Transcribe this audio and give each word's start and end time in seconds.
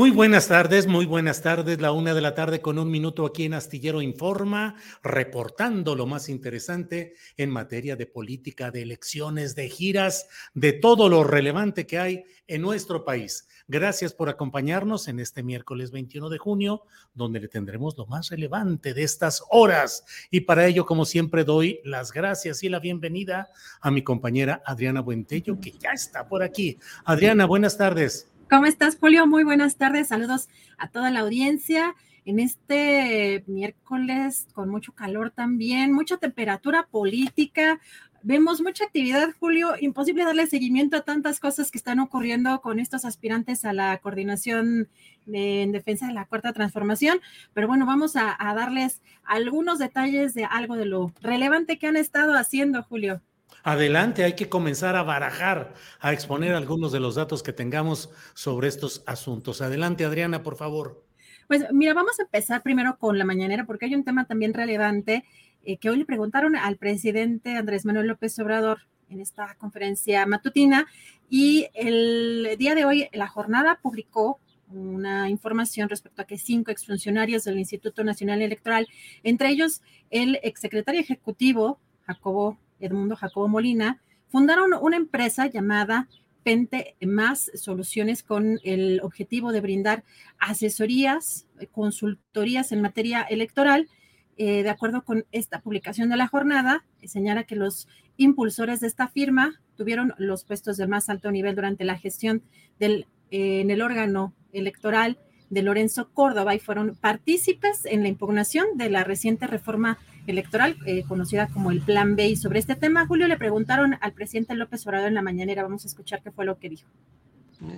Muy 0.00 0.10
buenas 0.10 0.48
tardes, 0.48 0.86
muy 0.86 1.04
buenas 1.04 1.42
tardes. 1.42 1.78
La 1.78 1.92
una 1.92 2.14
de 2.14 2.22
la 2.22 2.34
tarde 2.34 2.62
con 2.62 2.78
un 2.78 2.90
minuto 2.90 3.26
aquí 3.26 3.44
en 3.44 3.52
Astillero 3.52 4.00
Informa, 4.00 4.76
reportando 5.02 5.94
lo 5.94 6.06
más 6.06 6.30
interesante 6.30 7.16
en 7.36 7.50
materia 7.50 7.96
de 7.96 8.06
política, 8.06 8.70
de 8.70 8.80
elecciones, 8.80 9.54
de 9.54 9.68
giras, 9.68 10.26
de 10.54 10.72
todo 10.72 11.10
lo 11.10 11.22
relevante 11.22 11.86
que 11.86 11.98
hay 11.98 12.24
en 12.46 12.62
nuestro 12.62 13.04
país. 13.04 13.46
Gracias 13.68 14.14
por 14.14 14.30
acompañarnos 14.30 15.06
en 15.06 15.20
este 15.20 15.42
miércoles 15.42 15.90
21 15.90 16.30
de 16.30 16.38
junio, 16.38 16.84
donde 17.12 17.38
le 17.38 17.48
tendremos 17.48 17.98
lo 17.98 18.06
más 18.06 18.30
relevante 18.30 18.94
de 18.94 19.02
estas 19.02 19.42
horas. 19.50 20.06
Y 20.30 20.40
para 20.40 20.66
ello, 20.66 20.86
como 20.86 21.04
siempre, 21.04 21.44
doy 21.44 21.78
las 21.84 22.10
gracias 22.10 22.62
y 22.62 22.70
la 22.70 22.80
bienvenida 22.80 23.50
a 23.82 23.90
mi 23.90 24.02
compañera 24.02 24.62
Adriana 24.64 25.02
Buentello, 25.02 25.60
que 25.60 25.72
ya 25.72 25.90
está 25.90 26.26
por 26.26 26.42
aquí. 26.42 26.78
Adriana, 27.04 27.44
buenas 27.44 27.76
tardes. 27.76 28.29
¿Cómo 28.50 28.66
estás, 28.66 28.96
Julio? 28.98 29.28
Muy 29.28 29.44
buenas 29.44 29.76
tardes. 29.76 30.08
Saludos 30.08 30.48
a 30.76 30.88
toda 30.88 31.12
la 31.12 31.20
audiencia. 31.20 31.94
En 32.24 32.40
este 32.40 33.44
miércoles 33.46 34.48
con 34.54 34.68
mucho 34.68 34.90
calor 34.92 35.30
también, 35.30 35.92
mucha 35.92 36.16
temperatura 36.16 36.88
política. 36.90 37.78
Vemos 38.24 38.60
mucha 38.60 38.86
actividad, 38.86 39.28
Julio. 39.38 39.74
Imposible 39.80 40.24
darle 40.24 40.48
seguimiento 40.48 40.96
a 40.96 41.04
tantas 41.04 41.38
cosas 41.38 41.70
que 41.70 41.78
están 41.78 42.00
ocurriendo 42.00 42.60
con 42.60 42.80
estos 42.80 43.04
aspirantes 43.04 43.64
a 43.64 43.72
la 43.72 43.98
coordinación 43.98 44.88
en 45.28 45.70
defensa 45.70 46.08
de 46.08 46.14
la 46.14 46.24
cuarta 46.24 46.52
transformación. 46.52 47.20
Pero 47.54 47.68
bueno, 47.68 47.86
vamos 47.86 48.16
a 48.16 48.36
darles 48.56 49.00
algunos 49.22 49.78
detalles 49.78 50.34
de 50.34 50.44
algo 50.44 50.74
de 50.74 50.86
lo 50.86 51.12
relevante 51.20 51.78
que 51.78 51.86
han 51.86 51.96
estado 51.96 52.36
haciendo, 52.36 52.82
Julio. 52.82 53.22
Adelante, 53.62 54.24
hay 54.24 54.34
que 54.34 54.48
comenzar 54.48 54.96
a 54.96 55.02
barajar, 55.02 55.74
a 56.00 56.12
exponer 56.12 56.54
algunos 56.54 56.92
de 56.92 57.00
los 57.00 57.14
datos 57.14 57.42
que 57.42 57.52
tengamos 57.52 58.10
sobre 58.34 58.68
estos 58.68 59.02
asuntos. 59.06 59.60
Adelante, 59.60 60.04
Adriana, 60.04 60.42
por 60.42 60.56
favor. 60.56 61.04
Pues 61.46 61.66
mira, 61.72 61.94
vamos 61.94 62.18
a 62.18 62.22
empezar 62.22 62.62
primero 62.62 62.96
con 62.98 63.18
la 63.18 63.24
mañanera, 63.24 63.66
porque 63.66 63.86
hay 63.86 63.94
un 63.94 64.04
tema 64.04 64.24
también 64.24 64.54
relevante 64.54 65.24
eh, 65.62 65.76
que 65.76 65.90
hoy 65.90 65.98
le 65.98 66.04
preguntaron 66.04 66.56
al 66.56 66.76
presidente 66.76 67.56
Andrés 67.56 67.84
Manuel 67.84 68.06
López 68.06 68.38
Obrador 68.38 68.78
en 69.10 69.20
esta 69.20 69.54
conferencia 69.56 70.24
matutina 70.24 70.86
y 71.28 71.68
el 71.74 72.54
día 72.58 72.74
de 72.74 72.84
hoy 72.84 73.08
la 73.12 73.26
jornada 73.26 73.78
publicó 73.82 74.38
una 74.68 75.28
información 75.28 75.88
respecto 75.88 76.22
a 76.22 76.24
que 76.24 76.38
cinco 76.38 76.70
exfuncionarios 76.70 77.44
del 77.44 77.58
Instituto 77.58 78.04
Nacional 78.04 78.40
Electoral, 78.40 78.86
entre 79.24 79.48
ellos 79.48 79.82
el 80.10 80.38
exsecretario 80.42 81.00
ejecutivo 81.00 81.80
Jacobo 82.06 82.56
Edmundo 82.80 83.16
Jacobo 83.16 83.48
Molina, 83.48 84.00
fundaron 84.28 84.72
una 84.80 84.96
empresa 84.96 85.46
llamada 85.46 86.08
Pente 86.42 86.96
Más 87.02 87.50
Soluciones 87.54 88.22
con 88.22 88.60
el 88.64 89.00
objetivo 89.02 89.52
de 89.52 89.60
brindar 89.60 90.04
asesorías, 90.38 91.46
consultorías 91.72 92.72
en 92.72 92.80
materia 92.80 93.22
electoral. 93.22 93.88
Eh, 94.36 94.62
de 94.62 94.70
acuerdo 94.70 95.04
con 95.04 95.26
esta 95.32 95.60
publicación 95.60 96.08
de 96.08 96.16
la 96.16 96.26
jornada, 96.26 96.84
señala 97.04 97.44
que 97.44 97.56
los 97.56 97.88
impulsores 98.16 98.80
de 98.80 98.86
esta 98.86 99.08
firma 99.08 99.60
tuvieron 99.76 100.14
los 100.16 100.44
puestos 100.44 100.76
de 100.76 100.86
más 100.86 101.10
alto 101.10 101.30
nivel 101.30 101.54
durante 101.54 101.84
la 101.84 101.98
gestión 101.98 102.42
del, 102.78 103.06
eh, 103.30 103.60
en 103.60 103.70
el 103.70 103.82
órgano 103.82 104.34
electoral 104.52 105.18
de 105.50 105.62
Lorenzo 105.62 106.10
Córdoba 106.12 106.54
y 106.54 106.60
fueron 106.60 106.94
partícipes 106.94 107.84
en 107.84 108.02
la 108.02 108.08
impugnación 108.08 108.66
de 108.76 108.88
la 108.88 109.04
reciente 109.04 109.46
reforma 109.46 109.98
electoral, 110.26 110.76
eh, 110.86 111.04
conocida 111.06 111.48
como 111.48 111.70
el 111.70 111.80
Plan 111.80 112.16
B. 112.16 112.28
Y 112.28 112.36
sobre 112.36 112.58
este 112.58 112.76
tema, 112.76 113.06
Julio, 113.06 113.28
le 113.28 113.36
preguntaron 113.36 113.96
al 114.00 114.12
presidente 114.12 114.54
López 114.54 114.86
Obrador 114.86 115.08
en 115.08 115.14
la 115.14 115.22
mañanera. 115.22 115.62
Vamos 115.62 115.84
a 115.84 115.88
escuchar 115.88 116.22
qué 116.22 116.30
fue 116.30 116.44
lo 116.44 116.58
que 116.58 116.68
dijo. 116.68 116.88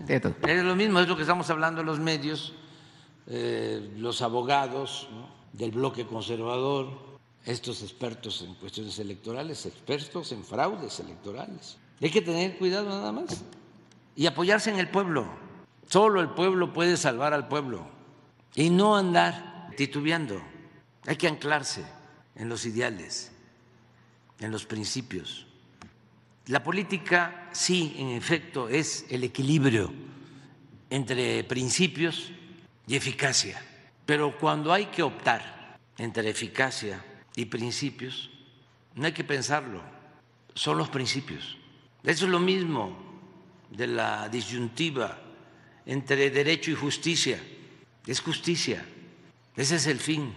Es 0.09 0.63
lo 0.63 0.77
mismo, 0.77 1.01
es 1.01 1.09
lo 1.09 1.17
que 1.17 1.23
estamos 1.23 1.51
hablando 1.51 1.81
en 1.81 1.87
los 1.87 1.99
medios, 1.99 2.55
eh, 3.27 3.93
los 3.97 4.23
abogados 4.23 5.09
del 5.53 5.73
bloque 5.73 6.07
conservador, 6.07 6.89
estos 7.45 7.83
expertos 7.83 8.45
en 8.47 8.55
cuestiones 8.55 8.99
electorales, 9.01 9.67
expertos 9.67 10.31
en 10.33 10.45
fraudes 10.45 11.01
electorales. 11.01 11.79
Hay 12.01 12.11
que 12.11 12.23
tener 12.23 12.59
cuidado 12.59 12.89
nada 12.89 13.11
más 13.11 13.45
y 14.15 14.27
apoyarse 14.27 14.71
en 14.71 14.79
el 14.79 14.89
pueblo. 14.89 15.27
Solo 15.89 16.21
el 16.21 16.31
pueblo 16.31 16.73
puede 16.73 16.97
salvar 16.97 17.35
al 17.35 17.49
pueblo 17.49 17.87
y 18.55 18.71
no 18.71 18.97
andar 18.97 19.69
titubeando. 19.77 20.41
Hay 21.07 21.17
que 21.17 21.27
anclarse 21.27 21.85
en 22.35 22.49
los 22.49 22.67
ideales, 22.67 23.31
en 24.41 24.51
los 24.51 24.67
principios. 24.67 25.47
La 26.47 26.63
política 26.63 27.49
sí, 27.53 27.95
en 27.99 28.09
efecto, 28.09 28.69
es 28.69 29.07
el 29.09 29.25
equilibrio 29.25 29.93
entre 30.91 31.45
principios 31.45 32.33
y 32.87 32.97
eficacia, 32.97 33.63
pero 34.05 34.37
cuando 34.39 34.73
hay 34.73 34.87
que 34.87 35.03
optar 35.03 35.79
entre 35.99 36.29
eficacia 36.29 37.03
y 37.37 37.47
principios, 37.47 38.31
no 38.95 39.07
hay 39.07 39.13
que 39.13 39.25
pensarlo, 39.25 39.81
son 40.55 40.79
los 40.79 40.89
principios. 40.89 41.57
Eso 42.03 42.25
es 42.27 42.31
lo 42.31 42.41
mismo 42.41 42.97
de 43.71 43.87
la 43.87 44.29
disyuntiva 44.29 45.19
entre 45.87 46.31
derecho 46.31 46.71
y 46.71 46.75
justicia, 46.75 47.41
es 48.07 48.21
justicia, 48.21 48.85
ese 49.57 49.77
es 49.77 49.87
el 49.87 49.99
fin 49.99 50.35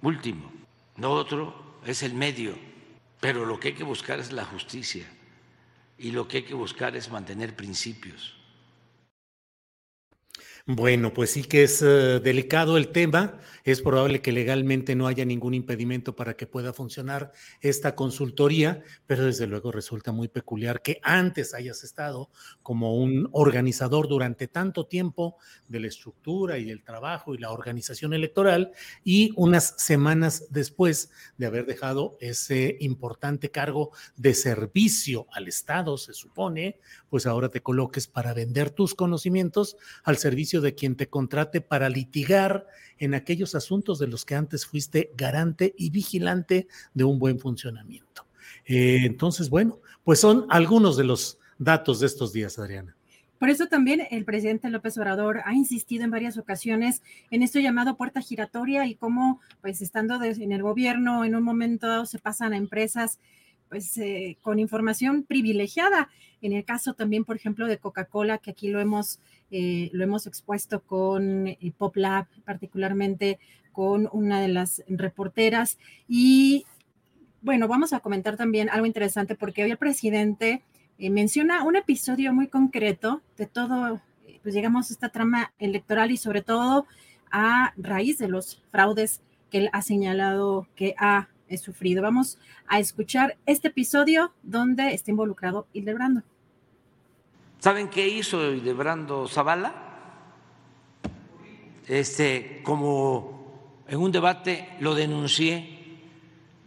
último. 0.00 0.61
Lo 0.96 1.12
otro 1.12 1.80
es 1.84 2.02
el 2.02 2.14
medio, 2.14 2.56
pero 3.20 3.44
lo 3.44 3.58
que 3.58 3.68
hay 3.68 3.74
que 3.74 3.84
buscar 3.84 4.18
es 4.20 4.32
la 4.32 4.44
justicia 4.44 5.06
y 5.98 6.10
lo 6.10 6.26
que 6.28 6.38
hay 6.38 6.42
que 6.42 6.54
buscar 6.54 6.96
es 6.96 7.10
mantener 7.10 7.56
principios. 7.56 8.41
Bueno, 10.66 11.12
pues 11.12 11.30
sí 11.30 11.42
que 11.42 11.64
es 11.64 11.82
uh, 11.82 12.20
delicado 12.22 12.76
el 12.76 12.88
tema. 12.88 13.40
Es 13.64 13.80
probable 13.80 14.22
que 14.22 14.30
legalmente 14.30 14.94
no 14.94 15.08
haya 15.08 15.24
ningún 15.24 15.54
impedimento 15.54 16.14
para 16.14 16.34
que 16.36 16.46
pueda 16.46 16.72
funcionar 16.72 17.32
esta 17.60 17.96
consultoría, 17.96 18.82
pero 19.06 19.24
desde 19.24 19.48
luego 19.48 19.72
resulta 19.72 20.12
muy 20.12 20.28
peculiar 20.28 20.80
que 20.80 21.00
antes 21.02 21.52
hayas 21.54 21.82
estado 21.82 22.30
como 22.62 22.96
un 22.96 23.28
organizador 23.32 24.06
durante 24.06 24.46
tanto 24.46 24.86
tiempo 24.86 25.36
de 25.66 25.80
la 25.80 25.88
estructura 25.88 26.58
y 26.58 26.70
el 26.70 26.84
trabajo 26.84 27.34
y 27.34 27.38
la 27.38 27.50
organización 27.50 28.14
electoral 28.14 28.72
y 29.02 29.32
unas 29.36 29.74
semanas 29.78 30.46
después 30.50 31.10
de 31.38 31.46
haber 31.46 31.66
dejado 31.66 32.16
ese 32.20 32.76
importante 32.80 33.50
cargo 33.50 33.90
de 34.16 34.34
servicio 34.34 35.26
al 35.32 35.48
Estado, 35.48 35.98
se 35.98 36.14
supone, 36.14 36.78
pues 37.08 37.26
ahora 37.26 37.48
te 37.48 37.62
coloques 37.62 38.06
para 38.06 38.32
vender 38.32 38.70
tus 38.70 38.94
conocimientos 38.94 39.76
al 40.04 40.16
servicio 40.16 40.51
de 40.60 40.74
quien 40.74 40.96
te 40.96 41.08
contrate 41.08 41.60
para 41.60 41.88
litigar 41.88 42.66
en 42.98 43.14
aquellos 43.14 43.54
asuntos 43.54 43.98
de 43.98 44.06
los 44.06 44.24
que 44.24 44.34
antes 44.34 44.66
fuiste 44.66 45.10
garante 45.16 45.74
y 45.76 45.90
vigilante 45.90 46.68
de 46.94 47.04
un 47.04 47.18
buen 47.18 47.38
funcionamiento. 47.38 48.26
Eh, 48.64 49.00
entonces, 49.04 49.50
bueno, 49.50 49.80
pues 50.04 50.20
son 50.20 50.46
algunos 50.50 50.96
de 50.96 51.04
los 51.04 51.38
datos 51.58 52.00
de 52.00 52.06
estos 52.06 52.32
días, 52.32 52.58
Adriana. 52.58 52.96
Por 53.42 53.50
eso 53.50 53.66
también 53.66 54.06
el 54.12 54.24
presidente 54.24 54.70
López 54.70 54.96
Obrador 54.98 55.40
ha 55.44 55.52
insistido 55.52 56.04
en 56.04 56.12
varias 56.12 56.38
ocasiones 56.38 57.02
en 57.32 57.42
esto 57.42 57.58
llamado 57.58 57.96
puerta 57.96 58.20
giratoria 58.20 58.86
y 58.86 58.94
cómo, 58.94 59.40
pues 59.60 59.82
estando 59.82 60.22
en 60.22 60.52
el 60.52 60.62
gobierno, 60.62 61.24
en 61.24 61.34
un 61.34 61.42
momento 61.42 62.06
se 62.06 62.20
pasan 62.20 62.52
a 62.52 62.56
empresas 62.56 63.18
pues 63.72 63.96
eh, 63.96 64.36
con 64.42 64.58
información 64.58 65.22
privilegiada. 65.22 66.10
En 66.42 66.52
el 66.52 66.62
caso 66.62 66.92
también, 66.92 67.24
por 67.24 67.36
ejemplo, 67.36 67.66
de 67.66 67.78
Coca-Cola, 67.78 68.36
que 68.36 68.50
aquí 68.50 68.68
lo 68.68 68.80
hemos, 68.80 69.18
eh, 69.50 69.88
lo 69.94 70.04
hemos 70.04 70.26
expuesto 70.26 70.82
con 70.82 71.48
eh, 71.48 71.72
Pop 71.78 71.96
Lab, 71.96 72.26
particularmente 72.44 73.38
con 73.72 74.10
una 74.12 74.42
de 74.42 74.48
las 74.48 74.84
reporteras. 74.88 75.78
Y 76.06 76.66
bueno, 77.40 77.66
vamos 77.66 77.94
a 77.94 78.00
comentar 78.00 78.36
también 78.36 78.68
algo 78.68 78.84
interesante 78.84 79.36
porque 79.36 79.64
hoy 79.64 79.70
el 79.70 79.78
presidente 79.78 80.62
menciona 80.98 81.64
un 81.64 81.76
episodio 81.76 82.34
muy 82.34 82.48
concreto 82.48 83.22
de 83.38 83.46
todo, 83.46 84.02
pues 84.42 84.54
llegamos 84.54 84.90
a 84.90 84.92
esta 84.92 85.08
trama 85.08 85.54
electoral 85.58 86.10
y 86.10 86.18
sobre 86.18 86.42
todo 86.42 86.86
a 87.30 87.72
raíz 87.78 88.18
de 88.18 88.28
los 88.28 88.62
fraudes 88.70 89.22
que 89.50 89.58
él 89.58 89.70
ha 89.72 89.80
señalado 89.80 90.68
que 90.76 90.94
ha 90.98 91.28
he 91.52 91.58
sufrido. 91.58 92.02
Vamos 92.02 92.38
a 92.66 92.78
escuchar 92.78 93.36
este 93.46 93.68
episodio 93.68 94.32
donde 94.42 94.94
está 94.94 95.10
involucrado 95.10 95.66
Hildebrando. 95.72 96.22
¿Saben 97.58 97.88
qué 97.88 98.08
hizo 98.08 98.52
Hildebrando 98.52 99.28
Zavala? 99.28 99.74
Este, 101.86 102.60
como 102.64 103.82
en 103.86 104.00
un 104.00 104.10
debate 104.10 104.68
lo 104.80 104.94
denuncié 104.94 106.00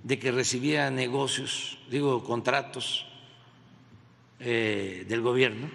de 0.03 0.19
que 0.19 0.31
recibía 0.31 0.91
negocios, 0.91 1.79
digo, 1.89 2.23
contratos 2.23 3.07
eh, 4.39 5.05
del 5.09 5.21
gobierno, 5.21 5.69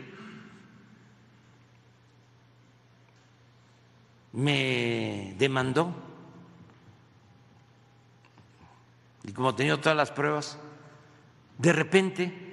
me 4.32 5.34
demandó 5.36 6.09
y 9.24 9.32
como 9.32 9.54
tenía 9.54 9.80
todas 9.80 9.96
las 9.96 10.10
pruebas, 10.10 10.58
de 11.58 11.72
repente 11.72 12.50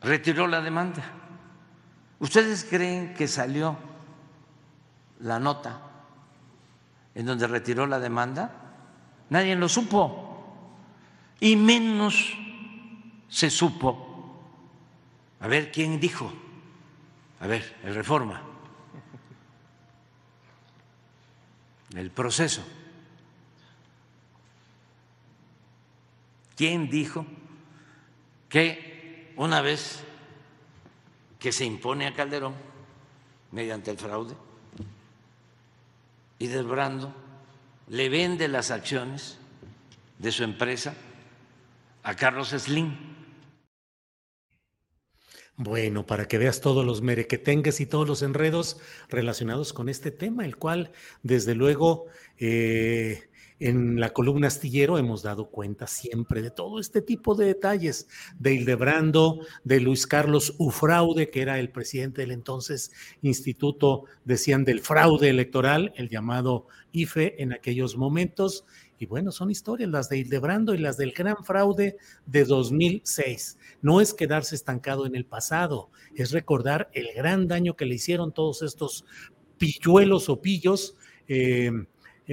retiró 0.00 0.46
la 0.46 0.60
demanda. 0.60 1.04
¿Ustedes 2.18 2.64
creen 2.68 3.14
que 3.14 3.28
salió 3.28 3.76
la 5.20 5.38
nota 5.38 5.80
en 7.14 7.26
donde 7.26 7.46
retiró 7.46 7.86
la 7.86 8.00
demanda? 8.00 8.50
Nadie 9.30 9.56
lo 9.56 9.68
supo. 9.68 10.28
Y 11.40 11.56
menos 11.56 12.36
se 13.28 13.50
supo. 13.50 14.40
A 15.40 15.48
ver, 15.48 15.72
¿quién 15.72 15.98
dijo? 15.98 16.32
A 17.40 17.46
ver, 17.46 17.76
el 17.82 17.94
reforma. 17.94 18.40
El 21.94 22.10
proceso. 22.10 22.62
¿Quién 26.56 26.90
dijo 26.90 27.26
que 28.48 29.32
una 29.36 29.60
vez 29.62 30.04
que 31.38 31.52
se 31.52 31.64
impone 31.64 32.06
a 32.06 32.14
Calderón 32.14 32.54
mediante 33.50 33.90
el 33.90 33.98
fraude 33.98 34.34
y 36.38 36.48
Brando 36.48 37.14
le 37.88 38.08
vende 38.08 38.48
las 38.48 38.70
acciones 38.70 39.38
de 40.18 40.32
su 40.32 40.44
empresa 40.44 40.94
a 42.02 42.14
Carlos 42.14 42.50
Slim? 42.50 43.12
Bueno, 45.56 46.06
para 46.06 46.26
que 46.26 46.38
veas 46.38 46.60
todos 46.60 46.84
los 46.84 47.02
merequetengues 47.02 47.80
y 47.80 47.86
todos 47.86 48.08
los 48.08 48.22
enredos 48.22 48.80
relacionados 49.08 49.72
con 49.72 49.88
este 49.88 50.10
tema, 50.10 50.44
el 50.44 50.56
cual, 50.56 50.92
desde 51.22 51.54
luego, 51.54 52.06
eh, 52.38 53.30
en 53.62 54.00
la 54.00 54.10
columna 54.10 54.48
astillero 54.48 54.98
hemos 54.98 55.22
dado 55.22 55.48
cuenta 55.48 55.86
siempre 55.86 56.42
de 56.42 56.50
todo 56.50 56.80
este 56.80 57.00
tipo 57.00 57.36
de 57.36 57.46
detalles, 57.46 58.08
de 58.38 58.54
Hildebrando, 58.54 59.46
de 59.62 59.80
Luis 59.80 60.06
Carlos 60.06 60.54
Ufraude, 60.58 61.30
que 61.30 61.42
era 61.42 61.60
el 61.60 61.70
presidente 61.70 62.22
del 62.22 62.32
entonces 62.32 62.90
Instituto, 63.22 64.04
decían, 64.24 64.64
del 64.64 64.80
fraude 64.80 65.28
electoral, 65.28 65.92
el 65.96 66.08
llamado 66.08 66.66
IFE 66.90 67.40
en 67.40 67.52
aquellos 67.52 67.96
momentos. 67.96 68.64
Y 68.98 69.06
bueno, 69.06 69.30
son 69.30 69.50
historias 69.50 69.90
las 69.90 70.08
de 70.08 70.18
Hildebrando 70.18 70.74
y 70.74 70.78
las 70.78 70.96
del 70.96 71.12
gran 71.12 71.44
fraude 71.44 71.96
de 72.26 72.44
2006. 72.44 73.58
No 73.80 74.00
es 74.00 74.12
quedarse 74.12 74.56
estancado 74.56 75.06
en 75.06 75.14
el 75.14 75.24
pasado, 75.24 75.90
es 76.14 76.32
recordar 76.32 76.90
el 76.94 77.08
gran 77.14 77.46
daño 77.46 77.76
que 77.76 77.86
le 77.86 77.94
hicieron 77.94 78.32
todos 78.32 78.62
estos 78.62 79.04
pilluelos 79.56 80.28
o 80.28 80.40
pillos. 80.40 80.96
Eh, 81.28 81.70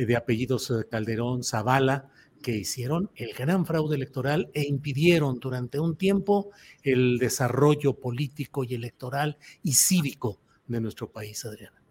de 0.05 0.15
apellidos 0.15 0.69
eh, 0.71 0.85
Calderón, 0.89 1.43
Zavala, 1.43 2.09
que 2.41 2.55
hicieron 2.55 3.09
el 3.15 3.33
gran 3.33 3.65
fraude 3.65 3.95
electoral 3.95 4.49
e 4.53 4.63
impidieron 4.63 5.39
durante 5.39 5.79
un 5.79 5.95
tiempo 5.97 6.51
el 6.83 7.17
desarrollo 7.17 7.93
político 7.93 8.63
y 8.63 8.75
electoral 8.75 9.37
y 9.63 9.73
cívico 9.73 10.39
de 10.67 10.79
nuestro 10.81 11.11
país, 11.11 11.43
Adriana. 11.45 11.81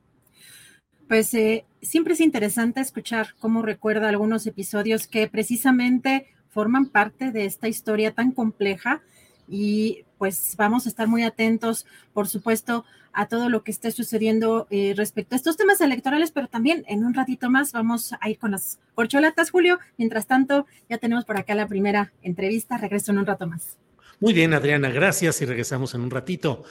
Pues 1.08 1.32
eh, 1.34 1.64
siempre 1.81 2.14
es 2.14 2.20
interesante 2.20 2.81
escuchar 2.81 3.34
cómo 3.38 3.62
recuerda 3.62 4.08
algunos 4.08 4.46
episodios 4.46 5.06
que 5.06 5.26
precisamente 5.26 6.26
forman 6.49 6.87
parte 6.87 7.31
de 7.31 7.46
esta 7.46 7.69
historia 7.69 8.12
tan 8.12 8.32
compleja 8.32 9.02
y 9.49 10.05
pues 10.19 10.55
vamos 10.56 10.87
a 10.87 10.89
estar 10.89 11.09
muy 11.09 11.23
atentos, 11.23 11.87
por 12.12 12.29
supuesto, 12.29 12.85
a 13.12 13.27
todo 13.27 13.49
lo 13.49 13.62
que 13.65 13.71
esté 13.71 13.91
sucediendo 13.91 14.67
eh, 14.71 14.95
respecto 14.97 15.35
a 15.35 15.39
estos 15.39 15.56
temas 15.56 15.81
electorales, 15.81 16.31
pero 16.31 16.47
también 16.47 16.85
en 16.87 17.05
un 17.05 17.15
ratito 17.15 17.50
más 17.50 17.73
vamos 17.73 18.14
a 18.21 18.28
ir 18.28 18.38
con 18.38 18.52
las 18.52 18.78
corcholatas, 18.95 19.50
Julio. 19.50 19.78
Mientras 19.97 20.26
tanto, 20.26 20.67
ya 20.88 20.99
tenemos 20.99 21.25
por 21.25 21.37
acá 21.37 21.55
la 21.55 21.67
primera 21.67 22.12
entrevista. 22.23 22.78
Regreso 22.78 23.12
en 23.12 23.19
un 23.19 23.26
rato 23.26 23.47
más. 23.47 23.76
Muy 24.21 24.35
bien, 24.35 24.52
Adriana, 24.52 24.90
gracias 24.90 25.40
y 25.43 25.47
regresamos 25.47 25.95
en 25.95 26.02
un 26.02 26.11
ratito. 26.11 26.64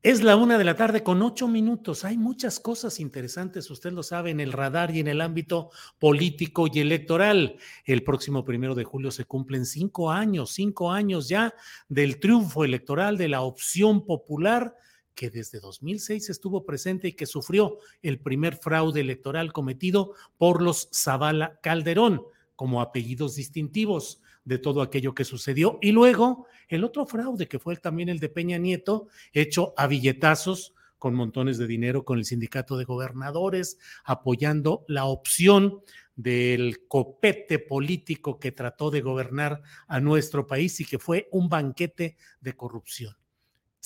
Es 0.00 0.22
la 0.22 0.36
una 0.36 0.58
de 0.58 0.64
la 0.64 0.76
tarde 0.76 1.02
con 1.02 1.22
ocho 1.22 1.48
minutos. 1.48 2.04
Hay 2.04 2.16
muchas 2.16 2.60
cosas 2.60 3.00
interesantes, 3.00 3.68
usted 3.68 3.90
lo 3.90 4.04
sabe, 4.04 4.30
en 4.30 4.38
el 4.38 4.52
radar 4.52 4.94
y 4.94 5.00
en 5.00 5.08
el 5.08 5.20
ámbito 5.20 5.70
político 5.98 6.68
y 6.72 6.78
electoral. 6.78 7.56
El 7.84 8.04
próximo 8.04 8.44
primero 8.44 8.76
de 8.76 8.84
julio 8.84 9.10
se 9.10 9.24
cumplen 9.24 9.66
cinco 9.66 10.12
años, 10.12 10.52
cinco 10.52 10.92
años 10.92 11.28
ya 11.28 11.52
del 11.88 12.20
triunfo 12.20 12.64
electoral 12.64 13.18
de 13.18 13.26
la 13.26 13.40
opción 13.40 14.06
popular 14.06 14.76
que 15.16 15.30
desde 15.30 15.58
2006 15.58 16.30
estuvo 16.30 16.64
presente 16.64 17.08
y 17.08 17.14
que 17.14 17.26
sufrió 17.26 17.78
el 18.00 18.20
primer 18.20 18.54
fraude 18.54 19.00
electoral 19.00 19.52
cometido 19.52 20.14
por 20.36 20.62
los 20.62 20.88
Zavala 20.94 21.58
Calderón 21.60 22.22
como 22.54 22.80
apellidos 22.82 23.34
distintivos 23.34 24.20
de 24.48 24.58
todo 24.58 24.80
aquello 24.80 25.14
que 25.14 25.26
sucedió. 25.26 25.78
Y 25.82 25.92
luego 25.92 26.46
el 26.68 26.82
otro 26.82 27.04
fraude, 27.04 27.46
que 27.46 27.58
fue 27.58 27.76
también 27.76 28.08
el 28.08 28.18
de 28.18 28.30
Peña 28.30 28.56
Nieto, 28.56 29.08
hecho 29.34 29.74
a 29.76 29.86
billetazos 29.86 30.74
con 30.96 31.14
montones 31.14 31.58
de 31.58 31.66
dinero 31.66 32.04
con 32.04 32.18
el 32.18 32.24
sindicato 32.24 32.78
de 32.78 32.84
gobernadores, 32.84 33.78
apoyando 34.04 34.86
la 34.88 35.04
opción 35.04 35.82
del 36.16 36.88
copete 36.88 37.58
político 37.58 38.40
que 38.40 38.50
trató 38.50 38.90
de 38.90 39.02
gobernar 39.02 39.60
a 39.86 40.00
nuestro 40.00 40.46
país 40.46 40.80
y 40.80 40.86
que 40.86 40.98
fue 40.98 41.28
un 41.30 41.50
banquete 41.50 42.16
de 42.40 42.56
corrupción. 42.56 43.14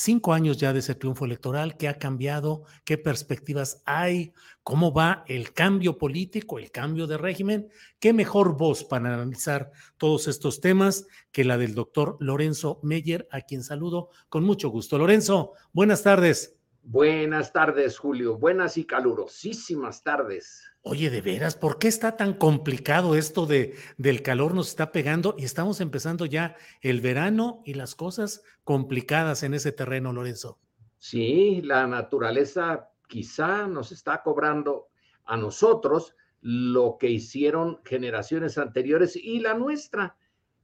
Cinco 0.04 0.32
años 0.32 0.56
ya 0.56 0.72
de 0.72 0.80
ese 0.80 0.96
triunfo 0.96 1.26
electoral, 1.26 1.76
¿qué 1.76 1.86
ha 1.86 1.96
cambiado? 1.96 2.64
¿Qué 2.84 2.98
perspectivas 2.98 3.84
hay? 3.86 4.32
¿Cómo 4.64 4.92
va 4.92 5.22
el 5.28 5.52
cambio 5.52 5.96
político, 5.96 6.58
el 6.58 6.72
cambio 6.72 7.06
de 7.06 7.18
régimen? 7.18 7.68
¿Qué 8.00 8.12
mejor 8.12 8.56
voz 8.56 8.82
para 8.82 9.14
analizar 9.14 9.70
todos 9.98 10.26
estos 10.26 10.60
temas 10.60 11.06
que 11.30 11.44
la 11.44 11.56
del 11.56 11.76
doctor 11.76 12.16
Lorenzo 12.18 12.80
Meyer, 12.82 13.28
a 13.30 13.42
quien 13.42 13.62
saludo 13.62 14.08
con 14.28 14.42
mucho 14.42 14.70
gusto? 14.70 14.98
Lorenzo, 14.98 15.52
buenas 15.72 16.02
tardes. 16.02 16.56
Buenas 16.84 17.52
tardes, 17.52 17.96
Julio. 17.96 18.36
Buenas 18.38 18.76
y 18.76 18.84
calurosísimas 18.84 20.02
tardes. 20.02 20.68
Oye, 20.82 21.10
de 21.10 21.20
veras, 21.20 21.54
¿por 21.54 21.78
qué 21.78 21.86
está 21.86 22.16
tan 22.16 22.34
complicado 22.34 23.14
esto 23.14 23.46
de, 23.46 23.76
del 23.98 24.22
calor 24.22 24.52
nos 24.52 24.70
está 24.70 24.90
pegando 24.90 25.36
y 25.38 25.44
estamos 25.44 25.80
empezando 25.80 26.26
ya 26.26 26.56
el 26.80 27.00
verano 27.00 27.62
y 27.64 27.74
las 27.74 27.94
cosas 27.94 28.42
complicadas 28.64 29.44
en 29.44 29.54
ese 29.54 29.70
terreno, 29.70 30.12
Lorenzo? 30.12 30.58
Sí, 30.98 31.62
la 31.62 31.86
naturaleza 31.86 32.90
quizá 33.06 33.68
nos 33.68 33.92
está 33.92 34.22
cobrando 34.22 34.88
a 35.24 35.36
nosotros 35.36 36.16
lo 36.40 36.96
que 36.98 37.08
hicieron 37.08 37.80
generaciones 37.84 38.58
anteriores 38.58 39.14
y 39.14 39.38
la 39.38 39.54
nuestra 39.54 40.16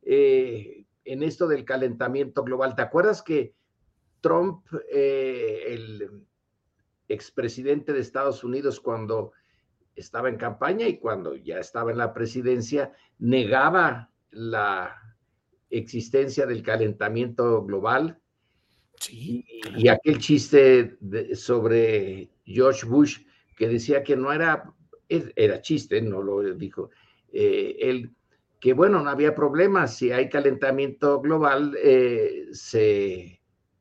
eh, 0.03 0.85
en 1.05 1.23
esto 1.23 1.47
del 1.47 1.65
calentamiento 1.65 2.43
global. 2.43 2.75
¿Te 2.75 2.83
acuerdas 2.83 3.23
que 3.23 3.55
Trump, 4.21 4.67
eh, 4.93 5.65
el 5.67 6.27
expresidente 7.09 7.93
de 7.93 8.01
Estados 8.01 8.45
Unidos, 8.45 8.81
cuando 8.81 9.33
estaba 9.95 10.29
en 10.29 10.37
campaña 10.37 10.87
y 10.87 10.99
cuando 10.99 11.35
ya 11.35 11.59
estaba 11.59 11.91
en 11.91 11.99
la 11.99 12.13
presidencia, 12.13 12.93
negaba 13.19 14.11
la 14.31 14.97
existencia 15.71 16.47
del 16.47 16.63
calentamiento 16.63 17.65
global. 17.65 18.19
Sí, 19.01 19.45
y, 19.77 19.89
aquel 19.89 20.19
chiste 20.19 20.99
sobre 21.35 22.31
George 22.45 22.87
Bush 22.87 23.19
que 23.57 23.69
decía 23.69 24.03
que 24.03 24.17
no 24.17 24.33
era, 24.33 24.73
era 25.09 25.61
chiste, 25.61 26.01
no 26.01 26.23
lo 26.23 26.43
dijo, 26.55 26.91
eh, 27.33 27.77
él, 27.81 28.13
que 28.61 28.73
bueno, 28.73 29.03
no 29.03 29.11
había 29.11 29.35
problema, 29.35 29.89
si 29.89 30.13
hay 30.13 30.29
calentamiento 30.29 31.21
global, 31.21 31.77
eh, 31.83 32.47
se 32.53 33.38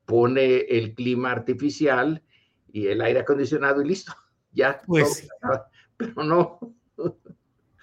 pone 0.08 0.62
el 0.62 0.96
clima 0.96 1.32
artificial 1.32 2.24
y 2.72 2.88
el 2.88 3.02
aire 3.02 3.20
acondicionado 3.20 3.82
y 3.82 3.90
listo, 3.90 4.14
ya. 4.54 4.82
Pues, 4.88 5.28
pero 5.98 6.24
no. 6.24 6.60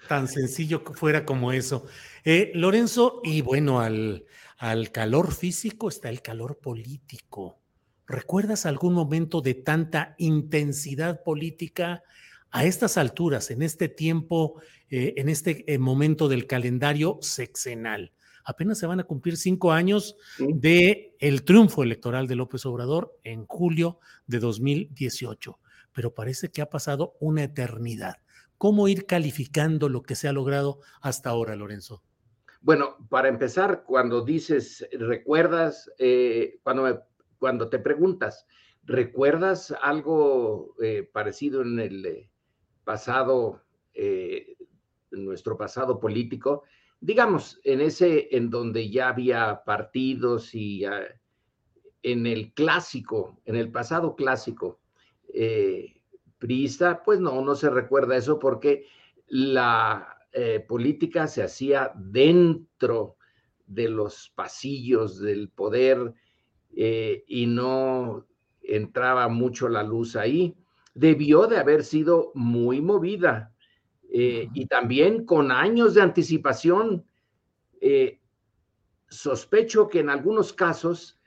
Tan 0.09 0.27
sencillo 0.27 0.83
que 0.83 0.93
fuera 0.93 1.23
como 1.23 1.53
eso. 1.53 1.85
Eh, 2.23 2.51
Lorenzo, 2.55 3.21
y 3.23 3.41
bueno, 3.41 3.79
al, 3.79 4.25
al 4.57 4.91
calor 4.91 5.33
físico 5.33 5.87
está 5.87 6.09
el 6.09 6.21
calor 6.21 6.57
político. 6.57 7.59
¿Recuerdas 8.07 8.65
algún 8.65 8.93
momento 8.93 9.41
de 9.41 9.53
tanta 9.53 10.15
intensidad 10.17 11.23
política 11.23 12.03
a 12.49 12.65
estas 12.65 12.97
alturas, 12.97 13.51
en 13.51 13.61
este 13.61 13.87
tiempo, 13.87 14.61
eh, 14.89 15.13
en 15.17 15.29
este 15.29 15.71
eh, 15.71 15.77
momento 15.77 16.27
del 16.27 16.47
calendario 16.47 17.19
sexenal? 17.21 18.11
Apenas 18.45 18.77
se 18.77 18.87
van 18.87 18.99
a 18.99 19.03
cumplir 19.03 19.37
cinco 19.37 19.71
años 19.71 20.15
de 20.39 21.15
el 21.19 21.43
triunfo 21.43 21.83
electoral 21.83 22.27
de 22.27 22.35
López 22.35 22.65
Obrador 22.65 23.17
en 23.23 23.45
julio 23.45 23.99
de 24.27 24.39
2018 24.39 25.59
pero 25.95 26.13
parece 26.13 26.51
que 26.51 26.61
ha 26.61 26.69
pasado 26.69 27.15
una 27.19 27.43
eternidad. 27.43 28.17
¿Cómo 28.57 28.87
ir 28.87 29.05
calificando 29.05 29.89
lo 29.89 30.03
que 30.03 30.15
se 30.15 30.27
ha 30.27 30.33
logrado 30.33 30.81
hasta 31.01 31.29
ahora, 31.29 31.55
Lorenzo? 31.55 32.03
Bueno, 32.61 32.97
para 33.09 33.29
empezar, 33.29 33.85
cuando 33.85 34.23
dices, 34.23 34.87
recuerdas, 34.91 35.89
eh, 35.97 36.59
cuando, 36.63 37.03
cuando 37.39 37.69
te 37.69 37.79
preguntas, 37.79 38.45
¿recuerdas 38.83 39.73
algo 39.81 40.75
eh, 40.81 41.09
parecido 41.11 41.61
en 41.61 41.79
el 41.79 42.05
eh, 42.05 42.29
pasado, 42.83 43.61
en 43.93 44.45
nuestro 45.11 45.57
pasado 45.57 45.99
político? 45.99 46.63
Digamos, 46.99 47.59
en 47.63 47.81
ese 47.81 48.29
en 48.35 48.49
donde 48.49 48.89
ya 48.89 49.09
había 49.09 49.63
partidos 49.63 50.55
y 50.55 50.83
en 52.01 52.27
el 52.27 52.53
clásico, 52.53 53.41
en 53.45 53.55
el 53.55 53.71
pasado 53.71 54.15
clásico, 54.15 54.79
eh, 55.33 55.95
pues 57.03 57.19
no, 57.19 57.41
no 57.41 57.55
se 57.55 57.69
recuerda 57.69 58.15
eso 58.15 58.37
porque 58.37 58.85
la 59.27 60.19
eh, 60.31 60.63
política 60.67 61.27
se 61.27 61.43
hacía 61.43 61.91
dentro 61.95 63.17
de 63.65 63.89
los 63.89 64.31
pasillos 64.35 65.19
del 65.19 65.49
poder 65.49 66.13
eh, 66.75 67.23
y 67.27 67.47
no 67.47 68.27
entraba 68.61 69.27
mucho 69.27 69.69
la 69.69 69.81
luz 69.81 70.15
ahí. 70.15 70.55
Debió 70.93 71.47
de 71.47 71.57
haber 71.57 71.83
sido 71.83 72.31
muy 72.35 72.81
movida 72.81 73.54
y 74.17 74.65
también 74.67 75.25
con 75.25 75.51
años 75.51 75.93
de 75.93 76.01
anticipación. 76.01 77.05
sospecho 79.09 79.89
que 79.89 79.99
en 79.99 80.09
algunos 80.09 80.53
casos, 80.53 81.19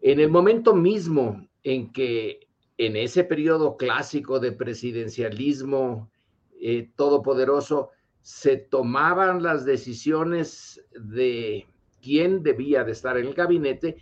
en 0.00 0.20
el 0.20 0.30
momento 0.30 0.74
mismo 0.74 1.46
en 1.62 1.92
que 1.92 2.48
en 2.78 2.96
ese 2.96 3.24
periodo 3.24 3.76
clásico 3.76 4.40
de 4.40 4.52
presidencialismo 4.52 6.10
eh, 6.60 6.90
todopoderoso, 6.96 7.90
se 8.20 8.56
tomaban 8.56 9.42
las 9.42 9.64
decisiones 9.64 10.82
de 10.98 11.66
quién 12.00 12.42
debía 12.42 12.82
de 12.84 12.92
estar 12.92 13.18
en 13.18 13.26
el 13.26 13.34
gabinete, 13.34 13.98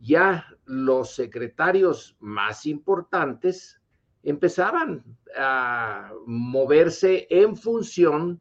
ya 0.00 0.46
los 0.64 1.14
secretarios 1.14 2.16
más 2.20 2.64
importantes 2.66 3.80
empezaban 4.22 5.04
a 5.36 6.12
moverse 6.26 7.26
en 7.30 7.56
función 7.56 8.40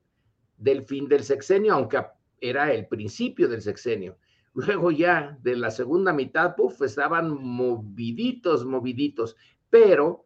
del 0.57 0.83
fin 0.83 1.07
del 1.07 1.23
sexenio, 1.23 1.73
aunque 1.73 2.03
era 2.41 2.71
el 2.73 2.87
principio 2.87 3.47
del 3.47 3.61
sexenio. 3.61 4.17
Luego 4.53 4.91
ya 4.91 5.37
de 5.43 5.55
la 5.55 5.69
segunda 5.69 6.13
mitad, 6.13 6.55
puff, 6.55 6.81
estaban 6.81 7.29
moviditos, 7.29 8.65
moviditos, 8.65 9.35
pero 9.69 10.25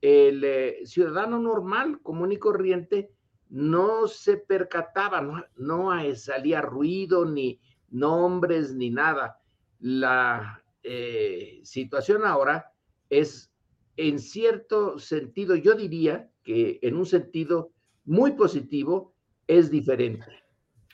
el 0.00 0.42
eh, 0.44 0.80
ciudadano 0.84 1.38
normal, 1.38 2.00
común 2.02 2.32
y 2.32 2.36
corriente, 2.36 3.12
no 3.48 4.08
se 4.08 4.38
percataba, 4.38 5.46
no, 5.56 5.90
salía 6.14 6.62
ruido, 6.62 7.24
ni 7.26 7.60
nombres, 7.90 8.74
ni 8.74 8.90
nada. 8.90 9.40
La 9.78 10.64
eh, 10.82 11.60
situación 11.62 12.24
ahora 12.24 12.72
es, 13.10 13.51
en 13.96 14.18
cierto 14.18 14.98
sentido, 14.98 15.54
yo 15.54 15.74
diría 15.74 16.30
que 16.42 16.78
en 16.82 16.96
un 16.96 17.06
sentido 17.06 17.72
muy 18.04 18.32
positivo, 18.32 19.14
es 19.46 19.70
diferente. 19.70 20.26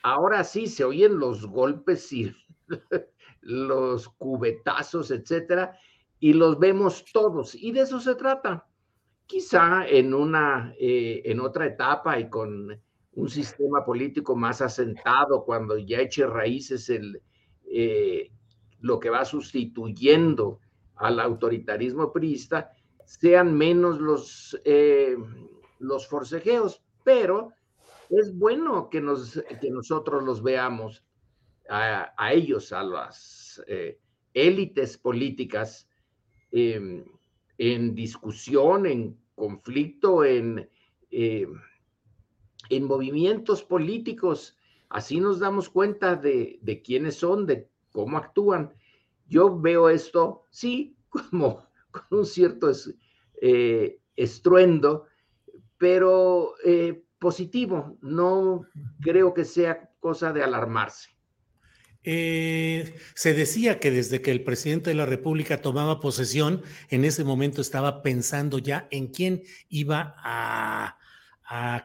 Ahora 0.03 0.43
sí 0.43 0.67
se 0.67 0.83
oyen 0.83 1.19
los 1.19 1.45
golpes 1.45 2.11
y 2.13 2.33
los 3.41 4.09
cubetazos, 4.09 5.11
etcétera, 5.11 5.77
y 6.19 6.33
los 6.33 6.59
vemos 6.59 7.05
todos. 7.11 7.55
Y 7.55 7.71
de 7.71 7.81
eso 7.81 7.99
se 7.99 8.15
trata. 8.15 8.67
Quizá 9.25 9.87
en 9.87 10.13
una, 10.13 10.73
eh, 10.79 11.21
en 11.25 11.39
otra 11.39 11.67
etapa 11.67 12.19
y 12.19 12.29
con 12.29 12.79
un 13.13 13.29
sistema 13.29 13.85
político 13.85 14.35
más 14.35 14.61
asentado, 14.61 15.43
cuando 15.43 15.77
ya 15.77 15.99
eche 15.99 16.25
raíces 16.25 16.89
el, 16.89 17.21
eh, 17.65 18.31
lo 18.81 18.99
que 18.99 19.09
va 19.09 19.25
sustituyendo 19.25 20.59
al 20.95 21.19
autoritarismo 21.19 22.11
priista, 22.11 22.71
sean 23.09 23.57
menos 23.57 23.99
los, 23.99 24.59
eh, 24.65 25.17
los 25.79 26.07
forcejeos, 26.07 26.83
pero 27.03 27.53
es 28.11 28.37
bueno 28.37 28.87
que, 28.89 29.01
nos, 29.01 29.41
que 29.59 29.71
nosotros 29.71 30.23
los 30.23 30.43
veamos 30.43 31.03
a, 31.67 32.13
ellos, 32.31 32.71
a 32.71 32.83
las 32.83 33.63
eh, 33.67 33.99
élites 34.33 34.97
políticas, 34.97 35.89
em, 36.51 37.03
en 37.57 37.95
discusión, 37.95 38.85
en 38.85 39.19
conflicto, 39.33 40.23
en, 40.23 40.69
em, 41.09 41.59
en 42.69 42.83
movimientos 42.83 43.63
políticos. 43.63 44.55
Así 44.87 45.19
nos 45.19 45.39
damos 45.39 45.67
cuenta 45.69 46.15
de, 46.15 46.81
quiénes 46.85 47.15
son, 47.15 47.47
de 47.47 47.69
cómo 47.91 48.17
actúan. 48.17 48.71
Yo 49.27 49.59
veo 49.59 49.89
esto, 49.89 50.45
sí, 50.51 50.95
como 51.31 51.68
con 52.07 52.19
un 52.19 52.25
cierto 52.25 52.71
eh, 53.41 53.99
estruendo, 54.15 55.05
pero 55.77 56.53
eh, 56.63 57.03
positivo. 57.19 57.97
No 58.01 58.65
creo 59.01 59.33
que 59.33 59.45
sea 59.45 59.89
cosa 59.99 60.31
de 60.33 60.43
alarmarse. 60.43 61.09
Eh, 62.03 62.95
se 63.13 63.33
decía 63.33 63.79
que 63.79 63.91
desde 63.91 64.21
que 64.21 64.31
el 64.31 64.43
presidente 64.43 64.89
de 64.89 64.95
la 64.95 65.05
República 65.05 65.61
tomaba 65.61 65.99
posesión, 65.99 66.63
en 66.89 67.03
ese 67.03 67.23
momento 67.23 67.61
estaba 67.61 68.01
pensando 68.01 68.57
ya 68.57 68.87
en 68.89 69.07
quién 69.07 69.43
iba 69.67 70.15
a, 70.17 70.95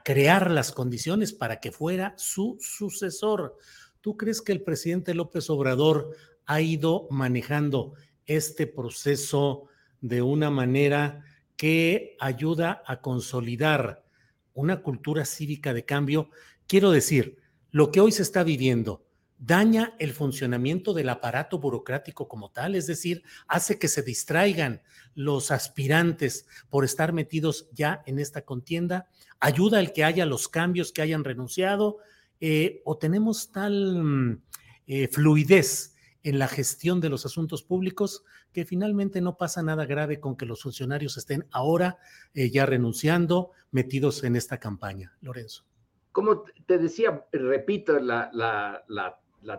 crear 0.04 0.50
las 0.50 0.72
condiciones 0.72 1.32
para 1.32 1.58
que 1.58 1.72
fuera 1.72 2.12
su 2.18 2.58
sucesor. 2.60 3.56
¿Tú 4.02 4.14
crees 4.14 4.42
que 4.42 4.52
el 4.52 4.60
presidente 4.60 5.14
López 5.14 5.48
Obrador 5.48 6.10
ha 6.44 6.60
ido 6.60 7.06
manejando 7.10 7.94
este 8.26 8.66
proceso 8.66 9.68
de 10.04 10.20
una 10.20 10.50
manera 10.50 11.24
que 11.56 12.14
ayuda 12.20 12.82
a 12.86 13.00
consolidar 13.00 14.04
una 14.52 14.82
cultura 14.82 15.24
cívica 15.24 15.72
de 15.72 15.86
cambio? 15.86 16.28
Quiero 16.66 16.90
decir, 16.90 17.38
lo 17.70 17.90
que 17.90 18.00
hoy 18.00 18.12
se 18.12 18.20
está 18.20 18.44
viviendo, 18.44 19.06
daña 19.38 19.94
el 19.98 20.12
funcionamiento 20.12 20.92
del 20.92 21.08
aparato 21.08 21.58
burocrático 21.58 22.28
como 22.28 22.50
tal, 22.50 22.74
es 22.74 22.86
decir, 22.86 23.22
hace 23.48 23.78
que 23.78 23.88
se 23.88 24.02
distraigan 24.02 24.82
los 25.14 25.50
aspirantes 25.50 26.46
por 26.68 26.84
estar 26.84 27.14
metidos 27.14 27.70
ya 27.72 28.02
en 28.04 28.18
esta 28.18 28.42
contienda, 28.42 29.08
ayuda 29.40 29.78
al 29.78 29.94
que 29.94 30.04
haya 30.04 30.26
los 30.26 30.48
cambios 30.48 30.92
que 30.92 31.00
hayan 31.00 31.24
renunciado, 31.24 31.96
eh, 32.40 32.82
o 32.84 32.98
tenemos 32.98 33.52
tal 33.52 34.02
mm, 34.04 34.42
eh, 34.86 35.08
fluidez 35.08 35.93
en 36.24 36.40
la 36.40 36.48
gestión 36.48 37.00
de 37.00 37.08
los 37.08 37.24
asuntos 37.24 37.62
públicos 37.62 38.24
que 38.52 38.64
finalmente 38.64 39.20
no 39.20 39.36
pasa 39.36 39.62
nada 39.62 39.86
grave 39.86 40.18
con 40.18 40.36
que 40.36 40.46
los 40.46 40.62
funcionarios 40.62 41.16
estén 41.16 41.46
ahora 41.52 41.98
eh, 42.34 42.50
ya 42.50 42.66
renunciando, 42.66 43.52
metidos 43.70 44.24
en 44.24 44.34
esta 44.34 44.58
campaña. 44.58 45.16
Lorenzo. 45.20 45.64
Como 46.10 46.44
te 46.66 46.78
decía, 46.78 47.26
repito, 47.32 48.00
la, 48.00 48.82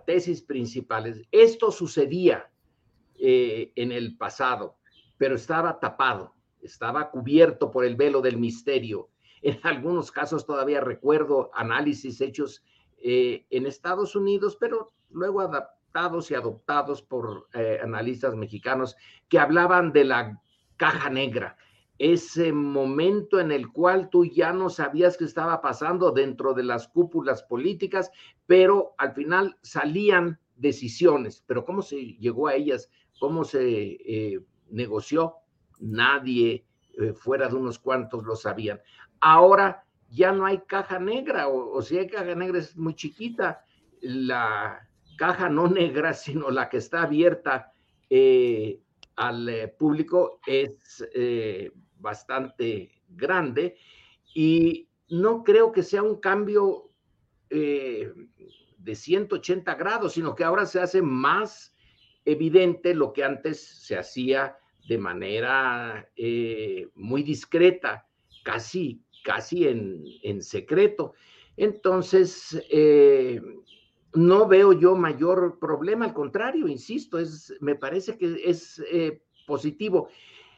tesis 0.05 0.41
principal 0.41 1.07
es, 1.07 1.21
esto 1.31 1.71
sucedía 1.71 2.49
en 3.17 3.91
el 3.91 4.17
pasado, 4.17 4.77
pero 5.17 5.35
estaba 5.35 5.79
tapado, 5.79 6.35
estaba 6.61 7.09
cubierto 7.11 7.71
por 7.71 7.85
el 7.85 7.95
velo 7.95 8.21
del 8.21 8.37
misterio. 8.37 9.09
En 9.41 9.59
algunos 9.63 10.11
casos 10.11 10.45
todavía 10.45 10.81
recuerdo 10.81 11.51
análisis 11.53 12.19
hechos 12.21 12.63
eh, 12.97 13.45
en 13.51 13.67
Estados 13.67 14.15
Unidos, 14.15 14.57
pero 14.59 14.93
luego 15.11 15.41
adaptados 15.41 15.74
y 16.29 16.33
adoptados 16.33 17.01
por 17.01 17.47
eh, 17.53 17.79
analistas 17.81 18.35
mexicanos 18.35 18.97
que 19.29 19.39
hablaban 19.39 19.93
de 19.93 20.03
la 20.03 20.41
caja 20.75 21.09
negra, 21.09 21.55
ese 21.97 22.51
momento 22.51 23.39
en 23.39 23.53
el 23.53 23.71
cual 23.71 24.09
tú 24.09 24.25
ya 24.25 24.51
no 24.51 24.69
sabías 24.69 25.15
qué 25.15 25.23
estaba 25.23 25.61
pasando 25.61 26.11
dentro 26.11 26.53
de 26.53 26.63
las 26.63 26.89
cúpulas 26.89 27.43
políticas, 27.43 28.11
pero 28.45 28.93
al 28.97 29.13
final 29.13 29.57
salían 29.61 30.37
decisiones, 30.57 31.45
pero 31.47 31.63
cómo 31.63 31.81
se 31.81 31.95
llegó 32.17 32.49
a 32.49 32.55
ellas, 32.55 32.89
cómo 33.17 33.45
se 33.45 33.61
eh, 33.63 34.41
negoció, 34.69 35.35
nadie 35.79 36.65
fuera 37.15 37.49
de 37.49 37.55
unos 37.55 37.79
cuantos 37.79 38.23
lo 38.23 38.35
sabían. 38.35 38.81
Ahora 39.19 39.85
ya 40.09 40.31
no 40.31 40.45
hay 40.45 40.59
caja 40.59 40.99
negra, 40.99 41.47
o, 41.47 41.81
si 41.81 41.97
hay 41.97 42.07
caja 42.07 42.35
negra 42.35 42.59
es 42.59 42.75
muy 42.75 42.95
chiquita. 42.95 43.63
La 44.01 44.84
caja 45.15 45.49
no 45.49 45.67
negra, 45.67 46.13
sino 46.13 46.49
la 46.51 46.69
que 46.69 46.77
está 46.77 47.03
abierta 47.03 47.73
eh, 48.09 48.79
al 49.15 49.47
eh, 49.49 49.67
público 49.67 50.39
es 50.45 51.05
eh, 51.13 51.71
bastante 51.97 52.91
grande 53.09 53.77
y 54.33 54.89
no 55.09 55.43
creo 55.43 55.71
que 55.71 55.83
sea 55.83 56.03
un 56.03 56.19
cambio 56.19 56.91
de 57.47 58.95
180 58.95 59.75
grados, 59.75 60.13
sino 60.13 60.35
que 60.35 60.43
ahora 60.43 60.65
se 60.65 60.81
hace 60.81 61.01
más 61.01 61.73
evidente 62.25 62.93
lo 62.93 63.13
que 63.13 63.23
antes 63.23 63.63
se 63.85 63.97
hacía 63.97 64.57
de 64.89 64.97
manera 64.97 66.09
muy 66.95 67.23
discreta, 67.23 68.07
casi 68.43 69.05
casi 69.23 69.67
en, 69.67 70.41
secreto. 70.41 71.13
Entonces, 71.55 72.61
no 74.15 74.47
veo 74.47 74.73
yo 74.73 74.95
mayor 74.95 75.59
problema, 75.59 76.05
al 76.05 76.13
contrario, 76.13 76.67
insisto, 76.67 77.19
es, 77.19 77.53
me 77.59 77.75
parece 77.75 78.17
que 78.17 78.41
es 78.43 78.81
eh, 78.91 79.21
positivo. 79.45 80.09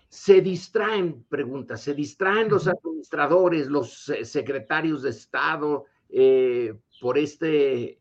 Se 0.10 0.42
distraen, 0.42 1.26
preguntas, 1.28 1.82
se 1.82 1.94
distraen 1.94 2.50
los 2.50 2.68
administradores, 2.68 3.68
los 3.68 4.10
eh, 4.10 4.24
secretarios 4.26 5.02
de 5.02 5.10
Estado 5.10 5.86
por 7.02 7.18
este 7.18 8.00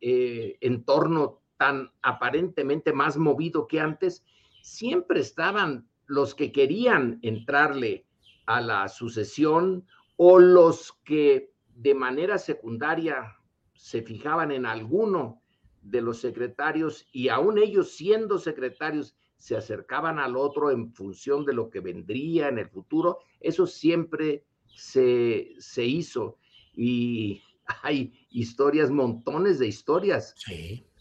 entorno 0.65 1.41
tan 1.57 1.91
aparentemente 2.03 2.93
más 2.93 3.17
movido 3.17 3.67
que 3.67 3.81
antes. 3.81 4.25
Siempre 4.63 5.19
estaban 5.21 5.89
los 6.07 6.35
que 6.35 6.53
querían 6.53 7.19
entrarle 7.23 8.07
a 8.47 8.61
la 8.61 8.89
sucesión 8.89 9.85
o 10.17 10.39
los 10.39 10.93
que 11.05 11.53
de 11.75 11.95
manera 11.95 12.39
secundaria 12.39 13.37
se 13.75 14.03
fijaban 14.03 14.51
en 14.51 14.67
alguno 14.67 15.43
de 15.91 16.01
los 16.01 16.21
secretarios 16.21 17.07
y 17.13 17.29
aún 17.29 17.59
ellos 17.59 17.97
siendo 17.97 18.39
secretarios 18.39 19.17
se 19.37 19.57
acercaban 19.57 20.19
al 20.19 20.37
otro 20.37 20.71
en 20.71 20.93
función 20.93 21.45
de 21.45 21.53
lo 21.53 21.71
que 21.71 21.81
vendría 21.81 22.49
en 22.49 22.59
el 22.59 22.69
futuro, 22.69 23.19
eso 23.41 23.67
siempre 23.67 24.45
se, 24.67 25.57
hizo. 25.77 26.39
Y 26.75 27.43
hay 27.83 28.13
historias, 28.31 28.91
montones 28.91 29.59
de 29.59 29.69
historias 29.69 30.35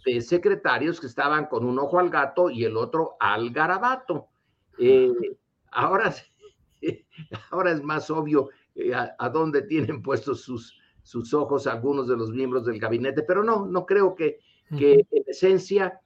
de 0.06 0.22
secretarios 0.22 1.00
que 1.00 1.08
estaban 1.08 1.48
con 1.48 1.66
un 1.66 1.80
ojo 1.80 2.00
al 2.00 2.10
gato 2.10 2.50
y 2.50 2.64
el 2.66 2.78
otro 2.78 3.16
al 3.20 3.50
garabato. 3.52 4.28
Eh, 4.78 5.12
ahora, 5.72 6.14
ahora 7.52 7.72
es 7.72 7.82
más 7.82 8.12
obvio 8.12 8.50
eh, 8.76 8.94
a, 8.94 9.30
dónde 9.30 9.64
tienen 9.64 10.04
puestos 10.04 10.42
sus, 10.42 10.78
sus 11.02 11.34
ojos 11.34 11.66
algunos 11.66 12.08
de 12.08 12.18
los 12.18 12.32
miembros 12.32 12.66
del 12.66 12.80
gabinete, 12.80 13.24
pero 13.24 13.44
no, 13.44 13.66
no 13.66 13.86
creo 13.86 14.14
que, 14.14 14.40
que 14.70 15.06
en 15.12 15.24
esencia 15.28 16.00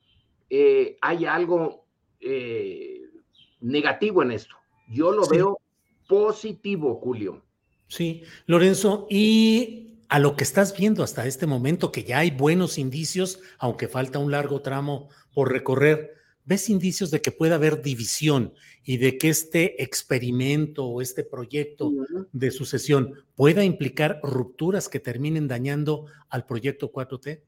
eh, 0.50 0.98
haya 1.02 1.34
algo 1.34 1.86
eh, 2.20 3.02
negativo 3.62 4.24
en 4.24 4.32
esto. 4.32 4.56
Yo 4.90 5.12
lo 5.12 5.28
veo 5.28 5.60
positivo, 6.08 6.96
Julio. 6.96 7.44
Sí, 7.88 8.24
Lorenzo, 8.46 9.08
y 9.10 10.00
a 10.10 10.20
lo 10.20 10.36
que 10.36 10.44
estás 10.44 10.76
viendo 10.76 11.04
hasta 11.04 11.28
este 11.28 11.46
momento, 11.46 11.92
que 11.92 12.04
ya 12.04 12.20
hay 12.20 12.32
buenos 12.32 12.78
indicios, 12.78 13.40
aunque 13.60 13.88
falta 13.88 14.20
un 14.20 14.32
largo 14.32 14.62
tramo 14.62 15.10
por 15.34 15.52
recorrer, 15.52 16.16
¿ves 16.46 16.70
indicios 16.70 17.12
de 17.12 17.22
que 17.22 17.32
pueda 17.32 17.56
haber 17.56 17.84
división 17.84 18.54
y 18.84 18.98
de 18.98 19.20
que 19.20 19.30
este 19.30 19.84
experimento 19.84 20.86
o 20.86 21.02
este 21.02 21.24
proyecto 21.24 21.92
de 22.32 22.50
sucesión 22.50 23.14
pueda 23.36 23.64
implicar 23.64 24.20
rupturas 24.24 24.90
que 24.90 25.00
terminen 25.00 25.48
dañando 25.48 26.08
al 26.30 26.48
proyecto 26.48 26.92
4T? 26.92 27.42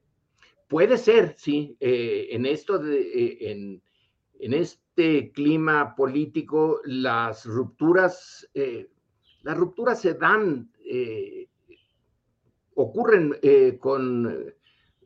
Puede 0.72 0.96
ser, 0.96 1.34
sí. 1.36 1.76
Eh, 1.80 2.28
en 2.30 2.46
esto, 2.46 2.82
eh, 2.82 3.36
en, 3.50 3.82
este 4.54 5.30
clima 5.30 5.94
político, 5.94 6.80
las 6.86 7.44
rupturas, 7.44 8.48
eh, 8.54 8.88
las 9.42 9.58
rupturas 9.58 10.00
se 10.00 10.14
dan, 10.14 10.72
ocurren 12.74 13.36
con 13.78 14.54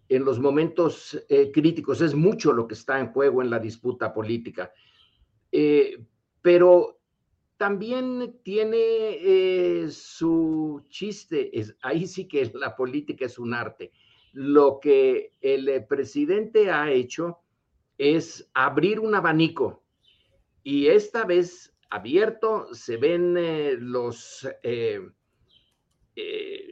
en 0.09 0.25
los 0.25 0.39
momentos 0.39 1.21
críticos. 1.53 2.01
Es 2.01 2.15
mucho 2.15 2.53
lo 2.53 2.69
que 2.69 2.75
está 2.75 3.01
en 3.01 3.09
juego 3.09 3.43
en 3.43 3.51
la 3.51 3.59
disputa 3.59 4.15
política. 4.15 4.71
Pero 5.51 7.01
también 7.57 8.39
tiene 8.45 9.91
su 9.91 10.85
chiste. 10.91 11.59
Es, 11.59 11.77
ahí 11.83 12.07
sí 12.07 12.29
que 12.29 12.53
la 12.55 12.77
política 12.77 13.27
es 13.27 13.37
un 13.37 13.53
arte. 13.53 13.91
Lo 14.39 14.81
que 14.81 15.33
el 15.41 15.87
presidente 15.87 16.71
ha 16.71 16.91
hecho 16.91 17.39
es 17.97 18.51
abrir 18.53 19.01
un 19.01 19.15
abanico. 19.15 19.83
Y 20.63 20.89
esta 20.89 21.25
vez 21.25 21.75
abierto 21.89 22.69
se 22.75 22.99
ven 22.99 23.35
los, 23.91 24.47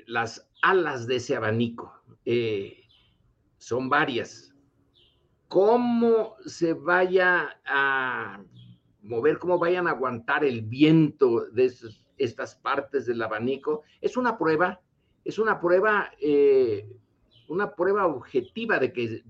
las 0.07 0.51
alas 0.61 1.07
de 1.07 1.17
ese 1.17 1.37
abanico 1.37 1.93
son 3.65 3.89
varias. 3.89 4.55
Cómo 5.49 6.37
se 6.45 6.75
vaya 6.75 7.59
a 7.65 8.45
mover, 9.01 9.39
cómo 9.39 9.59
vayan 9.59 9.87
a 9.87 9.93
aguantar 9.93 10.45
el 10.45 10.61
viento 10.61 11.47
de 11.47 11.73
estas 12.19 12.57
partes 12.57 13.07
del 13.07 13.23
abanico, 13.23 13.83
es 14.03 14.19
una 14.19 14.37
prueba, 14.37 14.83
es 15.25 15.39
una 15.39 15.59
prueba, 15.59 16.11
eh, 16.21 16.87
una 17.49 17.75
prueba 17.75 18.07
objetiva 18.07 18.79
de 18.79 18.93
que 18.93 19.23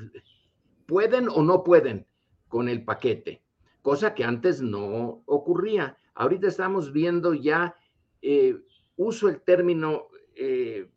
pueden 0.86 1.28
o 1.28 1.42
no 1.42 1.64
pueden 1.64 2.06
con 2.48 2.68
el 2.68 2.84
paquete, 2.84 3.42
cosa 3.82 4.14
que 4.14 4.24
antes 4.24 4.60
no 4.62 5.22
ocurría. 5.26 5.98
Ahorita 6.14 6.48
estamos 6.48 6.92
viendo 6.92 7.34
ya, 7.34 7.76
eh, 8.22 8.56
uso 8.96 9.28
el 9.28 9.40
término 9.40 10.06
eh, 10.36 10.88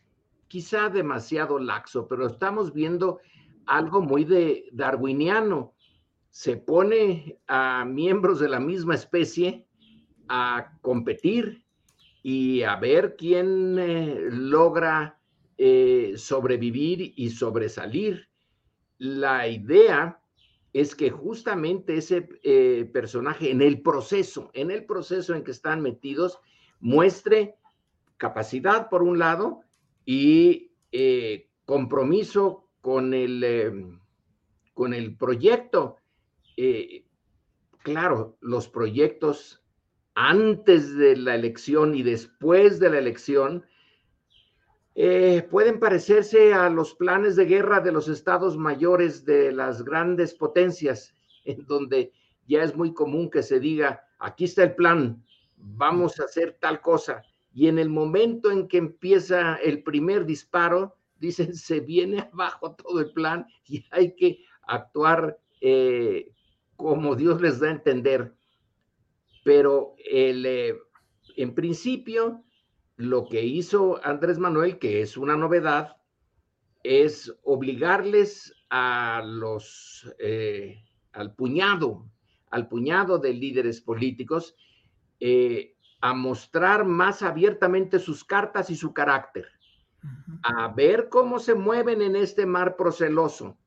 quizá 0.47 0.89
demasiado 0.89 1.59
laxo, 1.59 2.07
pero 2.07 2.27
estamos 2.27 2.73
viendo 2.73 3.19
algo 3.65 4.01
muy 4.01 4.23
de 4.23 4.69
darwiniano. 4.71 5.73
Se 6.29 6.57
pone 6.57 7.39
a 7.47 7.85
miembros 7.85 8.39
de 8.39 8.49
la 8.49 8.59
misma 8.59 8.95
especie 8.95 9.67
a 10.29 10.77
competir 10.81 11.63
y 12.23 12.63
a 12.63 12.75
ver 12.75 13.15
quién 13.15 13.77
eh, 13.79 14.27
logra 14.31 15.16
eh, 15.57 16.13
sobrevivir 16.17 17.13
y 17.15 17.29
sobresalir. 17.29 18.29
La 18.97 19.47
idea 19.47 20.21
es 20.73 20.95
que 20.95 21.09
justamente 21.09 21.97
ese 21.97 22.29
eh, 22.43 22.89
personaje 22.91 23.51
en 23.51 23.61
el 23.61 23.81
proceso, 23.81 24.51
en 24.53 24.71
el 24.71 24.85
proceso 24.85 25.33
en 25.33 25.43
que 25.43 25.51
están 25.51 25.81
metidos, 25.81 26.39
muestre 26.79 27.55
capacidad 28.17 28.89
por 28.89 29.03
un 29.03 29.19
lado, 29.19 29.61
y 30.05 30.71
eh, 30.91 31.49
compromiso 31.65 32.69
con 32.81 33.13
el, 33.13 33.43
em, 33.43 33.99
con 34.73 34.93
el 34.93 35.17
proyecto. 35.17 35.97
Claro, 37.83 38.37
los 38.41 38.67
proyectos 38.67 39.63
antes 40.13 40.95
de 40.95 41.15
la 41.15 41.35
elección 41.35 41.93
y 41.93 42.01
después 42.01 42.79
de 42.79 42.89
la 42.89 42.97
elección 42.97 43.63
eh, 44.99 45.47
pueden 45.51 45.79
parecerse 45.79 46.55
a 46.55 46.71
los 46.71 46.95
planes 46.95 47.35
de 47.35 47.45
guerra 47.45 47.81
de 47.81 47.91
los 47.91 48.07
estados 48.07 48.57
mayores 48.57 49.23
de 49.25 49.51
las 49.51 49.83
grandes 49.83 50.33
potencias, 50.33 51.13
en 51.45 51.67
donde 51.67 52.11
ya 52.47 52.63
es 52.63 52.75
muy 52.75 52.95
común 52.95 53.29
que 53.29 53.43
se 53.43 53.59
diga, 53.59 54.01
aquí 54.17 54.45
está 54.45 54.63
el 54.63 54.73
plan, 54.73 55.23
vamos 55.55 56.19
a 56.19 56.23
hacer 56.23 56.57
tal 56.59 56.81
cosa. 56.81 57.21
Y 57.53 57.67
en 57.67 57.77
el 57.77 57.89
momento 57.89 58.49
en 58.49 58.67
que 58.67 58.77
empieza 58.77 59.57
el 59.57 59.83
primer 59.83 60.25
disparo, 60.25 60.95
dicen, 61.19 61.53
se 61.53 61.79
viene 61.79 62.27
abajo 62.33 62.71
todo 62.73 62.99
el 62.99 63.13
plan 63.13 63.45
y 63.67 63.85
hay 63.91 64.15
que 64.15 64.39
actuar 64.63 65.37
eh, 65.61 66.31
como 66.75 67.15
Dios 67.15 67.39
les 67.39 67.59
da 67.59 67.67
a 67.67 67.71
entender. 67.73 68.33
Pero 69.43 69.93
el, 70.03 70.43
eh, 70.43 70.75
en 71.35 71.53
principio, 71.53 72.43
lo 72.97 73.27
que 73.29 73.43
hizo 73.43 74.03
Andrés 74.03 74.39
Manuel, 74.39 74.79
que 74.79 75.01
es 75.01 75.17
una 75.17 75.37
novedad, 75.37 75.97
es 76.83 77.33
obligarles 77.43 78.53
a 78.69 79.21
los, 79.23 80.13
eh, 80.19 80.83
al 81.13 81.35
puñado, 81.35 82.09
al 82.49 82.67
puñado 82.67 83.19
de 83.19 83.33
líderes 83.33 83.81
políticos 83.81 84.55
eh, 85.19 85.75
a 86.01 86.13
mostrar 86.13 86.85
más 86.85 87.21
abiertamente 87.21 87.99
sus 87.99 88.23
cartas 88.23 88.69
y 88.69 88.75
su 88.75 88.93
carácter, 88.93 89.47
a 90.43 90.67
ver 90.69 91.09
cómo 91.09 91.39
se 91.39 91.55
mueven 91.55 92.01
en 92.01 92.15
este 92.15 92.45
mar 92.45 92.75
proceloso 92.75 93.57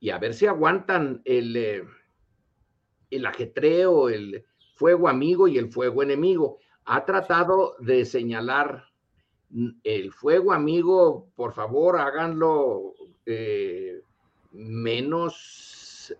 y 0.00 0.10
a 0.10 0.18
ver 0.18 0.34
si 0.34 0.46
aguantan 0.46 1.20
el, 1.24 1.56
eh, 1.56 1.84
el 3.10 3.26
ajetreo, 3.26 4.08
el 4.08 4.44
fuego 4.74 5.08
amigo 5.08 5.48
y 5.48 5.58
el 5.58 5.70
fuego 5.70 6.02
enemigo. 6.02 6.58
Ha 6.86 7.04
tratado 7.04 7.76
de 7.78 8.04
señalar 8.04 8.84
mm, 9.50 9.68
el 9.84 10.12
fuego 10.12 10.52
amigo, 10.52 11.28
por 11.34 11.52
favor, 11.52 11.98
háganlo 11.98 12.94
eh, 13.26 14.02
menos 14.52 16.14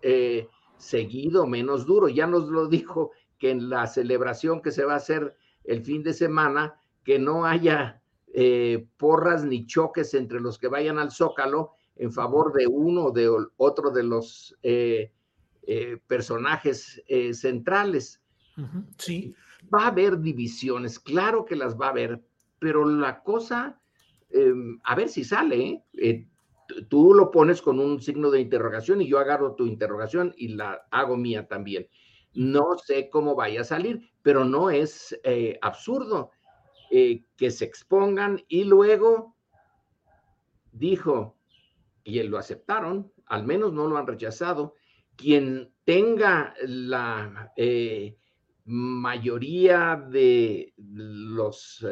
seguido, 0.77 1.47
menos 1.47 1.85
duro. 1.85 2.07
Ya 2.09 2.27
nos 2.27 2.47
lo 2.47 2.67
dijo 2.67 3.11
que 3.37 3.51
en 3.51 3.69
la 3.69 3.87
celebración 3.87 4.61
que 4.61 4.71
se 4.71 4.85
va 4.85 4.93
a 4.93 4.97
hacer 4.97 5.35
el 5.63 5.83
fin 5.83 6.03
de 6.03 6.13
semana, 6.13 6.79
que 7.03 7.19
no 7.19 7.45
haya 7.45 8.01
eh, 8.33 8.87
porras 8.97 9.45
ni 9.45 9.65
choques 9.65 10.13
entre 10.13 10.39
los 10.39 10.59
que 10.59 10.67
vayan 10.67 10.99
al 10.99 11.11
Zócalo 11.11 11.75
en 11.95 12.11
favor 12.11 12.51
de 12.51 12.67
uno 12.67 13.05
o 13.05 13.11
de 13.11 13.31
otro 13.57 13.91
de 13.91 14.03
los 14.03 14.55
eh, 14.61 15.11
eh, 15.63 15.97
personajes 16.07 17.01
centrales. 17.31 18.21
Sí. 18.97 19.33
Va 19.73 19.83
a 19.83 19.87
haber 19.87 20.19
divisiones, 20.19 20.99
claro 20.99 21.45
que 21.45 21.55
las 21.55 21.79
va 21.79 21.87
a 21.87 21.89
haber, 21.89 22.21
pero 22.59 22.85
la 22.85 23.23
cosa, 23.23 23.79
em, 24.29 24.79
a 24.83 24.95
ver 24.95 25.09
si 25.09 25.23
sale, 25.23 25.83
tú 26.89 27.13
lo 27.13 27.31
pones 27.31 27.61
con 27.61 27.79
un 27.79 28.01
signo 28.01 28.31
de 28.31 28.41
interrogación 28.41 29.01
y 29.01 29.07
yo 29.07 29.19
agarro 29.19 29.55
tu 29.55 29.65
interrogación 29.65 30.33
y 30.37 30.49
la 30.49 30.85
hago 30.91 31.17
mía 31.17 31.47
también. 31.47 31.87
No 32.33 32.77
sé 32.77 33.09
cómo 33.09 33.35
vaya 33.35 33.61
a 33.61 33.65
salir, 33.65 34.11
pero 34.21 34.43
no 34.43 34.69
es 34.69 35.17
eh, 35.23 35.57
absurdo 35.61 36.31
eh, 36.91 37.23
que 37.37 37.51
se 37.51 37.65
expongan 37.65 38.43
y 38.47 38.65
luego 38.65 39.35
dijo, 40.71 41.37
y 42.03 42.21
lo 42.23 42.37
aceptaron, 42.37 43.11
al 43.25 43.45
menos 43.45 43.73
no 43.73 43.87
lo 43.87 43.97
han 43.97 44.07
rechazado, 44.07 44.75
quien 45.15 45.73
tenga 45.85 46.53
la 46.61 47.53
eh, 47.55 48.17
mayoría 48.65 49.95
de 49.95 50.73
los 50.77 51.85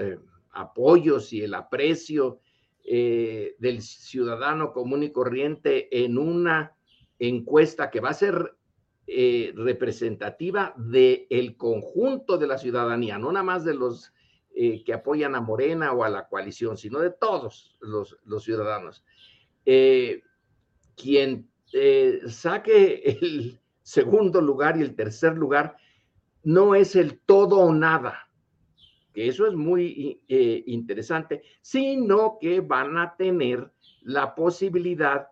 apoyos 0.54 1.34
y 1.34 1.42
el 1.42 1.54
aprecio 1.54 2.40
eh, 2.86 3.56
del 3.60 3.82
ciudadano 3.82 4.74
común 4.74 5.04
y 5.04 5.12
corriente 5.12 6.04
en 6.04 6.18
una 6.18 6.76
encuesta 7.18 7.90
que 7.90 8.02
va 8.02 8.10
a 8.10 8.14
ser 8.14 8.56
eh, 9.08 9.54
representativa 9.56 10.74
del 10.76 11.26
el 11.30 11.56
conjunto 11.56 12.38
de 12.38 12.48
la 12.48 12.58
ciudadanía, 12.58 13.18
no 13.18 13.32
nada 13.32 13.44
más 13.44 13.64
de 13.64 13.74
los 13.74 14.14
eh, 14.54 14.84
que 14.84 14.94
apoyan 14.94 15.34
a 15.34 15.40
Morena 15.40 15.94
o 15.94 16.04
a 16.04 16.10
la 16.10 16.28
coalición, 16.28 16.78
sino 16.78 17.00
de 17.00 17.12
todos 17.12 17.78
los 17.80 18.44
ciudadanos. 18.44 19.04
quien 20.96 21.50
saque 22.28 23.18
el 23.22 23.60
segundo 23.82 24.42
lugar 24.42 24.78
y 24.78 24.82
el 24.82 24.96
tercer 24.96 25.36
lugar 25.36 25.78
no 26.44 26.76
es 26.76 26.96
el 26.96 27.20
todo 27.20 27.58
o 27.58 27.74
nada 27.74 28.24
que 29.14 29.28
eso 29.28 29.48
es 29.48 29.54
muy 29.54 30.22
eh, 30.28 30.64
interesante, 30.66 31.44
sino 31.62 32.38
que 32.42 32.62
van 32.62 32.98
a 32.98 33.16
tener 33.16 33.72
la 34.02 34.34
posibilidad 34.36 35.28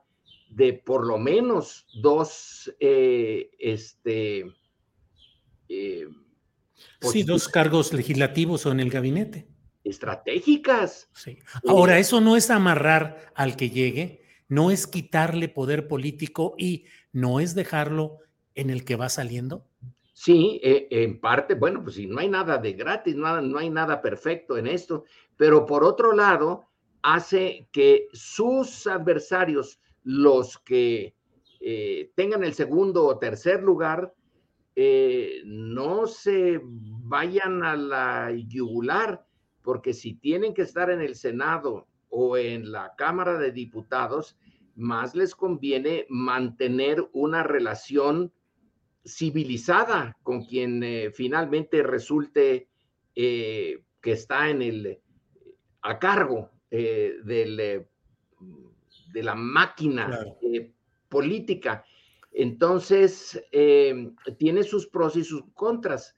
de 0.49 0.73
por 0.73 1.05
lo 1.05 1.17
menos 1.17 1.87
dos, 2.01 2.71
eh, 2.79 3.49
este, 3.57 4.45
eh, 5.67 6.07
sí, 7.01 7.23
dos 7.23 7.47
cargos 7.47 7.91
legislativos 7.91 8.65
o 8.65 8.71
en 8.71 8.81
el 8.81 8.89
gabinete. 8.89 9.47
Estratégicas. 9.83 11.09
Sí. 11.15 11.39
Ahora, 11.67 11.97
eso 11.97 12.21
no 12.21 12.37
es 12.37 12.51
amarrar 12.51 13.31
al 13.33 13.55
que 13.55 13.71
llegue, 13.71 14.21
no 14.47 14.69
es 14.69 14.85
quitarle 14.85 15.49
poder 15.49 15.87
político 15.87 16.53
y 16.57 16.85
no 17.11 17.39
es 17.39 17.55
dejarlo 17.55 18.19
en 18.53 18.69
el 18.69 18.85
que 18.85 18.95
va 18.95 19.09
saliendo. 19.09 19.70
Sí, 20.23 20.59
eh, 20.61 20.87
en 20.91 21.19
parte, 21.19 21.55
bueno, 21.55 21.81
pues 21.81 21.95
si 21.95 22.05
no 22.05 22.19
hay 22.19 22.29
nada 22.29 22.59
de 22.59 22.73
gratis, 22.73 23.15
nada, 23.15 23.41
no 23.41 23.57
hay 23.57 23.71
nada 23.71 24.03
perfecto 24.03 24.55
en 24.55 24.67
esto, 24.67 25.05
pero 25.35 25.65
por 25.65 25.83
otro 25.83 26.13
lado, 26.13 26.67
hace 27.01 27.67
que 27.71 28.07
sus 28.13 28.85
adversarios, 28.85 29.79
los 30.03 30.59
que 30.59 31.15
eh, 31.59 32.11
tengan 32.13 32.43
el 32.43 32.53
segundo 32.53 33.03
o 33.03 33.17
tercer 33.17 33.63
lugar, 33.63 34.13
eh, 34.75 35.41
no 35.43 36.05
se 36.05 36.61
vayan 36.63 37.63
a 37.63 37.75
la 37.75 38.31
yugular, 38.31 39.25
porque 39.63 39.91
si 39.91 40.13
tienen 40.13 40.53
que 40.53 40.61
estar 40.61 40.91
en 40.91 41.01
el 41.01 41.15
Senado 41.15 41.87
o 42.09 42.37
en 42.37 42.71
la 42.71 42.93
Cámara 42.95 43.39
de 43.39 43.51
Diputados, 43.51 44.37
más 44.75 45.15
les 45.15 45.33
conviene 45.33 46.05
mantener 46.09 47.09
una 47.11 47.41
relación 47.41 48.31
civilizada 49.03 50.17
con 50.23 50.45
quien 50.45 50.83
eh, 50.83 51.11
finalmente 51.11 51.83
resulte 51.83 52.69
eh, 53.15 53.83
que 54.01 54.11
está 54.11 54.49
en 54.49 54.61
el 54.61 54.99
a 55.81 55.97
cargo 55.97 56.51
eh, 56.69 57.15
del, 57.23 57.57
de 57.57 59.23
la 59.23 59.35
máquina 59.35 60.25
política. 61.09 61.83
Entonces, 62.31 63.43
tiene 64.37 64.63
sus 64.63 64.87
pros 64.87 65.15
y 65.17 65.23
sus 65.23 65.43
contras, 65.53 66.15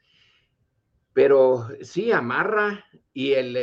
pero 1.13 1.69
sí 1.81 2.11
amarra 2.11 2.85
y 3.13 3.31
el, 3.31 3.55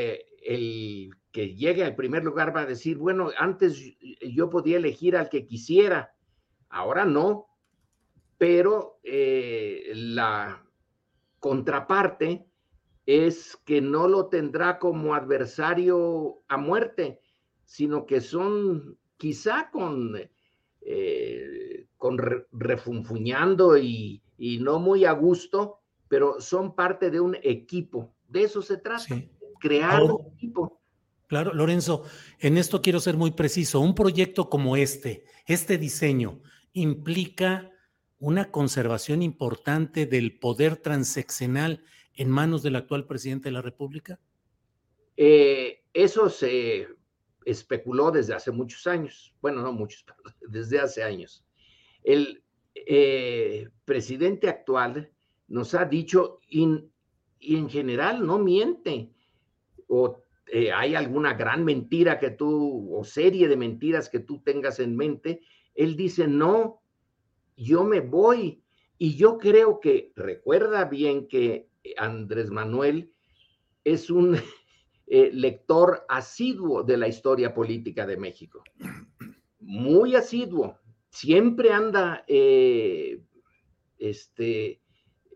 el 0.43 1.11
que 1.31 1.55
llegue 1.55 1.85
al 1.85 1.95
primer 1.95 2.25
lugar 2.25 2.57
va 2.57 2.63
a 2.63 2.67
decir, 2.67 2.97
bueno, 2.97 3.31
antes 3.39 3.95
yo 4.23 4.51
podía 4.51 4.79
elegir 4.79 5.17
al 5.17 5.29
que 5.29 5.47
quisiera, 5.47 6.15
ahora 6.71 7.05
no, 7.05 7.50
pero 8.41 9.01
eh, 9.05 9.93
la 9.95 10.65
contraparte 11.41 12.47
es 13.05 13.59
que 13.67 13.83
no 13.83 14.09
lo 14.09 14.29
tendrá 14.29 14.79
como 14.79 15.15
adversario 15.15 16.43
a 16.49 16.57
muerte, 16.57 17.21
sino 17.67 18.07
que 18.07 18.23
son 18.23 18.97
quizá 19.19 19.69
con, 19.71 20.19
eh, 20.81 21.87
con 21.99 22.17
refunfuñando 22.51 23.77
y, 23.77 24.23
no 24.39 24.79
muy 24.79 25.05
a 25.05 25.13
gusto, 25.13 25.81
pero 26.09 26.41
son 26.41 26.75
parte 26.75 27.11
de 27.11 27.21
un 27.21 27.37
equipo. 27.43 28.15
De 28.27 28.45
eso 28.45 28.63
se 28.63 28.79
trata, 28.79 29.23
crear 29.61 30.03
un 30.03 30.33
equipo. 30.35 30.81
Claro, 31.27 31.53
Lorenzo, 31.53 32.05
en 32.39 32.57
esto 32.57 32.81
quiero 32.81 33.01
ser 33.01 33.19
muy 33.19 33.33
preciso. 33.33 33.81
Un 33.81 33.95
proyecto 33.95 34.49
como 34.49 34.79
este, 34.79 35.25
este 35.45 35.77
diseño, 35.77 36.41
implica 36.73 37.71
una 38.21 38.51
conservación 38.51 39.23
importante 39.23 40.07
del 40.07 40.39
poder 40.39 40.77
transeccional 40.77 41.83
en 42.15 42.31
manos 42.31 42.63
del 42.63 42.77
actual 42.77 43.07
presidente 43.07 43.49
de 43.49 43.53
la 43.53 43.63
República? 43.63 44.21
Eh, 45.17 45.83
eso 45.93 46.29
se 46.29 46.87
especuló 47.45 48.11
desde 48.11 48.35
hace 48.35 48.51
muchos 48.53 48.87
años, 48.87 49.35
bueno, 49.41 49.63
no 49.63 49.73
muchos, 49.73 50.05
desde 50.49 50.79
hace 50.79 51.03
años. 51.03 51.45
El 52.05 52.45
eh, 52.75 53.69
presidente 53.85 54.49
actual 54.49 55.11
nos 55.49 55.75
ha 55.75 55.85
dicho, 55.85 56.41
y 56.49 56.63
en 57.41 57.69
general 57.71 58.25
no 58.25 58.39
miente, 58.39 59.11
o 59.89 60.23
eh, 60.47 60.73
hay 60.73 60.95
alguna 60.95 61.35
gran 61.35 61.65
mentira 61.65 62.19
que 62.19 62.31
tú, 62.31 62.95
o 62.95 63.05
serie 63.05 63.49
de 63.49 63.57
mentiras 63.57 64.09
que 64.09 64.21
tú 64.21 64.41
tengas 64.43 64.79
en 64.79 64.97
mente, 64.97 65.43
él 65.75 65.97
dice, 65.97 66.27
no, 66.27 66.80
yo 67.61 67.85
me 67.85 68.01
voy. 68.01 68.63
Y 68.99 69.17
yo 69.17 69.39
creo 69.39 69.81
que 69.81 70.13
recuerda 70.17 70.85
bien 70.85 71.29
que 71.29 71.71
Andrés 71.97 72.51
Manuel 72.51 73.13
es 73.85 74.11
un 74.11 74.37
eh, 75.07 75.31
lector 75.33 76.05
asiduo 76.09 76.83
de 76.83 76.97
la 76.97 77.09
historia 77.09 77.55
política 77.55 78.07
de 78.07 78.17
México. 78.17 78.63
Muy 79.61 80.17
asiduo. 80.17 80.79
Siempre 81.11 81.73
anda 81.73 82.25
eh, 82.27 83.23
este, 83.99 84.81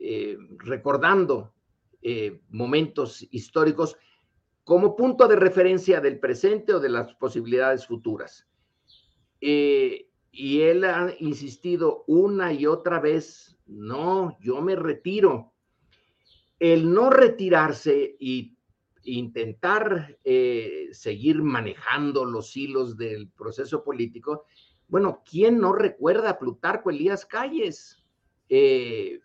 eh, 0.00 0.36
recordando 0.58 1.52
momentos 2.50 3.26
históricos 3.30 3.96
como 4.62 4.94
punto 4.94 5.26
de 5.26 5.36
referencia 5.36 6.02
del 6.02 6.20
presente 6.20 6.74
o 6.74 6.78
de 6.78 6.90
las 6.90 7.14
posibilidades 7.14 7.86
futuras. 7.86 8.46
Y 10.36 10.62
él 10.62 10.84
ha 10.84 11.14
insistido 11.20 12.02
una 12.08 12.52
y 12.52 12.66
otra 12.66 12.98
vez, 12.98 13.56
no, 13.66 14.36
yo 14.40 14.60
me 14.60 14.74
retiro. 14.74 15.52
El 16.58 16.92
no 16.92 17.08
retirarse 17.08 18.16
y 18.18 18.56
intentar 19.04 20.18
eh, 20.24 20.88
seguir 20.90 21.40
manejando 21.42 22.24
los 22.24 22.56
hilos 22.56 22.96
del 22.96 23.28
proceso 23.28 23.84
político, 23.84 24.44
bueno, 24.88 25.22
¿quién 25.28 25.58
no 25.58 25.72
recuerda 25.72 26.30
a 26.30 26.38
Plutarco 26.38 26.90
Elías 26.90 27.24
Calles? 27.24 28.02
Eh, 28.48 29.20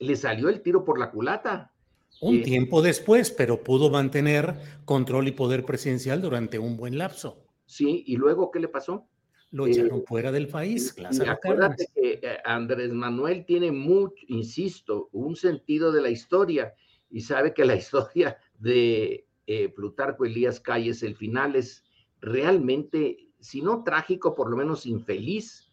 le 0.00 0.16
salió 0.16 0.48
el 0.48 0.60
tiro 0.62 0.84
por 0.84 0.98
la 0.98 1.10
culata. 1.12 1.72
Un 2.20 2.36
eh, 2.36 2.42
tiempo 2.42 2.82
después, 2.82 3.30
pero 3.30 3.62
pudo 3.62 3.90
mantener 3.90 4.56
control 4.84 5.28
y 5.28 5.32
poder 5.32 5.64
presidencial 5.64 6.20
durante 6.20 6.58
un 6.58 6.76
buen 6.76 6.98
lapso. 6.98 7.44
Sí, 7.64 8.02
y 8.06 8.16
luego, 8.16 8.50
¿qué 8.50 8.58
le 8.58 8.68
pasó? 8.68 9.08
Lo 9.50 9.66
echaron 9.66 10.04
fuera 10.04 10.30
del 10.30 10.48
país. 10.48 10.94
acuérdate 11.26 11.86
que 11.94 12.38
Andrés 12.44 12.92
Manuel 12.92 13.46
tiene 13.46 13.72
mucho, 13.72 14.14
insisto, 14.28 15.08
un 15.12 15.36
sentido 15.36 15.90
de 15.90 16.02
la 16.02 16.10
historia 16.10 16.74
y 17.10 17.22
sabe 17.22 17.54
que 17.54 17.64
la 17.64 17.74
historia 17.76 18.36
de 18.58 19.26
eh, 19.46 19.68
Plutarco 19.70 20.24
Elías 20.26 20.60
Calles, 20.60 21.02
el 21.02 21.16
final 21.16 21.56
es 21.56 21.82
realmente, 22.20 23.30
si 23.40 23.62
no 23.62 23.82
trágico, 23.84 24.34
por 24.34 24.50
lo 24.50 24.56
menos 24.56 24.84
infeliz, 24.84 25.70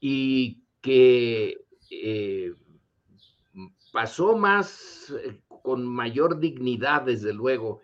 y 0.00 0.62
que 0.82 1.64
eh, 1.90 2.52
pasó 3.92 4.36
más, 4.36 5.14
eh, 5.24 5.40
con 5.62 5.86
mayor 5.86 6.38
dignidad, 6.38 7.02
desde 7.02 7.32
luego, 7.32 7.80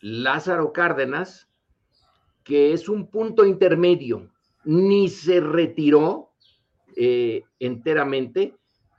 Lázaro 0.00 0.72
Cárdenas, 0.74 1.48
que 2.44 2.72
es 2.72 2.88
un 2.88 3.10
punto 3.10 3.44
intermedio, 3.44 4.30
ni 4.64 5.08
se 5.08 5.40
retiró 5.40 6.30
enteramente, 7.58 8.54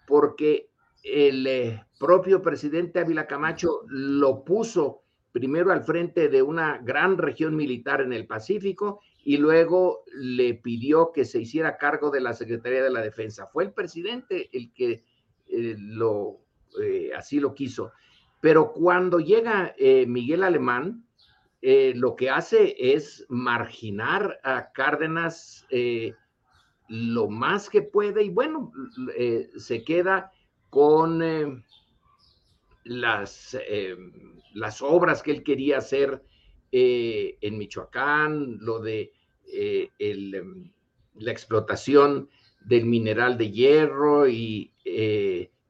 porque 0.06 0.70
el 1.06 1.46
eh, 1.46 1.86
propio 2.00 2.42
presidente 2.42 3.00
Ávila 3.00 3.28
Camacho 3.28 3.82
lo 3.88 4.44
puso 4.44 5.04
primero 5.32 5.72
al 5.72 5.84
frente 5.84 6.30
de 6.30 6.42
una 6.42 6.80
gran 6.80 7.18
región 7.18 7.56
militar 7.56 8.02
en 8.02 8.12
el 8.12 8.26
Pacífico 8.26 9.02
y 9.24 9.38
luego 9.38 10.04
le 10.14 10.56
pidió 10.56 11.12
que 11.12 11.26
se 11.26 11.42
hiciera 11.42 11.78
cargo 11.78 12.10
de 12.10 12.22
la 12.22 12.34
Secretaría 12.34 12.84
de 12.84 12.90
la 12.90 13.02
Defensa. 13.02 13.48
Fue 13.48 13.66
el 13.66 13.74
presidente 13.74 14.50
el 14.52 14.74
que 14.74 15.04
eh, 15.48 15.76
lo, 15.78 16.40
eh, 16.82 17.12
así 17.16 17.40
lo 17.40 17.54
quiso. 17.54 17.92
Pero 18.42 18.72
cuando 18.72 19.20
llega 19.20 19.74
Miguel 20.06 20.44
Alemán, 20.44 21.04
lo 21.96 22.16
que 22.16 22.30
hace 22.30 22.76
es 22.78 23.26
marginar 23.28 24.40
a 24.44 24.72
Cárdenas 24.72 25.66
lo 26.88 27.28
más 27.30 27.70
que 27.70 27.82
puede 27.82 28.24
y 28.24 28.30
bueno, 28.30 28.72
se 29.58 29.84
queda 29.84 30.32
con 30.76 31.24
eh, 31.24 31.64
las, 32.84 33.58
eh, 33.66 33.96
las 34.54 34.82
obras 34.82 35.24
que 35.24 35.32
él 35.32 35.42
quería 35.42 35.78
hacer 35.78 36.22
eh, 36.70 37.38
en 37.40 37.58
Michoacán, 37.58 38.58
lo 38.60 38.80
de 38.80 39.14
em, 40.00 40.70
la 41.14 41.32
explotación 41.32 42.30
del 42.60 42.86
mineral 42.88 43.38
de 43.38 43.52
hierro 43.52 44.28
y 44.28 44.74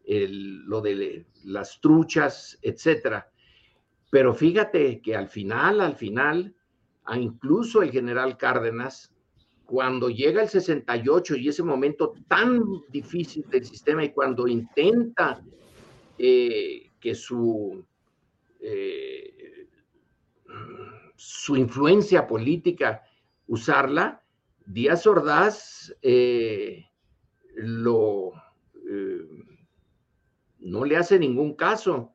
lo 0.03 0.81
de 0.81 1.27
las 1.43 1.79
truchas, 1.79 2.57
etcétera. 2.63 3.29
Pero 4.15 4.33
fíjate 4.33 5.01
que 5.01 5.13
al 5.13 5.27
final, 5.27 5.81
al 5.81 5.97
final, 5.97 6.55
incluso 7.17 7.81
el 7.81 7.91
general 7.91 8.37
Cárdenas 8.37 9.13
cuando 9.65 10.09
llega 10.09 10.41
el 10.41 10.47
68 10.47 11.35
y 11.35 11.49
ese 11.49 11.63
momento 11.63 12.13
tan 12.29 12.63
difícil 12.87 13.43
del 13.49 13.65
sistema 13.65 14.05
y 14.05 14.13
cuando 14.13 14.47
intenta 14.47 15.43
eh, 16.17 16.91
que 16.97 17.13
su, 17.13 17.85
eh, 18.61 19.67
su 21.17 21.57
influencia 21.57 22.25
política 22.25 23.03
usarla, 23.47 24.23
Díaz 24.65 25.05
Ordaz 25.07 25.93
eh, 26.01 26.85
lo, 27.55 28.31
no 30.59 30.85
le 30.85 30.95
hace 30.95 31.19
ningún 31.19 31.53
caso 31.55 32.14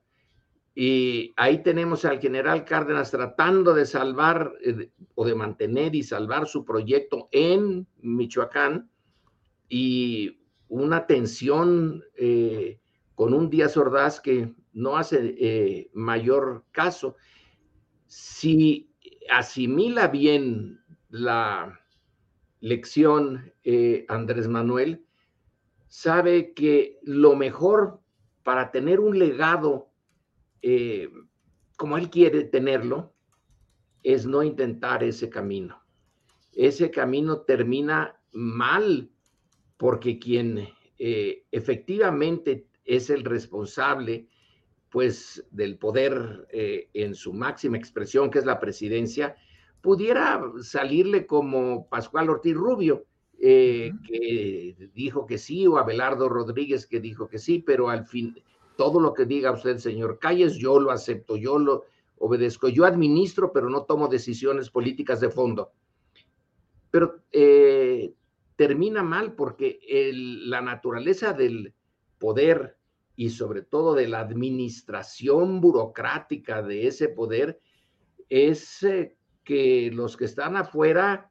y 0.75 1.33
ahí 1.37 1.63
tenemos 1.63 2.05
al 2.05 2.21
general 2.21 2.65
Cárdenas 2.65 3.11
tratando 3.11 3.75
de 3.75 3.87
salvar 3.87 4.55
eh, 4.63 4.91
o 5.15 5.27
de 5.27 5.35
mantener 5.35 5.95
y 5.95 6.03
salvar 6.03 6.47
su 6.47 6.65
proyecto 6.65 7.29
en 7.33 7.87
Michoacán 7.99 8.89
y 9.69 10.41
una 10.69 11.07
tensión 11.07 12.05
eh, 12.17 12.79
con 13.17 13.35
un 13.35 13.51
Díaz 13.51 13.77
Ordaz 13.77 14.21
que 14.21 14.55
no 14.73 14.97
hace 14.97 15.35
eh, 15.39 15.91
mayor 15.93 16.65
caso. 16.71 17.17
Si 18.07 18.93
asimila 19.29 20.07
bien 20.07 20.81
la 21.09 21.81
lección 22.61 23.53
Andrés 24.09 24.47
Manuel, 24.49 25.05
sabe 25.89 26.53
que 26.55 26.99
lo 27.03 27.35
mejor 27.35 28.01
para 28.43 28.71
tener 28.71 29.01
un 29.01 29.19
legado 29.19 29.90
eh, 30.63 31.09
como 31.77 31.97
él 31.97 32.11
quiere 32.11 32.45
tenerlo, 32.45 33.15
es 34.03 34.27
no 34.27 34.43
intentar 34.43 35.03
ese 35.03 35.29
camino. 35.29 35.83
Ese 36.53 36.91
camino 36.91 37.43
termina 37.43 38.21
mal 38.33 39.11
porque 39.77 40.19
quien 40.19 40.69
eh, 40.99 41.45
efectivamente 41.51 42.67
es 42.85 43.09
el 43.09 43.25
responsable, 43.25 44.29
pues, 44.91 45.47
del 45.51 45.79
poder 45.79 46.47
eh, 46.51 46.91
en 46.93 47.15
su 47.15 47.33
máxima 47.33 47.79
expresión, 47.79 48.31
que 48.31 48.41
es 48.41 48.45
la 48.45 48.61
presidencia, 48.61 49.37
pudiera 49.81 50.43
salirle 50.63 51.27
como 51.27 51.89
Pascual 51.89 52.29
Ortiz 52.29 52.55
Rubio, 52.55 53.07
que 53.39 54.77
dijo 54.93 55.25
que 55.25 55.39
sí, 55.39 55.67
o 55.67 55.79
Abelardo 55.79 56.29
Rodríguez 56.29 56.87
que 56.87 57.01
dijo 57.01 57.27
que 57.27 57.39
sí, 57.39 57.61
pero 57.61 57.89
al 57.89 58.05
fin, 58.05 58.35
todo 58.77 59.01
lo 59.01 59.13
que 59.15 59.27
diga 59.27 59.53
usted, 59.53 59.79
señor 59.79 60.19
Calles, 60.19 60.57
yo 60.57 60.79
lo 60.79 60.91
acepto, 60.91 61.37
yo 61.37 61.59
lo 61.59 61.85
obedezco. 62.19 62.69
Yo 62.69 62.85
administro, 62.85 63.53
pero 63.53 63.69
no 63.69 63.85
tomo 63.85 64.09
decisiones 64.09 64.71
políticas 64.71 65.21
de 65.21 65.31
fondo. 65.31 65.73
Pero 66.91 67.23
eh, 67.33 68.13
termina 68.57 69.03
mal 69.03 69.35
porque 69.35 69.81
la 70.13 70.61
naturaleza 70.61 71.33
del 71.33 71.75
poder 72.19 72.77
y 73.17 73.31
sobre 73.31 73.63
todo 73.63 73.95
de 73.95 74.09
la 74.09 74.21
administración 74.21 75.61
burocrática 75.61 76.63
de 76.63 76.87
ese 76.87 77.09
poder 77.09 77.61
es 78.29 78.83
eh, 78.83 79.17
que 79.45 79.91
los 79.93 80.17
que 80.17 80.27
están 80.27 80.57
afuera, 80.57 81.31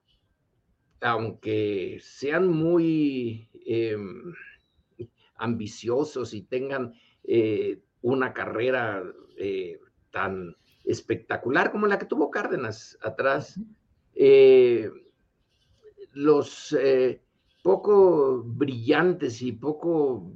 aunque 1.01 1.99
sean 2.01 2.47
muy 2.47 3.49
em, 3.65 4.33
ambiciosos 5.35 6.33
y 6.33 6.41
tengan 6.41 6.93
eh, 7.23 7.81
una 8.01 8.33
carrera 8.33 9.03
eh, 9.37 9.79
tan 10.11 10.55
espectacular 10.83 11.71
como 11.71 11.87
la 11.87 11.99
que 11.99 12.05
tuvo 12.05 12.31
Cárdenas 12.31 12.97
atrás. 13.01 13.59
Eh, 14.15 14.89
los 16.13 16.75
poco 17.61 18.41
brillantes 18.43 19.41
y 19.41 19.51
poco 19.51 20.33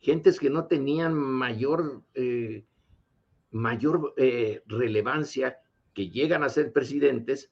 gentes 0.00 0.38
que 0.38 0.50
no 0.50 0.66
tenían 0.66 1.14
mayor, 1.14 2.02
mayor 3.50 4.14
relevancia, 4.66 5.58
que 5.94 6.10
llegan 6.10 6.42
a 6.42 6.50
ser 6.50 6.72
presidentes, 6.72 7.50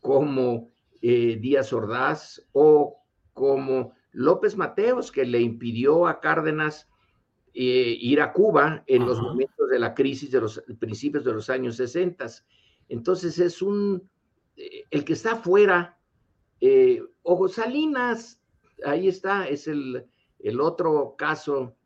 como 0.00 0.70
Díaz 1.02 1.72
Ordaz 1.72 2.42
o 2.52 2.96
como 3.34 3.92
López 4.12 4.56
Mateos, 4.56 5.12
que 5.12 5.26
le 5.26 5.40
impidió 5.40 6.06
a 6.06 6.20
Cárdenas 6.20 6.89
eh, 7.54 7.96
ir 8.00 8.20
a 8.20 8.32
Cuba 8.32 8.84
en 8.86 9.06
los 9.06 9.20
momentos 9.20 9.68
de 9.68 9.78
la 9.78 9.94
crisis 9.94 10.30
de 10.30 10.40
los 10.40 10.62
principios 10.78 11.24
de 11.24 11.32
los 11.32 11.50
años 11.50 11.76
60. 11.76 12.26
Entonces 12.88 13.38
es 13.38 13.62
un, 13.62 14.08
eh, 14.56 14.84
el 14.90 15.04
que 15.04 15.14
está 15.14 15.32
afuera, 15.32 15.98
eh, 16.60 17.02
Ojo 17.22 17.48
Salinas, 17.48 18.40
ahí 18.84 19.08
está, 19.08 19.48
es 19.48 19.66
el, 19.68 20.06
el 20.38 20.60
otro 20.60 21.14
caso 21.16 21.76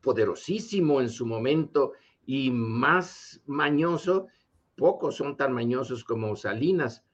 poderosísimo 0.00 1.00
en 1.00 1.10
su 1.10 1.26
momento 1.26 1.92
y 2.26 2.50
más 2.50 3.40
mañoso, 3.46 4.28
pocos 4.76 5.16
son 5.16 5.36
tan 5.36 5.52
mañosos 5.52 6.04
como 6.04 6.36
Salinas, 6.36 7.04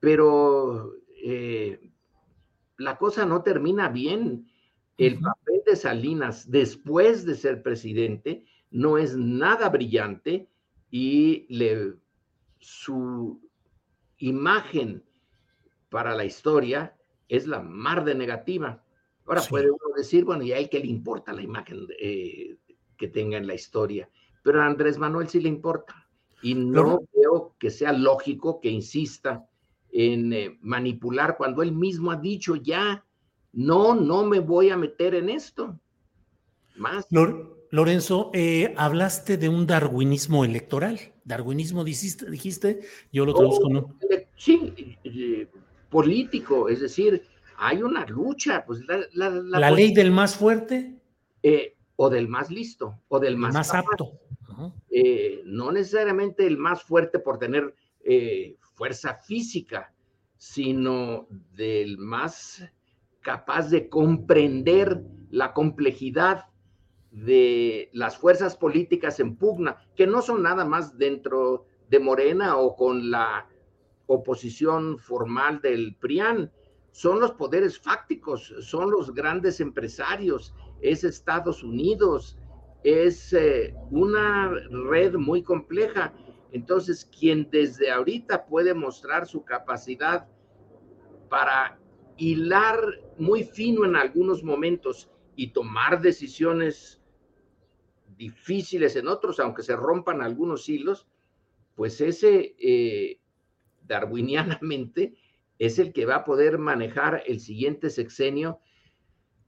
pero 0.00 0.92
eh, 1.22 1.90
la 2.78 2.98
cosa 2.98 3.24
no 3.24 3.42
termina 3.42 3.88
bien. 3.88 4.50
El 4.96 5.18
papel 5.18 5.53
Salinas 5.76 6.50
después 6.50 7.24
de 7.24 7.34
ser 7.34 7.62
presidente 7.62 8.44
no 8.70 8.98
es 8.98 9.16
nada 9.16 9.68
brillante 9.68 10.48
y 10.90 11.46
le, 11.48 11.94
su 12.58 13.40
imagen 14.18 15.02
para 15.88 16.14
la 16.14 16.24
historia 16.24 16.96
es 17.28 17.46
la 17.46 17.60
mar 17.60 18.04
de 18.04 18.14
negativa. 18.14 18.82
Ahora 19.26 19.42
puede 19.48 19.70
uno 19.70 19.94
decir, 19.96 20.24
bueno, 20.24 20.42
y 20.42 20.52
a 20.52 20.58
él 20.58 20.68
que 20.68 20.80
le 20.80 20.86
importa 20.86 21.32
la 21.32 21.42
imagen 21.42 21.86
eh, 21.98 22.56
que 22.96 23.08
tenga 23.08 23.38
en 23.38 23.46
la 23.46 23.54
historia, 23.54 24.08
pero 24.42 24.60
a 24.60 24.66
Andrés 24.66 24.98
Manuel 24.98 25.28
sí 25.28 25.40
le 25.40 25.48
importa. 25.48 26.08
Y 26.42 26.54
no 26.54 27.00
creo 27.12 27.54
que 27.58 27.70
sea 27.70 27.92
lógico 27.92 28.60
que 28.60 28.68
insista 28.68 29.48
en 29.90 30.32
eh, 30.32 30.58
manipular 30.60 31.36
cuando 31.36 31.62
él 31.62 31.72
mismo 31.72 32.10
ha 32.10 32.16
dicho 32.16 32.56
ya, 32.56 33.04
no, 33.54 33.94
no 33.94 34.24
me 34.24 34.40
voy 34.40 34.70
a 34.70 34.76
meter 34.76 35.14
en 35.14 35.28
esto. 35.30 35.78
Más. 36.76 37.06
Lorenzo, 37.70 38.30
eh, 38.34 38.72
hablaste 38.76 39.36
de 39.36 39.48
un 39.48 39.66
darwinismo 39.66 40.44
electoral. 40.44 41.00
Darwinismo 41.24 41.82
dijiste, 41.82 42.30
dijiste 42.30 42.80
yo 43.12 43.24
lo 43.24 43.34
traduzco, 43.34 43.68
¿no? 43.68 43.98
Sí, 44.36 44.98
político, 45.88 46.68
es 46.68 46.80
decir, 46.80 47.22
hay 47.56 47.82
una 47.82 48.06
lucha. 48.06 48.64
Pues 48.64 48.80
la, 48.86 49.30
la, 49.30 49.70
ley 49.70 49.92
del 49.92 50.10
más 50.10 50.36
fuerte. 50.36 50.96
Eh, 51.42 51.76
o 51.96 52.10
del 52.10 52.28
más 52.28 52.50
listo, 52.50 53.00
o 53.08 53.20
del 53.20 53.36
más, 53.36 53.72
apto. 53.74 54.18
Eh, 54.90 55.42
no 55.46 55.72
necesariamente 55.72 56.46
el 56.46 56.56
más 56.56 56.82
fuerte 56.82 57.18
por 57.18 57.38
tener 57.38 57.74
eh, 58.04 58.56
fuerza 58.74 59.14
física, 59.14 59.92
sino 60.36 61.26
del 61.30 61.98
más 61.98 62.62
capaz 63.24 63.70
de 63.70 63.88
comprender 63.88 65.02
la 65.30 65.52
complejidad 65.52 66.44
de 67.10 67.90
las 67.92 68.16
fuerzas 68.16 68.56
políticas 68.56 69.18
en 69.18 69.36
pugna, 69.36 69.78
que 69.96 70.06
no 70.06 70.22
son 70.22 70.42
nada 70.42 70.64
más 70.64 70.96
dentro 70.98 71.66
de 71.88 71.98
Morena 71.98 72.56
o 72.56 72.76
con 72.76 73.10
la 73.10 73.48
oposición 74.06 74.98
formal 74.98 75.60
del 75.60 75.96
PRIAN, 75.96 76.52
son 76.92 77.18
los 77.18 77.32
poderes 77.32 77.80
fácticos, 77.80 78.54
son 78.60 78.90
los 78.90 79.12
grandes 79.12 79.58
empresarios, 79.58 80.54
es 80.80 81.02
Estados 81.02 81.64
Unidos, 81.64 82.38
es 82.84 83.32
eh, 83.32 83.74
una 83.90 84.52
red 84.88 85.14
muy 85.14 85.42
compleja. 85.42 86.12
Entonces, 86.52 87.04
quien 87.06 87.48
desde 87.50 87.90
ahorita 87.90 88.46
puede 88.46 88.74
mostrar 88.74 89.26
su 89.26 89.44
capacidad 89.44 90.28
para 91.28 91.80
hilar 92.16 92.78
muy 93.18 93.44
fino 93.44 93.84
en 93.84 93.96
algunos 93.96 94.42
momentos 94.42 95.10
y 95.36 95.48
tomar 95.48 96.00
decisiones 96.00 97.00
difíciles 98.16 98.96
en 98.96 99.08
otros, 99.08 99.40
aunque 99.40 99.62
se 99.62 99.76
rompan 99.76 100.22
algunos 100.22 100.68
hilos, 100.68 101.08
pues 101.74 102.00
ese 102.00 102.54
eh, 102.58 103.18
darwinianamente 103.86 105.14
es 105.58 105.78
el 105.78 105.92
que 105.92 106.06
va 106.06 106.16
a 106.16 106.24
poder 106.24 106.58
manejar 106.58 107.22
el 107.26 107.40
siguiente 107.40 107.90
sexenio, 107.90 108.60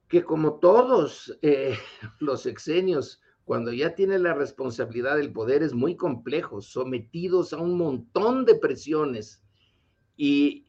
que 0.08 0.22
como 0.24 0.58
todos 0.58 1.36
eh, 1.42 1.76
los 2.18 2.42
sexenios, 2.42 3.20
cuando 3.44 3.72
ya 3.72 3.94
tiene 3.94 4.18
la 4.18 4.34
responsabilidad 4.34 5.16
del 5.16 5.32
poder, 5.32 5.62
es 5.62 5.72
muy 5.72 5.96
complejo, 5.96 6.60
sometidos 6.60 7.52
a 7.52 7.58
un 7.58 7.78
montón 7.78 8.44
de 8.44 8.56
presiones. 8.56 9.40
Y 10.16 10.65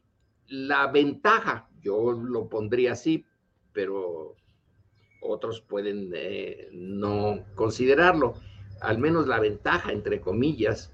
la 0.48 0.86
ventaja, 0.88 1.68
yo 1.80 2.12
lo 2.12 2.48
pondría 2.48 2.92
así, 2.92 3.24
pero 3.72 4.34
otros 5.20 5.60
pueden 5.60 6.10
eh, 6.14 6.68
no 6.72 7.44
considerarlo, 7.54 8.34
al 8.80 8.98
menos 8.98 9.26
la 9.26 9.40
ventaja, 9.40 9.92
entre 9.92 10.20
comillas, 10.20 10.92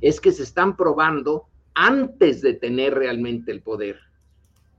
es 0.00 0.20
que 0.20 0.32
se 0.32 0.42
están 0.42 0.76
probando 0.76 1.48
antes 1.74 2.40
de 2.42 2.54
tener 2.54 2.94
realmente 2.94 3.52
el 3.52 3.62
poder. 3.62 3.98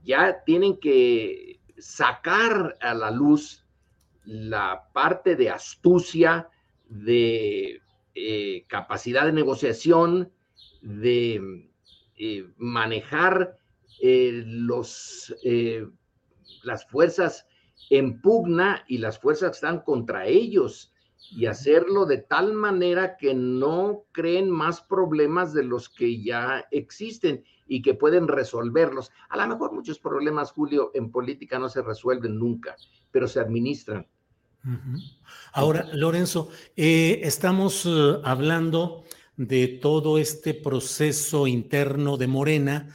Ya 0.04 0.42
tienen 0.44 0.78
que 0.78 1.60
sacar 1.78 2.76
a 2.80 2.94
la 2.94 3.10
luz 3.10 3.64
la 4.24 4.88
parte 4.92 5.36
de 5.36 5.50
astucia, 5.50 6.48
de 6.88 7.80
eh, 8.14 8.64
capacidad 8.68 9.26
de 9.26 9.32
negociación, 9.32 10.30
de 10.80 11.68
eh, 12.16 12.46
manejar 12.56 13.58
eh, 14.00 14.42
los, 14.46 15.34
las 16.62 16.86
fuerzas 16.88 17.46
en 17.90 18.20
pugna 18.20 18.84
y 18.88 18.98
las 18.98 19.18
fuerzas 19.18 19.50
que 19.50 19.54
están 19.54 19.80
contra 19.80 20.26
ellos 20.26 20.92
y 21.30 21.46
hacerlo 21.46 22.06
de 22.06 22.18
tal 22.18 22.52
manera 22.52 23.16
que 23.16 23.34
no 23.34 24.04
creen 24.12 24.50
más 24.50 24.80
problemas 24.80 25.52
de 25.52 25.64
los 25.64 25.88
que 25.88 26.22
ya 26.22 26.66
existen 26.70 27.44
y 27.66 27.82
que 27.82 27.94
pueden 27.94 28.28
resolverlos. 28.28 29.10
A 29.28 29.36
lo 29.36 29.46
mejor 29.48 29.72
muchos 29.72 29.98
problemas, 29.98 30.52
Julio, 30.52 30.90
en 30.94 31.10
política 31.10 31.58
no 31.58 31.68
se 31.68 31.82
resuelven 31.82 32.38
nunca, 32.38 32.76
pero 33.10 33.26
se 33.26 33.40
administran. 33.40 34.06
Ahora, 35.52 35.86
Lorenzo, 35.92 36.48
eh, 36.76 37.20
estamos 37.22 37.86
eh, 37.86 38.16
hablando 38.24 39.04
de 39.36 39.68
todo 39.68 40.18
este 40.18 40.54
proceso 40.54 41.46
interno 41.46 42.16
de 42.16 42.26
Morena 42.26 42.88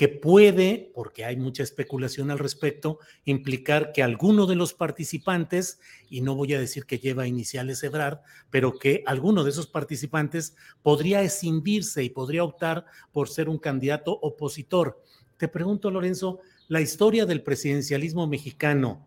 que 0.00 0.08
puede, 0.08 0.90
porque 0.94 1.26
hay 1.26 1.36
mucha 1.36 1.62
especulación 1.62 2.30
al 2.30 2.38
respecto, 2.38 3.00
implicar 3.26 3.92
que 3.92 4.02
alguno 4.02 4.46
de 4.46 4.56
los 4.56 4.72
participantes, 4.72 5.78
y 6.08 6.22
no 6.22 6.34
voy 6.34 6.54
a 6.54 6.58
decir 6.58 6.86
que 6.86 6.98
lleva 6.98 7.26
iniciales 7.26 7.82
Ebrard, 7.82 8.20
pero 8.48 8.78
que 8.78 9.02
alguno 9.04 9.44
de 9.44 9.50
esos 9.50 9.66
participantes 9.66 10.56
podría 10.80 11.20
escindirse 11.20 12.02
y 12.02 12.08
podría 12.08 12.44
optar 12.44 12.86
por 13.12 13.28
ser 13.28 13.50
un 13.50 13.58
candidato 13.58 14.18
opositor. 14.22 15.04
Te 15.36 15.48
pregunto, 15.48 15.90
Lorenzo, 15.90 16.40
¿la 16.68 16.80
historia 16.80 17.26
del 17.26 17.42
presidencialismo 17.42 18.26
mexicano 18.26 19.06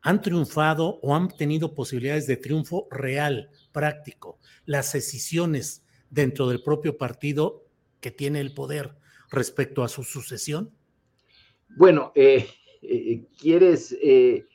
han 0.00 0.22
triunfado 0.22 1.00
o 1.02 1.14
han 1.14 1.28
tenido 1.28 1.74
posibilidades 1.74 2.26
de 2.26 2.38
triunfo 2.38 2.88
real, 2.90 3.50
práctico? 3.72 4.38
Las 4.64 4.94
decisiones 4.94 5.83
dentro 6.14 6.48
del 6.48 6.62
propio 6.62 6.96
partido 6.96 7.64
que 8.00 8.12
tiene 8.12 8.40
el 8.40 8.54
poder 8.54 8.94
respecto 9.30 9.82
a 9.82 9.88
su 9.88 10.04
sucesión? 10.04 10.70
Bueno, 11.76 12.12
eh, 12.14 12.48
eh, 12.82 13.26
quieres, 13.38 13.96
eh, 14.00 14.46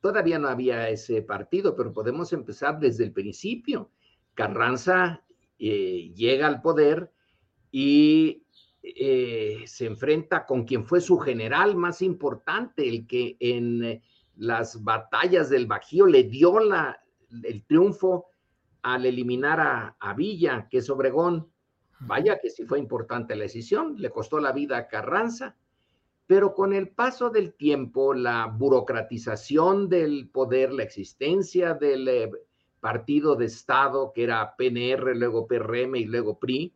todavía 0.00 0.38
no 0.38 0.48
había 0.48 0.88
ese 0.88 1.20
partido, 1.22 1.76
pero 1.76 1.92
podemos 1.92 2.32
empezar 2.32 2.80
desde 2.80 3.04
el 3.04 3.12
principio. 3.12 3.90
Carranza 4.34 5.22
llega 5.58 6.46
al 6.46 6.62
poder 6.62 7.12
y 7.70 8.44
se 8.80 9.86
enfrenta 9.86 10.46
con 10.46 10.64
quien 10.64 10.86
fue 10.86 11.00
su 11.00 11.18
general 11.18 11.76
más 11.76 12.00
importante, 12.00 12.88
el 12.88 13.06
que 13.06 13.36
en 13.40 14.00
las 14.36 14.82
batallas 14.82 15.50
del 15.50 15.66
Bajío 15.66 16.06
le 16.06 16.22
dio 16.22 16.60
la, 16.60 17.02
el 17.42 17.64
triunfo 17.64 18.28
al 18.82 19.06
eliminar 19.06 19.60
a, 19.60 19.96
a 19.98 20.14
Villa, 20.14 20.68
que 20.70 20.78
es 20.78 20.90
Obregón. 20.90 21.48
Vaya 22.00 22.38
que 22.38 22.50
sí 22.50 22.64
fue 22.64 22.78
importante 22.78 23.34
la 23.34 23.42
decisión, 23.42 23.96
le 23.98 24.10
costó 24.10 24.38
la 24.38 24.52
vida 24.52 24.76
a 24.76 24.88
Carranza, 24.88 25.56
pero 26.28 26.54
con 26.54 26.72
el 26.74 26.90
paso 26.90 27.30
del 27.30 27.54
tiempo, 27.54 28.12
la 28.12 28.46
burocratización 28.46 29.88
del 29.88 30.28
poder, 30.28 30.72
la 30.72 30.82
existencia 30.82 31.74
del 31.74 32.06
eh, 32.06 32.30
partido 32.80 33.34
de 33.34 33.46
Estado, 33.46 34.12
que 34.14 34.24
era 34.24 34.54
PNR, 34.56 35.16
luego 35.16 35.46
PRM 35.46 35.96
y 35.96 36.04
luego 36.04 36.38
PRI, 36.38 36.74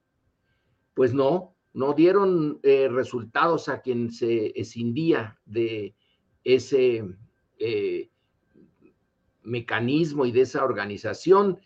pues 0.95 1.15
no, 1.15 1.55
no 1.75 1.93
dieron 1.93 2.61
eh, 2.63 2.89
resultados 2.91 3.69
a 3.69 3.81
quien 3.81 4.11
se 4.11 4.59
escindía 4.59 5.39
de 5.45 5.95
ese 6.45 7.05
eh, 7.59 8.11
mecanismo 9.43 10.27
y 10.27 10.33
de 10.33 10.43
esa 10.43 10.65
organización. 10.65 11.61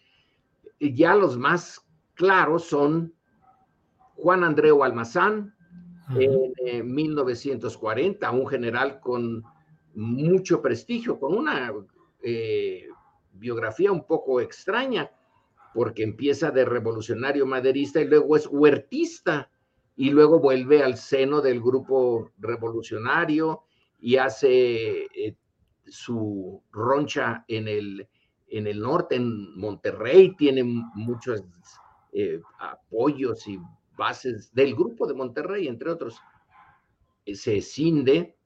Ya 0.80 1.14
los 1.14 1.38
más 1.38 1.80
claros 2.14 2.64
son 2.64 3.14
Juan 4.14 4.44
Andreu 4.44 4.82
Almazán, 4.82 5.54
en 6.10 6.94
1940, 6.94 8.30
un 8.30 8.46
general 8.46 9.00
con 9.00 9.42
mucho 9.94 10.62
prestigio, 10.62 11.18
con 11.18 11.34
una 11.34 11.72
eh, 12.22 12.86
biografía 13.32 13.90
un 13.90 14.06
poco 14.06 14.40
extraña, 14.40 15.10
porque 15.74 16.04
empieza 16.04 16.50
de 16.50 16.64
revolucionario 16.64 17.44
maderista 17.44 18.00
y 18.00 18.06
luego 18.06 18.36
es 18.36 18.46
huertista, 18.46 19.50
y 19.96 20.10
luego 20.10 20.38
vuelve 20.38 20.82
al 20.82 20.96
seno 20.98 21.40
del 21.40 21.60
grupo 21.60 22.30
revolucionario 22.38 23.62
y 23.98 24.16
hace 24.16 25.04
eh, 25.04 25.36
su 25.86 26.62
roncha 26.70 27.44
en 27.48 27.66
el, 27.66 28.08
en 28.58 28.66
el 28.66 28.80
norte, 28.80 29.16
en 29.16 29.58
Monterrey, 29.58 30.34
tiene 30.36 30.62
muchos 30.64 31.42
eh, 32.12 32.40
apoyos 32.58 33.46
y 33.46 33.58
bases 33.96 34.52
del 34.54 34.74
grupo 34.74 35.06
de 35.06 35.14
Monterrey, 35.14 35.68
entre 35.68 35.90
otros. 35.90 36.20
Se 37.26 37.60
cinde 37.60 38.36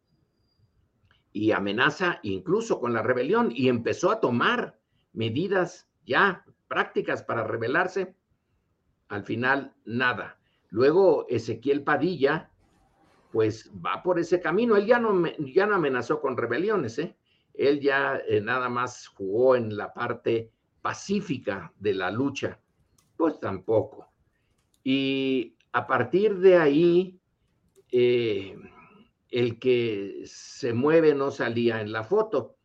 y 1.32 1.52
amenaza 1.52 2.18
incluso 2.22 2.80
con 2.80 2.92
la 2.92 3.02
rebelión 3.02 3.52
y 3.54 3.68
empezó 3.68 4.10
a 4.10 4.20
tomar 4.20 4.78
medidas 5.12 5.88
ya 6.06 6.44
prácticas 6.68 7.22
para 7.22 7.44
rebelarse. 7.44 8.16
Al 9.08 9.24
final, 9.24 9.74
nada. 9.84 10.38
Luego 10.70 11.26
Ezequiel 11.28 11.82
Padilla, 11.82 12.50
pues 13.32 13.70
va 13.84 14.02
por 14.02 14.18
ese 14.18 14.40
camino. 14.40 14.76
Él 14.76 14.86
ya 14.86 14.98
no, 14.98 15.24
ya 15.38 15.66
no 15.66 15.74
amenazó 15.74 16.20
con 16.20 16.36
rebeliones, 16.36 16.98
¿eh? 16.98 17.16
Él 17.54 17.80
ya 17.80 18.20
eh, 18.28 18.40
nada 18.40 18.68
más 18.68 19.06
jugó 19.08 19.56
en 19.56 19.76
la 19.76 19.92
parte 19.92 20.50
pacífica 20.82 21.72
de 21.78 21.94
la 21.94 22.10
lucha. 22.10 22.60
Pues 23.16 23.38
tampoco. 23.38 24.08
Y 24.82 25.56
a 25.72 25.86
partir 25.86 26.38
de 26.38 26.56
ahí, 26.56 27.20
eh, 27.92 28.56
el 29.30 29.58
que 29.58 30.22
se 30.24 30.72
mueve 30.72 31.14
no 31.14 31.30
salía 31.30 31.80
en 31.80 31.92
la 31.92 32.04
foto. 32.04 32.56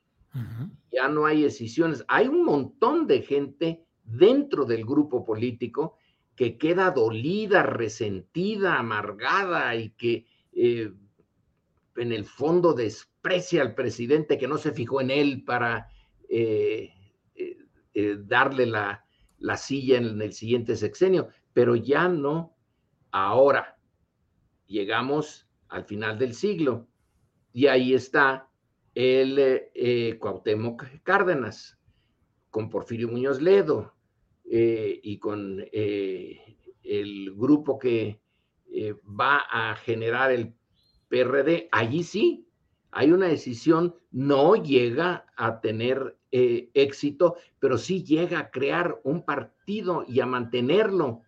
Ya 0.91 1.07
no 1.07 1.25
hay 1.25 1.43
decisiones. 1.43 2.03
Hay 2.09 2.27
un 2.27 2.43
montón 2.43 3.07
de 3.07 3.21
gente 3.21 3.85
dentro 4.03 4.65
del 4.65 4.85
grupo 4.85 5.23
político 5.23 5.97
que 6.35 6.57
queda 6.57 6.91
dolida, 6.91 7.63
resentida, 7.63 8.77
amargada 8.77 9.73
y 9.75 9.91
que 9.91 10.25
eh, 10.51 10.91
en 11.97 12.11
el 12.11 12.25
fondo 12.25 12.73
desprecia 12.73 13.61
al 13.61 13.75
presidente 13.75 14.37
que 14.37 14.47
no 14.47 14.57
se 14.57 14.71
fijó 14.71 15.01
en 15.01 15.11
él 15.11 15.43
para 15.43 15.89
eh, 16.29 16.91
eh, 17.93 18.17
darle 18.19 18.65
la, 18.65 19.05
la 19.39 19.57
silla 19.57 19.97
en 19.97 20.21
el 20.21 20.33
siguiente 20.33 20.75
sexenio, 20.75 21.29
pero 21.53 21.75
ya 21.75 22.07
no 22.07 22.55
ahora. 23.11 23.77
Llegamos 24.67 25.47
al 25.69 25.85
final 25.85 26.17
del 26.17 26.33
siglo 26.33 26.87
y 27.53 27.67
ahí 27.67 27.93
está 27.93 28.49
el 28.93 29.37
eh, 29.39 30.17
Cuauhtémoc 30.19 30.85
Cárdenas 31.03 31.77
con 32.49 32.69
Porfirio 32.69 33.09
Muñoz 33.09 33.41
Ledo 33.41 33.93
y 34.47 35.17
con 35.17 35.65
el 35.71 37.33
grupo 37.35 37.79
que 37.79 38.21
va 39.03 39.37
a 39.49 39.75
generar 39.75 40.31
el 40.31 40.53
PRD, 41.09 41.69
allí 41.71 42.03
sí 42.03 42.45
hay 42.97 43.11
una 43.11 43.27
decisión, 43.27 43.93
no 44.11 44.55
llega 44.55 45.25
a 45.35 45.59
tener 45.59 46.17
eh, 46.31 46.69
éxito, 46.73 47.35
pero 47.59 47.77
sí 47.77 48.05
llega 48.05 48.39
a 48.39 48.49
crear 48.49 49.01
un 49.03 49.25
partido 49.25 50.05
y 50.07 50.21
a 50.21 50.25
mantenerlo. 50.25 51.23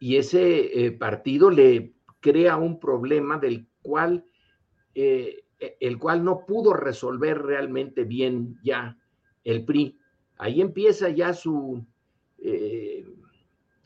Y 0.00 0.16
ese 0.16 0.86
eh, 0.86 0.92
partido 0.92 1.50
le 1.50 1.92
crea 2.20 2.56
un 2.56 2.80
problema 2.80 3.36
del 3.38 3.66
cual, 3.82 4.24
eh, 4.94 5.44
e, 5.60 5.76
el 5.78 5.98
cual 5.98 6.24
no 6.24 6.46
pudo 6.46 6.72
resolver 6.72 7.42
realmente 7.42 8.04
bien 8.04 8.58
ya 8.64 8.96
el 9.44 9.66
PRI. 9.66 9.98
Ahí 10.38 10.62
empieza 10.62 11.10
ya 11.10 11.34
su, 11.34 11.84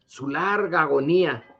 su 0.06 0.28
larga 0.28 0.82
agonía 0.82 1.51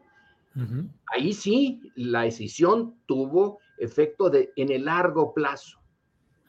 Ahí 1.06 1.32
sí, 1.32 1.80
la 1.96 2.22
decisión 2.22 2.96
tuvo 3.06 3.58
efecto 3.78 4.30
de, 4.30 4.52
en 4.56 4.70
el 4.70 4.84
largo 4.84 5.32
plazo, 5.32 5.80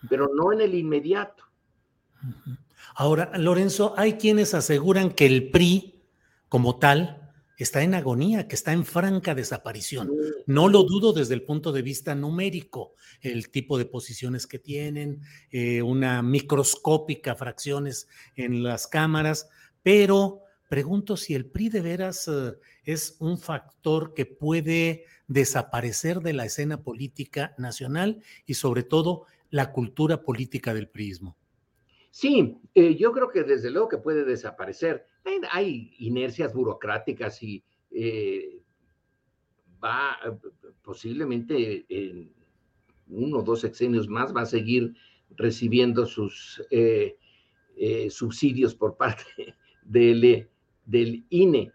pero 0.10 0.30
no 0.34 0.52
en 0.52 0.62
el 0.62 0.76
inmediato. 0.76 1.44
Ahora, 2.96 3.38
Lorenzo, 3.38 3.94
hay 3.98 4.14
quienes 4.14 4.54
aseguran 4.54 5.12
que 5.12 5.26
el 5.26 5.50
PRI 5.50 6.04
como 6.50 6.78
tal 6.78 7.24
está 7.58 7.82
en 7.82 7.96
agonía, 7.96 8.48
que 8.48 8.56
está 8.56 8.74
en 8.74 8.86
franca 8.86 9.34
desaparición. 9.34 10.12
No 10.46 10.68
lo 10.68 10.84
dudo 10.84 11.14
desde 11.14 11.34
el 11.34 11.44
punto 11.44 11.72
de 11.72 11.82
vista 11.82 12.14
numérico, 12.14 12.94
el 13.22 13.50
tipo 13.50 13.78
de 13.78 13.86
posiciones 13.86 14.46
que 14.46 14.60
tienen, 14.60 15.22
eh, 15.52 15.82
una 15.82 16.22
microscópica 16.22 17.36
fracciones 17.36 18.08
en 18.36 18.64
las 18.64 18.88
cámaras, 18.88 19.50
pero 19.82 20.43
pregunto 20.74 21.18
si 21.18 21.36
el 21.36 21.46
PRI 21.46 21.70
de 21.70 21.82
veras 21.82 22.28
eh, 22.28 22.58
es 22.84 23.16
un 23.20 23.38
factor 23.38 24.16
que 24.16 24.26
puede 24.26 25.06
desaparecer 25.28 26.22
de 26.22 26.34
la 26.34 26.46
escena 26.46 26.82
política 26.82 27.54
nacional 27.60 28.24
y 28.48 28.56
sobre 28.56 28.82
todo 28.82 29.28
la 29.52 29.72
cultura 29.72 30.24
política 30.24 30.74
del 30.74 30.88
priismo. 30.88 31.38
Sí, 32.10 32.58
eh, 32.74 32.96
yo 32.96 33.12
creo 33.12 33.30
que 33.30 33.44
desde 33.44 33.70
luego 33.70 33.88
que 33.88 34.00
puede 34.00 34.26
desaparecer. 34.26 35.06
Hay, 35.52 35.94
inercias 36.00 36.52
burocráticas 36.56 37.44
y 37.44 37.64
eh, 37.92 38.60
va 39.84 40.18
posiblemente 40.82 41.86
en 41.88 42.34
uno 43.10 43.38
o 43.38 43.44
dos 43.44 43.62
sexenios 43.62 44.08
más 44.08 44.36
va 44.36 44.42
a 44.42 44.48
seguir 44.48 44.96
recibiendo 45.36 46.08
sus 46.08 46.64
subsidios 48.10 48.74
por 48.74 48.98
parte 48.98 49.54
del, 49.84 50.50
del 50.86 51.26
INE 51.30 51.72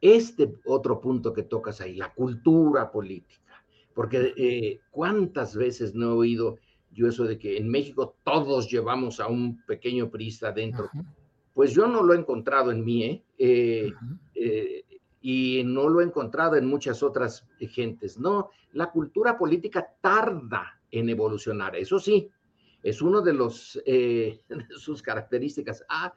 este 0.00 0.54
otro 0.64 1.00
punto 1.00 1.32
que 1.32 1.44
tocas 1.44 1.80
ahí, 1.80 1.96
la 1.96 2.12
cultura 2.12 2.90
política, 2.90 3.64
porque 3.94 4.34
eh, 4.36 4.80
cuántas 4.90 5.56
veces 5.56 5.94
no 5.94 6.06
he 6.06 6.16
oído 6.16 6.58
yo 6.96 7.08
eso 7.08 7.24
de 7.24 7.38
que 7.38 7.58
en 7.58 7.68
México 7.68 8.16
todos 8.24 8.70
llevamos 8.70 9.20
a 9.20 9.28
un 9.28 9.62
pequeño 9.66 10.10
priista 10.10 10.50
dentro. 10.50 10.90
Pues 11.52 11.72
yo 11.72 11.86
no 11.86 12.02
lo 12.02 12.14
he 12.14 12.18
encontrado 12.18 12.70
en 12.70 12.84
mí, 12.84 13.04
¿eh? 13.04 13.22
Eh, 13.38 13.92
¿eh? 14.34 14.84
y 15.20 15.62
no 15.64 15.88
lo 15.88 16.00
he 16.00 16.04
encontrado 16.04 16.56
en 16.56 16.66
muchas 16.66 17.02
otras 17.02 17.46
gentes. 17.58 18.18
No, 18.18 18.50
la 18.72 18.90
cultura 18.90 19.36
política 19.36 19.86
tarda 20.00 20.80
en 20.90 21.10
evolucionar, 21.10 21.76
eso 21.76 21.98
sí, 21.98 22.30
es 22.82 23.02
uno 23.02 23.20
de 23.20 23.34
los 23.34 23.82
de 23.86 24.40
sus 24.70 25.02
características. 25.02 25.84
Ah, 25.88 26.14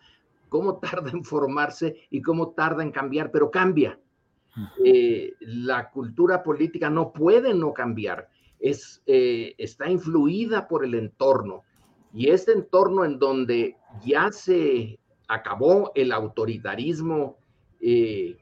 cómo 0.49 0.79
tarda 0.79 1.11
en 1.11 1.23
formarse 1.23 2.07
y 2.09 2.21
cómo 2.21 2.49
tarda 2.49 2.83
en 2.83 2.91
cambiar, 2.91 3.31
pero 3.31 3.49
cambia. 3.49 3.99
Eh, 4.83 5.33
la 5.39 5.89
cultura 5.89 6.43
política 6.43 6.89
no 6.89 7.13
puede 7.13 7.53
no 7.53 7.73
cambiar, 7.73 8.29
es, 8.59 9.01
eh, 9.05 9.53
está 9.57 9.89
influida 9.89 10.67
por 10.67 10.83
el 10.83 10.95
entorno. 10.95 11.63
Y 12.13 12.29
este 12.29 12.53
entorno 12.53 13.05
en 13.05 13.19
donde 13.19 13.77
ya 14.03 14.31
se 14.31 14.99
acabó 15.27 15.91
el 15.95 16.11
autoritarismo 16.11 17.37
eh, 17.79 18.37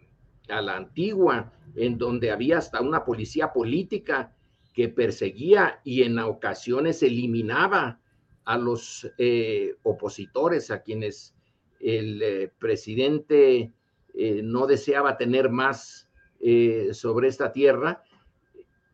a 0.49 0.61
la 0.61 0.77
antigua, 0.77 1.51
en 1.75 1.97
donde 1.97 2.31
había 2.31 2.57
hasta 2.59 2.81
una 2.81 3.03
policía 3.03 3.51
política 3.51 4.33
que 4.73 4.89
perseguía 4.89 5.81
y 5.83 6.03
en 6.03 6.17
ocasiones 6.19 7.03
eliminaba 7.03 7.99
a 8.45 8.57
los 8.57 9.11
opositores, 9.83 10.71
a 10.71 10.81
quienes 10.81 11.35
el 11.79 12.21
eh, 12.21 12.51
presidente 12.57 13.71
eh, 14.13 14.41
no 14.43 14.67
deseaba 14.67 15.17
tener 15.17 15.49
más 15.49 16.09
eh, 16.39 16.89
sobre 16.93 17.27
esta 17.27 17.51
tierra, 17.51 18.03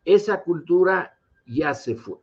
esa 0.06 0.44
cultura 0.44 1.18
ya 1.46 1.74
se 1.74 1.96
fue, 1.96 2.18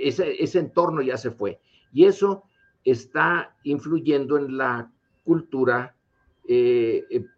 ese, 0.00 0.42
ese 0.42 0.58
entorno 0.58 1.02
ya 1.02 1.16
se 1.16 1.30
fue. 1.30 1.60
Y 1.92 2.04
eso 2.04 2.44
está 2.84 3.56
influyendo 3.64 4.36
en 4.36 4.56
la 4.56 4.90
cultura 5.22 5.96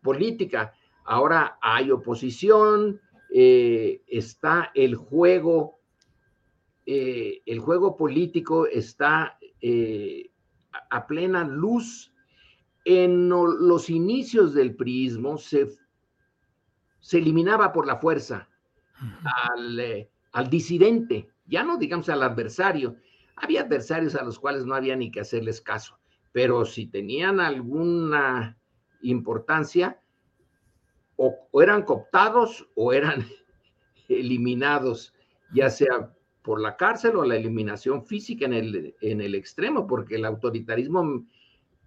política. 0.02 0.72
Ahora 1.04 1.58
hay 1.60 1.92
oposición, 1.92 3.00
está 3.30 4.72
el 4.74 4.96
juego, 4.96 5.78
el 6.84 7.58
juego 7.60 7.96
político 7.96 8.66
está 8.66 9.38
a 10.90 11.06
plena 11.06 11.44
luz 11.44 12.12
en 12.86 13.28
los 13.28 13.90
inicios 13.90 14.54
del 14.54 14.76
priismo 14.76 15.38
se, 15.38 15.66
se 17.00 17.18
eliminaba 17.18 17.72
por 17.72 17.84
la 17.84 17.96
fuerza 17.96 18.48
al, 19.56 19.80
eh, 19.80 20.08
al, 20.30 20.48
disidente, 20.48 21.28
ya 21.46 21.64
no 21.64 21.78
digamos 21.78 22.08
al 22.08 22.22
adversario. 22.22 22.94
Había 23.34 23.62
adversarios 23.62 24.14
a 24.14 24.22
los 24.22 24.38
cuales 24.38 24.66
no 24.66 24.76
había 24.76 24.94
ni 24.94 25.10
que 25.10 25.18
hacerles 25.18 25.60
caso, 25.60 25.98
pero 26.30 26.64
si 26.64 26.86
tenían 26.86 27.40
alguna 27.40 28.56
importancia, 29.02 30.00
o, 31.16 31.34
eran 31.60 31.82
cooptados 31.82 32.68
o 32.76 32.92
eran 32.92 33.26
eliminados, 34.08 35.12
ya 35.52 35.70
sea 35.70 36.14
por 36.42 36.60
la 36.60 36.76
cárcel 36.76 37.16
o 37.16 37.24
la 37.24 37.34
eliminación 37.34 38.06
física 38.06 38.46
en 38.46 38.52
el, 38.52 38.94
en 39.00 39.20
el 39.20 39.34
extremo, 39.34 39.88
porque 39.88 40.14
el 40.14 40.24
autoritarismo 40.24 41.26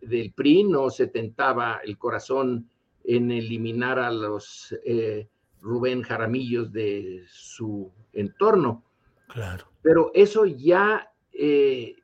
del 0.01 0.33
PRI 0.33 0.63
no 0.63 0.89
se 0.89 1.07
tentaba 1.07 1.81
el 1.83 1.97
corazón 1.97 2.69
en 3.03 3.31
eliminar 3.31 3.99
a 3.99 4.11
los 4.11 4.75
eh, 4.85 5.27
Rubén 5.61 6.01
Jaramillos 6.03 6.71
de 6.71 7.23
su 7.27 7.91
entorno. 8.13 8.83
Claro. 9.27 9.65
Pero 9.81 10.11
eso 10.13 10.45
ya, 10.45 11.11
eh, 11.33 11.95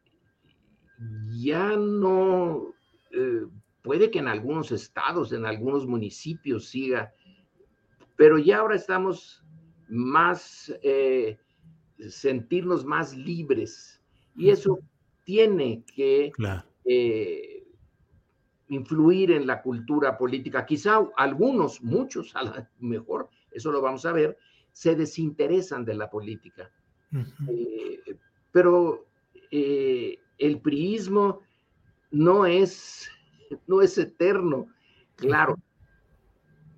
ya 1.32 1.76
no, 1.76 2.74
eh, 3.12 3.46
puede 3.82 4.12
que 4.12 4.20
en 4.20 4.28
algunos 4.28 4.72
estados, 4.72 5.32
en 5.32 5.46
algunos 5.46 5.86
municipios 5.86 6.68
siga, 6.68 7.14
pero 8.16 8.38
ya 8.38 8.60
ahora 8.60 8.76
estamos 8.76 9.44
más, 9.88 10.74
sentirnos 12.00 12.84
más 12.84 13.16
libres 13.16 14.02
y 14.36 14.50
eso 14.50 14.80
tiene 15.24 15.84
que 15.94 16.32
influir 18.70 19.32
en 19.32 19.48
la 19.48 19.62
cultura 19.62 20.18
política. 20.18 20.66
Quizá 20.66 21.00
algunos, 21.18 21.82
muchos, 21.82 22.36
a 22.36 22.44
lo 22.44 22.54
mejor, 22.80 23.30
eso 23.52 23.72
lo 23.72 23.82
vamos 23.82 24.06
a 24.06 24.12
ver, 24.12 24.38
se 24.72 24.96
desinteresan 24.96 25.86
de 25.86 25.94
la 25.94 26.10
política. 26.10 26.72
Eh, 27.48 28.18
pero 28.52 29.06
eh, 29.52 30.18
el 30.38 30.60
priismo 30.60 31.42
no 32.12 32.46
es, 32.46 33.10
no 33.68 33.82
es 33.82 33.98
eterno. 33.98 34.68
Claro, 35.16 35.56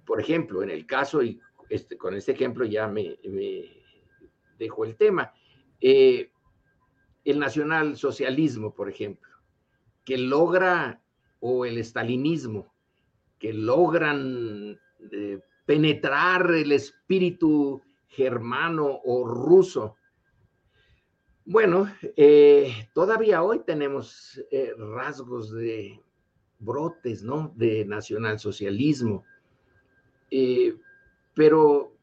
por 0.05 0.21
ejemplo, 0.21 0.61
en 0.61 0.69
el 0.69 0.85
caso, 0.85 1.23
y 1.23 1.39
este, 1.69 1.97
con 1.97 2.15
este 2.15 2.33
ejemplo 2.33 2.65
ya 2.65 2.87
me, 2.87 3.17
dejo 4.57 4.85
el 4.85 4.95
tema, 4.95 5.33
eh, 5.81 6.31
el 7.25 7.39
nacionalsocialismo, 7.39 8.73
por 8.73 8.89
ejemplo, 8.89 9.29
que 10.05 10.17
logra 10.17 11.01
o 11.39 11.65
el 11.65 11.77
estalinismo, 11.77 12.73
que 13.39 13.53
logran 13.53 14.79
eh, 15.11 15.39
penetrar 15.65 16.51
el 16.51 16.71
espíritu 16.71 17.81
germano 18.07 18.99
o 19.03 19.27
ruso. 19.27 19.95
Bueno, 21.45 21.91
eh, 22.01 22.89
todavía 22.93 23.43
hoy 23.43 23.59
tenemos 23.59 24.41
eh, 24.51 24.73
rasgos 24.77 25.51
de 25.51 26.01
brotes, 26.59 27.23
¿no? 27.23 27.53
De 27.55 27.85
nacionalsocialismo. 27.85 29.23
pero 31.33 31.93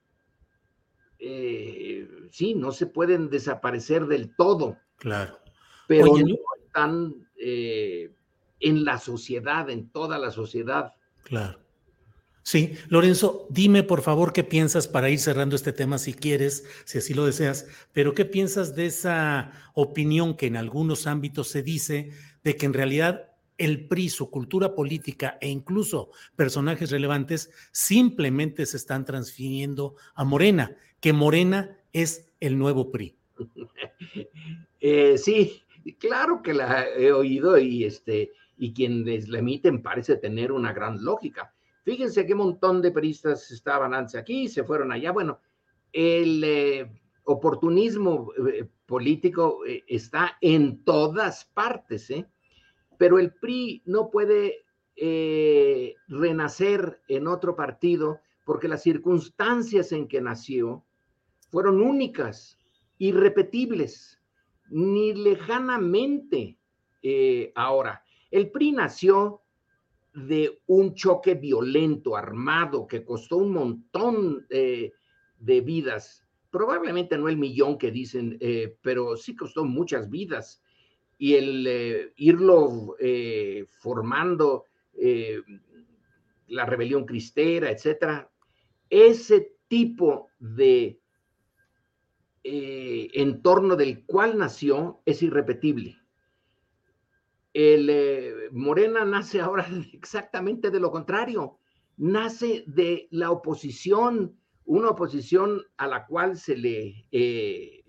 sí, 2.31 2.55
no 2.55 2.71
se 2.71 2.87
pueden 2.87 3.31
desaparecer 3.31 4.07
del 4.07 4.35
todo. 4.37 4.79
Claro. 4.97 5.39
Pero 5.89 6.17
no 6.19 6.37
están 6.65 7.15
en 8.61 8.85
la 8.85 8.99
sociedad, 8.99 9.69
en 9.71 9.89
toda 9.89 10.19
la 10.19 10.31
sociedad. 10.31 10.95
Claro. 11.25 11.65
Sí, 12.45 12.75
Lorenzo, 12.89 13.47
dime 13.49 13.83
por 13.83 14.03
favor 14.03 14.35
qué 14.35 14.45
piensas 14.45 14.87
para 14.87 15.09
ir 15.09 15.19
cerrando 15.19 15.57
este 15.57 15.73
tema 15.73 15.97
si 15.97 16.13
quieres, 16.13 16.67
si 16.85 16.99
así 16.99 17.15
lo 17.15 17.25
deseas, 17.25 17.67
pero 17.95 18.13
qué 18.13 18.27
piensas 18.27 18.75
de 18.75 18.85
esa 18.85 19.51
opinión 19.73 20.37
que 20.37 20.47
en 20.47 20.59
algunos 20.59 21.07
ámbitos 21.07 21.49
se 21.49 21.63
dice 21.63 22.11
de 22.43 22.55
que 22.57 22.67
en 22.67 22.75
realidad 22.75 23.31
el 23.57 23.87
PRI, 23.89 24.11
su 24.11 24.31
cultura 24.31 24.75
política 24.75 25.39
e 25.41 25.49
incluso 25.49 26.11
personajes 26.37 26.91
relevantes 26.91 27.51
simplemente 27.73 28.67
se 28.67 28.77
están 28.77 29.07
transfiriendo 29.07 29.97
a 30.15 30.25
Morena, 30.25 30.77
que 31.01 31.15
Morena 31.15 31.79
es 31.95 32.31
el 32.41 32.59
nuevo 32.59 32.91
PRI. 32.91 33.17
Eh, 34.87 35.17
sí, 35.17 35.63
claro 35.99 36.43
que 36.43 36.53
la 36.53 36.87
he 36.87 37.11
oído 37.11 37.57
y 37.57 37.85
este 37.85 38.33
y 38.57 38.73
quienes 38.73 39.29
la 39.29 39.39
emiten 39.39 39.83
parece 39.83 40.17
tener 40.17 40.53
una 40.53 40.73
gran 40.73 41.05
lógica. 41.05 41.53
Fíjense 41.85 42.27
qué 42.27 42.35
montón 42.35 42.81
de 42.81 42.93
peristas 42.93 43.51
estaban 43.51 43.93
antes 43.93 44.15
aquí, 44.15 44.49
se 44.49 44.65
fueron 44.65 44.91
allá. 44.91 45.13
Bueno, 45.13 45.41
el 45.93 46.43
eh, 46.43 46.91
oportunismo 47.25 48.33
eh, 48.49 48.67
político 48.87 49.65
eh, 49.67 49.85
está 49.87 50.37
en 50.41 50.83
todas 50.83 51.45
partes, 51.45 52.13
pero 52.99 53.19
el 53.19 53.33
PRI 53.35 53.83
no 53.87 54.11
puede 54.11 54.61
renacer 56.07 57.01
en 57.09 57.27
otro 57.27 57.57
partido 57.57 58.21
porque 58.45 58.69
las 58.69 58.85
circunstancias 58.85 59.91
en 59.91 60.07
que 60.07 60.21
nació 60.21 60.85
fueron 61.51 61.81
únicas, 61.83 62.57
irrepetibles, 62.99 64.21
ni 64.71 65.13
lejanamente 65.15 66.57
ahora. 67.57 68.04
El 68.35 68.51
PRI 68.51 68.73
nació 68.73 69.43
de 70.13 70.61
un 70.67 70.97
choque 70.97 71.37
violento, 71.37 72.17
armado, 72.17 72.85
que 72.85 73.05
costó 73.05 73.37
un 73.37 73.53
montón 73.53 74.45
de 74.49 75.61
vidas. 75.61 76.27
Probablemente 76.51 77.17
no 77.17 77.29
el 77.29 77.37
millón 77.37 77.79
que 77.79 77.93
dicen, 77.93 78.37
eh, 78.41 78.77
pero 78.83 79.17
sí 79.17 79.37
costó 79.37 79.65
muchas 79.65 80.11
vidas. 80.11 80.61
Y 81.17 81.35
el 81.35 81.65
eh, 81.65 82.13
irlo 82.17 82.97
eh, 82.99 83.67
formando, 83.69 84.65
la 86.49 86.67
rebelión 86.67 87.05
cristera, 87.07 87.71
etcétera, 87.71 88.33
ese 88.91 89.59
tipo 89.69 90.31
de 90.41 90.99
entorno 92.43 93.77
del 93.77 94.05
cual 94.05 94.37
nació 94.39 95.03
es 95.05 95.23
irrepetible 95.23 96.04
el 97.55 97.89
eh, 97.89 98.35
Morena 98.51 99.05
nace 99.05 99.41
ahora 99.41 99.67
exactamente 99.93 100.71
de 100.71 100.81
lo 100.81 100.91
contrario, 100.91 101.59
nace 101.97 102.65
de 102.67 103.09
la 103.11 103.31
oposición, 103.31 104.37
una 104.67 104.91
oposición 104.91 105.63
a 105.77 105.87
la 105.87 106.05
cual 106.05 106.37
se 106.37 106.57
le 106.57 107.07
eh, 107.13 107.85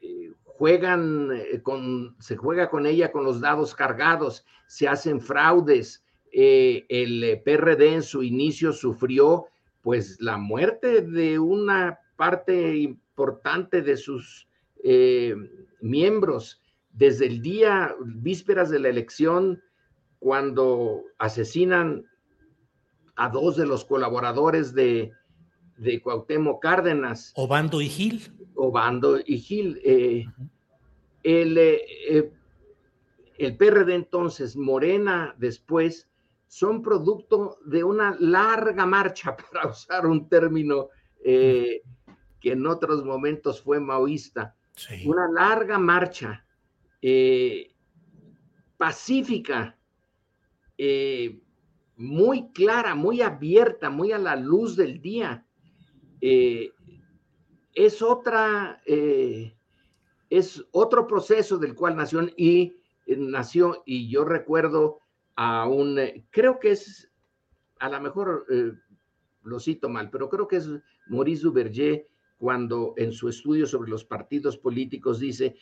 eh, 0.00 0.32
juegan 0.44 1.30
con, 1.62 2.16
se 2.20 2.36
juega 2.36 2.70
con 2.70 2.86
ella 2.86 3.10
con 3.10 3.24
los 3.24 3.40
dados 3.40 3.74
cargados, 3.74 4.46
se 4.68 4.88
hacen 4.88 5.20
fraudes. 5.20 6.04
el 6.32 7.42
PRD 7.44 7.94
en 7.94 8.02
su 8.02 8.22
inicio 8.22 8.72
sufrió 8.72 9.46
pues 9.82 10.20
la 10.20 10.36
muerte 10.36 11.02
de 11.02 11.38
una 11.38 11.98
parte 12.16 12.76
importante 12.76 13.82
de 13.82 13.96
sus 13.96 14.46
miembros 15.80 16.60
desde 16.98 17.26
el 17.26 17.40
día 17.42 17.94
vísperas 18.04 18.70
de 18.70 18.80
la 18.80 18.88
elección, 18.88 19.62
cuando 20.18 21.04
asesinan 21.18 22.04
a 23.14 23.28
dos 23.28 23.56
de 23.56 23.66
los 23.66 23.84
colaboradores 23.84 24.74
de, 24.74 25.12
de 25.76 26.02
Cuauhtémoc 26.02 26.60
Cárdenas. 26.60 27.32
Obando 27.36 27.80
y 27.80 27.88
Gil. 27.88 28.32
Obando 28.56 29.20
y 29.24 29.38
Gil. 29.38 29.80
Eh, 29.84 30.26
el, 31.22 31.56
eh, 31.56 31.82
eh, 32.08 32.32
el 33.38 33.56
PRD 33.56 33.94
entonces, 33.94 34.56
Morena 34.56 35.36
después, 35.38 36.08
son 36.48 36.82
producto 36.82 37.58
de 37.64 37.84
una 37.84 38.16
larga 38.18 38.86
marcha, 38.86 39.36
para 39.52 39.68
usar 39.70 40.04
un 40.04 40.28
término 40.28 40.88
que 41.22 41.82
en 42.52 42.66
otros 42.66 43.04
momentos 43.04 43.62
fue 43.62 43.78
maoísta. 43.78 44.56
Una 45.04 45.28
larga 45.28 45.78
marcha 45.78 46.44
eh, 47.00 47.74
pacífica, 48.76 49.78
eh, 50.76 51.40
muy 51.96 52.50
clara, 52.52 52.94
muy 52.94 53.22
abierta, 53.22 53.90
muy 53.90 54.12
a 54.12 54.18
la 54.18 54.36
luz 54.36 54.76
del 54.76 55.00
día. 55.00 55.46
Eh, 56.20 56.72
es 57.74 58.02
otra, 58.02 58.82
es 58.84 60.64
otro 60.72 61.06
proceso 61.06 61.58
del 61.58 61.74
cual 61.76 61.96
nació 61.96 62.22
y 62.36 62.76
nació, 63.06 63.82
y 63.86 64.08
yo 64.08 64.24
recuerdo 64.24 64.98
a 65.36 65.68
un, 65.68 66.00
creo 66.30 66.58
que 66.58 66.72
es, 66.72 67.08
a 67.78 67.88
lo 67.88 68.00
mejor 68.00 68.46
lo 69.44 69.60
cito 69.60 69.88
mal, 69.88 70.10
pero 70.10 70.28
creo 70.28 70.48
que 70.48 70.56
es 70.56 70.68
Maurice 71.06 71.42
Duverger 71.42 72.08
cuando 72.36 72.94
en 72.96 73.12
su 73.12 73.28
estudio 73.28 73.66
sobre 73.66 73.90
los 73.90 74.04
partidos 74.04 74.56
políticos 74.56 75.18
dice 75.18 75.56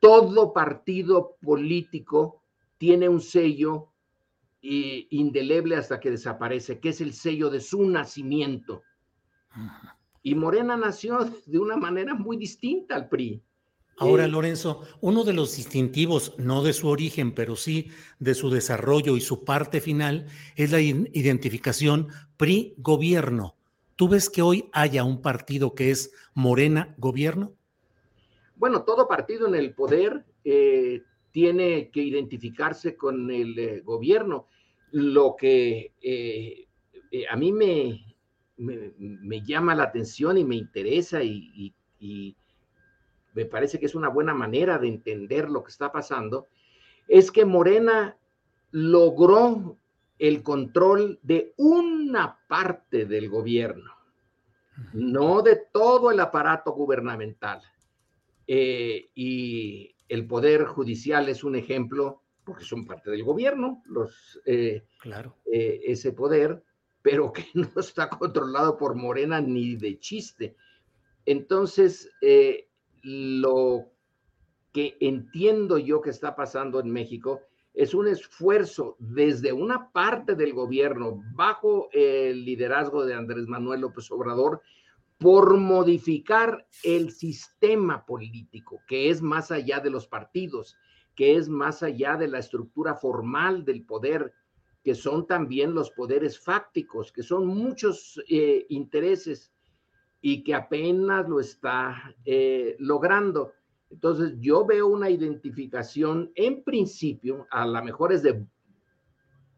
todo 0.00 0.52
partido 0.52 1.36
político 1.40 2.42
tiene 2.78 3.08
un 3.08 3.20
sello 3.20 3.92
indeleble 4.60 5.76
hasta 5.76 6.00
que 6.00 6.10
desaparece, 6.10 6.80
que 6.80 6.90
es 6.90 7.00
el 7.00 7.12
sello 7.12 7.50
de 7.50 7.60
su 7.60 7.88
nacimiento. 7.88 8.82
Y 10.22 10.34
Morena 10.34 10.76
nació 10.76 11.30
de 11.46 11.58
una 11.58 11.76
manera 11.76 12.14
muy 12.14 12.36
distinta 12.36 12.96
al 12.96 13.08
PRI. 13.08 13.42
Ahora, 13.98 14.26
eh, 14.26 14.28
Lorenzo, 14.28 14.82
uno 15.00 15.24
de 15.24 15.32
los 15.32 15.56
distintivos, 15.56 16.34
no 16.38 16.62
de 16.62 16.72
su 16.72 16.88
origen, 16.88 17.32
pero 17.34 17.56
sí 17.56 17.90
de 18.18 18.34
su 18.34 18.50
desarrollo 18.50 19.16
y 19.16 19.20
su 19.20 19.44
parte 19.44 19.80
final, 19.80 20.26
es 20.54 20.70
la 20.70 20.80
identificación 20.80 22.08
PRI-gobierno. 22.36 23.56
¿Tú 23.96 24.08
ves 24.08 24.30
que 24.30 24.42
hoy 24.42 24.70
haya 24.72 25.02
un 25.02 25.20
partido 25.20 25.74
que 25.74 25.90
es 25.90 26.12
Morena-gobierno? 26.34 27.54
Bueno, 28.58 28.82
todo 28.84 29.08
partido 29.08 29.46
en 29.46 29.54
el 29.54 29.74
poder 29.74 30.24
eh, 30.44 31.02
tiene 31.30 31.90
que 31.90 32.02
identificarse 32.02 32.96
con 32.96 33.30
el 33.30 33.58
eh, 33.58 33.80
gobierno. 33.80 34.46
Lo 34.90 35.36
que 35.36 35.92
eh, 36.02 36.66
a 37.30 37.36
mí 37.36 37.52
me 37.52 38.08
me, 38.58 39.42
llama 39.42 39.74
la 39.74 39.84
atención 39.84 40.36
y 40.36 40.44
me 40.44 40.56
interesa 40.56 41.22
y, 41.22 41.72
y 42.00 42.36
me 43.34 43.44
parece 43.44 43.78
que 43.78 43.86
es 43.86 43.94
una 43.94 44.08
buena 44.08 44.34
manera 44.34 44.78
de 44.78 44.88
entender 44.88 45.48
lo 45.48 45.62
que 45.62 45.70
está 45.70 45.92
pasando, 45.92 46.48
es 47.06 47.30
que 47.30 47.44
Morena 47.44 48.16
logró 48.70 49.78
el 50.18 50.42
control 50.42 51.20
de 51.22 51.54
una 51.56 52.40
parte 52.48 53.06
del 53.06 53.28
gobierno, 53.28 53.92
no 54.92 55.42
de 55.42 55.56
todo 55.72 56.10
el 56.10 56.18
aparato 56.20 56.72
gubernamental. 56.72 57.62
Eh, 58.50 59.10
y 59.14 59.94
el 60.08 60.26
Poder 60.26 60.64
Judicial 60.64 61.28
es 61.28 61.44
un 61.44 61.54
ejemplo, 61.54 62.22
porque 62.44 62.64
son 62.64 62.86
parte 62.86 63.10
del 63.10 63.22
gobierno, 63.22 63.82
los, 63.84 64.40
eh, 64.46 64.84
claro. 64.98 65.36
Eh, 65.52 65.82
ese 65.84 66.12
poder, 66.12 66.64
pero 67.02 67.30
que 67.30 67.44
no 67.54 67.70
está 67.76 68.08
controlado 68.08 68.78
por 68.78 68.94
Morena 68.94 69.42
ni 69.42 69.76
de 69.76 69.98
chiste. 69.98 70.56
Entonces, 71.26 72.10
lo 73.02 73.92
que 74.72 74.96
entiendo 75.00 75.76
yo 75.76 76.00
que 76.00 76.08
está 76.08 76.34
pasando 76.34 76.80
en 76.80 76.90
México 76.90 77.42
es 77.74 77.92
un 77.92 78.08
esfuerzo 78.08 78.96
desde 78.98 79.52
una 79.52 79.92
parte 79.92 80.34
del 80.34 80.54
gobierno 80.54 81.22
bajo 81.34 81.90
el 81.92 82.46
liderazgo 82.46 83.04
de 83.04 83.12
Andrés 83.12 83.46
Manuel 83.46 83.82
López 83.82 84.10
Obrador 84.10 84.62
por 85.18 85.56
modificar 85.56 86.66
el 86.84 87.10
sistema 87.10 88.06
político, 88.06 88.80
que 88.86 89.10
es 89.10 89.20
más 89.20 89.50
allá 89.50 89.80
de 89.80 89.90
los 89.90 90.06
partidos, 90.06 90.76
que 91.16 91.36
es 91.36 91.48
más 91.48 91.82
allá 91.82 92.16
de 92.16 92.28
la 92.28 92.38
estructura 92.38 92.94
formal 92.94 93.64
del 93.64 93.84
poder, 93.84 94.32
que 94.84 94.94
son 94.94 95.26
también 95.26 95.74
los 95.74 95.90
poderes 95.90 96.38
fácticos, 96.38 97.10
que 97.10 97.24
son 97.24 97.46
muchos 97.46 98.22
eh, 98.28 98.64
intereses 98.68 99.52
y 100.20 100.44
que 100.44 100.54
apenas 100.54 101.28
lo 101.28 101.40
está 101.40 102.14
eh, 102.24 102.76
logrando. 102.78 103.52
Entonces, 103.90 104.34
yo 104.38 104.64
veo 104.64 104.86
una 104.86 105.10
identificación, 105.10 106.30
en 106.36 106.62
principio, 106.62 107.46
a 107.50 107.66
lo 107.66 107.82
mejor 107.82 108.12
es 108.12 108.22
de 108.22 108.46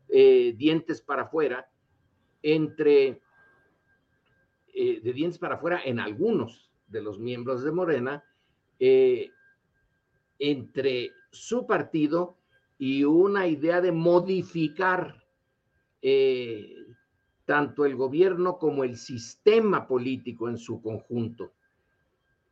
eh, 0.08 0.54
dientes 0.56 1.02
para 1.02 1.22
afuera, 1.22 1.70
entre, 2.42 3.20
eh, 4.74 5.00
de 5.02 5.12
dientes 5.12 5.38
para 5.38 5.56
afuera 5.56 5.80
en 5.84 6.00
algunos 6.00 6.70
de 6.88 7.02
los 7.02 7.18
miembros 7.18 7.62
de 7.62 7.72
Morena, 7.72 8.24
eh, 8.78 9.30
entre 10.38 11.12
su 11.30 11.66
partido 11.66 12.36
y 12.78 13.04
una 13.04 13.46
idea 13.46 13.80
de 13.80 13.92
modificar 13.92 15.16
tanto 17.50 17.84
el 17.84 17.96
gobierno 17.96 18.58
como 18.58 18.84
el 18.84 18.96
sistema 18.96 19.88
político 19.88 20.48
en 20.48 20.56
su 20.56 20.80
conjunto. 20.80 21.52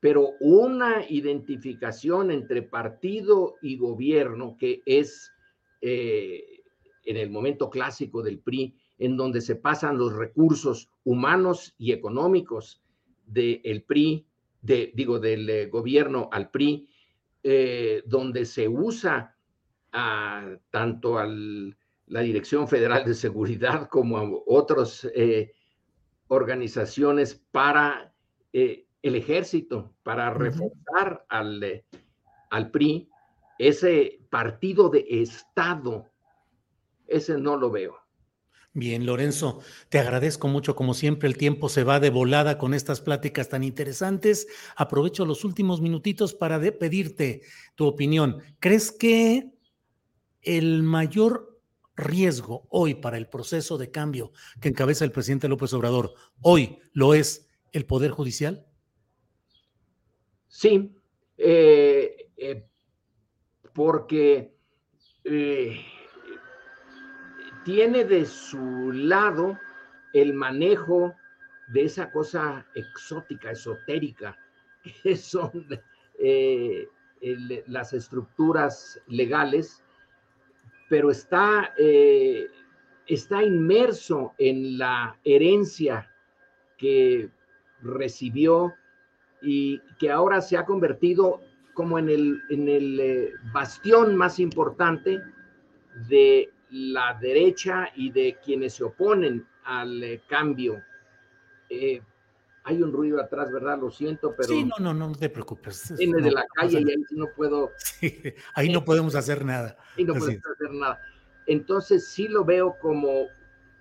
Pero 0.01 0.31
una 0.41 1.05
identificación 1.09 2.33
entre 2.33 2.63
partido 2.63 3.55
y 3.63 3.77
gobierno 3.77 4.57
que 4.59 4.83
es 4.85 5.33
eh, 5.81 6.63
en 7.05 7.17
el 7.17 7.31
momento 7.31 7.71
clásico 7.71 8.23
del 8.25 8.41
PRI, 8.41 8.75
en 8.99 9.17
donde 9.17 9.41
se 9.41 9.57
pasan 9.57 9.99
los 9.99 10.13
recursos 10.15 10.89
humanos 11.05 11.75
y 11.79 11.93
económicos 11.93 12.83
del 13.27 13.83
PRI, 13.87 14.27
de, 14.63 14.93
digo, 14.95 15.19
del 15.19 15.49
eh, 15.49 15.67
gobierno 15.67 16.29
al 16.33 16.51
PRI, 16.51 16.89
eh, 17.43 18.03
donde 18.07 18.45
se 18.45 18.69
usa 18.69 19.35
tanto 20.71 21.19
a 21.19 21.27
la 21.27 22.21
Dirección 22.21 22.69
Federal 22.69 23.05
de 23.05 23.15
Seguridad 23.15 23.89
como 23.89 24.19
a 24.19 24.29
otras 24.47 25.09
organizaciones 26.29 27.43
para 27.51 28.13
el 29.03 29.15
ejército 29.15 29.95
para 30.03 30.31
reforzar 30.31 31.25
al, 31.29 31.63
eh, 31.63 31.85
al 32.51 32.71
PRI, 32.71 33.09
ese 33.59 34.21
partido 34.31 34.89
de 34.89 35.07
Estado, 35.09 36.07
ese 37.07 37.39
no 37.39 37.57
lo 37.57 37.71
veo. 37.71 37.97
Bien, 38.75 39.07
Lorenzo, 39.07 39.61
te 39.89 39.99
agradezco 39.99 40.47
mucho. 40.47 40.77
Como 40.77 40.95
siempre, 40.95 41.29
el 41.29 41.37
tiempo 41.37 41.69
se 41.69 41.85
va 41.85 42.01
de 42.01 42.11
volada 42.11 42.59
con 42.59 42.75
estas 42.75 43.01
pláticas 43.01 43.49
tan 43.49 43.65
interesantes. 43.65 44.47
Aprovecho 44.77 45.25
los 45.25 45.45
últimos 45.45 45.81
minutitos 45.81 46.35
para 46.35 46.61
pedirte 46.61 47.43
tu 47.75 47.87
opinión. 47.87 48.43
¿Crees 48.61 48.93
que 48.93 49.51
el 50.43 50.83
mayor 50.83 51.61
riesgo 51.97 52.67
hoy 52.71 52.95
para 52.95 53.19
el 53.19 53.27
proceso 53.27 53.77
de 53.77 53.91
cambio 53.91 54.33
que 54.61 54.69
encabeza 54.69 55.05
el 55.05 55.13
presidente 55.13 55.49
López 55.49 55.73
Obrador, 55.73 56.15
hoy 56.41 56.79
lo 56.93 57.15
es 57.15 57.49
el 57.73 57.85
Poder 57.85 58.13
Judicial? 58.13 58.67
Sí, 60.47 60.95
eh, 61.37 62.31
eh, 62.37 62.67
porque 63.75 64.55
eh, 65.25 65.81
tiene 67.69 68.03
de 68.05 68.25
su 68.25 68.93
lado 68.93 69.59
el 70.15 70.33
manejo 70.33 71.15
de 71.67 71.85
esa 71.85 72.11
cosa 72.11 72.65
exótica, 72.75 73.51
esotérica, 73.51 74.39
que 75.03 75.15
son 75.15 75.67
las 77.67 77.93
estructuras 77.93 78.99
legales, 79.07 79.85
pero 80.89 81.11
está, 81.11 81.75
está 83.07 83.43
inmerso 83.43 84.33
en 84.39 84.79
la 84.79 85.19
herencia 85.23 86.11
que 86.79 87.29
recibió 87.83 88.73
y 89.43 89.79
que 89.99 90.11
ahora 90.11 90.41
se 90.41 90.57
ha 90.57 90.65
convertido 90.65 91.43
como 91.75 91.99
en 91.99 92.09
el, 92.09 92.43
en 92.49 92.67
el 92.67 92.99
eh, 92.99 93.33
bastión 93.53 94.17
más 94.17 94.41
importante 94.41 95.21
de 96.09 96.51
la 96.71 97.15
derecha 97.15 97.91
y 97.95 98.11
de 98.11 98.39
quienes 98.45 98.75
se 98.75 98.85
oponen 98.85 99.47
al 99.65 100.03
eh, 100.03 100.23
cambio. 100.27 100.83
Eh, 101.69 102.03
hay 102.65 102.83
un 102.83 102.93
ruido 102.93 103.21
atrás, 103.21 103.51
¿verdad? 103.51 103.79
Lo 103.79 103.91
siento, 103.91 104.35
pero... 104.37 104.49
Sí, 104.49 104.65
no, 104.65 104.75
no, 104.79 104.93
no, 104.93 105.15
te 105.15 105.31
preocupes. 105.31 105.95
Viene 105.97 106.21
de 106.21 106.31
la 106.31 106.47
calle 106.55 106.81
y 106.81 106.91
ahí 106.91 107.17
no 107.17 107.27
puedo... 107.35 107.73
ahí 108.55 108.71
no 108.71 108.85
podemos 108.85 109.15
hacer 109.15 109.45
nada. 109.45 109.79
Ahí 109.97 110.05
no 110.05 110.15
podemos 110.15 110.45
hacer 110.55 110.73
nada. 110.73 111.01
Entonces 111.47 112.09
sí 112.09 112.29
lo 112.29 112.45
veo 112.45 112.77
como 112.81 113.27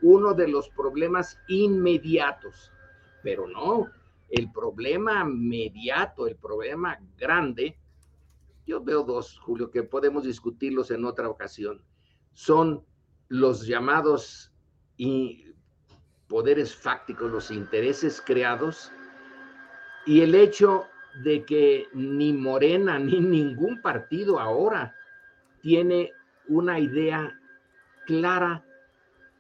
uno 0.02 0.34
de 0.34 0.48
los 0.48 0.70
problemas 0.70 1.38
inmediatos, 1.48 2.72
pero 3.24 3.48
no, 3.48 3.90
el 4.30 4.52
problema 4.52 5.26
mediato, 5.26 6.28
el 6.28 6.36
problema 6.36 6.98
grande, 7.18 7.78
yo 8.66 8.84
veo 8.84 9.04
dos, 9.04 9.40
Julio, 9.40 9.72
que 9.72 9.84
podemos 9.84 10.24
discutirlos 10.24 10.92
en 10.92 11.06
otra 11.06 11.30
ocasión. 11.30 11.82
Son 12.38 12.86
los 13.30 13.66
llamados 13.66 14.52
poderes 16.28 16.76
fácticos, 16.76 17.32
los 17.32 17.50
intereses 17.50 18.22
creados 18.24 18.92
y 20.06 20.22
el 20.22 20.36
hecho 20.36 20.86
de 21.24 21.44
que 21.44 21.88
ni 21.94 22.32
Morena 22.34 23.00
ni 23.00 23.20
ningún 23.20 23.82
partido 23.82 24.40
ahora 24.40 24.96
tiene 25.64 26.12
una 26.48 26.80
idea 26.80 27.36
clara 28.06 28.64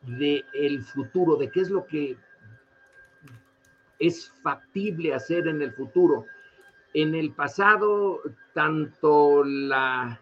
de 0.01 0.43
el 0.55 0.81
futuro, 0.81 1.35
de 1.35 1.51
qué 1.51 1.61
es 1.61 1.69
lo 1.69 1.85
que 1.85 2.17
es 3.99 4.31
factible 4.41 5.13
hacer 5.13 5.47
en 5.47 5.61
el 5.61 5.71
futuro. 5.71 6.25
En 6.95 7.13
el 7.13 7.31
pasado, 7.31 8.21
tanto 8.55 9.43
la 9.43 10.19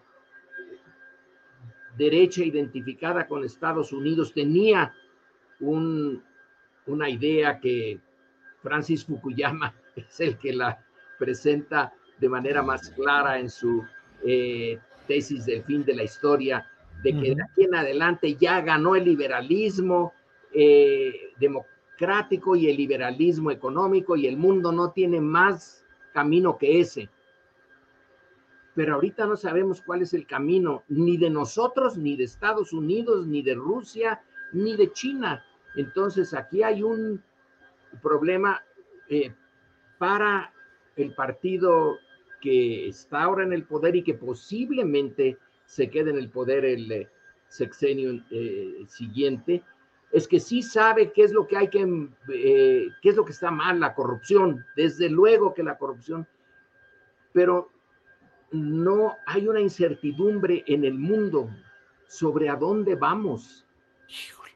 derecha 1.98 2.44
identificada 2.44 3.28
con 3.28 3.44
Estados 3.44 3.92
Unidos 3.92 4.34
tenía 4.34 4.94
una 5.60 7.10
idea 7.10 7.60
que 7.60 8.00
Francis 8.62 9.06
Fukuyama 9.06 9.74
es 9.96 10.20
el 10.20 10.38
que 10.38 10.54
la 10.54 10.84
presenta 11.18 11.94
de 12.20 12.30
manera 12.30 12.62
más 12.62 12.90
clara 12.92 13.40
en 13.40 13.50
su 13.50 13.84
eh, 14.26 14.80
tesis 15.08 15.46
del 15.46 15.64
fin 15.64 15.84
de 15.84 15.96
la 15.96 16.04
historia, 16.04 16.70
de 17.04 17.14
que 17.14 17.36
de 17.36 17.44
aquí 17.44 17.64
en 17.64 17.76
adelante 17.76 18.36
ya 18.36 18.62
ganó 18.62 18.96
el 18.96 19.04
liberalismo, 19.04 20.14
eh, 20.54 21.34
y 22.56 22.68
el 22.68 22.78
liberalismo 22.78 23.52
económico 23.52 24.16
y 24.16 24.28
el 24.28 24.38
mundo 24.38 24.72
no 24.72 24.92
tiene 24.92 25.22
más 25.22 25.86
camino 26.14 26.58
que 26.58 26.80
ese. 26.80 27.10
Pero 28.76 28.96
ahorita 28.96 29.26
no 29.26 29.38
sabemos 29.38 29.82
cuál 29.82 30.02
es 30.02 30.14
el 30.14 30.28
camino, 30.28 30.84
ni 30.90 31.18
de 31.18 31.30
nosotros, 31.30 31.98
ni 31.98 32.16
de 32.16 32.26
Estados 32.26 32.74
Unidos, 32.74 33.26
ni 33.26 33.42
de 33.42 33.56
Rusia, 33.56 34.22
ni 34.52 34.76
de 34.76 34.92
China. 34.92 35.44
Entonces 35.76 36.34
aquí 36.34 36.62
hay 36.62 36.84
un 36.84 37.24
problema 38.02 38.62
eh, 39.10 39.34
para 39.98 40.54
el 40.96 41.14
partido 41.14 41.98
que 42.42 42.90
está 42.90 43.24
ahora 43.24 43.44
en 43.44 43.54
el 43.54 43.64
poder 43.64 43.96
y 43.96 44.04
que 44.04 44.14
posiblemente 44.14 45.38
se 45.66 45.90
quede 45.90 46.12
en 46.12 46.18
el 46.18 46.30
poder 46.30 46.66
el 46.66 46.92
eh, 46.92 47.10
sexenio 47.48 48.22
eh, 48.32 48.84
siguiente, 48.88 49.64
es 50.12 50.28
que 50.28 50.40
sí 50.40 50.62
sabe 50.62 51.12
qué 51.12 51.24
es 51.24 51.32
lo 51.32 51.48
que 51.48 51.58
hay 51.58 51.70
que, 51.70 52.08
qué 52.28 53.10
es 53.10 53.16
lo 53.16 53.26
que 53.26 53.32
está 53.32 53.52
mal, 53.52 53.80
la 53.80 53.94
corrupción, 53.96 54.66
desde 54.76 55.10
luego 55.10 55.54
que 55.54 55.64
la 55.64 55.78
corrupción, 55.78 56.28
pero 57.34 57.72
no 58.56 59.18
hay 59.26 59.48
una 59.48 59.62
incertidumbre 59.62 60.64
en 60.68 60.86
el 60.86 60.96
mundo 60.96 61.50
sobre 62.08 62.50
a 62.50 62.56
dónde 62.56 62.96
vamos. 62.96 63.66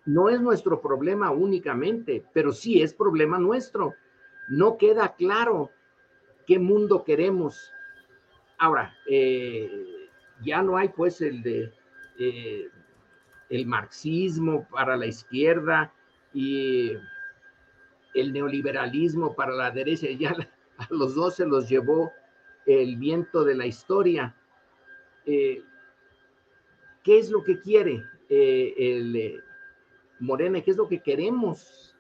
No 0.06 0.30
es 0.30 0.42
nuestro 0.42 0.82
problema 0.82 1.32
únicamente, 1.32 2.26
pero 2.34 2.52
sí 2.52 2.82
es 2.82 2.94
problema 2.94 3.38
nuestro. 3.38 3.94
No 4.48 4.78
queda 4.78 5.16
claro 5.16 5.70
qué 6.48 6.58
mundo 6.58 7.04
queremos. 7.04 7.72
Ahora, 8.58 8.96
eh, 9.08 10.10
ya 10.42 10.62
no 10.64 10.78
hay 10.78 10.90
pues 10.90 11.22
el 11.22 11.44
de 11.44 11.72
eh, 12.18 12.70
el 13.50 13.66
marxismo 13.66 14.68
para 14.70 14.98
la 14.98 15.08
izquierda 15.08 15.94
y 16.34 16.94
el 18.14 18.34
neoliberalismo 18.34 19.36
para 19.36 19.54
la 19.54 19.72
derecha, 19.72 20.08
ya 20.18 20.36
a 20.78 20.88
los 20.90 21.16
dos 21.16 21.36
se 21.36 21.46
los 21.46 21.68
llevó 21.68 22.12
el 22.70 22.98
viento 22.98 23.44
de 23.44 23.56
la 23.56 23.66
historia. 23.66 24.36
Eh, 25.26 25.64
¿Qué 27.04 27.18
es 27.18 27.32
lo 27.32 27.44
que 27.44 27.60
quiere 27.60 28.04
eh, 28.30 28.74
el 28.78 29.16
eh, 29.16 29.40
Morena? 30.20 30.62
¿Qué 30.62 30.72
es 30.72 30.78
lo 30.78 30.88
que 30.88 31.02
queremos 31.02 31.96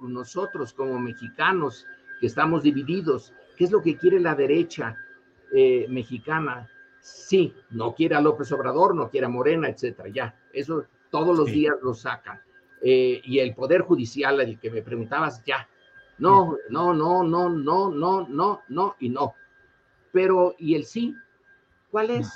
nosotros 0.00 0.72
como 0.72 0.98
mexicanos 1.00 1.86
que 2.20 2.28
estamos 2.28 2.62
divididos? 2.62 3.34
¿Qué 3.56 3.64
es 3.64 3.72
lo 3.72 3.82
que 3.82 3.96
quiere 3.96 4.20
la 4.20 4.34
derecha 4.34 4.96
mexicana? 5.88 6.68
Sí, 7.00 7.54
no 7.70 7.94
quiere 7.94 8.14
a 8.14 8.20
López 8.20 8.50
Obrador, 8.52 8.94
no 8.94 9.10
quiere 9.10 9.26
a 9.26 9.30
Morena, 9.30 9.68
etcétera, 9.68 10.08
ya, 10.08 10.38
eso 10.52 10.86
todos 11.10 11.36
los 11.36 11.46
días 11.46 11.76
lo 11.82 11.94
sacan. 11.94 12.40
Y 12.82 13.38
el 13.38 13.54
Poder 13.54 13.82
Judicial, 13.82 14.40
el 14.40 14.58
que 14.58 14.70
me 14.70 14.82
preguntabas, 14.82 15.42
ya, 15.44 15.68
no, 16.18 16.56
no, 16.68 16.92
no, 16.94 17.22
no, 17.22 17.48
no, 17.48 17.90
no, 17.90 18.26
no, 18.28 18.62
no 18.68 18.96
y 19.00 19.08
no. 19.08 19.34
Pero, 20.12 20.54
¿y 20.58 20.74
el 20.74 20.84
sí? 20.84 21.14
¿Cuál 21.90 22.10
es? 22.10 22.28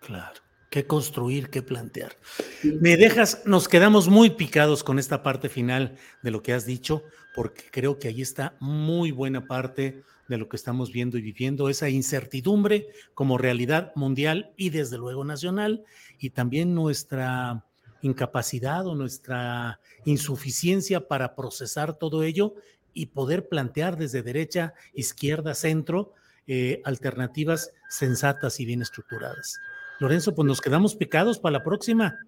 Claro 0.00 0.42
qué 0.72 0.86
construir, 0.86 1.50
qué 1.50 1.60
plantear. 1.60 2.16
Me 2.62 2.96
dejas, 2.96 3.42
nos 3.44 3.68
quedamos 3.68 4.08
muy 4.08 4.30
picados 4.30 4.82
con 4.82 4.98
esta 4.98 5.22
parte 5.22 5.50
final 5.50 5.98
de 6.22 6.30
lo 6.30 6.42
que 6.42 6.54
has 6.54 6.64
dicho, 6.64 7.04
porque 7.34 7.64
creo 7.70 7.98
que 7.98 8.08
ahí 8.08 8.22
está 8.22 8.56
muy 8.58 9.10
buena 9.10 9.46
parte 9.46 10.02
de 10.28 10.38
lo 10.38 10.48
que 10.48 10.56
estamos 10.56 10.90
viendo 10.90 11.18
y 11.18 11.20
viviendo, 11.20 11.68
esa 11.68 11.90
incertidumbre 11.90 12.88
como 13.12 13.36
realidad 13.36 13.92
mundial 13.96 14.54
y 14.56 14.70
desde 14.70 14.96
luego 14.96 15.26
nacional, 15.26 15.84
y 16.18 16.30
también 16.30 16.74
nuestra 16.74 17.66
incapacidad 18.00 18.86
o 18.86 18.94
nuestra 18.94 19.78
insuficiencia 20.06 21.06
para 21.06 21.34
procesar 21.34 21.98
todo 21.98 22.22
ello 22.22 22.54
y 22.94 23.06
poder 23.06 23.46
plantear 23.46 23.98
desde 23.98 24.22
derecha, 24.22 24.72
izquierda, 24.94 25.54
centro, 25.54 26.14
eh, 26.46 26.80
alternativas 26.84 27.72
sensatas 27.88 28.58
y 28.60 28.66
bien 28.66 28.82
estructuradas. 28.82 29.60
Lorenzo, 30.00 30.34
pues 30.34 30.46
nos 30.46 30.60
quedamos 30.60 30.96
picados 30.96 31.38
para 31.38 31.58
la 31.58 31.64
próxima. 31.64 32.18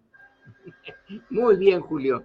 Muy 1.30 1.56
bien, 1.56 1.80
Julio. 1.80 2.24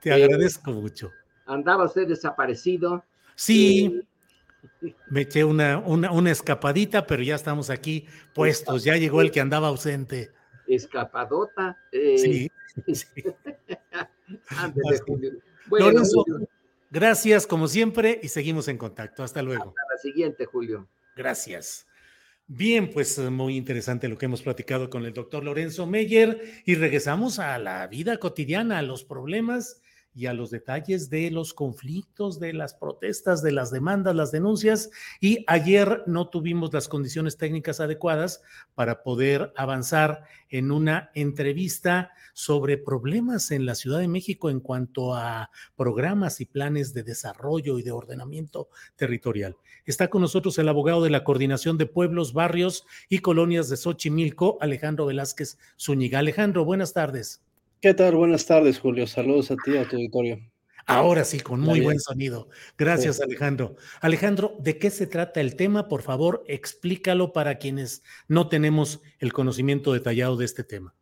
Te 0.00 0.12
agradezco 0.12 0.72
mucho. 0.72 1.12
¿Andaba 1.46 1.84
usted 1.84 2.08
desaparecido? 2.08 3.04
Sí. 3.34 4.02
Eh, 4.82 4.94
me 5.08 5.22
eché 5.22 5.44
una, 5.44 5.78
una, 5.78 6.30
escapadita, 6.30 7.06
pero 7.06 7.22
ya 7.22 7.34
estamos 7.34 7.70
aquí 7.70 8.06
puestos. 8.34 8.84
Ya 8.84 8.96
llegó 8.96 9.20
el 9.20 9.30
que 9.30 9.40
andaba 9.40 9.68
ausente. 9.68 10.30
Escapadota. 10.66 11.78
Eh. 11.92 12.18
Sí. 12.18 12.50
Lorenzo, 15.70 16.24
gracias 16.90 17.46
como 17.46 17.68
siempre 17.68 18.20
y 18.22 18.28
seguimos 18.28 18.68
en 18.68 18.78
contacto. 18.78 19.22
Hasta 19.22 19.42
luego. 19.42 19.68
Hasta 19.68 19.82
la 19.94 19.98
siguiente, 19.98 20.46
Julio. 20.46 20.88
Gracias. 21.20 21.86
Bien, 22.46 22.88
pues 22.88 23.18
eh, 23.18 23.28
muy 23.28 23.54
interesante 23.54 24.08
lo 24.08 24.16
que 24.16 24.24
hemos 24.24 24.40
platicado 24.40 24.88
con 24.88 25.04
el 25.04 25.12
doctor 25.12 25.44
Lorenzo 25.44 25.86
Meyer 25.86 26.40
y 26.64 26.76
regresamos 26.76 27.38
a 27.38 27.58
la 27.58 27.86
vida 27.88 28.16
cotidiana, 28.16 28.78
a 28.78 28.82
los 28.82 29.04
problemas 29.04 29.82
y 30.14 30.26
a 30.26 30.32
los 30.32 30.50
detalles 30.50 31.08
de 31.08 31.30
los 31.30 31.54
conflictos, 31.54 32.40
de 32.40 32.52
las 32.52 32.74
protestas, 32.74 33.42
de 33.42 33.52
las 33.52 33.70
demandas, 33.70 34.14
las 34.14 34.32
denuncias. 34.32 34.90
Y 35.20 35.44
ayer 35.46 36.02
no 36.06 36.28
tuvimos 36.28 36.72
las 36.72 36.88
condiciones 36.88 37.36
técnicas 37.36 37.80
adecuadas 37.80 38.42
para 38.74 39.02
poder 39.02 39.52
avanzar 39.56 40.24
en 40.48 40.72
una 40.72 41.10
entrevista 41.14 42.10
sobre 42.32 42.76
problemas 42.76 43.50
en 43.50 43.66
la 43.66 43.74
Ciudad 43.74 44.00
de 44.00 44.08
México 44.08 44.50
en 44.50 44.60
cuanto 44.60 45.14
a 45.14 45.50
programas 45.76 46.40
y 46.40 46.46
planes 46.46 46.92
de 46.92 47.02
desarrollo 47.02 47.78
y 47.78 47.82
de 47.82 47.92
ordenamiento 47.92 48.68
territorial. 48.96 49.56
Está 49.84 50.08
con 50.08 50.22
nosotros 50.22 50.58
el 50.58 50.68
abogado 50.68 51.02
de 51.02 51.10
la 51.10 51.24
Coordinación 51.24 51.78
de 51.78 51.86
Pueblos, 51.86 52.32
Barrios 52.32 52.84
y 53.08 53.18
Colonias 53.18 53.68
de 53.68 53.76
Xochimilco, 53.76 54.58
Alejandro 54.60 55.06
Velázquez 55.06 55.58
Zúñiga. 55.78 56.18
Alejandro, 56.18 56.64
buenas 56.64 56.92
tardes. 56.92 57.42
¿Qué 57.80 57.94
tal? 57.94 58.14
Buenas 58.14 58.44
tardes, 58.44 58.78
Julio. 58.78 59.06
Saludos 59.06 59.50
a 59.50 59.56
ti, 59.56 59.74
a 59.78 59.88
tu 59.88 59.96
auditorio. 59.96 60.38
Ahora 60.84 61.24
sí, 61.24 61.40
con 61.40 61.60
muy 61.60 61.80
buen 61.80 61.98
sonido. 61.98 62.50
Gracias, 62.76 63.22
Alejandro. 63.22 63.76
Alejandro, 64.02 64.54
¿de 64.58 64.76
qué 64.76 64.90
se 64.90 65.06
trata 65.06 65.40
el 65.40 65.56
tema? 65.56 65.88
Por 65.88 66.02
favor, 66.02 66.44
explícalo 66.46 67.32
para 67.32 67.54
quienes 67.54 68.02
no 68.28 68.50
tenemos 68.50 69.00
el 69.18 69.32
conocimiento 69.32 69.94
detallado 69.94 70.36
de 70.36 70.44
este 70.44 70.62
tema. 70.62 70.94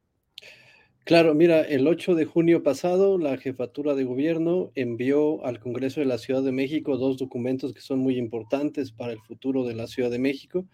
Claro, 1.03 1.35
mira, 1.35 1.62
el 1.62 1.89
8 1.89 2.14
de 2.14 2.26
junio 2.26 2.62
pasado 2.62 3.18
la 3.18 3.39
jefatura 3.39 3.97
de 3.97 4.05
gobierno 4.05 4.70
envió 4.76 5.45
al 5.45 5.59
Congreso 5.59 5.99
de 5.99 6.07
la 6.07 6.18
Ciudad 6.18 6.45
de 6.45 6.53
México 6.53 6.97
dos 6.97 7.16
documentos 7.16 7.74
que 7.74 7.81
son 7.81 7.99
muy 7.99 8.18
importantes 8.18 8.93
para 8.93 9.12
el 9.12 9.20
futuro 9.22 9.64
de 9.64 9.74
la 9.74 9.89
Ciudad 9.89 10.12
de 10.12 10.20
México 10.20 10.64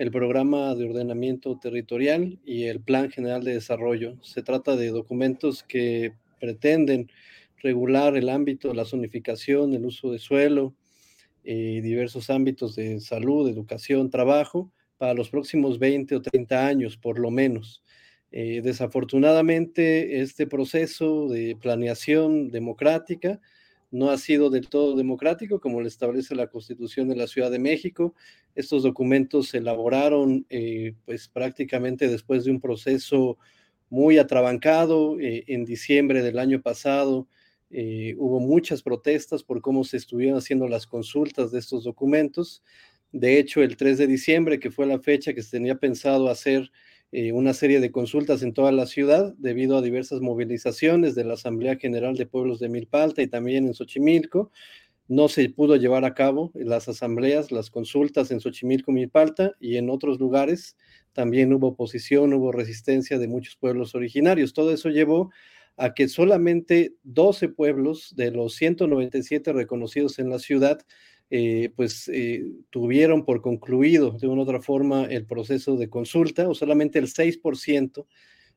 el 0.00 0.10
programa 0.10 0.74
de 0.74 0.86
ordenamiento 0.86 1.58
territorial 1.58 2.38
y 2.42 2.64
el 2.64 2.80
plan 2.80 3.10
general 3.10 3.44
de 3.44 3.52
desarrollo. 3.52 4.16
Se 4.22 4.42
trata 4.42 4.74
de 4.74 4.88
documentos 4.88 5.62
que 5.62 6.14
pretenden 6.40 7.10
regular 7.58 8.16
el 8.16 8.30
ámbito 8.30 8.68
de 8.68 8.76
la 8.76 8.86
zonificación, 8.86 9.74
el 9.74 9.84
uso 9.84 10.10
de 10.10 10.18
suelo 10.18 10.74
y 11.44 11.76
eh, 11.76 11.82
diversos 11.82 12.30
ámbitos 12.30 12.76
de 12.76 12.98
salud, 13.00 13.46
educación, 13.46 14.08
trabajo 14.08 14.72
para 14.96 15.12
los 15.12 15.28
próximos 15.28 15.78
20 15.78 16.16
o 16.16 16.22
30 16.22 16.66
años, 16.66 16.96
por 16.96 17.18
lo 17.18 17.30
menos. 17.30 17.84
Eh, 18.32 18.62
desafortunadamente, 18.64 20.22
este 20.22 20.46
proceso 20.46 21.28
de 21.28 21.58
planeación 21.60 22.50
democrática 22.50 23.38
no 23.90 24.10
ha 24.10 24.18
sido 24.18 24.50
del 24.50 24.68
todo 24.68 24.96
democrático, 24.96 25.60
como 25.60 25.80
lo 25.80 25.88
establece 25.88 26.34
la 26.34 26.46
Constitución 26.46 27.08
de 27.08 27.16
la 27.16 27.26
Ciudad 27.26 27.50
de 27.50 27.58
México. 27.58 28.14
Estos 28.54 28.82
documentos 28.82 29.48
se 29.48 29.58
elaboraron 29.58 30.46
eh, 30.48 30.94
pues 31.04 31.28
prácticamente 31.28 32.08
después 32.08 32.44
de 32.44 32.52
un 32.52 32.60
proceso 32.60 33.38
muy 33.88 34.18
atrabancado. 34.18 35.18
Eh, 35.18 35.44
en 35.48 35.64
diciembre 35.64 36.22
del 36.22 36.38
año 36.38 36.62
pasado 36.62 37.26
eh, 37.70 38.14
hubo 38.18 38.40
muchas 38.40 38.82
protestas 38.82 39.42
por 39.42 39.60
cómo 39.60 39.84
se 39.84 39.96
estuvieron 39.96 40.38
haciendo 40.38 40.68
las 40.68 40.86
consultas 40.86 41.50
de 41.50 41.58
estos 41.58 41.84
documentos. 41.84 42.62
De 43.12 43.38
hecho, 43.38 43.62
el 43.62 43.76
3 43.76 43.98
de 43.98 44.06
diciembre, 44.06 44.60
que 44.60 44.70
fue 44.70 44.86
la 44.86 45.00
fecha 45.00 45.34
que 45.34 45.42
se 45.42 45.50
tenía 45.50 45.74
pensado 45.76 46.28
hacer 46.28 46.70
eh, 47.12 47.32
una 47.32 47.54
serie 47.54 47.80
de 47.80 47.90
consultas 47.90 48.42
en 48.42 48.52
toda 48.52 48.70
la 48.70 48.86
ciudad 48.86 49.34
debido 49.38 49.76
a 49.76 49.82
diversas 49.82 50.20
movilizaciones 50.20 51.14
de 51.16 51.24
la 51.24 51.34
Asamblea 51.34 51.76
General 51.76 52.14
de 52.16 52.26
Pueblos 52.26 52.60
de 52.60 52.68
Milpalta 52.68 53.20
y 53.22 53.26
también 53.26 53.66
en 53.66 53.74
Xochimilco. 53.74 54.52
No 55.08 55.28
se 55.28 55.48
pudo 55.48 55.74
llevar 55.74 56.04
a 56.04 56.14
cabo 56.14 56.52
las 56.54 56.88
asambleas, 56.88 57.50
las 57.50 57.68
consultas 57.68 58.30
en 58.30 58.40
Xochimilco, 58.40 58.92
Milpalta 58.92 59.52
y 59.58 59.76
en 59.76 59.90
otros 59.90 60.20
lugares. 60.20 60.76
También 61.12 61.52
hubo 61.52 61.68
oposición, 61.68 62.32
hubo 62.32 62.52
resistencia 62.52 63.18
de 63.18 63.26
muchos 63.26 63.56
pueblos 63.56 63.96
originarios. 63.96 64.52
Todo 64.52 64.72
eso 64.72 64.88
llevó 64.88 65.30
a 65.76 65.94
que 65.94 66.08
solamente 66.08 66.94
12 67.02 67.48
pueblos 67.48 68.14
de 68.14 68.30
los 68.30 68.54
197 68.54 69.52
reconocidos 69.52 70.20
en 70.20 70.30
la 70.30 70.38
ciudad 70.38 70.78
eh, 71.32 71.72
pues 71.76 72.08
eh, 72.08 72.44
tuvieron 72.70 73.24
por 73.24 73.40
concluido 73.40 74.10
de 74.10 74.26
una 74.26 74.40
u 74.40 74.42
otra 74.42 74.60
forma 74.60 75.04
el 75.04 75.26
proceso 75.26 75.76
de 75.76 75.88
consulta, 75.88 76.48
o 76.48 76.56
solamente 76.56 76.98
el 76.98 77.06
6% 77.06 78.04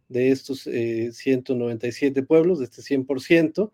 de 0.09 0.31
estos 0.31 0.61
197 0.63 2.19
eh, 2.19 2.23
pueblos, 2.23 2.59
de 2.59 2.65
este 2.65 2.81
100%, 2.81 3.71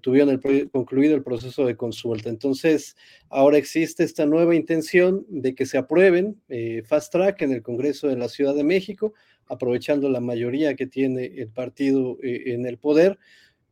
tuvieron 0.00 0.40
concluido 0.72 1.14
el 1.14 1.22
proceso 1.22 1.64
de 1.64 1.76
consulta. 1.76 2.30
Entonces, 2.30 2.96
ahora 3.28 3.58
existe 3.58 4.02
esta 4.02 4.26
nueva 4.26 4.56
intención 4.56 5.24
de 5.28 5.54
que 5.54 5.66
se 5.66 5.78
aprueben 5.78 6.40
fast 6.84 7.12
track 7.12 7.42
en 7.42 7.52
el 7.52 7.62
Congreso 7.62 8.08
de 8.08 8.16
la 8.16 8.28
Ciudad 8.28 8.56
de 8.56 8.64
México, 8.64 9.14
aprovechando 9.46 10.08
la 10.08 10.18
mayoría 10.18 10.74
que 10.74 10.88
tiene 10.88 11.26
el 11.26 11.48
partido 11.50 12.18
en 12.22 12.66
el 12.66 12.78
poder 12.78 13.20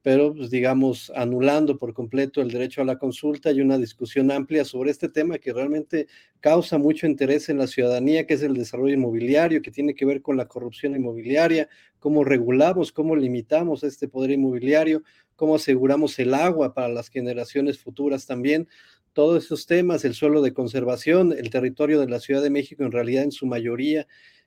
pero 0.06 0.32
pues, 0.32 0.50
digamos 0.50 1.10
anulando 1.16 1.78
por 1.78 1.92
completo 1.92 2.40
el 2.40 2.52
derecho 2.52 2.80
a 2.80 2.84
la 2.84 2.96
consulta 2.96 3.50
y 3.50 3.60
una 3.60 3.76
discusión 3.76 4.30
amplia 4.30 4.64
sobre 4.64 4.92
este 4.92 5.08
tema 5.08 5.38
que 5.38 5.52
realmente 5.52 6.06
causa 6.38 6.78
mucho 6.78 7.08
interés 7.08 7.48
en 7.48 7.58
la 7.58 7.66
ciudadanía, 7.66 8.24
que 8.24 8.34
es 8.34 8.42
el 8.44 8.54
desarrollo 8.54 8.94
inmobiliario, 8.94 9.62
que 9.62 9.72
tiene 9.72 9.96
que 9.96 10.06
ver 10.06 10.22
con 10.22 10.36
la 10.36 10.46
corrupción 10.46 10.94
inmobiliaria, 10.94 11.68
cómo 11.98 12.22
regulamos, 12.22 12.92
cómo 12.92 13.16
limitamos 13.16 13.82
este 13.82 14.06
poder 14.06 14.30
inmobiliario, 14.30 15.02
cómo 15.34 15.56
aseguramos 15.56 16.16
el 16.20 16.34
agua 16.34 16.72
para 16.72 16.86
las 16.88 17.08
generaciones 17.08 17.80
futuras 17.80 18.26
también. 18.26 18.68
Todos 19.12 19.46
esos 19.46 19.66
temas, 19.66 20.04
el 20.04 20.14
suelo 20.14 20.40
de 20.40 20.52
conservación, 20.54 21.32
el 21.32 21.50
territorio 21.50 21.98
de 21.98 22.08
la 22.08 22.20
Ciudad 22.20 22.44
de 22.44 22.50
México 22.50 22.84
en 22.84 22.92
realidad 22.92 23.24
en 23.24 23.32
su 23.32 23.44
mayoría 23.46 24.06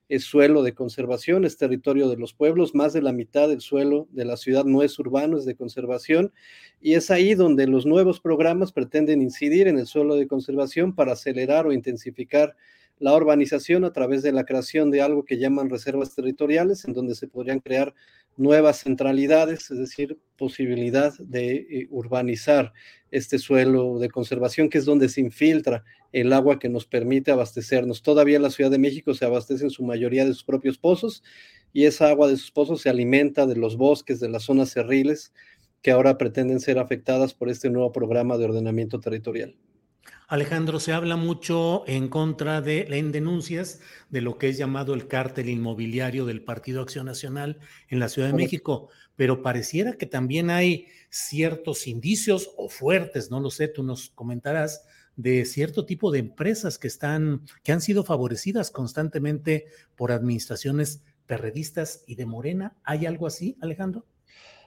es 0.09 0.23
suelo 0.23 0.63
de 0.63 0.73
conservación, 0.73 1.45
es 1.45 1.55
territorio 1.57 2.09
de 2.09 2.17
los 2.17 2.33
pueblos, 2.33 2.73
más 2.73 2.93
de 2.93 3.01
la 3.01 3.13
mitad 3.13 3.47
del 3.47 3.61
suelo 3.61 4.07
de 4.11 4.25
la 4.25 4.37
ciudad 4.37 4.65
no 4.65 4.81
es 4.81 4.97
urbano, 4.97 5.37
es 5.37 5.45
de 5.45 5.55
conservación, 5.55 6.33
y 6.81 6.95
es 6.95 7.11
ahí 7.11 7.35
donde 7.35 7.67
los 7.67 7.85
nuevos 7.85 8.19
programas 8.19 8.71
pretenden 8.71 9.21
incidir 9.21 9.67
en 9.67 9.77
el 9.77 9.85
suelo 9.85 10.15
de 10.15 10.27
conservación 10.27 10.95
para 10.95 11.13
acelerar 11.13 11.67
o 11.67 11.71
intensificar 11.71 12.55
la 12.97 13.15
urbanización 13.15 13.85
a 13.85 13.93
través 13.93 14.23
de 14.23 14.31
la 14.31 14.45
creación 14.45 14.91
de 14.91 15.01
algo 15.01 15.23
que 15.23 15.37
llaman 15.37 15.69
reservas 15.69 16.13
territoriales, 16.15 16.85
en 16.85 16.93
donde 16.93 17.15
se 17.15 17.27
podrían 17.27 17.59
crear 17.59 17.93
nuevas 18.37 18.81
centralidades, 18.81 19.69
es 19.71 19.77
decir, 19.77 20.17
posibilidad 20.37 21.13
de 21.19 21.55
eh, 21.55 21.87
urbanizar 21.89 22.73
este 23.11 23.39
suelo 23.39 23.99
de 23.99 24.09
conservación, 24.09 24.69
que 24.69 24.77
es 24.77 24.85
donde 24.85 25.09
se 25.09 25.21
infiltra 25.21 25.83
el 26.11 26.31
agua 26.33 26.59
que 26.59 26.69
nos 26.69 26.85
permite 26.85 27.31
abastecernos. 27.31 28.01
Todavía 28.01 28.39
la 28.39 28.49
Ciudad 28.49 28.71
de 28.71 28.79
México 28.79 29.13
se 29.13 29.25
abastece 29.25 29.65
en 29.65 29.69
su 29.69 29.83
mayoría 29.83 30.25
de 30.25 30.33
sus 30.33 30.43
propios 30.43 30.77
pozos 30.77 31.23
y 31.73 31.85
esa 31.85 32.09
agua 32.09 32.27
de 32.27 32.37
sus 32.37 32.51
pozos 32.51 32.81
se 32.81 32.89
alimenta 32.89 33.45
de 33.45 33.55
los 33.55 33.77
bosques, 33.77 34.19
de 34.19 34.29
las 34.29 34.43
zonas 34.43 34.71
cerriles, 34.71 35.33
que 35.81 35.91
ahora 35.91 36.17
pretenden 36.17 36.59
ser 36.59 36.79
afectadas 36.79 37.33
por 37.33 37.49
este 37.49 37.69
nuevo 37.69 37.91
programa 37.91 38.37
de 38.37 38.45
ordenamiento 38.45 38.99
territorial. 38.99 39.55
Alejandro, 40.29 40.79
se 40.79 40.93
habla 40.93 41.15
mucho 41.15 41.83
en 41.87 42.07
contra 42.07 42.61
de, 42.61 42.81
en 42.81 43.11
denuncias 43.11 43.79
de 44.11 44.21
lo 44.21 44.37
que 44.37 44.49
es 44.49 44.59
llamado 44.59 44.93
el 44.93 45.07
cártel 45.07 45.49
inmobiliario 45.49 46.23
del 46.27 46.43
Partido 46.43 46.83
Acción 46.83 47.07
Nacional 47.07 47.57
en 47.87 47.97
la 47.97 48.09
Ciudad 48.09 48.27
de 48.27 48.35
México, 48.35 48.89
pero 49.15 49.41
pareciera 49.41 49.93
que 49.93 50.05
también 50.05 50.51
hay 50.51 50.85
ciertos 51.09 51.87
indicios 51.87 52.51
o 52.57 52.69
fuertes, 52.69 53.31
no 53.31 53.39
lo 53.39 53.49
sé, 53.49 53.69
tú 53.69 53.81
nos 53.81 54.11
comentarás, 54.11 54.85
de 55.15 55.45
cierto 55.45 55.87
tipo 55.87 56.11
de 56.11 56.19
empresas 56.19 56.77
que 56.77 56.87
están, 56.87 57.41
que 57.63 57.71
han 57.71 57.81
sido 57.81 58.03
favorecidas 58.03 58.69
constantemente 58.69 59.65
por 59.95 60.11
administraciones 60.11 61.01
perredistas 61.25 62.03
y 62.05 62.13
de 62.13 62.27
Morena. 62.27 62.77
¿Hay 62.83 63.07
algo 63.07 63.25
así, 63.25 63.57
Alejandro? 63.61 64.05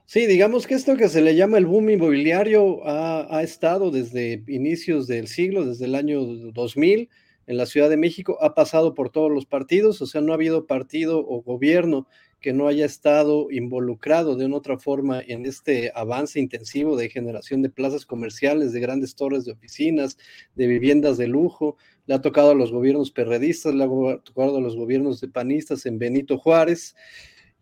Sí, 0.06 0.26
digamos 0.26 0.66
que 0.66 0.74
esto 0.74 0.96
que 0.96 1.08
se 1.08 1.22
le 1.22 1.34
llama 1.34 1.58
el 1.58 1.66
boom 1.66 1.90
inmobiliario 1.90 2.86
ha, 2.86 3.42
estado 3.42 3.90
desde 3.90 4.42
inicios 4.46 5.06
del 5.06 5.26
siglo, 5.26 5.64
desde 5.64 5.86
el 5.86 5.94
año 5.94 6.22
2000 6.24 7.08
en 7.46 7.56
la 7.56 7.66
Ciudad 7.66 7.88
de 7.88 7.96
México, 7.96 8.38
ha 8.40 8.54
pasado 8.54 8.94
por 8.94 9.10
todos 9.10 9.30
los 9.30 9.46
partidos, 9.46 10.00
o 10.02 10.06
sea, 10.06 10.20
no 10.20 10.32
ha 10.32 10.36
habido 10.36 10.66
partido 10.66 11.18
o 11.26 11.42
gobierno 11.42 12.06
que 12.40 12.52
no 12.52 12.66
haya 12.66 12.84
estado 12.84 13.50
involucrado 13.50 14.36
de 14.36 14.44
una 14.44 14.56
otra 14.56 14.76
forma 14.76 15.20
en 15.20 15.46
este 15.46 15.92
avance 15.94 16.40
intensivo 16.40 16.96
de 16.96 17.08
generación 17.08 17.62
de 17.62 17.70
plazas 17.70 18.04
comerciales, 18.04 18.72
de 18.72 18.80
grandes 18.80 19.14
torres 19.14 19.44
de 19.44 19.52
oficinas, 19.52 20.18
de 20.56 20.66
viviendas 20.66 21.16
de 21.16 21.28
lujo. 21.28 21.76
Le 22.06 22.14
ha 22.14 22.20
tocado 22.20 22.50
a 22.50 22.54
los 22.54 22.72
gobiernos 22.72 23.12
perredistas, 23.12 23.74
le 23.74 23.84
ha 23.84 24.18
tocado 24.18 24.58
a 24.58 24.60
los 24.60 24.76
gobiernos 24.76 25.20
de 25.20 25.28
panistas 25.28 25.86
en 25.86 25.98
Benito 25.98 26.36
Juárez. 26.36 26.96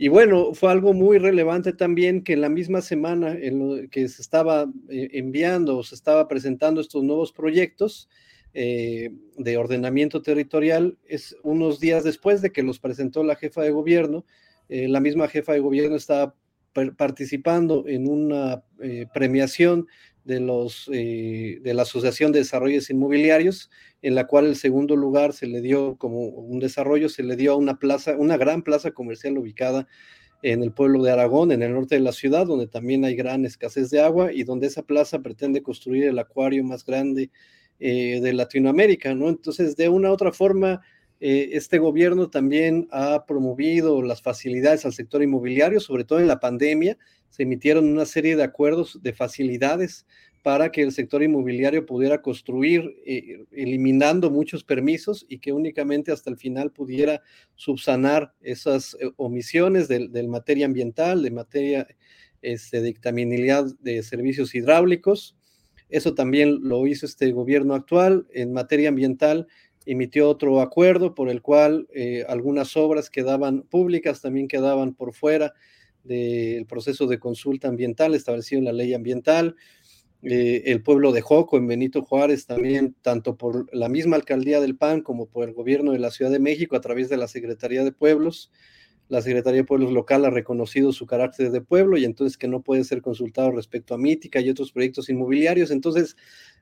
Y 0.02 0.08
bueno, 0.08 0.54
fue 0.54 0.72
algo 0.72 0.94
muy 0.94 1.18
relevante 1.18 1.74
también 1.74 2.24
que 2.24 2.32
en 2.32 2.40
la 2.40 2.48
misma 2.48 2.80
semana 2.80 3.32
en 3.32 3.90
que 3.90 4.08
se 4.08 4.22
estaba 4.22 4.66
eh, 4.88 5.10
enviando 5.12 5.76
o 5.76 5.82
se 5.82 5.94
estaba 5.94 6.26
presentando 6.26 6.80
estos 6.80 7.04
nuevos 7.04 7.32
proyectos 7.32 8.08
eh, 8.54 9.10
de 9.36 9.58
ordenamiento 9.58 10.22
territorial, 10.22 10.96
es 11.04 11.36
unos 11.42 11.80
días 11.80 12.02
después 12.02 12.40
de 12.40 12.50
que 12.50 12.62
los 12.62 12.78
presentó 12.78 13.22
la 13.24 13.36
jefa 13.36 13.60
de 13.60 13.72
gobierno, 13.72 14.24
eh, 14.70 14.88
la 14.88 15.00
misma 15.00 15.28
jefa 15.28 15.52
de 15.52 15.60
gobierno 15.60 15.96
estaba 15.96 16.34
participando 16.96 17.84
en 17.86 18.08
una 18.08 18.62
premiación 19.12 19.86
de, 20.24 20.40
los, 20.40 20.86
de 20.90 21.72
la 21.74 21.82
Asociación 21.82 22.32
de 22.32 22.40
Desarrollos 22.40 22.90
Inmobiliarios, 22.90 23.70
en 24.02 24.14
la 24.14 24.26
cual 24.26 24.46
el 24.46 24.56
segundo 24.56 24.96
lugar 24.96 25.32
se 25.32 25.46
le 25.46 25.60
dio 25.60 25.96
como 25.96 26.20
un 26.20 26.58
desarrollo, 26.58 27.08
se 27.08 27.22
le 27.22 27.36
dio 27.36 27.52
a 27.52 27.56
una 27.56 27.78
plaza, 27.78 28.16
una 28.16 28.36
gran 28.36 28.62
plaza 28.62 28.92
comercial 28.92 29.38
ubicada 29.38 29.86
en 30.42 30.62
el 30.62 30.72
pueblo 30.72 31.02
de 31.02 31.10
Aragón, 31.10 31.52
en 31.52 31.62
el 31.62 31.74
norte 31.74 31.96
de 31.96 32.00
la 32.00 32.12
ciudad, 32.12 32.46
donde 32.46 32.66
también 32.66 33.04
hay 33.04 33.14
gran 33.14 33.44
escasez 33.44 33.90
de 33.90 34.00
agua 34.00 34.32
y 34.32 34.44
donde 34.44 34.68
esa 34.68 34.82
plaza 34.82 35.20
pretende 35.20 35.62
construir 35.62 36.04
el 36.04 36.18
acuario 36.18 36.64
más 36.64 36.84
grande 36.84 37.30
eh, 37.78 38.20
de 38.20 38.32
Latinoamérica, 38.32 39.14
¿no? 39.14 39.28
Entonces, 39.28 39.76
de 39.76 39.88
una 39.88 40.10
u 40.10 40.12
otra 40.12 40.32
forma, 40.32 40.80
eh, 41.20 41.50
este 41.52 41.78
gobierno 41.78 42.30
también 42.30 42.88
ha 42.90 43.26
promovido 43.26 44.02
las 44.02 44.22
facilidades 44.22 44.86
al 44.86 44.94
sector 44.94 45.22
inmobiliario, 45.22 45.78
sobre 45.78 46.04
todo 46.04 46.18
en 46.18 46.26
la 46.26 46.40
pandemia. 46.40 46.96
Se 47.28 47.42
emitieron 47.42 47.86
una 47.86 48.06
serie 48.06 48.36
de 48.36 48.42
acuerdos 48.42 48.98
de 49.02 49.12
facilidades 49.12 50.06
para 50.42 50.72
que 50.72 50.80
el 50.80 50.92
sector 50.92 51.22
inmobiliario 51.22 51.84
pudiera 51.84 52.22
construir, 52.22 52.96
eh, 53.04 53.44
eliminando 53.52 54.30
muchos 54.30 54.64
permisos 54.64 55.26
y 55.28 55.38
que 55.38 55.52
únicamente 55.52 56.12
hasta 56.12 56.30
el 56.30 56.38
final 56.38 56.72
pudiera 56.72 57.22
subsanar 57.54 58.32
esas 58.40 58.96
eh, 58.98 59.10
omisiones 59.16 59.88
de, 59.88 60.26
materia 60.26 60.64
ambiental, 60.64 61.22
de 61.22 61.30
materia 61.30 61.86
este, 62.40 62.80
de 62.80 62.86
dictaminalidad 62.86 63.66
de 63.80 64.02
servicios 64.02 64.54
hidráulicos. 64.54 65.36
Eso 65.90 66.14
también 66.14 66.60
lo 66.62 66.86
hizo 66.86 67.04
este 67.04 67.30
gobierno 67.32 67.74
actual. 67.74 68.26
En 68.32 68.52
materia 68.54 68.88
ambiental 68.88 69.46
emitió 69.86 70.28
otro 70.28 70.60
acuerdo 70.60 71.14
por 71.14 71.28
el 71.28 71.42
cual 71.42 71.88
eh, 71.94 72.24
algunas 72.28 72.76
obras 72.76 73.10
quedaban 73.10 73.62
públicas, 73.62 74.20
también 74.20 74.48
quedaban 74.48 74.94
por 74.94 75.14
fuera 75.14 75.54
del 76.04 76.66
proceso 76.66 77.06
de 77.06 77.18
consulta 77.18 77.68
ambiental 77.68 78.14
establecido 78.14 78.58
en 78.58 78.66
la 78.66 78.72
ley 78.72 78.94
ambiental. 78.94 79.56
Eh, 80.22 80.64
el 80.66 80.82
pueblo 80.82 81.12
de 81.12 81.22
Joco 81.22 81.56
en 81.56 81.66
Benito 81.66 82.02
Juárez 82.02 82.46
también, 82.46 82.94
tanto 83.00 83.36
por 83.36 83.74
la 83.74 83.88
misma 83.88 84.16
alcaldía 84.16 84.60
del 84.60 84.76
PAN 84.76 85.00
como 85.00 85.26
por 85.26 85.48
el 85.48 85.54
gobierno 85.54 85.92
de 85.92 85.98
la 85.98 86.10
Ciudad 86.10 86.30
de 86.30 86.38
México 86.38 86.76
a 86.76 86.80
través 86.80 87.08
de 87.08 87.16
la 87.16 87.26
Secretaría 87.26 87.84
de 87.84 87.92
Pueblos. 87.92 88.50
La 89.08 89.22
Secretaría 89.22 89.62
de 89.62 89.66
Pueblos 89.66 89.92
Local 89.92 90.24
ha 90.24 90.30
reconocido 90.30 90.92
su 90.92 91.06
carácter 91.06 91.50
de 91.50 91.60
pueblo 91.62 91.96
y 91.96 92.04
entonces 92.04 92.38
que 92.38 92.46
no 92.46 92.62
puede 92.62 92.84
ser 92.84 93.02
consultado 93.02 93.50
respecto 93.50 93.94
a 93.94 93.98
Mítica 93.98 94.40
y 94.40 94.50
otros 94.50 94.70
proyectos 94.70 95.08
inmobiliarios. 95.08 95.72
Entonces, 95.72 96.16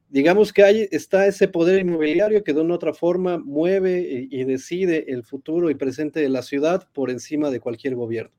digamos 0.09 0.53
que 0.53 0.63
ahí 0.63 0.89
está 0.91 1.27
ese 1.27 1.49
poder 1.49 1.81
inmobiliario 1.81 2.43
que 2.43 2.55
de 2.55 2.61
una 2.61 2.75
otra 2.75 2.95
forma 2.95 3.39
mueve 3.39 4.27
y, 4.31 4.45
decide 4.45 5.05
el 5.09 5.25
futuro 5.25 5.71
y 5.71 5.75
presente 5.75 6.21
de 6.21 6.29
la 6.29 6.43
ciudad 6.43 6.89
por 6.93 7.11
encima 7.11 7.51
de 7.51 7.61
cualquier 7.61 7.95
gobierno. 7.95 8.33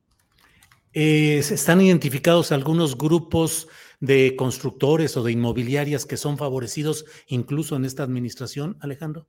Eh, 0.92 1.38
¿Están 1.38 1.80
identificados 1.80 2.50
algunos 2.50 2.98
grupos 2.98 3.68
de 4.00 4.34
constructores 4.36 5.16
o 5.16 5.22
de 5.22 5.32
inmobiliarias 5.32 6.04
que 6.04 6.16
son 6.16 6.36
favorecidos 6.36 7.04
incluso 7.28 7.76
en 7.76 7.84
esta 7.84 8.02
administración, 8.02 8.76
Alejandro? 8.80 9.28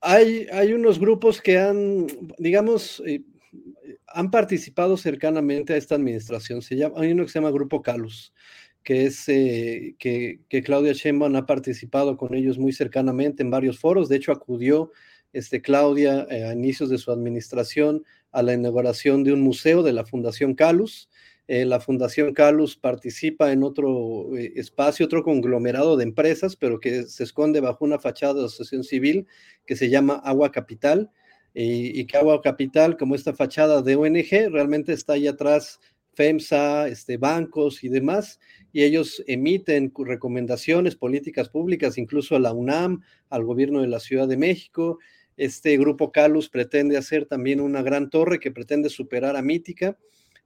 Hay, 0.00 0.46
hay 0.52 0.72
unos 0.72 0.98
grupos 0.98 1.40
que 1.40 1.58
han, 1.58 2.06
digamos, 2.38 3.02
eh, 3.04 3.22
han 4.06 4.30
participado 4.30 4.96
cercanamente 4.96 5.72
a 5.72 5.76
esta 5.76 5.94
administración. 5.94 6.62
Se 6.62 6.76
llama, 6.76 6.94
hay 6.98 7.12
uno 7.12 7.24
que 7.24 7.30
se 7.30 7.38
llama 7.38 7.50
Grupo 7.50 7.82
Calus, 7.82 8.32
que 8.82 9.06
es 9.06 9.28
eh, 9.28 9.94
que, 9.98 10.40
que, 10.48 10.62
Claudia 10.62 10.92
Sheinbaum 10.92 11.36
ha 11.36 11.46
participado 11.46 12.16
con 12.16 12.34
ellos 12.34 12.58
muy 12.58 12.72
cercanamente 12.72 13.42
en 13.42 13.50
varios 13.50 13.78
foros. 13.78 14.08
De 14.08 14.16
hecho, 14.16 14.32
acudió 14.32 14.90
este, 15.32 15.60
Claudia 15.60 16.26
eh, 16.30 16.44
a 16.44 16.52
inicios 16.52 16.88
de 16.90 16.98
su 16.98 17.12
administración 17.12 18.04
a 18.32 18.42
la 18.42 18.54
inauguración 18.54 19.24
de 19.24 19.32
un 19.32 19.42
museo 19.42 19.82
de 19.82 19.92
la 19.92 20.04
Fundación 20.04 20.54
Calus 20.54 21.08
eh, 21.48 21.64
la 21.64 21.80
Fundación 21.80 22.32
Calus 22.32 22.76
participa 22.76 23.50
en 23.50 23.64
otro 23.64 24.36
espacio, 24.36 25.06
otro 25.06 25.24
conglomerado 25.24 25.96
de 25.96 26.04
empresas, 26.04 26.54
pero 26.54 26.78
que 26.78 27.02
se 27.02 27.24
esconde 27.24 27.58
bajo 27.58 27.84
una 27.84 27.98
fachada 27.98 28.34
de 28.34 28.44
asociación 28.44 28.84
civil 28.84 29.26
que 29.66 29.74
se 29.74 29.90
llama 29.90 30.22
Agua 30.24 30.52
Capital. 30.52 31.10
y 31.52 32.06
que 32.06 32.16
Agua 32.16 32.40
Capital, 32.40 32.96
como 32.96 33.16
esta 33.16 33.34
fachada 33.34 33.82
de 33.82 33.96
ONG, 33.96 34.52
realmente 34.52 34.92
está 34.92 35.14
ahí 35.14 35.26
atrás 35.26 35.80
FEMSA, 36.20 36.88
este, 36.88 37.16
bancos 37.16 37.82
y 37.82 37.88
demás, 37.88 38.40
y 38.74 38.82
ellos 38.82 39.24
emiten 39.26 39.90
recomendaciones, 39.96 40.94
políticas 40.94 41.48
públicas, 41.48 41.96
incluso 41.96 42.36
a 42.36 42.40
la 42.40 42.52
UNAM, 42.52 43.00
al 43.30 43.42
gobierno 43.42 43.80
de 43.80 43.86
la 43.88 44.00
Ciudad 44.00 44.28
de 44.28 44.36
México. 44.36 44.98
Este 45.38 45.78
grupo 45.78 46.12
Calus 46.12 46.50
pretende 46.50 46.98
hacer 46.98 47.24
también 47.24 47.58
una 47.58 47.80
gran 47.80 48.10
torre 48.10 48.38
que 48.38 48.50
pretende 48.50 48.90
superar 48.90 49.34
a 49.34 49.40
Mítica 49.40 49.96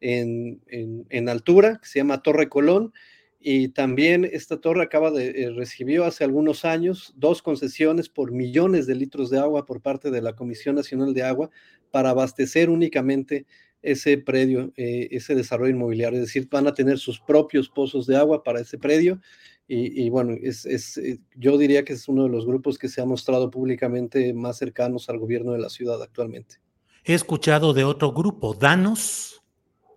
en, 0.00 1.28
altura, 1.28 1.80
que 1.82 1.88
se 1.88 1.98
llama 1.98 2.22
Torre 2.22 2.48
Colón, 2.48 2.92
y 3.40 3.70
también 3.70 4.24
esta 4.24 4.60
torre 4.60 4.84
acaba 4.84 5.10
de 5.10 5.30
eh, 5.30 5.50
recibió 5.50 6.04
hace 6.04 6.22
algunos 6.22 6.64
años 6.64 7.12
dos 7.16 7.42
concesiones 7.42 8.08
por 8.08 8.30
millones 8.30 8.86
de 8.86 8.94
litros 8.94 9.28
de 9.28 9.40
agua 9.40 9.66
por 9.66 9.82
parte 9.82 10.12
de 10.12 10.22
la 10.22 10.36
Comisión 10.36 10.76
Nacional 10.76 11.14
de 11.14 11.24
Agua 11.24 11.50
para 11.90 12.10
abastecer 12.10 12.70
únicamente 12.70 13.44
ese 13.84 14.16
predio, 14.16 14.72
eh, 14.76 15.08
ese 15.10 15.34
desarrollo 15.34 15.70
inmobiliario, 15.70 16.18
es 16.18 16.26
decir, 16.26 16.48
van 16.50 16.66
a 16.66 16.74
tener 16.74 16.98
sus 16.98 17.20
propios 17.20 17.68
pozos 17.68 18.06
de 18.06 18.16
agua 18.16 18.42
para 18.42 18.60
ese 18.60 18.78
predio. 18.78 19.20
Y, 19.66 20.10
bueno, 20.10 20.36
es, 20.42 20.66
es, 20.66 20.98
eh, 20.98 21.18
yo 21.36 21.56
diría 21.56 21.86
que 21.86 21.94
es 21.94 22.06
uno 22.06 22.24
de 22.24 22.28
los 22.28 22.44
grupos 22.44 22.76
que 22.78 22.90
se 22.90 23.00
ha 23.00 23.06
mostrado 23.06 23.50
públicamente 23.50 24.34
más 24.34 24.58
cercanos 24.58 25.08
al 25.08 25.18
gobierno 25.18 25.52
de 25.52 25.58
la 25.58 25.70
ciudad 25.70 26.02
actualmente. 26.02 26.56
He 27.02 27.14
escuchado 27.14 27.72
de 27.72 27.82
otro 27.82 28.12
grupo, 28.12 28.52
Danos. 28.52 29.42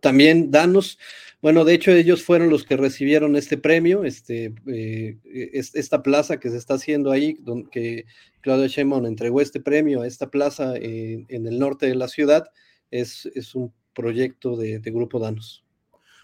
También 0.02 0.52
Danos, 0.52 0.98
bueno, 1.42 1.66
de 1.66 1.74
hecho 1.74 1.92
ellos 1.92 2.24
fueron 2.24 2.50
los 2.50 2.64
que 2.64 2.78
recibieron 2.78 3.36
este 3.36 3.58
premio, 3.58 4.06
este, 4.06 4.54
eh, 4.68 5.18
esta 5.52 6.02
plaza 6.02 6.40
que 6.40 6.50
se 6.50 6.58
está 6.58 6.76
haciendo 6.76 7.12
ahí, 7.12 7.36
donde, 7.42 7.70
que 7.70 8.06
Claudia 8.40 8.68
Sheinbaum 8.68 9.06
entregó 9.06 9.42
este 9.42 9.60
premio 9.60 10.02
a 10.02 10.08
esta 10.08 10.30
plaza 10.30 10.76
en 10.78 11.46
el 11.46 11.60
norte 11.60 11.88
de 11.88 11.96
la 11.96 12.08
ciudad, 12.08 12.46
es, 12.92 13.26
es 13.36 13.56
un 13.56 13.74
proyecto 13.94 14.56
de, 14.56 14.80
Grupo 14.80 15.20
Danos. 15.20 15.66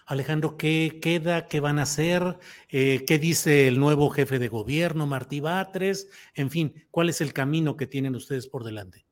Alejandro, 0.06 0.56
¿qué 0.56 0.98
queda? 1.00 1.46
¿Qué 1.48 1.60
van 1.60 1.78
a 1.78 1.82
hacer? 1.82 2.38
Eh, 2.68 3.04
¿Qué 3.06 3.18
dice 3.18 3.68
el 3.68 3.80
nuevo 3.80 4.10
jefe 4.10 4.38
de 4.38 4.48
gobierno, 4.48 5.06
Martí 5.06 5.40
Batres? 5.40 6.08
En 6.34 6.50
fin, 6.50 6.86
¿cuál 6.90 7.08
es 7.08 7.20
el 7.20 7.32
camino 7.32 7.76
que 7.76 7.86
tienen 7.86 8.14
ustedes 8.14 8.46
por 8.46 8.64
delante? 8.64 9.03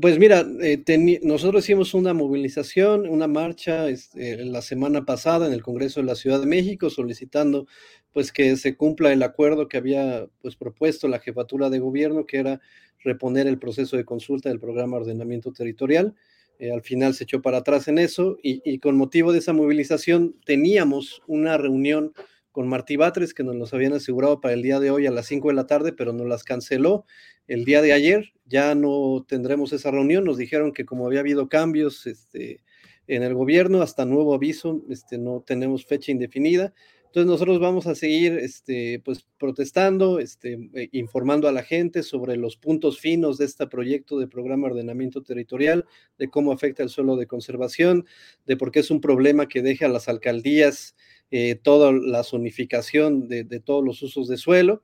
Pues 0.00 0.18
mira, 0.18 0.44
eh, 0.60 1.20
nosotros 1.22 1.62
hicimos 1.62 1.94
una 1.94 2.12
movilización, 2.12 3.08
una 3.08 3.28
marcha 3.28 3.88
este, 3.88 4.44
la 4.44 4.60
semana 4.60 5.04
pasada 5.04 5.46
en 5.46 5.52
el 5.52 5.62
Congreso 5.62 6.00
de 6.00 6.06
la 6.06 6.16
Ciudad 6.16 6.40
de 6.40 6.46
México 6.46 6.90
solicitando 6.90 7.68
pues 8.12 8.32
que 8.32 8.56
se 8.56 8.76
cumpla 8.76 9.12
el 9.12 9.22
acuerdo 9.22 9.68
que 9.68 9.76
había 9.76 10.26
pues 10.42 10.56
propuesto 10.56 11.06
la 11.06 11.20
jefatura 11.20 11.70
de 11.70 11.78
gobierno, 11.78 12.26
que 12.26 12.38
era 12.38 12.60
reponer 13.04 13.46
el 13.46 13.58
proceso 13.58 13.96
de 13.96 14.04
consulta 14.04 14.48
del 14.48 14.58
programa 14.58 14.96
de 14.96 15.02
ordenamiento 15.02 15.52
territorial. 15.52 16.16
Eh, 16.58 16.72
al 16.72 16.82
final 16.82 17.14
se 17.14 17.22
echó 17.24 17.40
para 17.40 17.58
atrás 17.58 17.86
en 17.86 17.98
eso 17.98 18.36
y, 18.42 18.80
con 18.80 18.96
motivo 18.96 19.32
de 19.32 19.38
esa 19.38 19.52
movilización 19.52 20.34
teníamos 20.44 21.22
una 21.28 21.56
reunión 21.56 22.14
con 22.50 22.66
Martí 22.66 22.96
Batres 22.96 23.32
que 23.32 23.44
nos 23.44 23.54
los 23.54 23.72
habían 23.72 23.92
asegurado 23.92 24.40
para 24.40 24.54
el 24.54 24.62
día 24.62 24.80
de 24.80 24.90
hoy 24.90 25.06
a 25.06 25.12
las 25.12 25.26
5 25.26 25.48
de 25.48 25.54
la 25.54 25.68
tarde, 25.68 25.92
pero 25.92 26.12
nos 26.12 26.26
las 26.26 26.42
canceló 26.42 27.04
el 27.48 27.64
día 27.64 27.82
de 27.82 27.92
ayer. 27.92 28.32
Ya 28.46 28.74
no 28.74 29.24
tendremos 29.28 29.72
esa 29.72 29.90
reunión. 29.90 30.24
Nos 30.24 30.36
dijeron 30.36 30.72
que 30.72 30.84
como 30.84 31.06
había 31.06 31.20
habido 31.20 31.48
cambios 31.48 32.06
este, 32.06 32.60
en 33.06 33.22
el 33.22 33.34
gobierno, 33.34 33.82
hasta 33.82 34.04
nuevo 34.04 34.34
aviso, 34.34 34.82
este, 34.88 35.18
no 35.18 35.42
tenemos 35.44 35.84
fecha 35.84 36.12
indefinida. 36.12 36.72
Entonces 37.08 37.26
nosotros 37.26 37.58
vamos 37.58 37.86
a 37.86 37.94
seguir 37.94 38.34
este, 38.34 39.00
pues, 39.02 39.26
protestando, 39.38 40.20
eh, 40.20 40.88
informando 40.92 41.48
a 41.48 41.52
la 41.52 41.62
gente 41.62 42.02
sobre 42.02 42.36
los 42.36 42.58
puntos 42.58 43.00
finos 43.00 43.38
de 43.38 43.46
este 43.46 43.66
proyecto 43.66 44.18
de 44.18 44.28
programa 44.28 44.66
de 44.66 44.74
ordenamiento 44.74 45.22
territorial, 45.22 45.86
de 46.18 46.28
cómo 46.28 46.52
afecta 46.52 46.82
el 46.82 46.90
suelo 46.90 47.16
de 47.16 47.26
conservación, 47.26 48.04
de 48.46 48.58
por 48.58 48.70
qué 48.70 48.80
es 48.80 48.90
un 48.90 49.00
problema 49.00 49.48
que 49.48 49.62
deja 49.62 49.86
a 49.86 49.88
las 49.88 50.06
alcaldías 50.06 50.94
eh, 51.30 51.54
toda 51.54 51.92
la 51.92 52.22
zonificación 52.24 53.26
de, 53.26 53.44
todos 53.60 53.82
los 53.82 54.02
usos 54.02 54.28
de 54.28 54.36
suelo. 54.36 54.82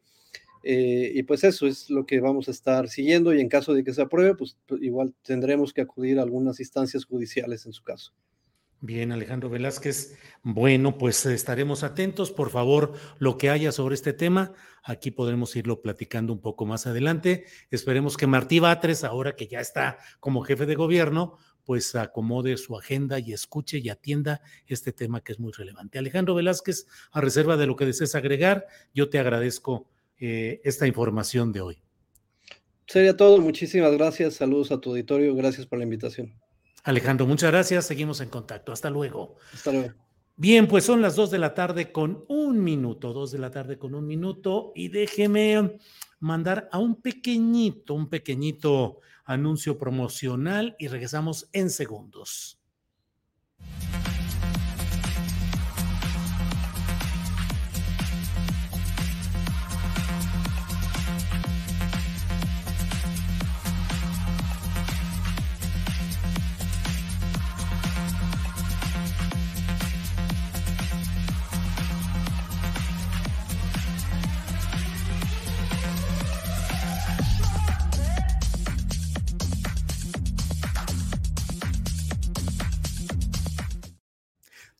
Eh, 0.67 1.13
y 1.15 1.23
pues 1.25 1.45
eso 1.45 1.67
es 1.67 1.91
lo 1.91 2.07
que 2.07 2.21
vamos 2.21 2.49
a 2.49 2.51
estar 2.51 2.89
siguiendo 2.89 3.35
y 3.35 3.41
en 3.41 3.51
caso 3.51 3.75
de 3.75 3.85
que 3.85 3.93
se 3.93 4.01
apruebe, 4.01 4.35
pues, 4.35 4.57
pues 4.67 4.83
igual 4.83 5.15
tendremos 5.23 5.75
que 5.75 5.83
acudir 5.83 6.19
a 6.19 6.23
algunas 6.23 6.59
instancias 6.59 7.05
judiciales 7.05 7.67
en 7.67 7.75
su 7.75 7.83
caso. 7.83 8.15
Bien, 8.81 9.13
Alejandro 9.13 9.49
Velázquez. 9.49 10.19
Bueno, 10.43 10.99
pues 10.99 11.25
estaremos 11.27 11.83
atentos. 11.83 12.31
Por 12.31 12.51
favor, 12.51 12.93
lo 13.19 13.39
que 13.39 13.51
haya 13.51 13.73
sobre 13.73 13.95
este 13.95 14.13
tema, 14.13 14.53
aquí 14.83 15.11
podremos 15.11 15.55
irlo 15.57 15.81
platicando 15.81 16.33
un 16.33 16.41
poco 16.41 16.67
más 16.67 16.87
adelante. 16.87 17.45
Esperemos 17.71 18.17
que 18.17 18.27
Martí 18.27 18.59
Batres, 18.59 19.05
ahora 19.05 19.37
que 19.37 19.47
ya 19.47 19.61
está 19.61 19.99
como 20.21 20.43
jefe 20.43 20.67
de 20.67 20.75
gobierno, 20.75 21.39
pues 21.65 21.95
acomode 21.95 22.57
su 22.59 22.77
agenda 22.77 23.19
y 23.19 23.33
escuche 23.33 23.79
y 23.79 23.89
atienda 23.89 24.43
este 24.67 24.93
tema 24.93 25.23
que 25.23 25.33
es 25.33 25.41
muy 25.41 25.53
relevante. 25.53 25.99
Alejandro 25.99 26.35
Velázquez, 26.35 26.87
a 27.11 27.23
reserva 27.23 27.57
de 27.57 27.67
lo 27.67 27.77
que 27.77 27.87
desees 27.87 28.15
agregar, 28.15 28.67
yo 28.93 29.09
te 29.09 29.19
agradezco 29.19 29.89
eh, 30.27 30.61
esta 30.65 30.87
información 30.87 31.53
de 31.53 31.61
hoy. 31.61 31.83
Sería 32.87 33.15
todo. 33.15 33.39
Muchísimas 33.43 33.93
gracias. 33.93 34.35
Saludos 34.35 34.73
a 34.73 34.81
tu 34.81 34.91
auditorio. 34.91 35.35
Gracias 35.35 35.67
por 35.67 35.79
la 35.79 35.85
invitación. 35.85 36.33
Alejandro, 36.83 37.27
muchas 37.27 37.51
gracias. 37.51 37.85
Seguimos 37.87 38.23
en 38.23 38.31
contacto. 38.31 38.73
Hasta 38.73 38.89
luego. 38.89 39.37
Hasta 39.53 39.73
luego. 39.73 39.95
Bien, 40.37 40.67
pues 40.67 40.85
son 40.85 41.03
las 41.03 41.15
dos 41.15 41.31
de 41.31 41.39
la 41.39 41.53
tarde 41.53 41.93
con 41.93 42.25
un 42.29 42.65
minuto, 42.65 43.13
dos 43.13 43.33
de 43.33 43.39
la 43.39 43.51
tarde 43.51 43.79
con 43.79 43.95
un 43.95 44.07
minuto 44.07 44.73
y 44.75 44.89
déjeme 44.89 45.79
mandar 46.21 46.71
a 46.73 46.79
un 46.79 47.03
pequeñito, 47.03 47.93
un 47.93 48.09
pequeñito 48.09 49.01
anuncio 49.27 49.79
promocional 49.79 50.75
y 50.79 50.89
regresamos 50.89 51.51
en 51.53 51.69
segundos. 51.69 52.59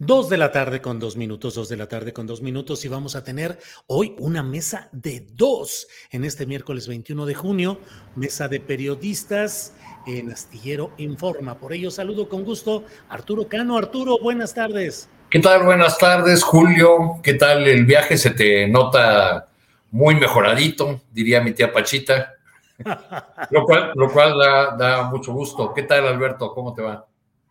Dos 0.01 0.29
de 0.29 0.39
la 0.39 0.51
tarde 0.51 0.81
con 0.81 0.99
dos 0.99 1.17
minutos, 1.17 1.55
dos 1.55 1.69
de 1.69 1.77
la 1.77 1.87
tarde 1.87 2.13
con 2.13 2.27
dos 2.27 2.43
minutos 2.43 2.85
y 2.85 2.89
vamos 2.89 3.15
a 3.15 3.23
tener 3.23 3.61
hoy 3.87 4.17
una 4.19 4.43
mesa 4.43 4.89
de 4.91 5.25
dos 5.35 5.87
en 6.11 6.25
este 6.25 6.47
miércoles 6.47 6.89
21 6.89 7.25
de 7.27 7.35
junio, 7.35 7.79
mesa 8.17 8.49
de 8.49 8.59
periodistas 8.59 9.73
en 10.05 10.33
Astillero 10.33 10.91
Informa. 10.97 11.59
Por 11.59 11.73
ello 11.73 11.93
saludo 11.93 12.29
con 12.29 12.43
gusto 12.43 12.83
Arturo 13.09 13.47
Cano. 13.47 13.79
Arturo, 13.79 14.19
buenas 14.21 14.53
tardes. 14.53 15.09
¿Qué 15.31 15.39
tal? 15.39 15.63
Buenas 15.63 15.97
tardes, 15.97 16.43
Julio. 16.43 17.21
¿Qué 17.23 17.35
tal 17.35 17.65
el 17.69 17.87
viaje? 17.87 18.19
Se 18.19 18.31
te 18.31 18.67
nota 18.67 19.47
muy 19.93 20.17
mejoradito, 20.17 21.03
diría 21.13 21.41
mi 21.41 21.53
tía 21.53 21.73
Pachita. 21.73 22.35
lo 23.51 23.65
cual, 23.65 23.93
lo 23.95 24.11
cual 24.11 24.37
da, 24.37 24.77
da 24.77 25.03
mucho 25.05 25.33
gusto. 25.33 25.73
¿Qué 25.73 25.85
tal, 25.85 26.05
Alberto? 26.09 26.53
¿Cómo 26.53 26.75
te 26.75 26.83
va? 26.83 27.07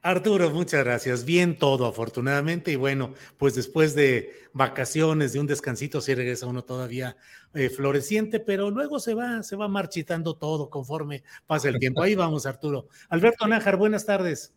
Arturo, 0.06 0.50
muchas 0.50 0.84
gracias. 0.84 1.24
Bien 1.24 1.58
todo, 1.58 1.86
afortunadamente. 1.86 2.74
Y 2.74 2.76
bueno, 2.76 3.14
pues 3.38 3.56
después 3.56 3.96
de 3.96 4.34
vacaciones, 4.52 5.32
de 5.32 5.40
un 5.40 5.48
descansito, 5.48 6.02
sí 6.02 6.14
regresa 6.14 6.46
uno 6.46 6.66
todavía 6.66 7.16
eh, 7.54 7.70
floreciente, 7.70 8.42
pero 8.42 8.70
luego 8.70 9.00
se 9.00 9.14
va, 9.14 9.42
se 9.44 9.56
va 9.56 9.70
marchitando 9.70 10.36
todo 10.36 10.70
conforme 10.70 11.24
pasa 11.48 11.70
el 11.70 11.80
tiempo. 11.80 12.04
Ahí 12.04 12.16
vamos, 12.16 12.46
Arturo. 12.46 12.90
Alberto 13.08 13.48
Nájar, 13.48 13.78
buenas 13.78 14.06
tardes. 14.06 14.54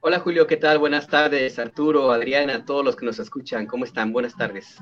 Hola 0.00 0.18
Julio, 0.18 0.48
¿qué 0.48 0.56
tal? 0.56 0.78
Buenas 0.78 1.06
tardes, 1.06 1.60
Arturo, 1.60 2.10
Adriana, 2.10 2.64
todos 2.64 2.84
los 2.84 2.96
que 2.96 3.06
nos 3.06 3.20
escuchan. 3.20 3.66
¿Cómo 3.66 3.84
están? 3.84 4.12
Buenas 4.12 4.36
tardes. 4.36 4.78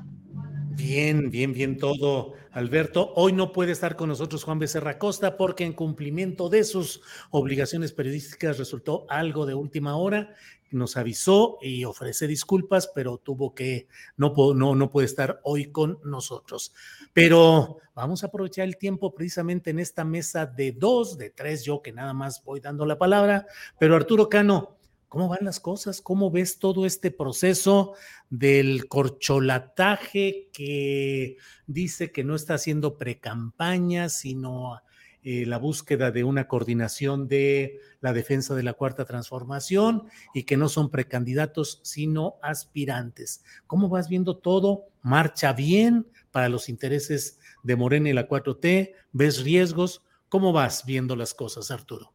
Bien, 0.71 1.29
bien, 1.29 1.53
bien 1.53 1.77
todo, 1.77 2.33
Alberto. 2.55 3.11
Hoy 3.17 3.33
no 3.33 3.51
puede 3.51 3.73
estar 3.73 3.97
con 3.97 4.07
nosotros 4.07 4.45
Juan 4.45 4.59
Becerra 4.59 4.97
Costa 4.97 5.35
porque 5.35 5.65
en 5.65 5.73
cumplimiento 5.73 6.47
de 6.47 6.63
sus 6.63 7.01
obligaciones 7.29 7.91
periodísticas 7.91 8.57
resultó 8.57 9.05
algo 9.09 9.45
de 9.45 9.53
última 9.53 9.97
hora. 9.97 10.33
Nos 10.71 10.95
avisó 10.95 11.57
y 11.61 11.83
ofrece 11.83 12.27
disculpas, 12.27 12.89
pero 12.95 13.17
tuvo 13.17 13.53
que, 13.53 13.89
no, 14.15 14.33
no, 14.53 14.73
no 14.73 14.89
puede 14.89 15.05
estar 15.05 15.41
hoy 15.43 15.65
con 15.65 15.99
nosotros. 16.05 16.73
Pero 17.11 17.79
vamos 17.93 18.23
a 18.23 18.27
aprovechar 18.27 18.63
el 18.63 18.77
tiempo 18.77 19.13
precisamente 19.13 19.71
en 19.71 19.79
esta 19.79 20.05
mesa 20.05 20.45
de 20.45 20.71
dos, 20.71 21.17
de 21.17 21.31
tres, 21.31 21.65
yo 21.65 21.81
que 21.81 21.91
nada 21.91 22.13
más 22.13 22.41
voy 22.45 22.61
dando 22.61 22.85
la 22.85 22.97
palabra. 22.97 23.47
Pero 23.77 23.97
Arturo 23.97 24.29
Cano, 24.29 24.77
¿Cómo 25.09 25.27
van 25.27 25.45
las 25.45 25.59
cosas? 25.59 26.01
¿Cómo 26.01 26.31
ves 26.31 26.59
todo 26.59 26.85
este 26.85 27.11
proceso 27.11 27.93
del 28.29 28.87
corcholataje 28.87 30.49
que 30.51 31.37
dice 31.67 32.11
que 32.11 32.23
no 32.23 32.35
está 32.35 32.55
haciendo 32.55 32.97
precampaña, 32.97 34.09
sino 34.09 34.81
eh, 35.21 35.45
la 35.45 35.57
búsqueda 35.57 36.11
de 36.11 36.23
una 36.23 36.47
coordinación 36.47 37.27
de 37.27 37.79
la 38.01 38.13
defensa 38.13 38.55
de 38.55 38.63
la 38.63 38.73
cuarta 38.73 39.05
transformación 39.05 40.03
y 40.33 40.43
que 40.43 40.57
no 40.57 40.69
son 40.69 40.89
precandidatos, 40.89 41.79
sino 41.83 42.35
aspirantes? 42.41 43.43
¿Cómo 43.67 43.89
vas 43.89 44.09
viendo 44.09 44.37
todo? 44.37 44.85
¿Marcha 45.01 45.53
bien 45.53 46.07
para 46.31 46.49
los 46.49 46.67
intereses 46.67 47.39
de 47.63 47.75
Morena 47.75 48.09
y 48.09 48.13
la 48.13 48.27
4T? 48.27 48.93
¿Ves 49.13 49.43
riesgos? 49.43 50.03
¿Cómo 50.29 50.51
vas 50.51 50.85
viendo 50.85 51.15
las 51.15 51.33
cosas, 51.33 51.69
Arturo? 51.69 52.14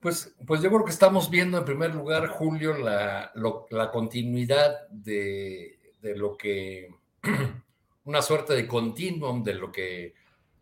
Pues, 0.00 0.34
pues 0.46 0.62
yo 0.62 0.70
creo 0.70 0.84
que 0.84 0.92
estamos 0.92 1.28
viendo 1.28 1.58
en 1.58 1.64
primer 1.64 1.94
lugar, 1.94 2.28
Julio, 2.28 2.76
la, 2.76 3.32
la 3.70 3.90
continuidad 3.90 4.88
de, 4.90 5.78
de, 6.00 6.16
lo 6.16 6.36
que, 6.36 6.94
una 8.04 8.22
suerte 8.22 8.54
de 8.54 8.68
continuum 8.68 9.42
de 9.42 9.54
lo 9.54 9.72
que 9.72 10.14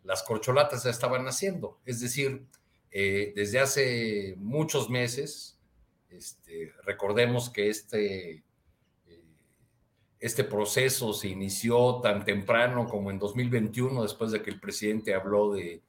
las 0.05 0.23
corcholatas 0.23 0.85
ya 0.85 0.91
estaban 0.91 1.27
haciendo. 1.27 1.79
Es 1.85 2.01
decir, 2.01 2.47
eh, 2.91 3.33
desde 3.37 3.61
hace 3.61 4.35
muchos 4.39 4.89
meses, 4.89 5.53
Este, 6.09 6.73
recordemos 6.85 7.51
que 7.51 7.69
este, 7.69 8.43
este 10.19 10.45
proceso 10.45 11.13
se 11.13 11.29
inició 11.29 12.01
tan 12.01 12.25
temprano 12.25 12.87
como 12.89 13.11
en 13.11 13.19
2021, 13.19 14.03
después 14.03 14.31
de 14.31 14.41
que 14.41 14.51
el 14.51 14.61
presidente 14.61 15.13
habló 15.13 15.53
de, 15.53 15.83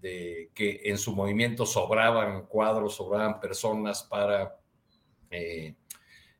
que 0.00 0.80
en 0.84 0.98
su 0.98 1.14
movimiento 1.14 1.66
sobraban 1.66 2.46
cuadros, 2.46 2.94
sobraban 2.96 3.40
personas 3.40 4.02
para, 4.02 4.56
eh, 5.30 5.74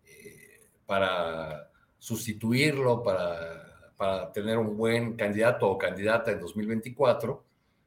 eh, 0.04 0.68
para 0.86 1.70
sustituirlo, 1.98 3.02
para, 3.02 3.92
para, 3.96 4.32
tener 4.32 4.58
un 4.58 4.76
buen 4.76 5.16
candidato 5.16 5.68
o 5.68 5.78
candidata 5.78 6.30
en 6.30 6.40
2024, 6.40 7.44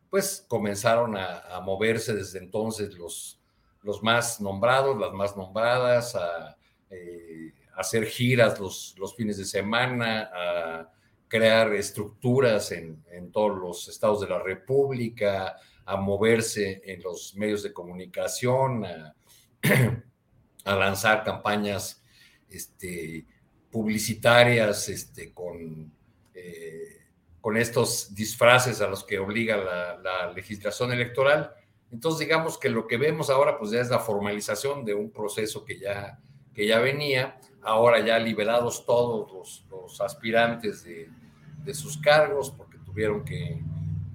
pues 0.10 0.46
comenzaron 0.48 1.18
a, 1.18 1.60
moverse 1.62 2.14
desde 2.14 2.40
entonces 2.40 2.94
los, 2.96 3.42
los 3.82 4.04
más 4.04 4.40
nombrados, 4.40 4.98
las 4.98 5.14
más 5.14 5.36
nombradas, 5.36 6.16
a... 6.16 6.58
Eh, 6.90 7.54
hacer 7.76 8.06
giras 8.06 8.60
los, 8.60 8.96
los 8.98 9.16
fines 9.16 9.38
de 9.38 9.46
semana, 9.46 10.30
a 10.34 10.92
crear 11.34 11.74
estructuras 11.74 12.72
en, 12.72 13.04
en, 13.10 13.32
todos 13.32 13.58
los 13.60 13.88
estados 13.88 14.22
de 14.22 14.28
la 14.28 14.38
República, 14.38 15.56
a 15.84 15.98
moverse 15.98 16.84
en 16.86 17.02
los 17.02 17.34
medios 17.34 17.64
de 17.64 17.74
comunicación, 17.74 18.86
a, 20.64 20.76
lanzar 20.76 21.24
campañas 21.24 22.04
este, 22.48 23.26
publicitarias 23.72 24.90
este, 24.90 25.34
con, 25.34 25.92
eh, 26.36 27.02
con 27.42 27.58
estos 27.58 28.14
disfraces 28.14 28.80
a 28.82 28.88
los 28.88 29.04
que 29.04 29.18
obliga 29.18 29.58
la, 29.58 29.98
la, 29.98 30.32
legislación 30.34 30.92
electoral. 30.94 31.52
Entonces, 31.92 32.20
digamos 32.20 32.60
que 32.60 32.70
lo 32.70 32.86
que 32.86 32.98
vemos 32.98 33.32
ahora 33.32 33.58
pues 33.58 33.74
es 33.74 33.90
la 33.90 33.98
formalización 33.98 34.86
de 34.86 34.94
un 34.94 35.10
proceso 35.10 35.66
que 35.66 35.80
ya, 35.80 36.20
que 36.54 36.68
ya 36.68 36.78
venía 36.78 37.40
ahora 37.64 38.00
ya 38.06 38.20
liberados 38.20 38.86
todos 38.86 39.66
los, 39.72 40.00
aspirantes 40.00 40.84
de, 40.84 41.10
sus 41.74 41.98
cargos 41.98 42.52
porque 42.52 42.78
tuvieron 42.80 43.24
que, 43.24 43.62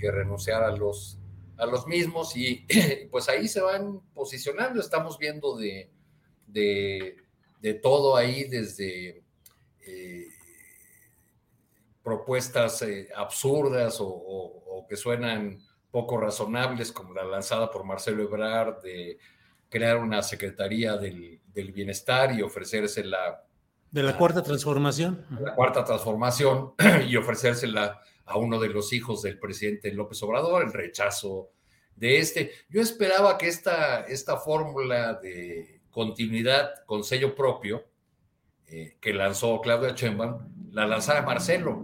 renunciar 0.01 0.63
a 0.63 0.71
los, 0.71 1.19
a 1.57 1.67
los 1.67 1.87
mismos 1.87 2.37
y 2.37 2.67
pues 3.11 3.29
ahí 3.29 3.49
se 3.49 3.61
van 3.61 4.01
posicionando, 4.15 4.81
estamos 4.81 5.19
viendo 5.19 5.57
de, 5.57 5.91
de, 6.47 7.75
todo 7.83 8.17
ahí 8.17 8.45
desde 8.45 9.25
eh, 9.87 10.29
propuestas 12.03 12.83
eh, 12.83 13.09
absurdas 13.15 13.99
o, 14.01 14.87
que 14.89 14.97
suenan 14.97 15.61
poco 15.91 16.17
razonables 16.17 16.93
como 16.93 17.13
la 17.13 17.25
lanzada 17.25 17.71
por 17.71 17.85
Marcelo 17.85 18.23
Ebrard 18.23 18.81
de 18.81 19.19
crear 19.69 19.99
una 19.99 20.23
secretaría 20.23 20.97
del, 20.97 21.41
del 21.53 21.73
bienestar 21.73 22.33
y 22.33 22.41
ofrecérsela. 22.41 23.45
De 23.91 24.03
la 24.03 24.17
cuarta 24.17 24.43
transformación. 24.43 25.25
La 25.41 25.55
cuarta 25.55 25.85
transformación 25.85 26.75
y 27.09 27.17
ofrecérsela 27.17 28.01
a 28.27 28.39
uno 28.39 28.59
de 28.61 28.69
los 28.69 28.93
hijos 28.93 29.23
del 29.23 29.39
presidente 29.39 29.93
López 29.93 30.23
Obrador, 30.23 30.63
el 30.63 30.73
rechazo 30.73 31.51
de 31.97 32.19
este. 32.19 32.53
Yo 32.69 32.81
esperaba 32.81 33.39
que 33.39 33.49
esta, 33.49 34.03
esta 34.03 34.37
fórmula 34.37 35.15
de 35.15 35.81
continuidad 35.91 36.85
con 36.87 37.03
sello 37.03 37.35
propio 37.35 37.85
eh, 38.67 38.99
que 39.01 39.15
lanzó 39.15 39.61
Claudia 39.63 39.95
Sheinbaum 39.95 40.59
la 40.73 40.87
lanzara 40.87 41.23
Marcelo. 41.23 41.83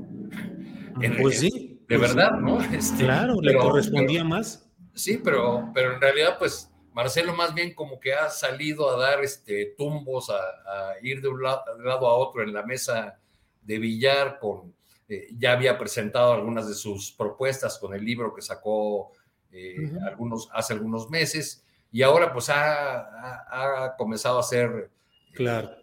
pues 1.20 1.40
sí. 1.40 1.80
De 1.88 1.98
pues 1.98 2.14
verdad, 2.14 2.32
¿no? 2.38 2.62
Este, 2.62 3.04
claro, 3.04 3.40
le 3.42 3.56
correspondía 3.56 4.24
más. 4.24 4.70
Sí, 4.94 5.20
pero, 5.22 5.70
pero 5.74 5.94
en 5.94 6.00
realidad, 6.00 6.36
pues 6.38 6.70
Marcelo 6.94 7.34
más 7.34 7.52
bien 7.52 7.74
como 7.74 7.98
que 7.98 8.14
ha 8.14 8.30
salido 8.30 8.88
a 8.88 8.96
dar 8.96 9.22
este, 9.22 9.74
tumbos, 9.76 10.30
a, 10.30 10.94
ir 11.02 11.20
de 11.20 11.28
un, 11.28 11.42
lado, 11.42 12.06
a 12.06 12.14
otro 12.14 12.42
en 12.42 12.52
la 12.52 12.62
mesa 12.62 13.18
de 13.62 13.78
billar, 13.80 14.38
con, 14.38 14.72
eh, 15.08 15.26
ya 15.36 15.52
había 15.52 15.76
presentado 15.76 16.32
algunas 16.32 16.68
de 16.68 16.74
sus 16.74 17.10
propuestas 17.10 17.78
con 17.78 17.94
el 17.94 18.04
libro 18.04 18.32
que 18.32 18.42
sacó 18.42 19.10
eh, 19.50 19.90
algunos, 20.06 20.48
hace 20.52 20.74
algunos 20.74 21.10
meses, 21.10 21.64
y 21.90 22.02
ahora 22.02 22.32
pues 22.32 22.48
ha, 22.48 23.94
comenzado 23.98 24.36
a 24.38 24.40
hacer... 24.40 24.90
Claro. 25.34 25.76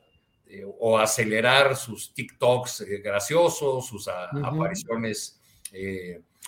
Eh, 0.48 0.66
o 0.80 0.98
acelerar 0.98 1.78
sus 1.78 2.14
TikToks 2.14 2.86
graciosos, 3.02 3.88
sus 3.88 4.08
apariciones 4.10 5.40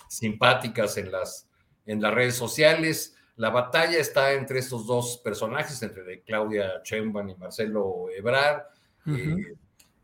simpáticas 0.08 0.98
en 0.98 1.10
las, 1.10 1.48
en 1.86 2.02
las 2.02 2.12
redes 2.12 2.34
sociales 2.34 3.14
la 3.36 3.50
batalla 3.50 3.98
está 3.98 4.32
entre 4.32 4.60
estos 4.60 4.86
dos 4.86 5.18
personajes, 5.18 5.82
entre 5.82 6.22
Claudia 6.22 6.80
Sheinbaum 6.84 7.30
y 7.30 7.34
Marcelo 7.34 8.06
Ebrard. 8.16 8.62
Eh, 9.06 9.54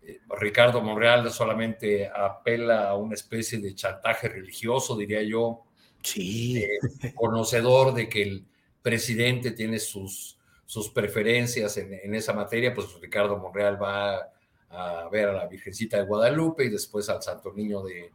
eh, 0.03 0.21
Ricardo 0.39 0.81
Monreal 0.83 1.31
solamente 1.31 2.09
apela 2.09 2.89
a 2.89 2.97
una 2.97 3.15
especie 3.15 3.59
de 3.59 3.75
chantaje 3.75 4.29
religioso, 4.29 4.97
diría 4.97 5.23
yo. 5.23 5.63
Sí. 6.03 6.59
Eh, 6.59 7.15
conocedor 7.15 7.95
de 7.95 8.09
que 8.09 8.23
el 8.23 8.45
presidente 8.83 9.53
tiene 9.53 9.79
sus, 9.79 10.37
sus 10.67 10.89
preferencias 10.91 11.77
en, 11.77 12.15
esa 12.15 12.33
materia, 12.33 12.75
pues 12.75 12.89
Ricardo 13.01 13.37
Monreal 13.37 13.81
va 13.81 14.29
a 14.71 15.09
ver 15.11 15.29
a 15.29 15.33
la 15.33 15.47
Virgencita 15.47 15.99
de 15.99 16.05
Guadalupe 16.05 16.65
y 16.65 16.69
después 16.69 17.09
al 17.09 17.23
Santo 17.23 17.53
Niño 17.53 17.83
de, 17.83 18.11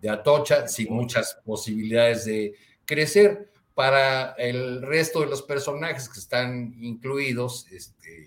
de 0.00 0.10
Atocha, 0.10 0.68
sin 0.68 0.92
muchas 0.92 1.40
posibilidades 1.44 2.24
de 2.26 2.54
crecer 2.84 3.49
para 3.80 4.32
el 4.32 4.82
resto 4.82 5.20
de 5.20 5.26
los 5.26 5.40
personajes 5.40 6.06
que 6.06 6.18
están 6.18 6.74
incluidos, 6.80 7.66
este, 7.72 8.24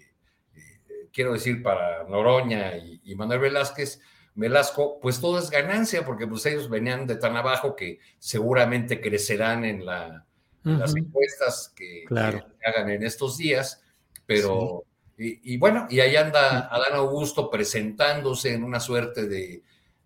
eh, 0.56 1.10
quiero 1.14 1.34
decir, 1.34 1.62
para 1.62 2.06
Noroña 2.06 2.76
y, 2.76 3.14
Manuel 3.14 3.40
Velázquez, 3.40 4.02
Velasco, 4.34 5.00
pues 5.00 5.22
todo 5.22 5.38
es 5.38 5.52
ganancia, 5.52 6.04
porque 6.04 6.26
pues 6.26 6.44
ellos 6.48 6.72
venían 6.72 7.06
de 7.06 7.18
tan 7.18 7.38
abajo 7.38 7.76
que 7.76 8.00
seguramente 8.18 9.00
crecerán 9.00 9.64
en, 9.64 9.86
la, 9.86 10.26
las 10.64 10.96
encuestas 10.96 11.72
que, 11.76 12.06
hagan 12.10 12.90
en 12.90 13.04
estos 13.04 13.38
días, 13.38 13.84
pero, 14.26 14.86
y, 15.20 15.56
bueno, 15.58 15.86
y 15.88 16.00
ahí 16.00 16.16
anda 16.16 16.62
Adán 16.62 16.96
Augusto 16.96 17.52
presentándose 17.52 18.56
en 18.56 18.64
una 18.64 18.80
suerte 18.80 19.28
de, 19.28 19.62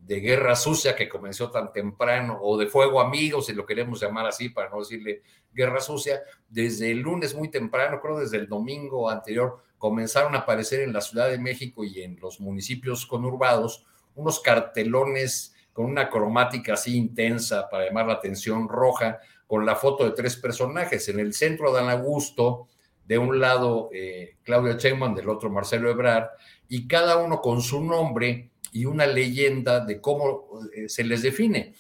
de 0.08 0.22
guerra 0.22 0.56
sucia 0.56 0.96
que 0.96 1.10
comenzó 1.10 1.52
tan 1.52 1.74
temprano, 1.74 2.40
o 2.42 2.58
de 2.58 2.68
fuego 2.68 3.02
amigo, 3.02 3.42
si 3.42 3.54
lo 3.54 3.66
queremos 3.66 4.00
llamar 4.00 4.26
así, 4.26 4.48
para 4.48 4.70
no 4.70 4.80
decirle 4.80 5.22
guerra 5.54 5.82
sucia, 5.82 6.22
desde 6.48 6.92
el 6.92 7.00
lunes 7.00 7.36
muy 7.36 7.50
temprano, 7.50 8.00
creo 8.02 8.18
desde 8.18 8.38
el 8.38 8.48
domingo 8.48 9.10
anterior, 9.10 9.62
comenzaron 9.78 10.34
a 10.34 10.40
aparecer 10.40 10.80
en 10.80 10.94
la 10.94 11.02
Ciudad 11.02 11.30
de 11.30 11.38
México 11.38 11.84
y 11.84 12.02
en 12.02 12.18
los 12.22 12.40
municipios 12.40 13.06
conurbados 13.06 13.86
unos 14.16 14.40
cartelones 14.40 15.54
con 15.74 15.86
una 15.86 16.10
cromática 16.10 16.74
así 16.74 16.96
intensa 16.96 17.70
para 17.70 17.86
llamar 17.86 18.08
la 18.08 18.14
atención 18.14 18.70
roja, 18.70 19.20
con 19.46 19.66
la 19.66 19.76
foto 19.76 20.06
de 20.06 20.12
tres 20.12 20.38
personajes. 20.38 21.10
En 21.10 21.20
el 21.20 21.34
centro, 21.34 21.74
Dan 21.74 21.90
Augusto, 21.90 22.68
de 23.06 23.18
un 23.18 23.40
lado 23.40 23.90
eh, 23.94 24.38
Claudia 24.44 24.78
Sheinbaum, 24.78 25.14
del 25.14 25.30
otro 25.30 25.50
Marcelo 25.50 25.90
Ebrard, 25.90 26.30
y 26.70 26.88
cada 26.88 27.18
uno 27.18 27.42
con 27.42 27.62
su 27.62 27.84
nombre 27.84 28.52
y 28.72 28.86
una 28.86 29.06
leyenda 29.06 29.80
de 29.80 30.02
cómo 30.02 30.62
eh, 30.74 30.90
se 30.90 31.04
les 31.04 31.22
define. 31.22 31.74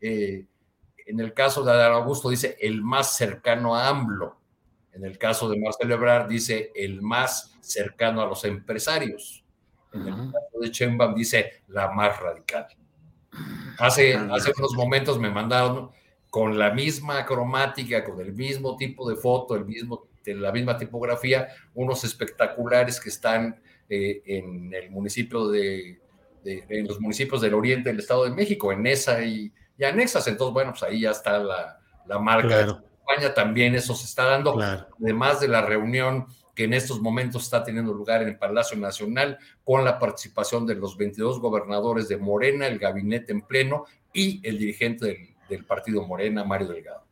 Eh, 0.00 0.46
en 1.06 1.20
el 1.20 1.34
caso 1.34 1.64
de 1.64 1.72
Adán 1.72 1.92
Augusto 1.92 2.30
dice 2.30 2.56
el 2.60 2.82
más 2.82 3.16
cercano 3.16 3.74
a 3.74 3.88
AMLO. 3.88 4.36
En 4.92 5.04
el 5.04 5.18
caso 5.18 5.48
de 5.48 5.58
Marcelo 5.58 5.94
Ebrard 5.94 6.28
dice 6.28 6.72
el 6.74 7.02
más 7.02 7.56
cercano 7.60 8.22
a 8.22 8.26
los 8.26 8.44
empresarios. 8.44 9.44
En 9.92 10.06
el 10.06 10.14
caso 10.14 10.60
de 10.60 10.70
Chembam 10.70 11.14
dice 11.14 11.62
la 11.68 11.90
más 11.90 12.18
radical. 12.20 12.66
Hace, 13.78 14.14
hace 14.14 14.52
unos 14.56 14.74
momentos 14.74 15.18
me 15.18 15.30
mandaron 15.30 15.90
con 16.28 16.58
la 16.58 16.70
misma 16.70 17.24
cromática, 17.26 18.04
con 18.04 18.20
el 18.20 18.32
mismo 18.32 18.76
tipo 18.76 19.08
de 19.08 19.16
foto, 19.16 19.56
el 19.56 19.64
mismo, 19.64 20.08
la 20.24 20.52
misma 20.52 20.76
tipografía, 20.76 21.48
unos 21.74 22.04
espectaculares 22.04 23.00
que 23.00 23.08
están 23.08 23.60
eh, 23.88 24.22
en 24.24 24.72
el 24.72 24.90
municipio 24.90 25.48
de 25.48 25.99
en 26.44 26.86
los 26.86 27.00
municipios 27.00 27.40
del 27.40 27.54
oriente 27.54 27.90
del 27.90 27.98
Estado 27.98 28.24
de 28.24 28.30
México, 28.30 28.72
en 28.72 28.86
esa 28.86 29.22
y, 29.22 29.52
anexas. 29.82 30.26
Entonces, 30.28 30.52
bueno, 30.52 30.72
pues 30.72 30.82
ahí 30.82 31.00
ya 31.00 31.10
está 31.10 31.38
la, 31.38 31.78
la 32.06 32.18
marca 32.18 32.58
de 32.58 32.62
España, 32.64 33.34
también 33.34 33.74
eso 33.74 33.94
se 33.94 34.04
está 34.04 34.24
dando, 34.24 34.58
además 34.60 35.40
de 35.40 35.48
la 35.48 35.62
reunión 35.62 36.26
que 36.54 36.64
en 36.64 36.74
estos 36.74 37.00
momentos 37.00 37.44
está 37.44 37.64
teniendo 37.64 37.94
lugar 37.94 38.20
en 38.22 38.28
el 38.28 38.38
Palacio 38.38 38.76
Nacional 38.76 39.38
con 39.64 39.84
la 39.84 39.98
participación 39.98 40.66
de 40.66 40.74
los 40.74 40.96
22 40.96 41.40
gobernadores 41.40 42.08
de 42.08 42.18
Morena, 42.18 42.66
el 42.66 42.78
gabinete 42.78 43.32
en 43.32 43.40
pleno 43.42 43.86
y 44.12 44.46
el 44.46 44.58
dirigente 44.58 45.06
del, 45.06 45.36
del 45.48 45.64
partido 45.64 46.06
Morena, 46.06 46.44
Mario 46.44 46.68
Delgado. 46.68 47.09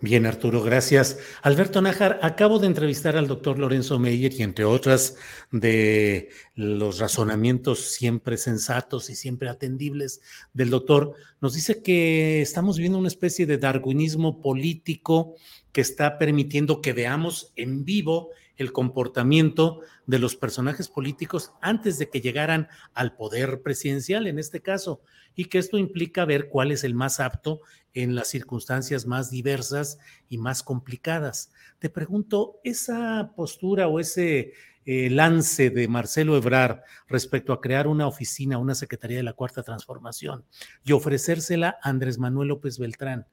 Bien, 0.00 0.26
Arturo, 0.26 0.62
gracias. 0.62 1.18
Alberto 1.42 1.80
Nájar, 1.80 2.18
acabo 2.22 2.58
de 2.58 2.66
entrevistar 2.66 3.16
al 3.16 3.26
doctor 3.26 3.58
Lorenzo 3.58 3.98
Meyer 3.98 4.32
y 4.32 4.42
entre 4.42 4.64
otras 4.64 5.16
de 5.50 6.28
los 6.54 6.98
razonamientos 6.98 7.80
siempre 7.92 8.36
sensatos 8.36 9.08
y 9.08 9.16
siempre 9.16 9.48
atendibles 9.48 10.20
del 10.52 10.70
doctor, 10.70 11.14
nos 11.40 11.54
dice 11.54 11.82
que 11.82 12.42
estamos 12.42 12.76
viviendo 12.76 12.98
una 12.98 13.08
especie 13.08 13.46
de 13.46 13.58
darwinismo 13.58 14.42
político 14.42 15.36
que 15.72 15.80
está 15.80 16.18
permitiendo 16.18 16.80
que 16.80 16.92
veamos 16.92 17.52
en 17.56 17.84
vivo 17.84 18.30
el 18.56 18.72
comportamiento 18.72 19.80
de 20.06 20.18
los 20.18 20.36
personajes 20.36 20.88
políticos 20.88 21.52
antes 21.60 21.98
de 21.98 22.08
que 22.08 22.20
llegaran 22.20 22.68
al 22.94 23.16
poder 23.16 23.62
presidencial 23.62 24.26
en 24.26 24.38
este 24.38 24.60
caso, 24.60 25.00
y 25.34 25.46
que 25.46 25.58
esto 25.58 25.78
implica 25.78 26.24
ver 26.24 26.48
cuál 26.48 26.70
es 26.70 26.84
el 26.84 26.94
más 26.94 27.20
apto 27.20 27.60
en 27.92 28.14
las 28.14 28.28
circunstancias 28.28 29.06
más 29.06 29.30
diversas 29.30 29.98
y 30.28 30.38
más 30.38 30.62
complicadas. 30.62 31.50
Te 31.78 31.90
pregunto, 31.90 32.60
esa 32.64 33.32
postura 33.36 33.88
o 33.88 34.00
ese 34.00 34.52
eh, 34.86 35.08
lance 35.10 35.70
de 35.70 35.88
Marcelo 35.88 36.36
Ebrar 36.36 36.84
respecto 37.08 37.52
a 37.52 37.60
crear 37.60 37.86
una 37.86 38.06
oficina, 38.06 38.58
una 38.58 38.74
Secretaría 38.74 39.16
de 39.16 39.22
la 39.22 39.32
Cuarta 39.32 39.62
Transformación 39.62 40.44
y 40.84 40.92
ofrecérsela 40.92 41.78
a 41.82 41.88
Andrés 41.88 42.18
Manuel 42.18 42.48
López 42.48 42.78
Beltrán, 42.78 43.26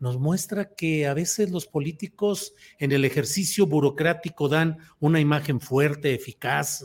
nos 0.00 0.18
muestra 0.18 0.74
que 0.74 1.06
a 1.06 1.14
veces 1.14 1.50
los 1.50 1.66
políticos 1.66 2.54
en 2.78 2.92
el 2.92 3.04
ejercicio 3.04 3.66
burocrático 3.66 4.48
dan 4.48 4.78
una 5.00 5.20
imagen 5.20 5.60
fuerte, 5.60 6.14
eficaz, 6.14 6.84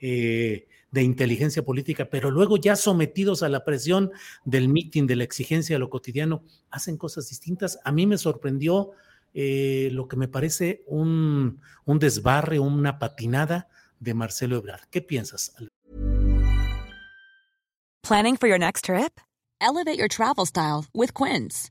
eh, 0.00 0.66
de 0.90 1.02
inteligencia 1.02 1.64
política, 1.64 2.10
pero 2.10 2.30
luego 2.30 2.58
ya 2.58 2.76
sometidos 2.76 3.42
a 3.42 3.48
la 3.48 3.64
presión 3.64 4.12
del 4.44 4.68
mitin, 4.68 5.06
de 5.06 5.16
la 5.16 5.24
exigencia 5.24 5.74
de 5.74 5.80
lo 5.80 5.88
cotidiano, 5.88 6.44
hacen 6.70 6.98
cosas 6.98 7.28
distintas. 7.30 7.78
A 7.84 7.92
mí 7.92 8.06
me 8.06 8.18
sorprendió 8.18 8.90
eh, 9.32 9.88
lo 9.92 10.06
que 10.06 10.16
me 10.16 10.28
parece 10.28 10.84
un, 10.86 11.60
un 11.86 11.98
desbarre, 11.98 12.58
una 12.58 12.98
patinada 12.98 13.68
de 14.00 14.12
Marcelo 14.12 14.56
Ebrard. 14.56 14.82
¿Qué 14.90 15.00
piensas? 15.00 15.54
Planning 18.02 18.36
for 18.36 18.48
your 18.48 18.58
next 18.58 18.84
trip? 18.84 19.18
Elevate 19.60 19.96
your 19.96 20.08
travel 20.08 20.44
style 20.44 20.84
with 20.92 21.14
Quince. 21.14 21.70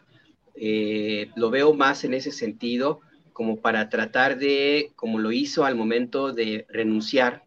Eh, 0.63 1.31
lo 1.35 1.49
veo 1.49 1.73
más 1.73 2.03
en 2.03 2.13
ese 2.13 2.31
sentido, 2.31 2.99
como 3.33 3.61
para 3.61 3.89
tratar 3.89 4.37
de, 4.37 4.91
como 4.95 5.17
lo 5.17 5.31
hizo 5.31 5.65
al 5.65 5.73
momento 5.73 6.33
de 6.33 6.67
renunciar 6.69 7.45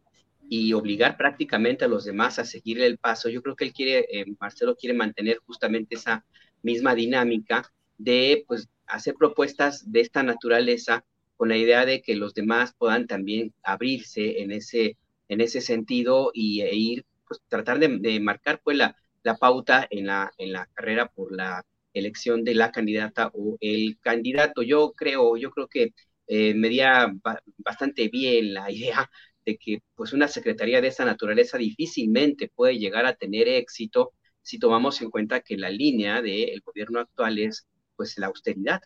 y 0.49 0.73
obligar 0.73 1.17
prácticamente 1.17 1.85
a 1.85 1.89
los 1.89 2.05
demás 2.05 2.41
a 2.41 2.45
seguirle 2.45 2.87
el 2.87 2.99
paso. 2.99 3.29
Yo 3.29 3.41
creo 3.41 3.55
que 3.55 3.67
él 3.67 3.73
quiere, 3.73 4.07
eh, 4.11 4.25
Marcelo 4.41 4.75
quiere 4.75 4.97
mantener 4.97 5.39
justamente 5.47 5.95
esa 5.95 6.27
misma 6.63 6.97
dinámica 6.97 7.73
de 7.99 8.45
pues, 8.49 8.69
hacer 8.89 9.15
propuestas 9.15 9.93
de 9.93 10.01
esta 10.01 10.25
naturaleza 10.25 11.05
con 11.37 11.51
la 11.51 11.57
idea 11.57 11.87
de 11.87 12.03
que 12.03 12.17
los 12.17 12.35
demás 12.35 12.75
puedan 12.77 13.07
también 13.07 13.55
abrirse 13.63 14.43
en 14.43 14.51
ese, 14.51 14.99
en 15.29 15.41
ese 15.41 15.61
sentido 15.61 16.33
y, 16.35 16.63
e 16.63 16.75
ir, 16.75 17.07
pues 17.29 17.41
tratar 17.47 17.79
de, 17.79 18.19
marcar 18.19 18.61
pues 18.65 18.77
la, 18.77 18.97
la 19.23 19.37
pauta 19.37 19.87
en 19.89 20.07
la, 20.07 20.33
en 20.37 20.53
la 20.53 20.67
carrera 20.75 21.07
por 21.07 21.31
la 21.31 21.65
elección 21.95 22.45
de 22.45 22.55
la 22.55 22.73
candidata 22.73 23.31
o 23.35 23.57
el 23.61 23.99
candidato. 24.01 24.63
Yo 24.63 24.93
creo, 24.93 25.37
yo 25.37 25.51
creo 25.51 25.69
que 25.69 25.95
eh, 26.27 26.55
me 26.55 26.69
medía 26.69 27.13
bastante 27.59 28.09
bien 28.09 28.55
la 28.55 28.71
idea 28.73 29.11
de 29.45 29.57
que 29.59 29.83
pues 29.95 30.13
una 30.13 30.29
secretaría 30.29 30.81
de 30.81 30.89
esa 30.89 31.05
naturaleza 31.05 31.59
difícilmente 31.59 32.51
puede 32.55 32.79
llegar 32.79 33.07
a 33.07 33.15
tener 33.15 33.49
éxito 33.49 34.13
si 34.43 34.59
tomamos 34.59 35.01
en 35.03 35.11
cuenta 35.11 35.41
que 35.41 35.57
la 35.57 35.71
línea 35.71 36.23
del 36.23 36.61
gobierno 36.63 37.01
actual 37.01 37.39
es 37.39 37.67
pues 37.97 38.19
la 38.19 38.27
austeridad 38.27 38.81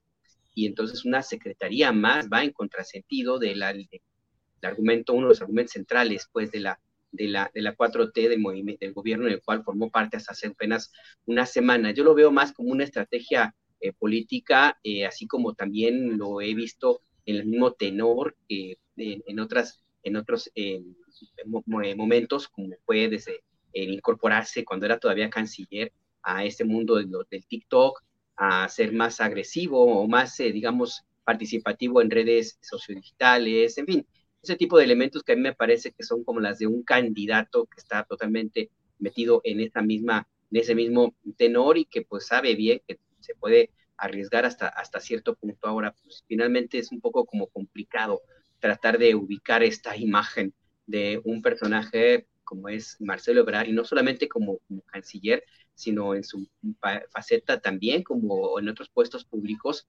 y 0.55 0.67
entonces 0.67 1.05
una 1.05 1.23
secretaría 1.23 1.93
más 1.93 2.29
va 2.29 2.43
en 2.43 2.53
contrasentido 2.53 3.39
del 3.39 3.63
argumento, 4.63 5.13
uno 5.13 5.27
de 5.27 5.29
los 5.31 5.41
argumentos 5.41 5.73
centrales 5.73 6.29
pues 6.33 6.51
de 6.51 6.61
la 6.61 6.81
de 7.11 7.29
la, 7.29 7.51
de 7.55 7.63
la 7.63 7.77
4T 7.77 8.29
del, 8.29 8.41
movimiento, 8.41 8.85
del 8.85 8.95
gobierno 8.95 9.27
en 9.27 9.35
el 9.35 9.43
cual 9.43 9.65
formó 9.65 9.91
parte 9.91 10.17
hasta 10.17 10.33
hace 10.33 10.49
apenas 10.49 10.93
una 11.27 11.47
semana. 11.47 11.93
Yo 11.93 12.05
lo 12.05 12.15
veo 12.15 12.31
más 12.31 12.53
como 12.53 12.71
una 12.71 12.85
estrategia 12.85 13.55
eh, 13.81 13.93
política, 13.93 14.79
eh, 14.83 15.07
así 15.07 15.27
como 15.27 15.55
también 15.55 16.19
lo 16.19 16.41
he 16.41 16.55
visto 16.55 17.01
en 17.27 17.37
el 17.37 17.47
mismo 17.47 17.73
tenor 17.73 18.37
eh, 18.49 18.77
en, 18.97 19.39
otras, 19.39 19.81
en 20.03 20.17
otros 20.17 20.51
momentos, 21.67 22.49
como 22.49 22.75
fue 22.85 23.09
desde 23.09 23.43
el 23.73 23.93
incorporarse 23.93 24.65
cuando 24.65 24.87
era 24.87 24.99
todavía 24.99 25.31
canciller 25.31 25.93
a 26.23 26.45
este 26.45 26.65
mundo 26.65 26.97
del, 26.97 27.11
del 27.31 27.47
TikTok, 27.47 28.03
a 28.37 28.69
ser 28.69 28.93
más 28.93 29.21
agresivo 29.21 29.85
o 29.85 30.09
más, 30.09 30.37
digamos, 30.39 31.05
participativo 31.25 32.01
en 32.01 32.11
redes 32.11 32.59
sociodigitales, 32.61 33.79
en 33.79 33.87
fin, 33.87 34.07
ese 34.43 34.57
tipo 34.57 34.79
de 34.79 34.85
elementos 34.85 35.23
que 35.23 35.33
a 35.33 35.37
mí 35.37 35.43
me 35.43 35.55
parece 35.55 35.93
que 35.93 36.03
son 36.03 36.25
como 36.25 36.41
las 36.41 36.59
de 36.59 36.67
un 36.67 36.83
candidato 36.83 37.67
que 37.67 37.81
está 37.81 38.05
totalmente 38.05 38.71
metido 38.99 39.41
en 39.45 39.61
esa 39.61 39.83
misma, 39.83 40.29
en 40.51 40.61
ese 40.61 40.75
mismo 40.75 41.15
tenor 41.37 41.79
y 41.79 41.85
que 41.85 42.03
pues 42.03 42.27
sabe 42.27 42.55
bien 42.55 42.81
que 42.87 42.99
se 43.21 43.35
puede 43.35 43.71
arriesgar 43.97 44.45
hasta, 44.45 44.69
hasta 44.69 45.01
cierto 45.01 45.35
punto. 45.35 45.67
Ahora, 45.67 45.95
pues 46.03 46.25
finalmente 46.27 46.79
es 46.79 46.93
un 46.93 47.01
poco 47.01 47.27
como 47.27 47.49
complicado 47.49 48.23
tratar 48.61 48.99
de 48.99 49.15
ubicar 49.15 49.63
esta 49.63 49.97
imagen 49.97 50.55
de 50.87 51.21
un 51.25 51.43
personaje 51.43 52.27
como 52.49 52.71
es 52.71 52.97
Marcelo 52.99 53.41
Ebrard, 53.41 53.69
y 53.69 53.73
no 53.73 53.85
solamente 53.85 54.27
como, 54.27 54.57
como 54.67 54.81
canciller, 54.83 55.45
sino 55.75 56.15
en 56.15 56.25
su 56.25 56.49
faceta 57.11 57.61
también 57.61 58.03
como 58.03 58.59
en 58.59 58.71
otros 58.71 58.89
puestos 58.89 59.27
públicos, 59.27 59.87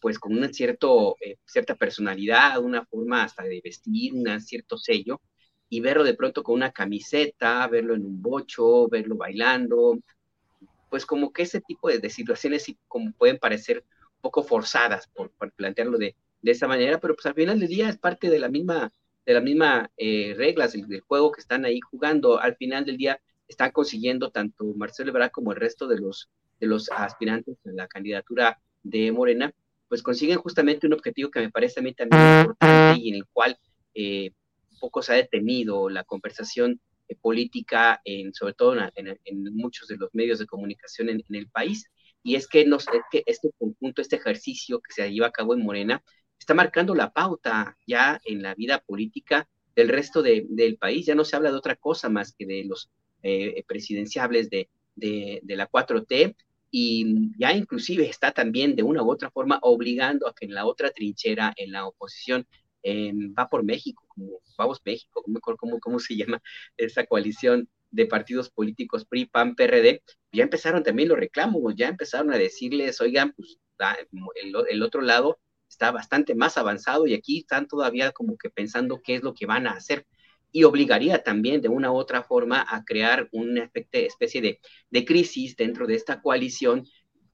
pues 0.00 0.18
con 0.18 0.36
una 0.36 0.52
cierto, 0.52 1.16
eh, 1.20 1.36
cierta 1.46 1.74
personalidad, 1.74 2.62
una 2.62 2.84
forma 2.86 3.24
hasta 3.24 3.44
de 3.44 3.60
vestir, 3.62 4.14
un 4.14 4.40
cierto 4.40 4.76
sello, 4.76 5.20
y 5.68 5.80
verlo 5.80 6.04
de 6.04 6.14
pronto 6.14 6.42
con 6.42 6.56
una 6.56 6.72
camiseta, 6.72 7.66
verlo 7.68 7.94
en 7.94 8.04
un 8.04 8.22
bocho, 8.22 8.88
verlo 8.88 9.16
bailando, 9.16 9.98
pues 10.90 11.04
como 11.06 11.32
que 11.32 11.42
ese 11.42 11.60
tipo 11.60 11.88
de, 11.88 12.10
situaciones 12.10 12.64
sí 12.64 12.78
como 12.88 13.12
pueden 13.12 13.38
parecer 13.38 13.84
un 14.16 14.20
poco 14.22 14.42
forzadas 14.42 15.08
por, 15.08 15.30
plantearlo 15.56 15.98
de, 15.98 16.16
de, 16.42 16.50
esa 16.50 16.66
manera, 16.66 16.98
pero 17.00 17.14
pues 17.14 17.26
al 17.26 17.34
final 17.34 17.60
del 17.60 17.68
día 17.68 17.88
es 17.88 17.98
parte 17.98 18.30
de 18.30 18.38
la 18.38 18.48
misma, 18.48 18.92
de 19.26 19.34
las 19.34 19.42
mismas 19.42 19.88
eh, 19.96 20.34
reglas 20.36 20.72
del, 20.72 21.00
juego 21.02 21.32
que 21.32 21.40
están 21.40 21.64
ahí 21.64 21.80
jugando. 21.80 22.38
Al 22.40 22.56
final 22.56 22.84
del 22.84 22.96
día 22.96 23.20
están 23.46 23.70
consiguiendo 23.72 24.30
tanto 24.30 24.64
Marcelo 24.74 25.10
Ebrard 25.10 25.30
como 25.30 25.52
el 25.52 25.60
resto 25.60 25.86
de 25.86 25.98
los, 25.98 26.30
de 26.60 26.66
los 26.66 26.90
aspirantes 26.90 27.56
en 27.64 27.76
la 27.76 27.88
candidatura 27.88 28.58
de 28.82 29.12
Morena, 29.12 29.52
pues 29.88 30.02
consiguen 30.02 30.38
justamente 30.38 30.86
un 30.86 30.92
objetivo 30.92 31.30
que 31.30 31.40
me 31.40 31.50
parece 31.50 31.80
a 31.80 31.82
mí 31.82 31.94
también 31.94 32.40
importante 32.40 33.00
y 33.00 33.08
en 33.10 33.14
el 33.16 33.26
cual 33.32 33.58
eh, 33.94 34.30
poco 34.78 35.02
se 35.02 35.12
ha 35.12 35.16
detenido 35.16 35.88
la 35.88 36.04
conversación 36.04 36.80
eh, 37.08 37.16
política, 37.20 38.00
en, 38.04 38.32
sobre 38.32 38.54
todo 38.54 38.76
en, 38.94 39.44
muchos 39.54 39.88
de 39.88 39.96
los 39.96 40.10
medios 40.14 40.38
de 40.38 40.46
comunicación 40.46 41.08
en, 41.08 41.22
el 41.30 41.48
país, 41.48 41.90
y 42.22 42.34
es 42.36 42.46
que, 42.46 42.64
nos, 42.66 42.86
que 43.10 43.22
este 43.26 43.50
conjunto, 43.58 44.02
este 44.02 44.16
ejercicio 44.16 44.80
que 44.80 44.92
se 44.92 45.10
lleva 45.10 45.28
a 45.28 45.32
cabo 45.32 45.54
en 45.54 45.64
Morena, 45.64 46.02
está 46.38 46.54
marcando 46.54 46.94
la 46.94 47.12
pauta 47.12 47.76
ya 47.86 48.20
en 48.24 48.42
la 48.42 48.54
vida 48.54 48.80
política 48.80 49.48
del 49.74 49.88
resto 49.88 50.22
del 50.22 50.76
país. 50.78 51.06
Ya 51.06 51.14
no 51.14 51.24
se 51.24 51.36
habla 51.36 51.50
de 51.50 51.56
otra 51.56 51.76
cosa 51.76 52.08
más 52.08 52.32
que 52.32 52.46
de 52.46 52.64
los 52.64 52.90
eh, 53.22 53.64
presidenciables 53.66 54.50
de, 54.50 54.68
de, 54.94 55.40
de, 55.42 55.56
la 55.56 55.68
4T, 55.68 56.36
y 56.70 57.30
ya 57.38 57.52
inclusive 57.52 58.08
está 58.08 58.32
también 58.32 58.76
de 58.76 58.82
una 58.82 59.02
u 59.02 59.10
otra 59.10 59.30
forma 59.30 59.58
obligando 59.62 60.28
a 60.28 60.34
que 60.34 60.46
en 60.46 60.54
la 60.54 60.66
otra 60.66 60.90
trinchera, 60.90 61.52
en 61.56 61.72
la 61.72 61.86
oposición, 61.86 62.46
va 63.38 63.48
por 63.48 63.64
México, 63.64 64.04
como 64.08 64.40
Vamos 64.56 64.80
México, 64.84 65.22
¿cómo, 65.56 65.78
cómo, 65.78 65.98
se 66.00 66.16
llama 66.16 66.42
esa 66.76 67.06
coalición 67.06 67.68
de 67.90 68.06
partidos 68.06 68.50
políticos 68.50 69.04
PRI, 69.04 69.26
PAN, 69.26 69.54
PRD, 69.54 70.02
ya 70.32 70.42
empezaron 70.42 70.82
también 70.82 71.08
los 71.08 71.18
reclamos, 71.18 71.74
ya 71.76 71.88
empezaron 71.88 72.32
a 72.32 72.38
decirles, 72.38 73.00
oigan, 73.00 73.32
pues 73.32 73.58
el, 74.68 74.82
otro 74.82 75.00
lado 75.00 75.38
está 75.68 75.90
bastante 75.90 76.34
más 76.34 76.58
avanzado 76.58 77.06
y 77.06 77.14
aquí 77.14 77.38
están 77.38 77.68
todavía 77.68 78.12
como 78.12 78.36
que 78.36 78.50
pensando 78.50 79.00
qué 79.02 79.14
es 79.14 79.22
lo 79.22 79.32
que 79.32 79.46
van 79.46 79.66
a 79.66 79.72
hacer 79.72 80.06
y 80.52 80.64
obligaría 80.64 81.22
también 81.22 81.60
de 81.60 81.68
una 81.68 81.92
u 81.92 81.96
otra 81.96 82.22
forma 82.22 82.64
a 82.68 82.84
crear 82.84 83.28
una 83.32 83.70
especie 83.92 84.40
de, 84.90 85.04
crisis 85.04 85.56
dentro 85.56 85.86
de 85.86 85.94
esta 85.94 86.20
coalición 86.20 86.86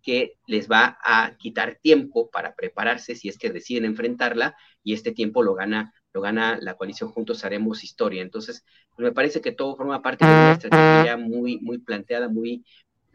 que 0.03 0.35
les 0.47 0.71
va 0.71 0.99
a 1.03 1.37
quitar 1.39 1.79
tiempo 1.81 2.29
para 2.31 2.55
prepararse 2.55 3.15
si 3.15 3.29
es 3.29 3.39
que 3.39 3.51
deciden 3.51 3.87
enfrentarla 3.87 4.55
y 4.83 4.93
este 4.93 5.13
tiempo 5.13 5.43
lo 5.43 5.55
gana 5.55 5.95
lo 6.13 6.21
gana 6.21 6.59
la 6.61 6.75
coalición 6.75 7.11
Juntos 7.11 7.45
Haremos 7.45 7.83
Historia. 7.83 8.23
Entonces, 8.23 8.65
pues 8.95 9.05
me 9.05 9.13
parece 9.13 9.41
que 9.41 9.51
todo 9.51 9.75
forma 9.75 10.01
parte 10.01 10.25
de 10.25 10.31
una 10.31 10.53
estrategia 10.53 11.17
muy, 11.17 11.59
muy 11.59 11.79
planteada, 11.79 12.29
muy 12.29 12.65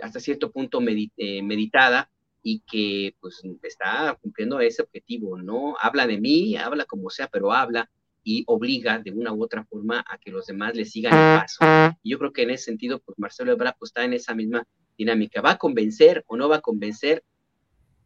hasta 0.02 0.20
cierto 0.20 0.52
punto 0.52 0.82
eh, 0.82 1.42
meditada 1.42 2.12
y 2.44 2.62
que 2.62 3.16
pues 3.22 3.42
está 3.64 4.18
cumpliendo 4.22 4.60
ese 4.60 4.82
objetivo, 4.82 5.38
¿no? 5.38 5.76
Habla 5.80 6.08
de 6.08 6.20
mí, 6.20 6.58
habla 6.58 6.84
como 6.84 7.10
sea, 7.10 7.28
pero 7.28 7.54
habla 7.54 7.90
y 8.30 8.44
obliga 8.46 9.00
de 9.00 9.10
una 9.10 9.34
u 9.34 9.44
otra 9.44 9.64
forma 9.64 10.06
a 10.08 10.20
que 10.20 10.30
los 10.30 10.46
demás 10.46 10.76
le 10.76 10.86
sigan 10.86 11.14
el 11.14 11.40
paso. 11.40 11.98
Y 12.04 12.12
yo 12.12 12.20
creo 12.20 12.32
que 12.32 12.44
en 12.44 12.52
ese 12.52 12.66
sentido, 12.66 13.00
pues 13.00 13.18
Marcelo 13.18 13.52
Ebrard 13.52 13.76
pues, 13.80 13.90
está 13.90 14.04
en 14.04 14.14
esa 14.14 14.36
misma 14.36 14.68
dinámica. 15.00 15.42
¿Va 15.42 15.54
a 15.54 15.58
convencer 15.58 16.24
o 16.28 16.38
no 16.38 16.48
va 16.48 16.58
a 16.58 16.62
convencer? 16.62 17.24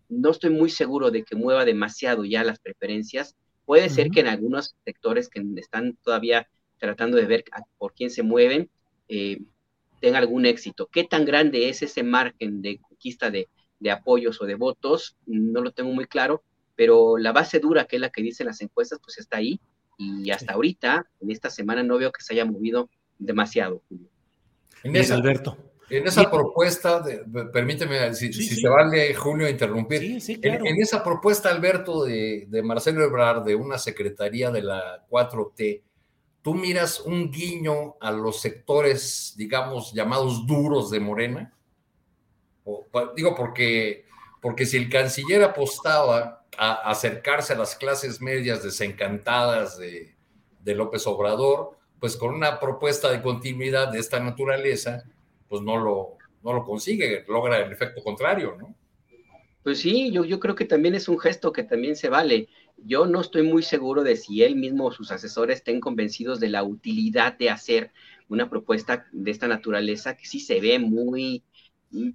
No 0.07 0.31
estoy 0.31 0.51
muy 0.51 0.69
seguro 0.69 1.11
de 1.11 1.23
que 1.23 1.35
mueva 1.35 1.65
demasiado 1.65 2.23
ya 2.23 2.45
las 2.45 2.59
preferencias. 2.59 3.35
Puede 3.65 3.89
ser 3.89 4.11
que 4.11 4.21
en 4.21 4.27
algunos 4.27 4.77
sectores 4.85 5.27
que 5.27 5.43
están 5.57 5.97
todavía 6.01 6.47
tratando 6.77 7.17
de 7.17 7.25
ver 7.25 7.43
por 7.77 7.93
quién 7.93 8.09
se 8.09 8.23
mueven, 8.23 8.69
eh, 9.09 9.41
tenga 9.99 10.19
algún 10.19 10.45
éxito. 10.45 10.87
¿Qué 10.89 11.03
tan 11.03 11.25
grande 11.25 11.67
es 11.67 11.81
ese 11.81 12.01
margen 12.01 12.61
de 12.61 12.79
conquista 12.79 13.29
de, 13.29 13.49
de 13.81 13.91
apoyos 13.91 14.41
o 14.41 14.45
de 14.45 14.55
votos? 14.55 15.17
No 15.25 15.59
lo 15.59 15.71
tengo 15.71 15.91
muy 15.91 16.05
claro, 16.05 16.43
pero 16.77 17.17
la 17.17 17.33
base 17.33 17.59
dura, 17.59 17.83
que 17.83 17.97
es 17.97 18.01
la 18.01 18.09
que 18.09 18.21
dicen 18.21 18.47
las 18.47 18.61
encuestas, 18.61 18.99
pues 19.03 19.17
está 19.17 19.37
ahí 19.39 19.59
y 19.98 20.32
hasta 20.32 20.53
ahorita, 20.53 21.06
en 21.20 21.32
esta 21.32 21.49
semana, 21.49 21.84
no 21.84 21.98
veo 21.98 22.11
que 22.11 22.24
se 22.24 22.34
haya 22.34 22.45
movido 22.45 22.90
demasiado, 23.18 23.82
Julio. 23.88 24.07
En 24.84 24.95
esa, 24.95 25.15
Alberto. 25.15 25.57
En 25.90 26.07
esa 26.07 26.30
propuesta, 26.30 27.03
permíteme, 27.52 28.14
si, 28.14 28.32
se 28.34 28.68
vale, 28.68 29.14
Julio, 29.14 29.48
interrumpir. 29.48 30.20
en, 30.28 30.82
esa 30.82 31.03
propuesta, 31.03 31.49
Alberto, 31.49 32.06
de, 32.06 32.45
de, 32.48 32.64
Marcelo 32.64 33.03
Ebrard, 33.03 33.44
de 33.44 33.56
una 33.56 33.78
secretaría 33.78 34.49
de 34.49 34.64
la 34.64 35.06
4T, 35.10 35.82
tú 36.41 36.53
miras 36.53 36.99
un 36.99 37.32
guiño 37.32 37.95
a 37.99 38.11
los 38.11 38.41
sectores, 38.41 39.34
digamos, 39.38 39.94
llamados 39.94 40.45
duros 40.45 40.90
de 40.91 40.99
Morena. 40.99 41.53
O, 42.65 42.86
digo, 43.15 43.36
porque, 43.36 44.06
porque 44.41 44.65
si 44.65 44.78
el 44.78 44.90
canciller 44.90 45.44
apostaba 45.44 46.43
a 46.57 46.89
acercarse 46.89 47.53
a 47.53 47.57
las 47.57 47.75
clases 47.75 48.21
medias 48.21 48.63
desencantadas 48.63 49.77
de, 49.77 50.15
López 50.65 51.05
Obrador, 51.07 51.77
pues 51.99 52.15
con 52.15 52.34
una 52.34 52.59
propuesta 52.59 53.11
de 53.11 53.21
continuidad 53.21 53.91
de 53.91 53.99
esta 53.99 54.19
naturaleza, 54.19 55.03
pues 55.47 55.61
no 55.61 55.77
lo, 55.77 56.17
no 56.41 56.53
lo 56.53 56.63
consigue, 56.63 57.25
logra 57.27 57.57
el 57.57 57.71
efecto 57.71 58.01
contrario, 58.01 58.55
¿no? 58.57 58.75
Pues 59.63 59.80
sí, 59.80 60.11
yo, 60.11 60.25
yo 60.25 60.39
creo 60.39 60.55
que 60.55 60.65
también 60.65 60.93
es 60.95 61.07
un 61.07 61.19
gesto 61.19 61.53
que 61.53 61.63
también 61.63 61.95
se 61.95 62.09
vale. 62.09 62.49
Yo 62.77 63.05
no 63.05 63.21
estoy 63.21 63.43
muy 63.43 63.63
seguro 63.63 64.03
de 64.03 64.17
si 64.17 64.43
él 64.43 64.57
mismo 64.57 64.88
o 64.88 64.91
sus 64.91 65.11
asesores 65.11 65.57
estén 65.57 65.80
convencidos 65.80 66.41
de 66.41 66.49
la 66.49 66.63
utilidad 66.63 67.38
de 67.38 67.49
hacer 67.49 67.91
una 68.27 68.49
propuesta 68.49 69.07
de 69.11 69.31
esta 69.31 69.47
naturaleza 69.47 70.17
que 70.17 70.25
sí 70.25 70.39
se 70.39 70.59
ve 70.59 70.80
muy, 70.80 71.43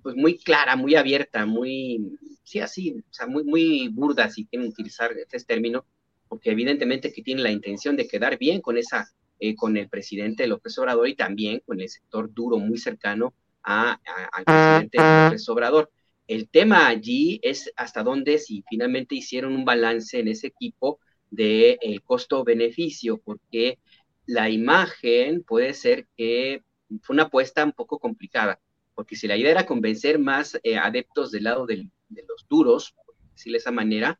pues 0.02 0.16
muy 0.16 0.38
clara, 0.38 0.76
muy 0.76 0.94
abierta, 0.94 1.46
muy, 1.46 2.18
sí, 2.42 2.60
así, 2.60 2.96
o 2.98 3.12
sea, 3.12 3.26
muy, 3.26 3.44
muy 3.44 3.88
burda, 3.88 4.30
si 4.30 4.46
quieren 4.46 4.68
utilizar 4.68 5.12
este 5.12 5.38
término, 5.40 5.84
porque 6.28 6.50
evidentemente 6.50 7.12
que 7.12 7.22
tiene 7.22 7.42
la 7.42 7.52
intención 7.52 7.96
de 7.96 8.08
quedar 8.08 8.38
bien 8.38 8.60
con 8.60 8.76
esa, 8.76 9.08
eh, 9.38 9.54
con 9.54 9.76
el 9.76 9.88
presidente 9.88 10.46
López 10.46 10.76
Obrador 10.78 11.08
y 11.08 11.14
también 11.14 11.62
con 11.64 11.80
el 11.80 11.88
sector 11.88 12.32
duro 12.32 12.58
muy 12.58 12.78
cercano 12.78 13.34
a, 13.62 14.00
al 14.32 14.44
presidente 14.44 14.98
López 14.98 15.48
Obrador. 15.48 15.90
El 16.26 16.48
tema 16.48 16.88
allí 16.88 17.40
es 17.42 17.72
hasta 17.76 18.02
dónde 18.02 18.38
si 18.38 18.62
finalmente 18.68 19.14
hicieron 19.14 19.54
un 19.54 19.64
balance 19.64 20.18
en 20.18 20.28
ese 20.28 20.48
equipo 20.48 21.00
de 21.30 21.78
el 21.80 22.02
costo-beneficio, 22.02 23.18
porque 23.18 23.78
la 24.26 24.50
imagen 24.50 25.42
puede 25.42 25.72
ser 25.72 26.06
que 26.16 26.62
fue 27.02 27.14
una 27.14 27.24
apuesta 27.24 27.64
un 27.64 27.72
poco 27.72 27.98
complicada 27.98 28.60
porque 28.98 29.14
si 29.14 29.28
la 29.28 29.36
idea 29.36 29.52
era 29.52 29.64
convencer 29.64 30.18
más 30.18 30.58
eh, 30.64 30.76
adeptos 30.76 31.30
del 31.30 31.44
lado 31.44 31.66
de 31.66 31.88
los 32.10 32.48
duros, 32.48 32.96
por 33.06 33.14
decirlo 33.32 33.54
de 33.54 33.58
esa 33.58 33.70
manera, 33.70 34.18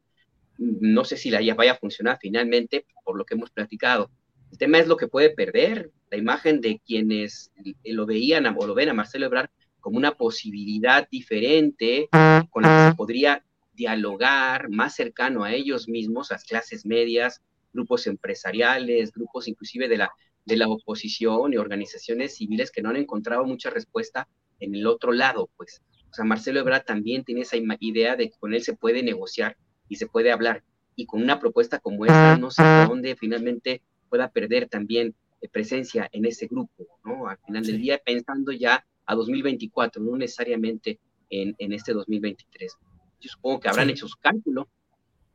no 0.57 1.05
sé 1.05 1.17
si 1.17 1.31
la 1.31 1.43
idea 1.43 1.57
vaya 1.57 1.73
a 1.73 1.79
funcionar 1.79 2.19
finalmente, 2.21 2.87
por 3.05 3.19
lo 3.19 3.25
que 3.25 3.35
hemos 3.35 3.51
platicado. 3.51 4.09
El 4.53 4.59
tema 4.59 4.79
es 4.79 4.87
lo 4.87 4.97
que 4.97 5.09
puede 5.09 5.31
perder, 5.31 5.91
la 6.13 6.17
imagen 6.17 6.61
de 6.61 6.81
quienes 6.87 7.51
lo 7.87 8.07
veían 8.07 8.47
o 8.57 8.67
lo 8.69 8.75
ven 8.77 8.91
a 8.91 8.95
Marcelo 8.95 9.27
Ebrard 9.27 9.51
como 9.81 9.97
una 9.97 10.13
posibilidad 10.13 11.09
diferente 11.11 12.09
con 12.49 12.63
la 12.63 12.85
que 12.85 12.91
se 12.93 12.97
podría 12.97 13.45
dialogar 13.73 14.71
más 14.71 14.95
cercano 14.95 15.43
a 15.43 15.53
ellos 15.53 15.89
mismos, 15.89 16.31
las 16.31 16.45
clases 16.45 16.87
medias, 16.87 17.43
grupos 17.73 18.07
empresariales, 18.07 19.11
grupos 19.11 19.49
inclusive 19.49 19.89
de 19.89 19.97
la, 19.97 20.13
de 20.45 20.57
la 20.57 20.69
oposición 20.69 21.53
y 21.53 21.57
organizaciones 21.57 22.37
civiles 22.37 22.71
que 22.71 22.81
no 22.81 22.91
han 22.91 22.97
encontrado 22.97 23.45
mucha 23.45 23.71
respuesta 23.71 24.29
en 24.61 24.75
el 24.75 24.87
otro 24.87 25.13
lado, 25.13 25.51
pues. 25.57 25.83
O 26.11 26.15
sea, 26.15 26.25
Marcelo 26.25 26.61
Ebrard 26.61 26.85
también 26.85 27.25
tiene 27.25 27.43
esa 27.43 27.57
idea 27.81 28.17
de 28.17 28.31
que 28.31 28.39
con 28.39 28.55
él 28.55 28.63
se 28.63 28.75
puede 28.75 29.03
negociar 29.03 29.57
y 29.89 29.97
se 29.97 30.07
puede 30.07 30.33
hablar. 30.33 30.65
Y 30.97 31.07
con 31.07 31.23
una 31.23 31.39
propuesta 31.39 31.79
como 31.79 32.07
esta, 32.07 32.37
no 32.39 32.51
sé 32.51 32.63
dónde 32.89 33.15
finalmente 33.15 33.83
pueda 34.09 34.31
perder 34.31 34.69
también 34.69 35.15
eh, 35.41 35.49
presencia 35.49 36.09
en 36.13 36.25
ese 36.25 36.47
grupo, 36.47 36.87
¿no? 37.05 37.29
Al 37.29 37.39
final 37.39 37.65
del 37.65 37.81
día, 37.81 38.01
pensando 38.05 38.53
ya 38.53 38.85
a 39.07 39.15
2024, 39.15 40.03
no 40.03 40.17
necesariamente 40.17 40.99
en, 41.31 41.55
en 41.59 41.73
este 41.73 41.93
2023. 41.93 42.77
Yo 43.21 43.31
supongo 43.31 43.61
que 43.61 43.69
habrán 43.69 43.91
hecho 43.91 44.09
su 44.09 44.17
cálculo. 44.19 44.69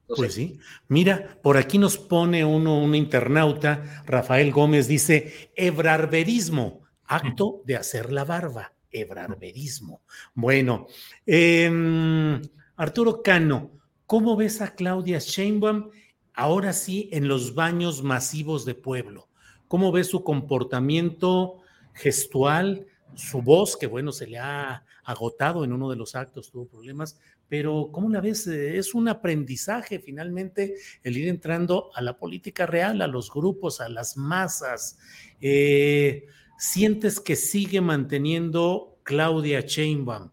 pues 0.07 0.33
sí. 0.33 0.59
Mira, 0.87 1.39
por 1.41 1.57
aquí 1.57 1.77
nos 1.77 1.97
pone 1.97 2.43
uno, 2.43 2.81
un 2.81 2.95
internauta, 2.95 4.03
Rafael 4.05 4.51
Gómez, 4.51 4.87
dice, 4.87 5.51
ebrarberismo, 5.55 6.81
acto 7.05 7.61
de 7.65 7.75
hacer 7.77 8.11
la 8.11 8.25
barba 8.25 8.73
ebrarberismo. 8.93 10.01
Bueno, 10.33 10.87
em, 11.25 12.41
Arturo 12.75 13.21
Cano, 13.21 13.71
¿cómo 14.05 14.35
ves 14.35 14.61
a 14.61 14.75
Claudia 14.75 15.19
Sheinbaum 15.19 15.89
ahora 16.33 16.73
sí 16.73 17.09
en 17.11 17.27
los 17.27 17.55
baños 17.55 18.03
masivos 18.03 18.65
de 18.65 18.75
pueblo? 18.75 19.29
¿Cómo 19.67 19.91
ves 19.91 20.07
su 20.07 20.23
comportamiento 20.23 21.61
gestual, 21.93 22.87
su 23.15 23.41
voz, 23.41 23.77
que 23.77 23.87
bueno, 23.87 24.11
se 24.11 24.27
le 24.27 24.37
ha 24.37 24.85
agotado 25.03 25.63
en 25.63 25.73
uno 25.73 25.89
de 25.89 25.95
los 25.95 26.15
actos, 26.15 26.49
tuvo 26.49 26.67
problemas, 26.67 27.19
pero 27.47 27.89
¿cómo 27.91 28.09
la 28.09 28.21
ves? 28.21 28.47
Es 28.47 28.95
un 28.95 29.07
aprendizaje 29.07 29.99
finalmente 29.99 30.75
el 31.03 31.17
ir 31.17 31.27
entrando 31.27 31.91
a 31.93 32.01
la 32.01 32.17
política 32.17 32.65
real, 32.65 33.01
a 33.01 33.07
los 33.07 33.31
grupos, 33.31 33.81
a 33.81 33.89
las 33.89 34.17
masas. 34.17 34.97
Eh, 35.39 36.25
sientes 36.57 37.19
que 37.19 37.35
sigue 37.35 37.81
manteniendo 37.81 38.97
Claudia 39.03 39.61
Sheinbaum 39.61 40.31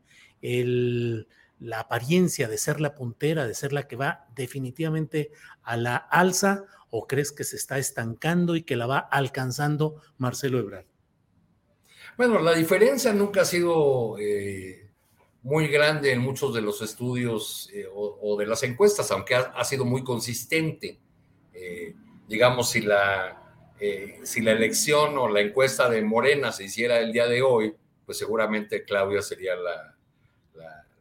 la 1.60 1.80
apariencia 1.80 2.48
de 2.48 2.56
ser 2.56 2.80
la 2.80 2.94
puntera, 2.94 3.46
de 3.46 3.54
ser 3.54 3.72
la 3.72 3.86
que 3.86 3.96
va 3.96 4.26
definitivamente 4.34 5.30
a 5.62 5.76
la 5.76 5.96
alza, 5.96 6.64
o 6.90 7.06
crees 7.06 7.32
que 7.32 7.44
se 7.44 7.56
está 7.56 7.78
estancando 7.78 8.56
y 8.56 8.62
que 8.62 8.76
la 8.76 8.86
va 8.86 8.98
alcanzando 8.98 10.02
Marcelo 10.18 10.58
Ebrard? 10.58 10.86
Bueno, 12.16 12.40
la 12.40 12.54
diferencia 12.54 13.12
nunca 13.12 13.42
ha 13.42 13.44
sido 13.44 14.16
eh, 14.18 14.90
muy 15.42 15.68
grande 15.68 16.12
en 16.12 16.20
muchos 16.20 16.52
de 16.52 16.60
los 16.60 16.82
estudios 16.82 17.70
eh, 17.72 17.86
o, 17.94 18.36
de 18.36 18.46
las 18.46 18.62
encuestas, 18.62 19.10
aunque 19.10 19.36
ha, 19.36 19.64
sido 19.64 19.84
muy 19.84 20.02
consistente. 20.02 20.98
Eh, 21.52 21.94
digamos, 22.26 22.70
si 22.70 22.80
la 22.80 23.39
eh, 23.80 24.20
si 24.24 24.42
la 24.42 24.52
elección 24.52 25.16
o 25.16 25.28
la 25.28 25.40
encuesta 25.40 25.88
de 25.88 26.02
Morena 26.02 26.52
se 26.52 26.64
hiciera 26.64 27.00
el 27.00 27.12
día 27.12 27.26
de 27.26 27.40
hoy, 27.40 27.74
pues 28.04 28.18
seguramente 28.18 28.84
Claudia 28.84 29.22
sería 29.22 29.56
la, 29.56 29.96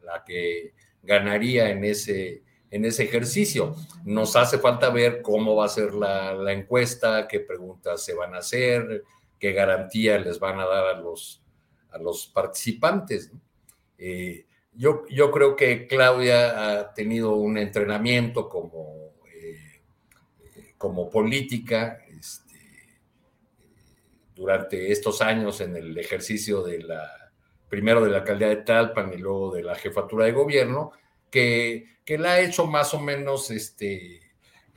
la, 0.02 0.24
que 0.24 0.72
ganaría 1.02 1.70
en 1.70 1.84
ese, 1.84 2.42
en 2.70 2.84
ese 2.84 3.04
ejercicio. 3.04 3.76
Nos 4.04 4.34
hace 4.34 4.58
falta 4.58 4.90
ver 4.90 5.20
cómo 5.22 5.56
va 5.56 5.66
a 5.66 5.68
ser 5.68 5.92
la, 5.92 6.32
la, 6.32 6.52
encuesta, 6.52 7.28
qué 7.28 7.40
preguntas 7.40 8.02
se 8.02 8.14
van 8.14 8.34
a 8.34 8.38
hacer, 8.38 9.04
qué 9.38 9.52
garantía 9.52 10.18
les 10.18 10.38
van 10.38 10.58
a 10.58 10.66
dar 10.66 10.86
a 10.86 10.98
los, 10.98 11.42
a 11.90 11.98
los 11.98 12.26
participantes. 12.28 13.30
Eh, 13.98 14.46
yo, 14.72 15.04
yo 15.08 15.30
creo 15.30 15.56
que 15.56 15.86
Claudia 15.86 16.78
ha 16.78 16.94
tenido 16.94 17.34
un 17.34 17.58
entrenamiento 17.58 18.48
como, 18.48 19.12
eh, 19.34 19.82
como 20.78 21.10
política, 21.10 22.00
durante 24.40 24.90
estos 24.90 25.20
años 25.20 25.60
en 25.60 25.76
el 25.76 25.98
ejercicio 25.98 26.62
de 26.62 26.78
la, 26.78 27.30
primero 27.68 28.02
de 28.02 28.08
la 28.08 28.18
alcaldía 28.18 28.48
de 28.48 28.56
Talpan 28.56 29.12
y 29.12 29.18
luego 29.18 29.52
de 29.52 29.62
la 29.62 29.74
jefatura 29.74 30.24
de 30.24 30.32
gobierno, 30.32 30.92
que, 31.30 31.98
que 32.06 32.16
la 32.16 32.32
ha 32.32 32.40
hecho 32.40 32.66
más 32.66 32.94
o 32.94 33.00
menos 33.00 33.50
este, 33.50 34.16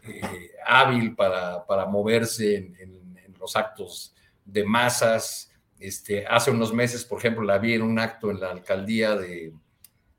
eh, 0.03 0.51
hábil 0.67 1.15
para, 1.15 1.65
para 1.65 1.85
moverse 1.85 2.57
en, 2.57 3.01
los 3.39 3.55
actos 3.55 4.13
de 4.43 4.65
masas. 4.65 5.49
Este, 5.79 6.25
hace 6.25 6.51
unos 6.51 6.73
meses, 6.73 7.05
por 7.05 7.19
ejemplo, 7.19 7.43
la 7.43 7.57
vi 7.57 7.73
en 7.73 7.83
un 7.83 7.99
acto 7.99 8.31
en 8.31 8.41
la 8.41 8.51
alcaldía 8.51 9.15
de, 9.15 9.53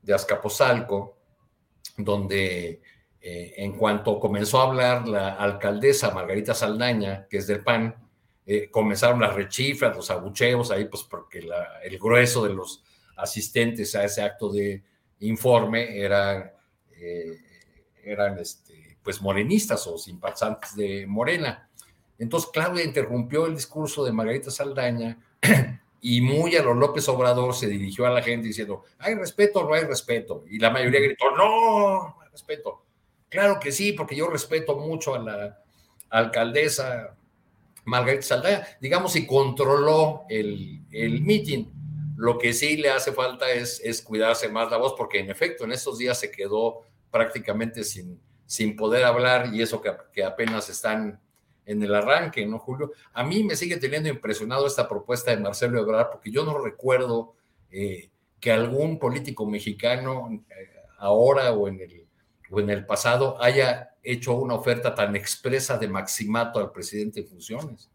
de 0.01 0.13
Azcapotzalco, 0.13 1.17
donde 1.97 2.81
eh, 3.21 3.53
en 3.57 3.77
cuanto 3.77 4.19
comenzó 4.19 4.59
a 4.59 4.65
hablar 4.65 5.07
la 5.07 5.35
alcaldesa 5.35 6.09
Margarita 6.11 6.55
Saldaña, 6.55 7.27
que 7.27 7.37
es 7.37 7.47
del 7.47 7.63
PAN, 7.63 8.04
eh, 8.47 8.69
comenzaron 8.69 9.21
las 9.21 9.33
rechifras, 9.33 9.95
los 9.95 10.11
abucheos 10.11 10.69
ahí, 10.69 10.85
pues 10.85 11.03
porque 11.03 11.47
el 11.83 11.97
grueso 11.97 12.45
de 12.45 12.53
los 12.53 12.83
asistentes 13.15 13.95
a 13.95 14.03
ese 14.03 14.21
acto 14.21 14.49
de 14.51 14.83
informe 15.19 15.99
eran, 15.99 16.51
eh, 16.91 17.39
eran 18.03 18.37
este, 18.37 18.97
pues 19.01 19.21
morenistas 19.21 19.87
o 19.87 19.97
simpatizantes 19.97 20.75
de 20.75 21.07
Morena. 21.07 21.69
Entonces 22.19 22.49
Claudia 22.53 22.83
interrumpió 22.83 23.47
el 23.47 23.55
discurso 23.55 24.05
de 24.05 24.11
Margarita 24.11 24.51
Saldaña 24.51 25.17
y 26.01 26.21
muy 26.21 26.55
a 26.55 26.61
lo 26.61 26.75
López 26.75 27.09
Obrador 27.09 27.55
se 27.55 27.67
dirigió 27.67 28.05
a 28.05 28.11
la 28.11 28.21
gente 28.21 28.47
diciendo, 28.47 28.83
¿hay 28.99 29.15
respeto 29.15 29.61
o 29.61 29.67
no 29.67 29.73
hay 29.73 29.85
respeto? 29.85 30.43
Y 30.47 30.59
la 30.59 30.69
mayoría 30.69 31.01
gritó, 31.01 31.31
no, 31.31 32.09
no 32.09 32.21
hay 32.21 32.29
respeto. 32.29 32.85
Claro 33.27 33.59
que 33.59 33.71
sí, 33.71 33.93
porque 33.93 34.15
yo 34.15 34.29
respeto 34.29 34.77
mucho 34.77 35.15
a 35.15 35.19
la 35.19 35.63
alcaldesa 36.09 37.17
Margarita 37.85 38.23
Saldaña, 38.23 38.67
digamos, 38.81 39.15
y 39.15 39.25
controló 39.25 40.23
el, 40.29 40.81
el 40.91 41.21
meeting. 41.21 41.65
Lo 42.17 42.37
que 42.37 42.53
sí 42.53 42.77
le 42.77 42.89
hace 42.89 43.11
falta 43.11 43.51
es, 43.51 43.81
es 43.83 44.01
cuidarse 44.01 44.49
más 44.49 44.71
la 44.71 44.77
voz, 44.77 44.93
porque 44.97 45.19
en 45.19 45.29
efecto 45.29 45.63
en 45.63 45.71
estos 45.71 45.97
días 45.97 46.19
se 46.19 46.31
quedó 46.31 46.81
prácticamente 47.11 47.83
sin, 47.83 48.19
sin 48.45 48.75
poder 48.75 49.03
hablar 49.03 49.53
y 49.53 49.61
eso 49.61 49.81
que, 49.81 49.91
que 50.11 50.23
apenas 50.23 50.69
están 50.69 51.19
en 51.65 51.83
el 51.83 51.93
arranque, 51.95 52.45
¿no, 52.45 52.59
Julio? 52.59 52.91
A 53.13 53.23
mí 53.23 53.43
me 53.43 53.55
sigue 53.55 53.77
teniendo 53.77 54.09
impresionado 54.09 54.67
esta 54.67 54.87
propuesta 54.87 55.31
de 55.31 55.37
Marcelo 55.37 55.79
Ebrard, 55.79 56.11
porque 56.11 56.31
yo 56.31 56.45
no 56.45 56.57
recuerdo 56.59 57.33
eh, 57.71 58.09
que 58.39 58.51
algún 58.51 58.99
político 58.99 59.45
mexicano 59.45 60.29
eh, 60.49 60.73
ahora 60.99 61.51
o 61.53 61.67
en 61.67 61.81
el 61.81 62.05
o 62.51 62.59
en 62.59 62.69
el 62.69 62.85
pasado 62.85 63.41
haya 63.41 63.94
hecho 64.05 64.33
una 64.33 64.55
oferta 64.55 64.93
tan 64.93 65.15
expresa 65.15 65.77
de 65.77 65.87
maximato 65.87 66.59
al 66.59 66.71
presidente 66.71 67.21
en 67.21 67.27
funciones. 67.27 67.89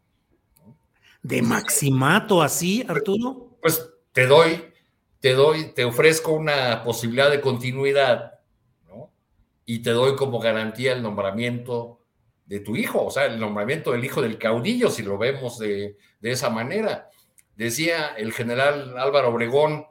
¿De 1.23 1.41
maximato 1.41 2.41
así, 2.41 2.83
Arturo? 2.87 3.57
Pues 3.61 3.89
te 4.11 4.25
doy, 4.25 4.63
te 5.19 5.33
doy, 5.33 5.73
te 5.73 5.85
ofrezco 5.85 6.33
una 6.33 6.83
posibilidad 6.83 7.29
de 7.29 7.41
continuidad, 7.41 8.39
¿no? 8.87 9.11
Y 9.65 9.79
te 9.79 9.91
doy 9.91 10.15
como 10.15 10.39
garantía 10.39 10.93
el 10.93 11.03
nombramiento 11.03 11.99
de 12.45 12.59
tu 12.59 12.75
hijo, 12.75 13.05
o 13.05 13.11
sea, 13.11 13.25
el 13.25 13.39
nombramiento 13.39 13.91
del 13.91 14.03
hijo 14.03 14.21
del 14.21 14.37
caudillo, 14.37 14.89
si 14.89 15.03
lo 15.03 15.17
vemos 15.17 15.59
de, 15.59 15.97
de 16.19 16.31
esa 16.31 16.49
manera. 16.49 17.09
Decía 17.55 18.07
el 18.17 18.33
general 18.33 18.97
Álvaro 18.97 19.29
Obregón 19.29 19.85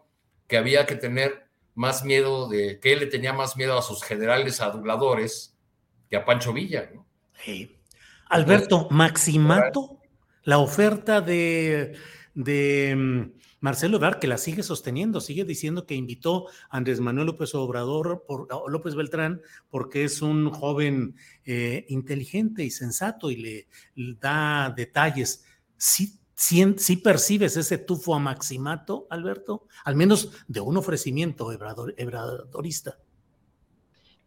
que 0.48 0.58
había 0.58 0.84
que 0.84 0.96
tener 0.96 1.46
más 1.74 2.04
miedo 2.04 2.48
de, 2.48 2.80
que 2.80 2.92
él 2.92 3.00
le 3.00 3.06
tenía 3.06 3.32
más 3.32 3.56
miedo 3.56 3.78
a 3.78 3.82
sus 3.82 4.02
generales 4.02 4.60
aduladores 4.60 5.56
que 6.10 6.16
a 6.16 6.24
Pancho 6.24 6.52
Villa. 6.52 6.90
¿no? 6.92 7.06
Alberto, 8.28 8.88
Maximato, 8.90 10.00
la 10.42 10.58
oferta 10.58 11.20
de, 11.20 11.94
de 12.34 12.94
mm, 12.96 13.32
Marcelo 13.60 13.96
Ebrard, 13.96 14.18
que 14.18 14.26
la 14.26 14.36
sigue 14.36 14.62
sosteniendo, 14.62 15.20
sigue 15.20 15.44
diciendo 15.44 15.86
que 15.86 15.94
invitó 15.94 16.48
a 16.68 16.76
Andrés 16.76 17.00
Manuel 17.00 17.28
López 17.28 17.54
Obrador, 17.54 18.24
por, 18.26 18.48
López 18.70 18.94
Beltrán, 18.94 19.40
porque 19.70 20.04
es 20.04 20.20
un 20.20 20.50
joven 20.50 21.16
eh, 21.44 21.86
inteligente 21.88 22.64
y 22.64 22.70
sensato 22.70 23.30
y 23.30 23.36
le, 23.36 23.68
le 23.94 24.14
da 24.14 24.72
detalles. 24.76 25.44
¿Sí 25.76 26.20
¿Sí, 26.40 26.96
percibes 26.96 27.58
ese 27.58 27.76
tufo 27.76 28.14
a 28.14 28.18
maximato, 28.18 29.06
Alberto? 29.10 29.66
Al 29.84 29.94
menos 29.94 30.30
de 30.48 30.62
un 30.62 30.78
ofrecimiento 30.78 31.52
ebradorista. 31.52 32.98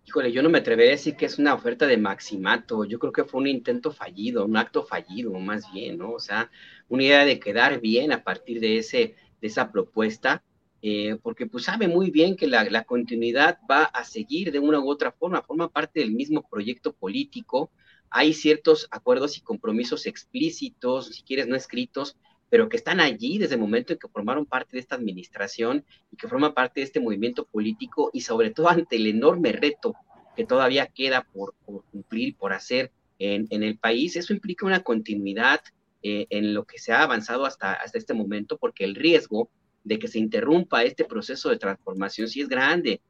Híjole, 0.06 0.32
yo 0.32 0.44
no 0.44 0.50
me 0.50 0.58
atrevería 0.60 0.92
a 0.92 0.98
decir 0.98 1.16
que 1.16 1.26
es 1.26 1.40
una 1.40 1.54
oferta 1.54 1.88
de 1.88 1.98
maximato. 1.98 2.84
Yo 2.84 3.00
creo 3.00 3.14
que 3.14 3.24
fue 3.24 3.42
un 3.42 3.48
intento 3.48 3.92
fallido, 3.92 4.46
un 4.46 4.58
acto 4.58 4.84
fallido, 4.84 5.32
más 5.40 5.72
bien, 5.72 5.98
¿no? 5.98 6.12
O 6.12 6.20
sea, 6.20 6.52
una 6.90 7.04
idea 7.04 7.26
de 7.26 7.40
quedar 7.40 7.80
bien 7.80 8.12
a 8.12 8.24
partir 8.24 8.60
de, 8.60 8.78
ese, 8.78 9.16
de 9.40 9.48
esa 9.48 9.72
propuesta, 9.72 10.44
eh, 10.82 11.18
porque 11.24 11.48
pues 11.48 11.64
sabe 11.64 11.88
muy 11.88 12.12
bien 12.12 12.36
que 12.36 12.48
la, 12.48 12.66
la, 12.66 12.84
continuidad 12.84 13.60
va 13.70 13.84
a 13.86 14.04
seguir 14.04 14.52
de 14.52 14.60
una 14.60 14.80
u 14.82 14.90
otra 14.90 15.14
forma, 15.14 15.42
forma 15.42 15.70
parte 15.70 16.02
del 16.02 16.12
mismo 16.12 16.46
proyecto 16.50 16.92
político, 16.94 17.72
hay 18.10 18.34
ciertos 18.34 18.88
acuerdos 18.92 19.38
y 19.38 19.42
compromisos 19.42 20.06
explícitos, 20.06 21.08
si 21.08 21.24
quieres 21.24 21.48
no 21.48 21.56
escritos, 21.56 22.18
pero 22.54 22.70
que 22.70 22.78
están 22.78 23.00
allí 23.00 23.40
desde 23.40 23.56
el 23.56 23.62
momento 23.62 23.94
en 23.94 23.98
que 23.98 24.08
formaron 24.08 24.46
parte 24.46 24.74
de 24.74 24.80
esta 24.80 24.94
administración 24.94 25.84
y 26.12 26.18
que 26.18 26.28
forman 26.28 26.54
parte 26.54 26.82
de 26.82 26.86
este 26.86 27.00
movimiento 27.00 27.46
político 27.46 28.12
y 28.14 28.22
sobre 28.22 28.52
todo 28.52 28.70
ante 28.70 28.98
el 28.98 29.08
enorme 29.08 29.54
reto 29.54 29.96
que 30.36 30.46
todavía 30.46 30.86
queda 30.86 31.24
por, 31.34 31.56
cumplir, 31.66 32.38
por 32.38 32.54
hacer 32.54 32.92
en, 33.18 33.48
el 33.64 33.80
país. 33.80 34.16
Eso 34.18 34.34
implica 34.34 34.68
una 34.68 34.84
continuidad 34.84 35.62
eh, 36.04 36.28
en 36.30 36.54
lo 36.54 36.66
que 36.66 36.78
se 36.78 36.92
ha 36.92 37.02
avanzado 37.02 37.48
hasta, 37.48 37.74
hasta 37.74 37.98
este 37.98 38.14
momento, 38.14 38.60
porque 38.60 38.84
el 38.84 38.94
riesgo 38.94 39.50
de 39.84 39.98
que 39.98 40.08
se 40.08 40.20
interrumpa 40.20 40.84
este 40.84 41.06
proceso 41.06 41.50
de 41.50 41.58
transformación 41.58 42.28
sí 42.28 42.42
es 42.42 42.50
grande. 42.50 43.02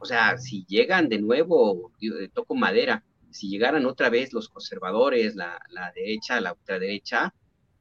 O 0.00 0.06
sea, 0.06 0.38
si 0.38 0.64
llegan 0.66 1.08
de 1.08 1.20
nuevo, 1.20 1.92
toco 2.34 2.56
madera, 2.56 3.04
si 3.30 3.48
llegaran 3.48 3.86
otra 3.86 4.10
vez 4.10 4.32
los 4.32 4.48
conservadores, 4.48 5.36
la, 5.36 5.60
derecha, 5.94 6.40
la 6.40 6.54
ultraderecha, 6.54 7.32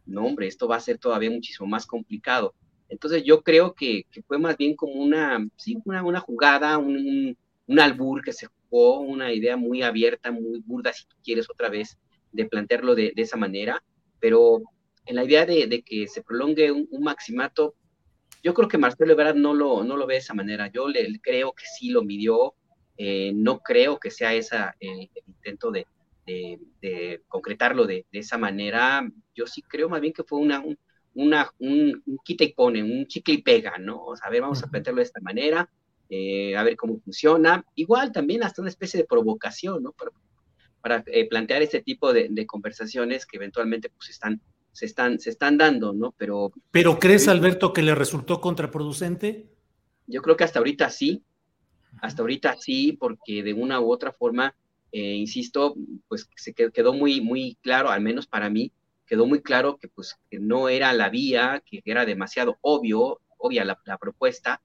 no, 0.07 0.25
hombre, 0.25 0.47
esto 0.47 0.67
va 0.67 0.77
a 0.77 0.81
ser 0.81 0.97
todavía 0.97 1.29
muchísimo 1.29 1.67
más 1.67 1.85
complicado. 1.85 2.53
Entonces 2.89 3.23
yo 3.23 3.41
creo 3.43 3.73
que, 3.73 4.05
fue 4.27 4.37
más 4.37 4.57
bien 4.57 4.75
como 4.75 4.93
una, 4.93 5.45
sí, 5.57 5.77
una, 5.85 6.03
una 6.03 6.19
jugada, 6.19 6.77
un, 6.77 7.37
un, 7.67 7.79
albur 7.79 8.23
que 8.23 8.33
se 8.33 8.47
jugó, 8.47 9.01
una 9.01 9.33
idea 9.33 9.57
muy 9.57 9.81
abierta, 9.81 10.31
muy 10.31 10.59
burda, 10.65 10.93
si 10.93 11.05
tú 11.05 11.15
quieres 11.23 11.49
otra 11.49 11.69
vez, 11.69 11.97
de 12.31 12.45
plantearlo 12.45 12.95
de, 12.95 13.13
esa 13.15 13.37
manera, 13.37 13.83
pero 14.19 14.61
en 15.05 15.15
la 15.15 15.23
idea 15.23 15.45
de, 15.45 15.83
que 15.85 16.07
se 16.07 16.21
prolongue 16.21 16.71
un, 16.71 16.87
maximato, 17.01 17.75
yo 18.43 18.53
creo 18.53 18.67
que 18.67 18.77
Marcelo 18.77 19.11
Ebrard 19.13 19.35
no 19.35 19.53
lo, 19.53 19.83
no 19.83 19.97
lo 19.97 20.05
ve 20.05 20.15
de 20.15 20.19
esa 20.19 20.33
manera. 20.33 20.67
Yo 20.67 20.87
le 20.87 21.19
creo 21.19 21.53
que 21.53 21.65
sí 21.65 21.89
lo 21.89 22.03
midió, 22.03 22.53
eh, 22.97 23.31
no 23.33 23.59
creo 23.59 23.99
que 23.99 24.11
sea 24.11 24.33
esa 24.33 24.75
el, 24.79 25.09
intento 25.27 25.71
de, 25.71 25.87
concretarlo 27.27 27.85
de, 27.85 28.05
esa 28.11 28.37
manera. 28.37 29.07
Yo 29.35 29.47
sí 29.47 29.61
creo 29.61 29.89
más 29.89 30.01
bien 30.01 30.13
que 30.13 30.23
fue 30.23 30.39
una, 30.39 30.59
un, 30.59 30.77
una, 31.13 31.51
un, 31.59 32.03
quita 32.23 32.43
y 32.43 32.53
pone, 32.53 32.83
un 32.83 33.07
chicle 33.07 33.35
y 33.35 33.41
pega, 33.41 33.77
¿no? 33.77 34.03
O 34.05 34.15
sea, 34.15 34.27
a 34.27 34.29
ver, 34.29 34.41
vamos 34.41 34.63
a 34.63 34.67
plantearlo 34.67 34.99
de 34.99 35.05
esta 35.05 35.21
manera, 35.21 35.69
eh, 36.09 36.55
a 36.55 36.63
ver 36.63 36.75
cómo 36.75 36.99
funciona. 36.99 37.65
Igual 37.75 38.11
también 38.11 38.43
hasta 38.43 38.61
una 38.61 38.69
especie 38.69 38.99
de 38.99 39.07
provocación, 39.07 39.83
¿no? 39.83 39.93
Para, 39.93 40.11
para 40.81 41.03
eh, 41.07 41.27
plantear 41.27 41.61
este 41.61 41.81
tipo 41.81 42.13
de, 42.13 42.45
conversaciones 42.45 43.25
que 43.25 43.37
eventualmente 43.37 43.89
pues 43.89 44.09
están, 44.09 44.41
se, 44.71 44.85
están, 44.85 45.19
se 45.19 45.31
están 45.31 45.57
dando, 45.57 45.91
¿no? 45.93 46.13
Pero, 46.17 46.51
¿Pero 46.71 46.99
crees, 46.99 47.27
Alberto, 47.27 47.73
que 47.73 47.81
le 47.81 47.95
resultó 47.95 48.39
contraproducente? 48.39 49.49
Yo 50.05 50.21
creo 50.21 50.37
que 50.37 50.43
hasta 50.43 50.59
ahorita 50.59 50.89
sí, 50.89 51.23
hasta 52.01 52.21
ahorita 52.21 52.55
sí, 52.59 52.93
porque 52.93 53.43
de 53.43 53.53
una 53.53 53.81
u 53.81 53.91
otra 53.91 54.13
forma, 54.13 54.55
eh, 54.91 55.15
insisto, 55.15 55.75
pues 56.07 56.29
se 56.35 56.53
quedó 56.53 56.93
muy, 56.93 57.21
muy 57.21 57.57
claro, 57.61 57.89
al 57.89 58.01
menos 58.01 58.27
para 58.27 58.49
mí, 58.49 58.71
quedó 59.05 59.25
muy 59.25 59.41
claro 59.41 59.77
que 59.77 59.87
pues 59.87 60.15
que 60.29 60.39
no 60.39 60.69
era 60.69 60.93
la 60.93 61.09
vía, 61.09 61.63
que 61.65 61.81
era 61.85 62.05
demasiado 62.05 62.57
obvio, 62.61 63.21
obvia 63.37 63.65
la, 63.65 63.97
propuesta, 63.97 64.61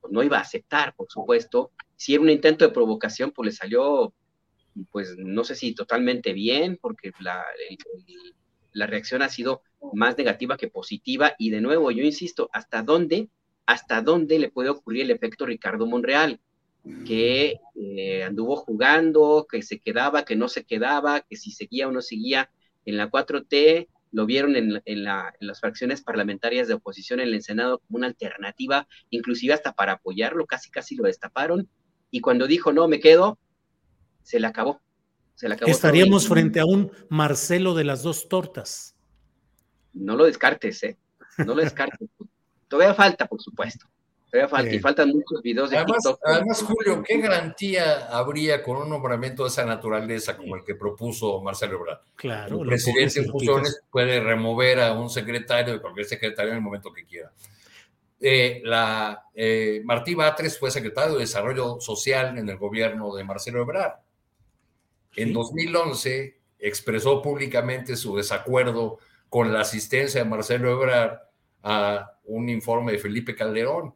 pues 0.00 0.12
no 0.12 0.22
iba 0.22 0.38
a 0.38 0.42
aceptar, 0.42 0.94
por 0.94 1.06
supuesto. 1.10 1.70
Si 1.96 2.14
era 2.14 2.22
un 2.22 2.30
intento 2.30 2.66
de 2.66 2.72
provocación, 2.72 3.30
pues 3.30 3.46
le 3.46 3.52
salió, 3.52 4.14
pues 4.90 5.16
no 5.18 5.44
sé 5.44 5.54
si 5.54 5.74
totalmente 5.74 6.32
bien, 6.32 6.78
porque 6.80 7.12
la, 7.20 7.44
la 8.72 8.86
reacción 8.86 9.22
ha 9.22 9.28
sido 9.28 9.62
más 9.92 10.16
negativa 10.16 10.56
que 10.56 10.68
positiva. 10.68 11.34
Y 11.38 11.50
de 11.50 11.60
nuevo, 11.60 11.90
yo 11.90 12.02
insisto, 12.02 12.48
¿hasta 12.52 12.82
dónde, 12.82 13.28
hasta 13.66 14.00
dónde 14.02 14.38
le 14.38 14.50
puede 14.50 14.70
ocurrir 14.70 15.02
el 15.02 15.10
efecto 15.10 15.46
Ricardo 15.46 15.86
Monreal? 15.86 16.40
Que 17.04 17.60
eh, 17.74 18.24
anduvo 18.24 18.56
jugando, 18.56 19.46
que 19.50 19.62
se 19.62 19.80
quedaba, 19.80 20.24
que 20.24 20.36
no 20.36 20.48
se 20.48 20.64
quedaba, 20.64 21.20
que 21.20 21.36
si 21.36 21.50
seguía 21.50 21.88
o 21.88 21.92
no 21.92 22.00
seguía 22.00 22.50
en 22.84 22.96
la 22.96 23.10
4T, 23.10 23.88
lo 24.12 24.24
vieron 24.24 24.54
en, 24.56 25.04
las 25.04 25.60
fracciones 25.60 26.02
parlamentarias 26.02 26.68
de 26.68 26.74
oposición 26.74 27.20
en 27.20 27.28
el 27.28 27.42
Senado 27.42 27.80
como 27.80 27.98
una 27.98 28.06
alternativa, 28.06 28.86
inclusive 29.10 29.52
hasta 29.52 29.72
para 29.72 29.94
apoyarlo, 29.94 30.46
casi 30.46 30.70
casi 30.70 30.94
lo 30.94 31.04
destaparon, 31.04 31.68
y 32.10 32.20
cuando 32.20 32.46
dijo 32.46 32.72
no 32.72 32.86
me 32.88 33.00
quedo, 33.00 33.38
se 34.22 34.38
le 34.38 34.46
acabó. 34.46 34.80
Se 35.34 35.48
le 35.48 35.54
acabó 35.54 35.70
Estaríamos 35.70 36.28
frente 36.28 36.60
a 36.60 36.64
un 36.64 36.90
Marcelo 37.10 37.74
de 37.74 37.84
las 37.84 38.02
dos 38.02 38.28
tortas. 38.28 38.96
No 39.92 40.16
lo 40.16 40.24
descartes, 40.24 40.82
¿eh? 40.82 40.98
No 41.38 41.54
lo 41.54 41.62
descartes. 41.62 42.08
Todavía 42.68 42.94
falta, 42.94 43.26
por 43.26 43.42
supuesto 43.42 43.86
y 44.44 44.78
faltan 44.78 45.10
muchos 45.10 45.42
videos 45.42 45.70
de 45.70 45.78
además, 45.78 46.02
TikTok. 46.02 46.20
Además, 46.24 46.62
Julio, 46.62 47.02
¿qué 47.02 47.18
garantía 47.18 48.06
habría 48.06 48.62
con 48.62 48.78
un 48.78 48.90
nombramiento 48.90 49.44
de 49.44 49.48
esa 49.48 49.64
naturaleza 49.64 50.36
como 50.36 50.56
el 50.56 50.64
que 50.64 50.74
propuso 50.74 51.40
Marcelo 51.40 51.78
Ebrard? 51.78 52.00
Claro. 52.14 52.62
El 52.62 52.68
presidente 52.68 53.20
en 53.20 53.26
funciones 53.26 53.80
puede 53.90 54.20
remover 54.20 54.80
a 54.80 54.92
un 54.92 55.10
secretario 55.10 55.74
de 55.74 55.80
cualquier 55.80 56.06
secretario 56.06 56.52
en 56.52 56.58
el 56.58 56.62
momento 56.62 56.92
que 56.92 57.04
quiera. 57.04 57.32
Eh, 58.20 58.62
la, 58.64 59.24
eh, 59.34 59.82
Martí 59.84 60.14
Batres 60.14 60.58
fue 60.58 60.70
secretario 60.70 61.14
de 61.14 61.20
Desarrollo 61.20 61.80
Social 61.80 62.38
en 62.38 62.48
el 62.48 62.56
gobierno 62.56 63.14
de 63.14 63.24
Marcelo 63.24 63.60
Ebrard. 63.60 64.00
En 65.16 65.32
2011 65.32 66.38
expresó 66.58 67.22
públicamente 67.22 67.96
su 67.96 68.16
desacuerdo 68.16 68.98
con 69.28 69.52
la 69.52 69.60
asistencia 69.60 70.22
de 70.22 70.28
Marcelo 70.28 70.70
Ebrard 70.70 71.18
a 71.62 72.12
un 72.24 72.48
informe 72.48 72.92
de 72.92 72.98
Felipe 72.98 73.34
Calderón. 73.34 73.94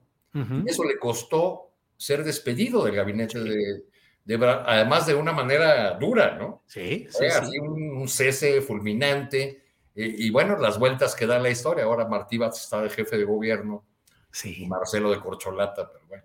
Eso 0.66 0.84
le 0.84 0.98
costó 0.98 1.72
ser 1.96 2.24
despedido 2.24 2.84
del 2.84 2.94
gabinete 2.94 3.40
de, 3.40 3.84
Ebrard, 4.26 4.64
además 4.66 5.06
de 5.06 5.14
una 5.14 5.32
manera 5.32 5.92
dura, 5.94 6.36
¿no? 6.36 6.62
Sí, 6.66 7.06
sí, 7.10 7.24
así 7.26 7.58
Un, 7.58 8.08
cese 8.08 8.60
fulminante. 8.60 9.64
Y, 9.94 10.30
bueno, 10.30 10.56
las 10.56 10.78
vueltas 10.78 11.14
que 11.14 11.26
da 11.26 11.38
la 11.38 11.50
historia. 11.50 11.84
Ahora 11.84 12.06
Martí 12.06 12.38
Batres 12.38 12.62
está 12.62 12.80
de 12.80 12.90
jefe 12.90 13.18
de 13.18 13.24
gobierno. 13.24 13.84
Sí. 14.30 14.66
Marcelo 14.66 15.10
de 15.10 15.18
Corcholata, 15.18 15.90
pero 15.90 16.06
bueno. 16.06 16.24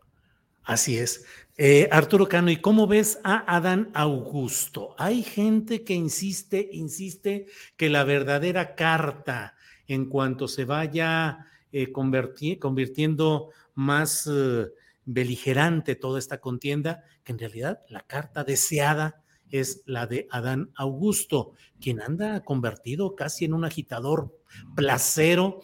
Así 0.64 0.98
es. 0.98 1.26
Eh, 1.57 1.88
Arturo 1.91 2.27
Cano, 2.27 2.52
¿y 2.52 2.57
cómo 2.57 2.86
ves 2.86 3.19
a 3.23 3.56
Adán 3.56 3.90
Augusto? 3.94 4.95
Hay 4.98 5.23
gente 5.23 5.84
que 5.84 5.94
insiste, 5.94 6.69
insiste 6.72 7.48
que 7.77 7.90
la 7.90 8.03
verdadera 8.03 8.76
carta 8.76 9.56
en 9.88 10.10
cuanto 10.10 10.48
se 10.48 10.65
vaya 10.65 11.48
eh, 11.72 11.91
convirtiendo 11.91 13.52
más 13.76 14.27
eh, 14.31 14.68
beligerante 15.06 15.95
toda 15.95 16.19
esta 16.19 16.39
contienda, 16.39 17.03
que 17.23 17.34
en 17.34 17.39
realidad 17.39 17.81
la 17.89 18.02
carta 18.02 18.43
deseada 18.43 19.22
es 19.52 19.84
la 19.85 20.07
de 20.07 20.27
Adán 20.31 20.72
Augusto, 20.76 21.52
quien 21.80 22.02
anda 22.02 22.43
convertido 22.43 23.15
casi 23.15 23.45
en 23.45 23.53
un 23.53 23.64
agitador 23.64 24.35
placero 24.76 25.61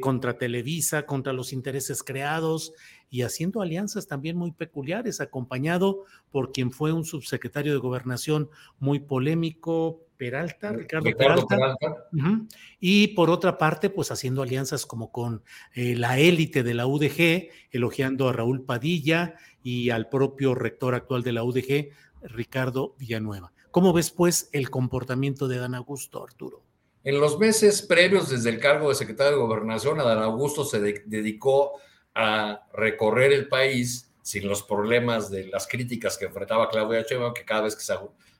contra 0.00 0.38
Televisa, 0.38 1.04
contra 1.04 1.32
los 1.32 1.52
intereses 1.52 2.02
creados, 2.02 2.72
y 3.10 3.22
haciendo 3.22 3.62
alianzas 3.62 4.06
también 4.06 4.36
muy 4.36 4.52
peculiares, 4.52 5.20
acompañado 5.20 6.04
por 6.30 6.52
quien 6.52 6.70
fue 6.70 6.92
un 6.92 7.04
subsecretario 7.04 7.72
de 7.72 7.78
gobernación 7.78 8.50
muy 8.78 9.00
polémico, 9.00 10.02
Peralta, 10.16 10.72
Ricardo, 10.72 11.46
Peralta. 11.46 11.76
Y 12.80 13.08
por 13.08 13.30
otra 13.30 13.56
parte, 13.56 13.88
pues 13.88 14.10
haciendo 14.10 14.42
alianzas 14.42 14.84
como 14.84 15.12
con 15.12 15.42
eh, 15.74 15.94
la 15.94 16.18
élite 16.18 16.64
de 16.64 16.74
la 16.74 16.86
UDG, 16.86 17.50
elogiando 17.70 18.28
a 18.28 18.32
Raúl 18.32 18.64
Padilla 18.64 19.36
y 19.62 19.90
al 19.90 20.08
propio 20.08 20.54
rector 20.56 20.94
actual 20.94 21.22
de 21.22 21.32
la 21.32 21.44
UDG, 21.44 21.90
Ricardo 22.22 22.96
Villanueva. 22.98 23.52
¿Cómo 23.70 23.92
ves, 23.92 24.10
pues, 24.10 24.50
el 24.52 24.70
comportamiento 24.70 25.46
de 25.46 25.58
Dan 25.58 25.74
Augusto, 25.76 26.24
Arturo? 26.24 26.64
En 27.04 27.20
los 27.20 27.38
meses 27.38 27.82
previos 27.82 28.28
desde 28.28 28.50
el 28.50 28.58
cargo 28.58 28.88
de 28.88 28.96
secretario 28.96 29.32
de 29.32 29.38
Gobernación, 29.38 29.98
Dan 29.98 30.18
Augusto 30.18 30.64
se 30.64 30.80
dedicó 30.80 31.74
a 32.14 32.66
recorrer 32.72 33.32
el 33.32 33.48
país 33.48 34.12
sin 34.22 34.48
los 34.48 34.62
problemas 34.62 35.30
de 35.30 35.46
las 35.46 35.66
críticas 35.66 36.18
que 36.18 36.26
enfrentaba 36.26 36.68
Claudia 36.68 37.02
Sheinbaum, 37.02 37.32
que 37.32 37.44
cada 37.44 37.62
vez 37.62 37.74
que 37.74 37.82
se 37.82 37.94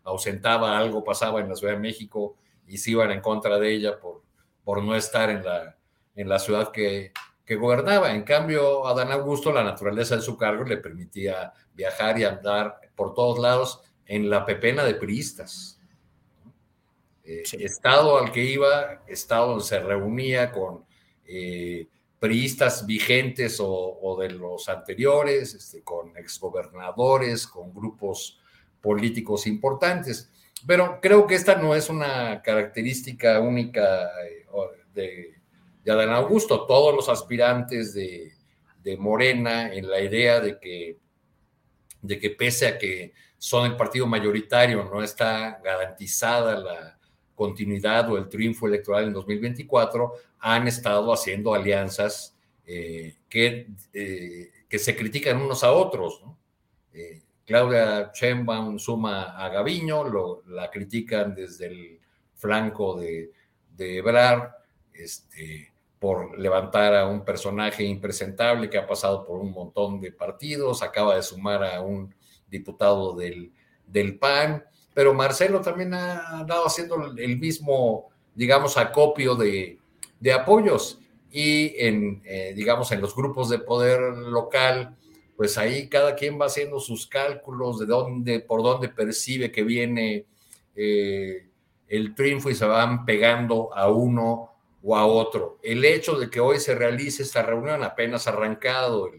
ausentaba 0.05 0.77
algo 0.77 1.03
pasaba 1.03 1.41
en 1.41 1.49
la 1.49 1.57
Ciudad 1.57 1.75
de 1.75 1.81
México 1.81 2.37
y 2.67 2.79
se 2.79 2.91
iban 2.91 3.11
en 3.11 3.21
contra 3.21 3.59
de 3.59 3.73
ella 3.73 3.99
por, 3.99 4.23
por 4.65 4.83
no 4.83 4.95
estar 4.95 5.31
en 5.31 5.45
la, 5.45 5.77
en 6.15 6.29
la 6.29 6.39
ciudad 6.39 6.71
que, 6.73 7.13
que 7.49 7.57
gobernaba. 7.57 8.13
En 8.13 8.25
cambio, 8.25 8.87
a 8.87 8.93
Dan 8.93 9.11
Augusto, 9.11 9.51
la 9.51 9.65
naturaleza 9.65 10.17
de 10.17 10.23
su 10.23 10.37
cargo 10.37 10.65
le 10.65 10.77
permitía 10.77 11.55
viajar 11.73 12.19
y 12.19 12.25
andar 12.25 12.79
por 12.95 13.15
todos 13.15 13.39
lados 13.39 13.81
en 14.05 14.29
la 14.29 14.45
pepena 14.45 14.85
de 14.85 14.95
priistas. 14.95 15.81
Eh, 17.25 17.45
estado 17.59 18.19
al 18.19 18.33
que 18.33 18.45
iba, 18.45 19.03
estado 19.07 19.49
donde 19.49 19.65
se 19.65 19.81
reunía 19.81 20.53
con 20.53 20.85
eh, 21.25 21.89
priistas 22.19 22.85
vigentes 22.87 23.59
o, 23.61 24.17
de 24.21 24.31
los 24.31 24.69
anteriores, 24.69 25.55
este, 25.55 25.83
con 25.83 26.17
exgobernadores, 26.17 27.47
con 27.47 27.73
grupos 27.73 28.41
políticos 28.81 29.47
importantes. 29.47 30.31
Pero 30.67 30.99
creo 31.01 31.27
que 31.27 31.37
esta 31.37 31.55
no 31.57 31.75
es 31.75 31.89
una 31.89 32.43
característica 32.43 33.41
única 33.41 34.05
eh, 34.27 34.47
de, 34.93 35.35
de 35.85 35.93
Adán 35.93 36.11
Augusto. 36.11 36.67
Todos 36.67 36.95
los 36.95 37.09
aspirantes 37.09 37.95
de, 37.95 38.33
de, 38.83 38.97
Morena 38.97 39.73
en 39.73 39.89
la 39.89 40.01
idea 40.01 40.41
de 40.41 40.59
que, 40.59 40.99
de 42.03 42.19
que 42.19 42.31
pese 42.31 42.67
a 42.67 42.79
que 42.79 43.13
son 43.39 43.71
el 43.71 43.77
partido 43.77 44.07
mayoritario, 44.07 44.85
no 44.85 45.03
está 45.03 45.61
garantizada 45.63 46.59
la, 46.59 46.98
continuidad 47.39 48.11
o 48.11 48.19
el 48.19 48.29
triunfo 48.29 48.67
electoral 48.67 49.05
en 49.05 49.13
2024, 49.13 50.13
han 50.41 50.67
estado 50.67 51.13
haciendo 51.13 51.55
alianzas 51.55 52.37
eh, 52.67 53.15
que, 53.29 53.69
eh, 53.95 54.51
que 54.69 54.79
se 54.79 54.97
critican 54.97 55.41
unos 55.41 55.63
a 55.63 55.71
otros. 55.71 56.21
Eh, 56.93 57.23
Claudia 57.47 58.11
Sheinbaum 58.13 58.81
suma 58.81 59.39
a 59.39 59.49
Gaviño, 59.51 60.03
lo, 60.03 60.43
la 60.49 60.69
critican 60.69 61.33
desde 61.33 61.67
el 61.67 62.01
flanco 62.35 62.99
de, 62.99 63.31
de 63.77 63.99
Ebrard, 63.99 64.51
este, 64.93 65.73
por 66.01 66.37
levantar 66.39 66.97
a 66.97 67.07
un 67.07 67.25
personaje 67.25 67.85
impresentable 67.85 68.69
que 68.69 68.79
ha 68.79 68.87
pasado 68.87 69.25
por 69.25 69.39
un 69.39 69.53
montón 69.53 70.01
de 70.01 70.11
partidos, 70.11 70.83
acaba 70.83 71.15
de 71.15 71.23
sumar 71.23 71.63
a 71.63 71.81
un 71.83 72.13
diputado 72.49 73.15
del, 73.15 73.53
del 73.87 74.19
PAN, 74.19 74.65
pero 74.99 75.15
Marcelo 75.15 75.61
también 75.61 75.95
ha 75.95 76.45
dado 76.45 76.67
haciendo 76.67 76.97
el 77.17 77.39
mismo, 77.39 78.09
digamos, 78.35 78.77
acopio 78.77 79.37
de, 79.37 79.79
de 80.19 80.33
apoyos. 80.33 80.99
Y 81.31 81.73
en, 81.79 82.21
eh, 82.25 82.53
digamos, 82.57 82.91
en 82.91 83.01
los 83.01 83.15
grupos 83.15 83.49
de 83.49 83.61
poder 83.61 84.01
local, 84.01 84.97
pues 85.37 85.57
ahí 85.57 85.89
cada 85.89 86.17
quien 86.17 86.37
va 86.37 86.47
haciendo 86.47 86.81
sus 86.81 87.07
cálculos 87.07 87.79
de 87.79 87.87
dónde, 87.87 88.41
por 88.41 88.65
dónde 88.65 88.89
percibe 88.89 89.53
que 89.53 89.63
viene 89.63 90.27
eh, 90.75 91.47
el 91.87 92.13
triunfo 92.17 92.51
y 92.51 92.57
se 92.57 92.67
van 92.67 93.05
pegando 93.05 93.73
a 93.77 93.89
uno 93.89 94.51
o 94.83 94.97
a 94.97 95.07
otro. 95.07 95.61
El 95.63 95.85
hecho 95.85 96.19
de 96.19 96.29
que 96.29 96.41
hoy 96.41 96.59
se 96.59 96.75
realice 96.75 97.23
esta 97.23 97.45
reunión 97.45 97.85
apenas 97.85 98.27
arrancado, 98.27 99.13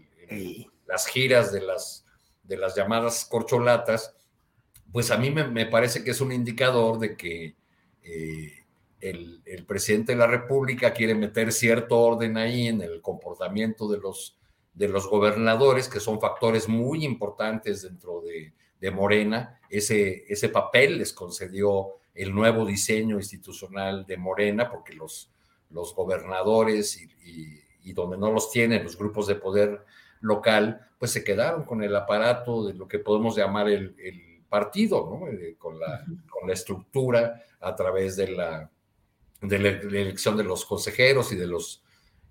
las 0.86 1.06
giras 1.06 1.50
de 1.52 1.62
las, 1.62 2.04
de 2.42 2.58
las 2.58 2.76
llamadas 2.76 3.24
corcholatas, 3.24 4.14
pues 4.92 5.10
a 5.10 5.16
mí 5.16 5.30
me, 5.30 5.66
parece 5.66 6.02
que 6.02 6.10
es 6.10 6.20
un 6.20 6.32
indicador 6.32 6.98
de 6.98 7.16
que 7.16 7.54
eh, 8.02 8.64
el, 9.00 9.64
presidente 9.66 10.12
de 10.12 10.18
la 10.18 10.26
República 10.26 10.92
quiere 10.92 11.14
meter 11.14 11.52
cierto 11.52 11.98
orden 11.98 12.36
ahí 12.36 12.68
en 12.68 12.80
el 12.80 13.00
comportamiento 13.00 13.88
de 13.88 13.98
los, 13.98 14.36
de 14.74 14.88
los 14.88 15.08
gobernadores, 15.08 15.88
que 15.88 16.00
son 16.00 16.20
factores 16.20 16.68
muy 16.68 17.04
importantes 17.04 17.82
dentro 17.82 18.20
de, 18.20 18.52
Morena. 18.90 19.60
Ese, 19.68 20.24
ese 20.26 20.48
papel 20.48 20.96
les 20.98 21.12
concedió 21.12 21.96
el 22.14 22.34
nuevo 22.34 22.64
diseño 22.64 23.16
institucional 23.16 24.06
de 24.06 24.16
Morena, 24.16 24.70
porque 24.70 24.94
los, 24.94 25.30
los 25.68 25.94
gobernadores 25.94 26.98
y, 26.98 27.92
donde 27.92 28.16
no 28.16 28.30
los 28.30 28.50
tienen, 28.50 28.84
los 28.84 28.96
grupos 28.96 29.26
de 29.26 29.34
poder 29.34 29.84
local, 30.20 30.88
pues 30.98 31.10
se 31.10 31.24
quedaron 31.24 31.64
con 31.64 31.82
el 31.82 31.94
aparato 31.94 32.64
de 32.64 32.72
lo 32.72 32.88
que 32.88 33.00
podemos 33.00 33.36
llamar 33.36 33.68
el 33.68 34.29
partido, 34.50 35.08
¿no? 35.08 35.28
Eh, 35.28 35.56
con, 35.56 35.78
la, 35.78 36.04
con 36.28 36.46
la 36.46 36.52
estructura 36.52 37.42
a 37.60 37.74
través 37.74 38.16
de 38.16 38.28
la, 38.28 38.70
de 39.40 39.58
la 39.58 39.68
elección 39.68 40.36
de 40.36 40.44
los 40.44 40.66
consejeros 40.66 41.32
y 41.32 41.36
de 41.36 41.46
los, 41.46 41.82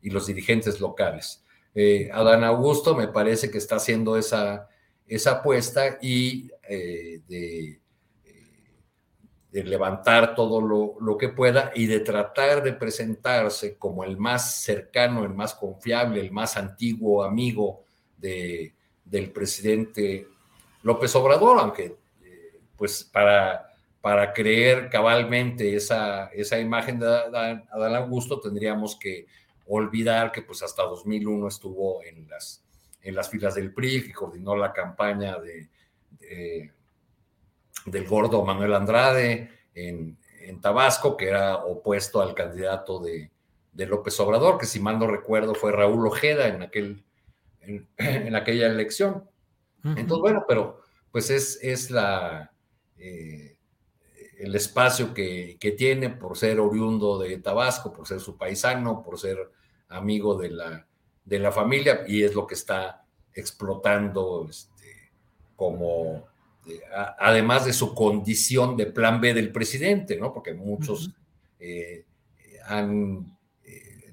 y 0.01 0.11
los 0.11 0.27
dirigentes 0.27 0.79
locales. 0.79 1.43
Eh, 1.73 2.09
Adán 2.11 2.43
Augusto 2.43 2.95
me 2.95 3.07
parece 3.07 3.49
que 3.49 3.57
está 3.57 3.77
haciendo 3.77 4.17
esa, 4.17 4.67
esa 5.07 5.31
apuesta 5.31 5.97
y 6.01 6.51
eh, 6.67 7.21
de, 7.27 7.79
de, 9.51 9.63
levantar 9.63 10.35
todo 10.35 10.61
lo, 10.61 10.95
lo, 10.99 11.17
que 11.17 11.29
pueda 11.29 11.71
y 11.73 11.85
de 11.85 12.01
tratar 12.01 12.63
de 12.63 12.73
presentarse 12.73 13.77
como 13.77 14.03
el 14.03 14.17
más 14.17 14.61
cercano, 14.61 15.23
el 15.23 15.33
más 15.33 15.55
confiable, 15.55 16.21
el 16.21 16.31
más 16.31 16.57
antiguo 16.57 17.23
amigo 17.23 17.83
de, 18.17 18.75
del 19.05 19.31
presidente 19.31 20.27
López 20.83 21.15
Obrador, 21.15 21.59
aunque 21.59 21.98
pues 22.79 23.03
para, 23.03 23.69
para 24.01 24.33
creer 24.33 24.89
cabalmente 24.89 25.75
esa, 25.75 26.27
esa 26.27 26.57
imagen 26.57 26.99
de 26.99 27.07
Adán, 27.07 27.95
Augusto 27.95 28.39
tendríamos 28.39 28.97
que 28.97 29.27
olvidar 29.67 30.31
que 30.31 30.41
pues 30.41 30.63
hasta 30.63 30.83
2001 30.83 31.47
estuvo 31.47 32.01
en 32.03 32.27
las, 32.27 32.63
en 33.03 33.13
las 33.13 33.29
filas 33.29 33.53
del 33.53 33.73
PRI, 33.73 34.07
que 34.07 34.13
coordinó 34.13 34.55
la 34.55 34.73
campaña 34.73 35.37
de, 35.37 35.69
del 37.85 38.07
gordo 38.07 38.43
Manuel 38.45 38.73
Andrade 38.73 39.51
en, 39.75 40.17
en, 40.39 40.61
Tabasco, 40.61 41.17
que 41.17 41.27
era 41.27 41.57
opuesto 41.57 42.21
al 42.21 42.33
candidato 42.33 42.99
de, 42.99 43.29
de, 43.73 43.85
López 43.85 44.19
Obrador, 44.19 44.57
que 44.57 44.65
si 44.65 44.79
mal 44.79 44.97
no 44.97 45.05
recuerdo 45.07 45.53
fue 45.53 45.71
Raúl 45.71 46.07
Ojeda 46.07 46.47
en 46.47 46.63
aquel 46.63 47.03
en, 47.61 48.35
aquella 48.35 48.67
elección. 48.67 49.29
Entonces, 49.83 50.19
bueno, 50.21 50.45
pero 50.47 50.81
pues 51.11 51.29
es, 51.29 51.59
es 51.61 51.89
la, 51.91 52.51
eh, 52.99 53.57
el 54.37 54.55
espacio 54.55 55.13
que, 55.13 55.57
que, 55.59 55.71
tiene 55.71 56.09
por 56.09 56.37
ser 56.37 56.59
oriundo 56.59 57.17
de 57.19 57.37
Tabasco, 57.37 57.91
por 57.91 58.07
ser 58.07 58.19
su 58.19 58.37
paisano, 58.37 59.03
por 59.03 59.19
ser 59.19 59.51
amigo 59.89 60.37
de 60.37 60.49
la, 60.49 60.87
de 61.25 61.39
la 61.39 61.51
familia, 61.51 62.03
y 62.07 62.23
es 62.23 62.33
lo 62.35 62.47
que 62.47 62.55
está 62.55 63.05
explotando 63.33 64.47
este, 64.49 65.11
como, 65.55 66.27
eh, 66.67 66.81
además 67.19 67.65
de 67.65 67.73
su 67.73 67.93
condición 67.93 68.77
de 68.77 68.87
plan 68.87 69.19
B 69.19 69.33
del 69.33 69.51
presidente, 69.51 70.17
¿no? 70.17 70.33
Porque 70.33 70.53
muchos 70.53 71.11
eh, 71.59 72.05
han 72.65 73.37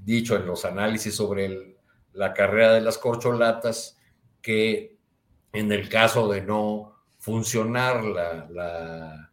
dicho 0.07 0.37
en 0.37 0.47
los 0.47 0.65
análisis 0.65 1.15
sobre 1.15 1.77
la 2.13 2.33
carrera 2.33 2.73
de 2.73 2.81
las 2.81 2.97
corcholatas 2.97 3.99
que 4.41 4.97
en 5.53 5.73
el 5.73 5.89
caso 5.89 6.29
de 6.29 6.43
no 6.43 6.96
funcionar 7.27 8.05
la, 8.05 9.33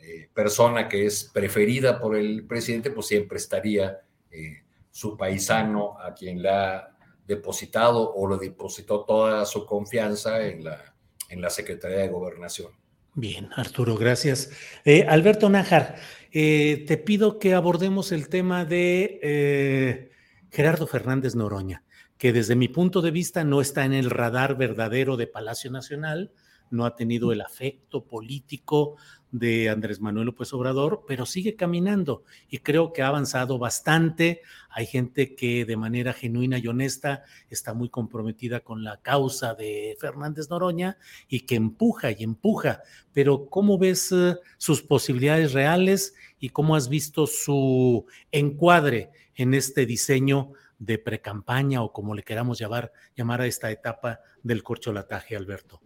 eh, 0.00 0.28
persona 0.32 0.86
que 0.88 1.06
es 1.06 1.24
preferida 1.24 1.98
por 1.98 2.14
el 2.14 2.46
presidente, 2.46 2.92
pues 2.92 3.08
siempre 3.08 3.38
estaría 3.38 3.98
eh, 4.30 4.62
su 4.92 5.16
paisano 5.16 5.98
a 5.98 6.14
quien 6.14 6.40
le 6.40 6.50
ha 6.50 6.96
depositado 7.26 8.14
o 8.14 8.30
le 8.30 8.38
depositó 8.38 9.04
toda 9.04 9.44
su 9.44 9.66
confianza 9.66 10.40
en 10.46 10.62
la, 10.62 10.94
en 11.30 11.42
la 11.42 11.50
Secretaría 11.50 11.98
de 11.98 12.08
Gobernación. 12.10 12.70
Bien, 13.14 13.50
Arturo, 13.56 13.96
gracias. 13.96 14.50
Eh, 14.84 15.04
Alberto 15.08 15.50
Nájar, 15.50 15.96
te 16.30 17.02
pido 17.04 17.40
que 17.40 17.54
abordemos 17.54 18.12
el 18.12 18.28
tema 18.28 18.64
de 18.64 20.12
Gerardo 20.52 20.86
Fernández 20.86 21.34
Noroña, 21.34 21.82
que 22.18 22.32
desde 22.32 22.54
mi 22.54 22.68
punto 22.68 23.02
de 23.02 23.10
vista 23.10 23.42
no 23.42 23.60
está 23.60 23.84
en 23.84 23.94
el 23.94 24.10
radar 24.10 24.56
verdadero 24.56 25.16
de 25.16 25.26
Palacio 25.26 25.72
Nacional, 25.72 26.30
no 26.72 26.84
ha 26.84 26.96
tenido 26.96 27.32
el 27.32 27.40
afecto 27.40 28.04
político 28.04 28.96
de 29.32 29.70
Andrés 29.70 30.00
Manuel 30.00 30.26
López 30.26 30.52
Obrador, 30.52 31.04
pero 31.06 31.24
sigue 31.24 31.56
caminando 31.56 32.22
y 32.48 32.58
creo 32.58 32.92
que 32.92 33.02
ha 33.02 33.08
avanzado 33.08 33.58
bastante. 33.58 34.42
Hay 34.68 34.86
gente 34.86 35.34
que 35.34 35.64
de 35.64 35.76
manera 35.76 36.12
genuina 36.12 36.58
y 36.58 36.66
honesta 36.68 37.24
está 37.48 37.72
muy 37.72 37.88
comprometida 37.88 38.60
con 38.60 38.84
la 38.84 39.00
causa 39.00 39.54
de 39.54 39.96
Fernández 39.98 40.50
Noroña 40.50 40.98
y 41.28 41.40
que 41.40 41.54
empuja 41.54 42.10
y 42.10 42.22
empuja. 42.22 42.82
Pero 43.12 43.46
¿cómo 43.46 43.78
ves 43.78 44.12
eh, 44.12 44.36
sus 44.58 44.82
posibilidades 44.82 45.52
reales 45.52 46.14
y 46.38 46.50
cómo 46.50 46.76
has 46.76 46.88
visto 46.88 47.26
su 47.26 48.04
encuadre 48.30 49.10
en 49.34 49.54
este 49.54 49.86
diseño 49.86 50.52
de 50.78 50.98
precampaña 50.98 51.82
o 51.82 51.92
como 51.92 52.14
le 52.14 52.22
queramos 52.22 52.58
llamar, 52.58 52.92
llamar 53.16 53.40
a 53.40 53.46
esta 53.46 53.70
etapa 53.70 54.20
del 54.42 54.62
corcholataje, 54.62 55.36
Alberto? 55.36 55.80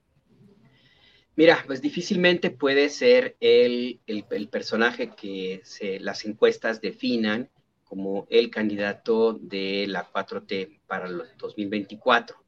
Mira, 1.36 1.62
pues 1.66 1.82
difícilmente 1.82 2.50
puede 2.50 2.88
ser 2.88 3.36
el, 3.40 4.00
el, 4.06 4.48
personaje 4.48 5.10
que 5.14 5.60
se, 5.64 6.00
las 6.00 6.24
encuestas 6.24 6.80
definan 6.80 7.50
como 7.84 8.26
el 8.30 8.50
candidato 8.50 9.34
de 9.34 9.84
la 9.86 10.10
4T 10.10 10.80
para 10.86 11.08
el 11.08 11.22
2024, 11.36 12.42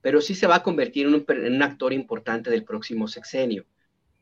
pero 0.00 0.22
sí 0.22 0.34
se 0.34 0.46
va 0.46 0.56
a 0.56 0.62
convertir 0.62 1.06
en 1.06 1.14
un, 1.14 1.24
en 1.28 1.54
un 1.54 1.62
actor 1.62 1.92
importante 1.92 2.48
del 2.48 2.64
próximo 2.64 3.08
sexenio, 3.08 3.66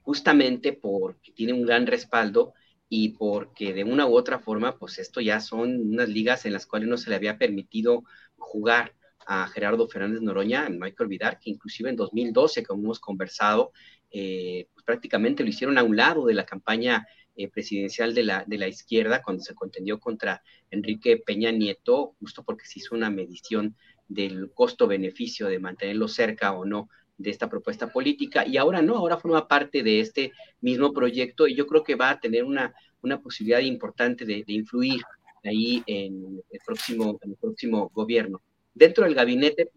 justamente 0.03 0.73
porque 0.73 1.31
tiene 1.31 1.53
un 1.53 1.65
gran 1.65 1.87
respaldo 1.87 2.55
y 2.89 3.11
porque 3.11 3.73
de 3.73 3.85
una 3.85 4.07
u 4.07 4.17
otra 4.17 4.41
forma, 4.41 4.79
pues 4.79 4.99
esto 4.99 5.21
ya 5.21 5.39
son 5.39 5.93
unas 5.93 6.09
ligas 6.09 6.45
en 6.45 6.55
las 6.55 6.67
cuales 6.67 6.89
no 6.89 6.97
se 6.97 7.11
le 7.11 7.17
había 7.17 7.39
permitido 7.39 8.03
jugar 8.37 8.97
a 9.31 9.47
Gerardo 9.49 9.87
Fernández 9.87 10.23
Noroña, 10.23 10.71
no 10.71 10.87
hay 10.87 10.93
que 10.95 11.03
olvidar 11.03 11.39
que 11.39 11.51
inclusive 11.51 11.91
en 11.91 11.97
2012, 11.97 12.65
como 12.65 12.83
hemos 12.83 12.99
conversado, 12.99 13.73
eh, 14.11 14.67
pues 14.73 14.85
prácticamente 14.87 15.43
lo 15.43 15.51
hicieron 15.51 15.77
a 15.77 15.83
un 15.83 15.97
lado 15.97 16.25
de 16.25 16.33
la 16.33 16.47
campaña 16.47 17.07
eh, 17.37 17.49
presidencial 17.49 18.15
de 18.15 18.25
la, 18.25 18.45
de 18.47 18.57
la 18.57 18.69
izquierda 18.69 19.21
cuando 19.23 19.43
se 19.43 19.55
contendió 19.55 20.01
contra 20.01 20.43
Enrique 20.71 21.19
Peña 21.19 21.53
Nieto, 21.53 22.15
justo 22.19 22.43
porque 22.43 22.65
se 22.65 22.79
hizo 22.79 22.95
una 22.95 23.11
medición 23.11 23.77
del 24.09 24.51
costo-beneficio 24.55 25.47
de 25.47 25.59
mantenerlo 25.59 26.09
cerca 26.09 26.53
o 26.53 26.65
no 26.65 26.89
de 27.19 27.29
esta 27.29 27.51
propuesta 27.51 27.93
política 27.93 28.47
y 28.47 28.57
ahora 28.57 28.81
no, 28.81 28.97
ahora 28.97 29.19
forma 29.19 29.47
parte 29.47 29.83
de 29.83 30.01
este 30.01 30.33
mismo 30.63 30.95
proyecto 30.95 31.47
y 31.47 31.55
yo 31.55 31.67
creo 31.67 31.85
que 31.85 31.97
va 31.97 32.11
a 32.11 32.19
tener 32.19 32.45
una, 32.45 32.75
una 33.03 33.21
posibilidad 33.21 33.61
importante 33.61 34.25
de, 34.25 34.43
influir 34.47 35.03
ahí 35.45 35.83
en 35.87 36.43
el, 36.51 36.61
próximo, 36.65 37.19
en 37.23 37.33
el 37.33 37.37
próximo 37.37 37.91
gobierno. 37.93 38.41
Dentro 38.79 39.05
del 39.05 39.17
gabinete, 39.17 39.73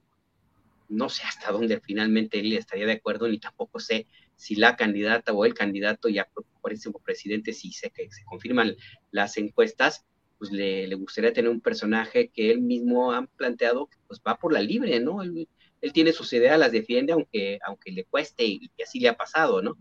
no 0.90 1.10
sé 1.10 1.24
hasta 1.24 1.52
dónde 1.52 1.80
finalmente 1.80 2.40
él 2.40 2.54
estaría 2.54 2.86
de 2.86 2.92
acuerdo, 2.94 3.28
ni 3.28 3.40
tampoco 3.40 3.80
sé 3.80 4.06
si 4.36 4.56
la 4.56 4.76
candidata 4.76 5.34
o 5.34 5.44
el 5.44 5.56
candidato 5.56 6.08
ya 6.08 6.30
por 6.62 6.72
ese 6.72 6.92
presidente, 7.04 7.52
si 7.52 7.72
sé 7.72 7.90
que 7.90 8.12
se 8.12 8.24
confirman 8.26 8.76
las 9.10 9.38
encuestas, 9.38 10.06
pues 10.38 10.52
le, 10.52 10.86
le, 10.86 10.96
gustaría 10.96 11.34
tener 11.34 11.50
un 11.50 11.62
personaje 11.62 12.30
que 12.30 12.52
él 12.52 12.62
mismo 12.62 13.12
ha 13.12 13.26
planteado, 13.26 13.90
pues 14.08 14.22
va 14.26 14.38
por 14.38 14.54
la 14.54 14.62
libre, 14.62 15.00
¿no? 15.00 15.24
él 15.24 15.48
tiene 15.94 16.14
sus 16.14 16.32
ideas, 16.34 16.60
las 16.60 16.72
defiende, 16.72 17.14
aunque, 17.14 17.58
aunque 17.66 17.92
le 17.92 18.04
cueste 18.04 18.46
y, 18.46 18.72
así 18.84 19.00
le 19.00 19.10
ha 19.10 19.18
pasado, 19.18 19.64
¿no? 19.64 19.78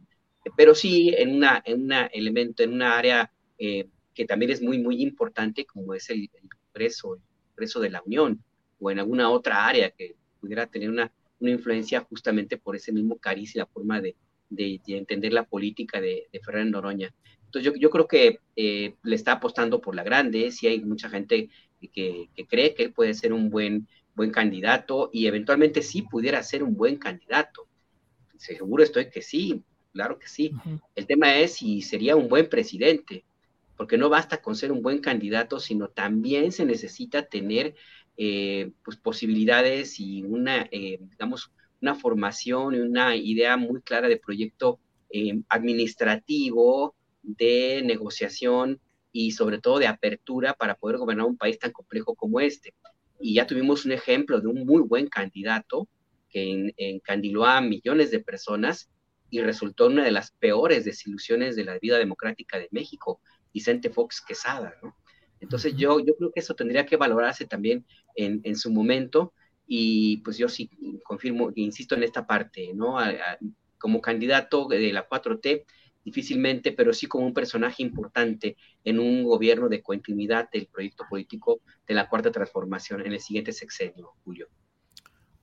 Pero 0.57 0.75
sí 0.75 1.15
en 1.15 1.37
una, 1.37 1.63
en 1.67 1.83
una 1.83 2.07
elemento, 2.07 2.63
en 2.63 2.73
una 2.73 2.97
área 2.97 3.31
eh, 3.59 3.87
que 4.15 4.25
también 4.25 4.51
es 4.51 4.63
muy, 4.63 4.79
muy 4.79 5.03
importante, 5.03 5.67
como 5.67 5.93
es 5.93 6.09
el, 6.09 6.31
Congreso, 6.73 7.17
el 7.17 7.21
Congreso 7.51 7.81
de 7.81 7.91
la 7.91 8.03
Unión, 8.07 8.43
o 8.81 8.91
en 8.91 8.99
alguna 8.99 9.31
otra 9.31 9.67
área 9.67 9.91
que 9.91 10.17
pudiera 10.41 10.67
tener 10.67 10.89
una, 10.89 11.13
una 11.39 11.51
influencia 11.51 12.01
justamente 12.01 12.57
por 12.57 12.77
ese 12.77 12.93
mismo 12.93 13.17
cariz 13.19 13.55
y 13.55 13.59
la 13.59 13.67
forma 13.67 14.01
de, 14.01 14.17
de, 14.49 14.81
entender 14.87 15.33
la 15.33 15.45
política 15.45 16.01
de, 16.01 16.27
de 16.33 16.41
Ferran 16.41 16.71
Noroña. 16.71 17.15
Entonces 17.45 17.73
yo, 17.73 17.79
yo 17.79 17.91
creo 17.91 18.07
que 18.07 18.39
eh, 18.57 18.95
le 19.03 19.17
está 19.17 19.33
apostando 19.33 19.81
por 19.81 19.95
la 19.95 20.03
grande, 20.03 20.51
sí 20.51 20.67
hay 20.67 20.81
mucha 20.81 21.09
gente 21.09 21.51
que, 21.93 22.29
que, 22.35 22.47
cree 22.47 22.75
que 22.75 22.85
él 22.85 22.93
puede 22.93 23.15
ser 23.15 23.33
un 23.33 23.51
buen 23.51 23.89
buen 24.15 24.31
candidato 24.31 25.09
y 25.13 25.27
eventualmente 25.27 25.83
sí 25.83 26.03
pudiera 26.03 26.43
ser 26.43 26.63
un 26.63 26.75
buen 26.75 26.97
candidato. 26.97 27.67
Seguro 28.37 28.83
estoy 28.83 29.09
que 29.09 29.23
sí, 29.23 29.63
claro 29.93 30.19
que 30.19 30.29
sí. 30.29 30.53
El 30.95 31.07
tema 31.07 31.37
es 31.37 31.55
si 31.55 31.83
sería 31.83 32.17
un 32.17 32.29
buen 32.29 32.49
presidente, 32.49 33.25
porque 33.77 33.97
no 33.97 34.09
basta 34.09 34.43
con 34.43 34.57
ser 34.57 34.73
un 34.73 34.83
buen 34.83 34.99
candidato, 34.99 35.59
sino 35.59 35.89
también 35.89 36.53
se 36.53 36.65
necesita 36.65 37.23
tener 37.23 37.75
eh, 38.23 38.73
pues, 38.85 38.99
posibilidades 38.99 39.99
y 39.99 40.23
una, 40.25 40.69
eh, 40.71 40.99
digamos, 41.01 41.51
una 41.81 41.95
formación 41.95 42.75
y 42.75 42.81
una 42.81 43.17
idea 43.17 43.57
muy 43.57 43.81
clara 43.81 44.09
de 44.09 44.19
proyecto 44.19 44.79
eh, 45.09 45.41
administrativo, 45.49 46.95
de 47.23 47.81
negociación 47.83 48.79
y 49.11 49.31
sobre 49.31 49.59
todo 49.59 49.79
de 49.79 49.87
apertura 49.87 50.53
para 50.53 50.75
poder 50.75 50.99
gobernar 50.99 51.25
un 51.25 51.39
país 51.39 51.59
tan 51.59 51.73
complejo 51.73 52.15
como 52.15 52.41
este 52.41 52.75
y 53.19 53.37
ya 53.37 53.47
tuvimos 53.47 53.87
un 53.87 53.93
ejemplo 53.93 54.39
de 54.39 54.49
un 54.49 54.67
muy 54.67 54.83
buen 54.83 55.07
candidato 55.07 55.89
que 56.29 56.75
encandiló 56.77 57.47
a 57.47 57.63
millones 57.63 58.11
de 58.11 58.21
personas 58.21 58.91
y 59.31 59.41
resultó 59.41 59.87
una 59.87 60.05
de 60.05 60.11
las 60.11 60.33
peores 60.33 60.85
desilusiones 60.85 61.57
de 61.57 61.65
la 61.65 61.79
vida 61.79 61.97
democrática 61.97 62.59
de 62.59 62.69
México, 62.71 63.23
Vicente 63.55 63.89
Fox 63.89 64.21
Quesada, 64.21 64.75
¿no? 64.83 64.95
Entonces 65.41 65.75
yo, 65.77 66.01
yo 66.01 66.15
creo 66.17 66.31
que 66.33 66.41
eso 66.41 66.55
tendría 66.55 66.87
que 66.87 66.97
valorarse 66.97 67.47
también 67.47 67.87
en, 68.15 68.41
en 68.45 68.57
su 68.57 68.71
momento 68.71 69.33
y 69.67 70.19
pues 70.19 70.37
yo 70.37 70.49
sí 70.49 70.69
confirmo, 71.05 71.53
insisto 71.55 71.95
en 71.95 72.03
esta 72.03 72.27
parte, 72.27 72.73
¿no? 72.75 72.97
como 73.79 74.01
candidato 74.01 74.67
de 74.69 74.93
la 74.93 75.09
4T, 75.09 75.65
difícilmente, 76.05 76.73
pero 76.73 76.93
sí 76.93 77.07
como 77.07 77.27
un 77.27 77.35
personaje 77.35 77.83
importante 77.83 78.57
en 78.85 78.99
un 78.99 79.25
gobierno 79.25 79.69
de 79.69 79.83
continuidad 79.83 80.51
del 80.51 80.67
proyecto 80.67 81.05
político 81.09 81.61
de 81.87 81.95
la 81.95 82.09
Cuarta 82.09 82.33
Transformación 82.33 83.07
en 83.07 83.13
el 83.13 83.21
siguiente 83.21 83.53
sexenio, 83.53 84.13
Julio. 84.25 84.49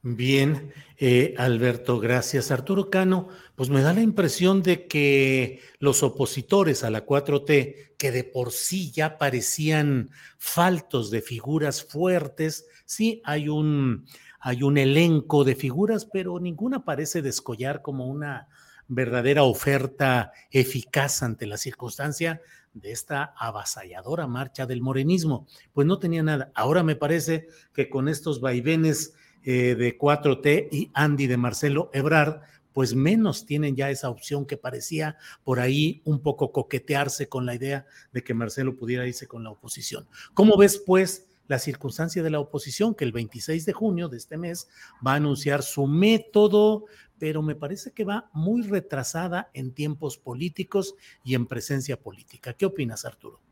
Bien, 0.03 0.71
eh, 0.97 1.33
Alberto, 1.37 1.99
gracias. 1.99 2.51
Arturo 2.51 2.89
Cano, 2.89 3.27
pues 3.55 3.69
me 3.69 3.81
da 3.81 3.93
la 3.93 4.01
impresión 4.01 4.61
de 4.61 4.87
que 4.87 5.59
los 5.79 6.03
opositores 6.03 6.83
a 6.83 6.89
la 6.89 7.05
4T, 7.05 7.95
que 7.97 8.11
de 8.11 8.23
por 8.23 8.51
sí 8.51 8.91
ya 8.91 9.17
parecían 9.17 10.11
faltos 10.37 11.09
de 11.09 11.21
figuras 11.21 11.83
fuertes, 11.83 12.67
sí 12.85 13.21
hay 13.25 13.49
un, 13.49 14.05
hay 14.39 14.63
un 14.63 14.77
elenco 14.77 15.43
de 15.43 15.55
figuras, 15.55 16.05
pero 16.05 16.39
ninguna 16.39 16.85
parece 16.85 17.21
descollar 17.21 17.81
como 17.81 18.05
una 18.07 18.47
verdadera 18.87 19.43
oferta 19.43 20.31
eficaz 20.51 21.23
ante 21.23 21.47
la 21.47 21.57
circunstancia 21.57 22.41
de 22.73 22.91
esta 22.91 23.33
avasalladora 23.35 24.27
marcha 24.27 24.65
del 24.67 24.81
morenismo. 24.81 25.47
Pues 25.73 25.87
no 25.87 25.99
tenía 25.99 26.23
nada. 26.23 26.51
Ahora 26.55 26.83
me 26.83 26.95
parece 26.95 27.47
que 27.73 27.89
con 27.89 28.07
estos 28.07 28.39
vaivenes 28.39 29.15
eh, 29.43 29.75
de 29.75 29.97
4T 29.97 30.69
y 30.71 30.91
Andy 30.93 31.27
de 31.27 31.37
Marcelo 31.37 31.89
Ebrard, 31.93 32.41
pues 32.73 32.93
menos 32.93 33.45
tienen 33.45 33.75
ya 33.75 33.89
esa 33.89 34.09
opción 34.09 34.45
que 34.45 34.55
parecía 34.55 35.17
por 35.43 35.59
ahí 35.59 36.01
un 36.05 36.21
poco 36.21 36.51
coquetearse 36.51 37.27
con 37.27 37.45
la 37.45 37.55
idea 37.55 37.87
de 38.13 38.23
que 38.23 38.35
Marcelo 38.35 38.75
pudiera 38.75 39.07
irse 39.07 39.25
con 39.25 39.43
la 39.43 39.49
oposición. 39.49 40.07
¿Cómo 40.35 40.57
ves, 40.57 40.81
pues, 40.85 41.27
la 41.47 41.59
circunstancia 41.59 42.21
de 42.21 42.29
la 42.29 42.39
oposición, 42.39 42.93
que 42.93 43.05
el 43.05 43.13
26 43.13 43.65
de 43.65 43.73
junio 43.73 44.09
de 44.09 44.17
este 44.17 44.37
mes 44.37 44.67
va 45.05 45.13
a 45.13 45.15
anunciar 45.15 45.63
su 45.63 45.87
método, 45.87 46.85
pero 47.17 47.41
me 47.41 47.55
parece 47.55 47.91
que 47.91 48.03
va 48.03 48.29
muy 48.33 48.61
retrasada 48.61 49.49
en 49.53 49.71
tiempos 49.71 50.17
políticos 50.17 50.95
y 51.23 51.35
en 51.35 51.47
presencia 51.47 51.99
política. 51.99 52.53
¿Qué 52.53 52.65
opinas, 52.65 53.05
Arturo? 53.05 53.46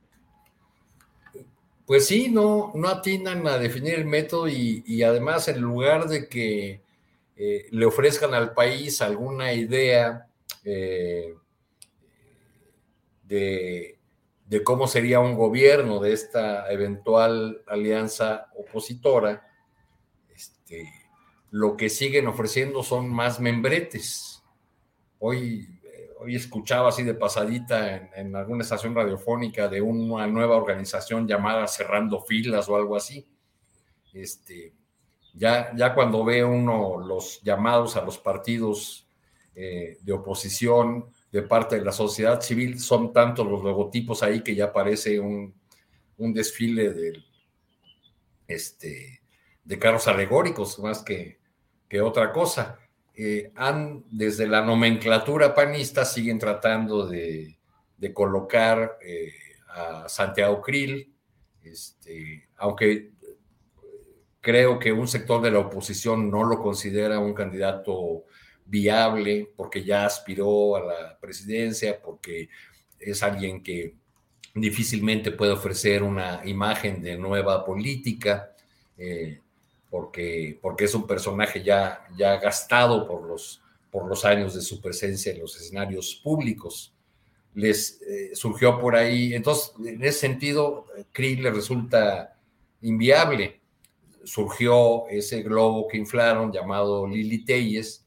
Pues 1.85 2.07
sí, 2.07 2.29
no, 2.29 2.71
no 2.73 2.87
atinan 2.87 3.45
a 3.47 3.59
definir 3.59 3.93
el 3.93 4.05
método 4.05 4.47
y, 4.47 5.03
además 5.03 5.47
en 5.47 5.61
lugar 5.61 6.07
de 6.07 6.27
que 6.27 6.81
eh, 7.35 7.67
le 7.69 7.85
ofrezcan 7.85 8.33
al 8.33 8.53
país 8.53 9.01
alguna 9.01 9.53
idea 9.53 10.27
eh, 10.63 11.35
de, 13.23 13.97
cómo 14.63 14.87
sería 14.87 15.19
un 15.19 15.35
gobierno 15.35 15.99
de 15.99 16.13
esta 16.13 16.71
eventual 16.71 17.61
alianza 17.67 18.47
opositora, 18.55 19.47
este, 20.33 20.91
lo 21.51 21.77
que 21.77 21.89
siguen 21.89 22.25
ofreciendo 22.27 22.81
son 22.81 23.09
más 23.09 23.39
membretes. 23.39 24.41
Hoy 25.19 25.74
hoy 26.19 26.35
escuchaba 26.35 26.89
así 26.89 27.03
de 27.03 27.13
pasadita 27.13 28.09
en, 28.15 28.35
alguna 28.35 28.63
estación 28.63 28.95
radiofónica 28.95 29.67
de 29.67 29.81
una 29.81 30.27
nueva 30.27 30.55
organización 30.55 31.27
llamada 31.27 31.67
Cerrando 31.67 32.21
Filas 32.21 32.67
o 32.69 32.75
algo 32.75 32.95
así. 32.95 33.27
Este, 34.13 34.73
ya, 35.33 35.75
ya 35.75 35.93
cuando 35.93 36.23
ve 36.23 36.43
uno 36.43 36.97
los 36.99 37.41
llamados 37.43 37.97
a 37.97 38.01
los 38.03 38.17
partidos 38.17 39.07
eh, 39.53 39.97
de 40.01 40.13
oposición 40.13 41.11
de 41.31 41.41
parte 41.41 41.77
de 41.77 41.85
la 41.85 41.91
sociedad 41.91 42.41
civil, 42.41 42.79
son 42.79 43.11
tantos 43.11 43.45
los 43.45 43.61
logotipos 43.61 44.23
ahí 44.23 44.41
que 44.41 44.55
ya 44.55 44.71
parece 44.71 45.19
un, 45.19 45.53
desfile 46.17 46.93
de, 46.93 47.23
este, 48.47 49.21
de 49.63 49.79
carros 49.79 50.07
alegóricos 50.07 50.79
más 50.79 51.03
que, 51.03 51.39
que 51.89 52.01
otra 52.01 52.31
cosa. 52.31 52.79
Eh, 53.17 53.51
han, 53.55 54.03
desde 54.09 54.47
la 54.47 54.61
nomenclatura 54.61 55.55
panista, 55.55 56.03
siguen 56.03 56.37
tratando 56.37 57.07
de, 57.07 57.57
colocar 58.13 58.99
eh, 59.01 59.31
a 59.69 60.07
Santiago 60.07 60.61
Krill, 60.61 61.11
este, 61.63 62.49
aunque 62.57 63.13
creo 64.45 64.77
que 64.77 64.91
un 64.91 65.07
sector 65.07 65.41
de 65.41 65.49
la 65.49 65.57
oposición 65.57 66.29
no 66.29 66.43
lo 66.43 66.61
considera 66.61 67.17
un 67.17 67.33
candidato 67.33 68.25
viable 68.65 69.51
porque 69.55 69.83
ya 69.83 70.05
aspiró 70.05 70.75
a 70.75 70.81
la 70.81 71.19
presidencia, 71.19 71.99
porque 71.99 72.49
es 72.99 73.23
alguien 73.23 73.63
que 73.63 73.95
difícilmente 74.53 75.31
puede 75.31 75.51
ofrecer 75.51 76.03
una 76.03 76.41
imagen 76.45 77.01
de 77.01 77.17
nueva 77.17 77.65
política. 77.65 78.53
Eh, 78.97 79.41
porque, 79.89 80.59
porque 80.61 80.85
es 80.85 80.95
un 80.95 81.07
personaje 81.07 81.63
ya, 81.63 82.05
ya 82.17 82.37
gastado 82.37 83.07
por 83.07 83.23
los, 83.23 83.61
por 83.91 84.07
los 84.07 84.25
años 84.25 84.53
de 84.53 84.61
su 84.61 84.81
presencia 84.81 85.31
en 85.31 85.39
los 85.39 85.55
escenarios 85.55 86.19
públicos. 86.23 86.93
Les 87.53 88.01
eh, 88.01 88.35
surgió 88.35 88.79
por 88.79 88.95
ahí, 88.95 89.33
entonces, 89.33 89.73
en 89.85 90.03
ese 90.03 90.19
sentido, 90.19 90.85
Krieg 91.11 91.39
le 91.39 91.51
resulta 91.51 92.37
inviable. 92.81 93.61
Surgió 94.23 95.07
ese 95.07 95.43
globo 95.43 95.87
que 95.87 95.97
inflaron 95.97 96.51
llamado 96.51 97.07
Lili 97.07 97.45
Telles, 97.45 98.05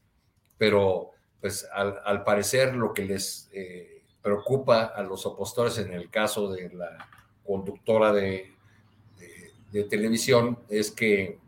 pero 0.57 1.11
pues 1.41 1.65
al, 1.73 2.23
parecer 2.23 2.75
lo 2.75 2.93
que 2.93 3.05
les 3.05 3.49
eh, 3.53 4.03
preocupa 4.21 4.85
a 4.85 5.01
los 5.01 5.25
opositores 5.25 5.77
en 5.77 5.93
el 5.93 6.09
caso 6.09 6.51
de 6.51 6.69
la 6.69 7.09
conductora 7.45 8.11
de, 8.11 8.51
de 9.71 9.83
televisión 9.85 10.59
es 10.69 10.91
que 10.91 11.39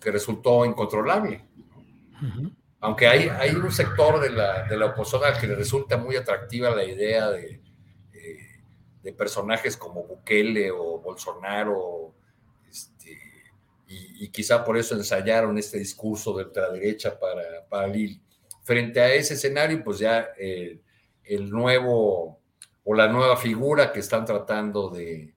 que 0.00 0.10
resultó 0.10 0.64
incontrolable. 0.64 1.44
Aunque 2.80 3.06
hay, 3.06 3.28
hay 3.28 3.50
un 3.54 3.72
sector 3.72 4.20
de 4.20 4.30
la, 4.30 4.64
de 4.64 4.76
la 4.76 4.86
oposición 4.86 5.24
al 5.24 5.38
que 5.38 5.46
le 5.46 5.56
resulta 5.56 5.96
muy 5.96 6.16
atractiva 6.16 6.70
la 6.70 6.84
idea 6.84 7.30
de, 7.30 7.60
eh, 8.12 8.38
de 9.02 9.12
personajes 9.12 9.76
como 9.76 10.04
Bukele 10.04 10.70
o 10.70 11.00
Bolsonaro, 11.00 12.14
este, 12.68 13.18
y, 13.88 14.28
quizá 14.28 14.64
por 14.64 14.76
eso 14.76 14.94
ensayaron 14.94 15.56
este 15.58 15.78
discurso 15.78 16.36
de 16.36 16.44
ultraderecha 16.44 17.18
para, 17.18 17.66
para 17.68 17.88
Lili. 17.88 18.20
Frente 18.62 19.00
a 19.00 19.12
ese 19.12 19.34
escenario, 19.34 19.82
pues 19.82 19.98
ya 19.98 20.28
eh, 20.38 20.80
el 21.24 21.50
nuevo 21.50 22.40
o 22.84 22.94
la 22.94 23.08
nueva 23.08 23.36
figura 23.36 23.92
que 23.92 24.00
están 24.00 24.24
tratando 24.24 24.90
de, 24.90 25.34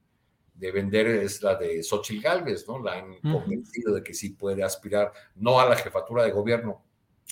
de 0.62 0.70
vender 0.70 1.08
es 1.08 1.42
la 1.42 1.56
de 1.56 1.82
Xochitl 1.82 2.22
Galvez, 2.22 2.68
¿no? 2.68 2.78
La 2.78 2.92
han 2.92 3.16
convencido 3.16 3.92
de 3.92 4.02
que 4.04 4.14
sí 4.14 4.30
puede 4.30 4.62
aspirar 4.62 5.12
no 5.34 5.58
a 5.58 5.68
la 5.68 5.74
jefatura 5.74 6.22
de 6.22 6.30
gobierno 6.30 6.84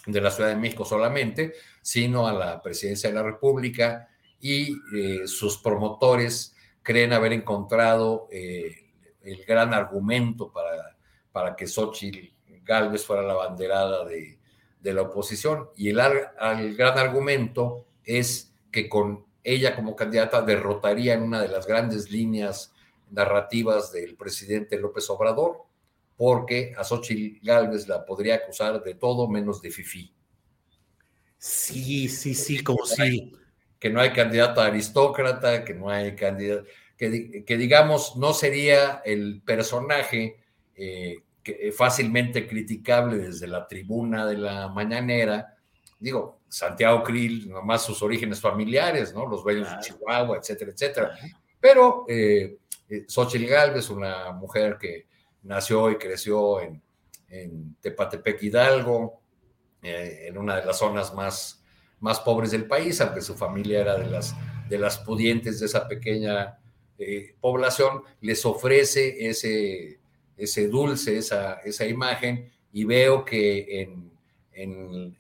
de 0.05 0.21
la 0.21 0.33
Ciudad 0.33 0.51
de 0.51 0.57
México 0.57 0.85
solamente, 0.85 1.55
sino 1.81 2.27
a 2.27 2.33
la 2.33 2.61
presidencia 2.61 3.09
de 3.09 3.15
la 3.15 3.23
República 3.23 4.09
y 4.41 4.73
eh, 4.97 5.29
sus 5.29 5.59
promotores 5.59 6.57
creen 6.83 7.13
haber 7.13 7.33
encontrado 7.33 8.27
eh, 8.33 8.91
el 9.23 9.45
gran 9.45 9.75
argumento 9.75 10.51
para, 10.51 10.97
para 11.31 11.55
que 11.55 11.69
Xochitl 11.69 12.35
Galvez 12.65 13.05
fuera 13.05 13.23
la 13.23 13.35
banderada 13.35 14.05
de, 14.07 14.41
de 14.81 14.93
la 14.93 15.03
oposición. 15.03 15.69
Y 15.77 15.91
el, 15.91 16.01
el 16.01 16.75
gran 16.75 16.99
argumento 16.99 17.87
es 18.03 18.53
que 18.73 18.89
con 18.89 19.25
ella 19.45 19.77
como 19.77 19.95
candidata 19.95 20.43
derrotaría 20.43 21.15
en 21.15 21.23
una 21.23 21.41
de 21.41 21.49
las 21.49 21.69
grandes 21.69 22.11
líneas 22.11 22.75
narrativas 23.11 23.93
del 23.93 24.17
presidente 24.17 24.79
López 24.79 25.09
Obrador, 25.11 25.59
porque 26.17 26.75
a 26.77 26.85
Xochitl 26.85 27.45
Gálvez 27.45 27.89
la 27.89 28.05
podría 28.05 28.37
acusar 28.37 28.83
de 28.83 28.95
todo 28.95 29.29
menos 29.29 29.63
de 29.63 29.71
FIFI. 29.71 30.13
Sí, 31.39 32.09
sí, 32.09 32.35
sí, 32.35 32.63
como 32.63 32.85
si. 32.85 33.33
Que 33.79 33.89
no 33.89 34.01
hay 34.01 34.13
candidato 34.13 34.61
aristócrata, 34.61 35.65
que 35.65 35.73
no 35.73 35.89
hay 35.89 36.15
candidato. 36.15 36.67
Que, 36.99 37.45
que 37.47 37.57
digamos, 37.57 38.17
no 38.17 38.35
sería 38.35 39.01
el 39.07 39.41
personaje 39.41 40.37
eh, 40.77 41.23
que, 41.43 41.73
fácilmente 41.73 42.47
criticable 42.47 43.17
desde 43.17 43.47
la 43.47 43.67
tribuna 43.67 44.27
de 44.27 44.37
la 44.37 44.69
mañanera. 44.69 45.57
Digo, 45.99 46.41
Santiago 46.49 47.03
Krill, 47.03 47.49
nomás 47.49 47.83
sus 47.83 48.03
orígenes 48.03 48.41
familiares, 48.41 49.15
¿no? 49.15 49.27
Los 49.27 49.43
bellos 49.43 49.71
de 49.71 49.79
Chihuahua, 49.81 50.39
etcétera, 50.39 50.73
etcétera. 50.73 51.19
Pero 51.59 52.05
eh, 52.09 52.59
eh, 52.91 53.47
Galvez, 53.47 53.89
una 53.91 54.33
mujer 54.33 54.77
que 54.79 55.07
nació 55.43 55.91
y 55.91 55.97
creció 55.97 56.61
en, 56.61 56.83
Tepatepec 57.81 58.43
Hidalgo, 58.43 59.21
eh, 59.83 60.27
en 60.27 60.37
una 60.37 60.57
de 60.57 60.67
las 60.67 60.79
zonas 60.79 61.15
más, 61.15 61.63
más 62.01 62.19
pobres 62.19 62.51
del 62.51 62.67
país, 62.67 63.01
aunque 63.01 63.21
su 63.21 63.37
familia 63.37 63.83
era 63.83 63.97
de 63.97 64.11
las, 64.11 64.35
de 64.69 64.79
las 64.79 64.99
pudientes 64.99 65.61
de 65.61 65.67
esa 65.67 65.87
pequeña 65.87 66.59
eh, 66.99 67.37
población, 67.41 68.03
les 68.21 68.45
ofrece 68.45 69.29
ese, 69.29 70.01
ese 70.37 70.67
dulce, 70.67 71.19
esa, 71.19 71.61
esa 71.61 71.87
imagen, 71.87 72.51
y 72.73 72.85
veo 72.85 73.25
que 73.25 73.83
en, 73.83 74.11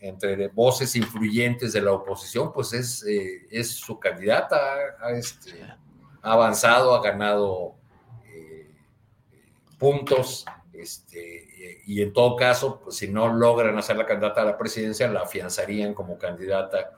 entre 0.00 0.48
voces 0.48 0.96
influyentes 0.96 1.72
de 1.72 1.80
la 1.80 1.92
oposición, 1.92 2.52
pues 2.52 2.72
es, 2.72 3.04
es 3.04 3.70
su 3.70 3.98
candidata 4.00 4.58
a 5.00 5.12
este 5.12 5.52
ha 6.22 6.32
avanzado, 6.32 6.94
ha 6.94 7.02
ganado 7.02 7.76
eh, 8.26 8.70
puntos, 9.78 10.44
este, 10.72 11.82
y 11.86 12.02
en 12.02 12.12
todo 12.12 12.36
caso, 12.36 12.80
pues 12.82 12.96
si 12.96 13.08
no 13.08 13.32
logran 13.32 13.76
hacer 13.76 13.96
la 13.96 14.06
candidata 14.06 14.42
a 14.42 14.44
la 14.44 14.56
presidencia, 14.58 15.08
la 15.08 15.22
afianzarían 15.22 15.92
como 15.94 16.18
candidata 16.18 16.92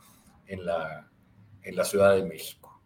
en 0.47 0.65
la, 0.65 1.09
en 1.63 1.77
la 1.77 1.85
Ciudad 1.85 2.15
de 2.15 2.25
México. 2.25 2.81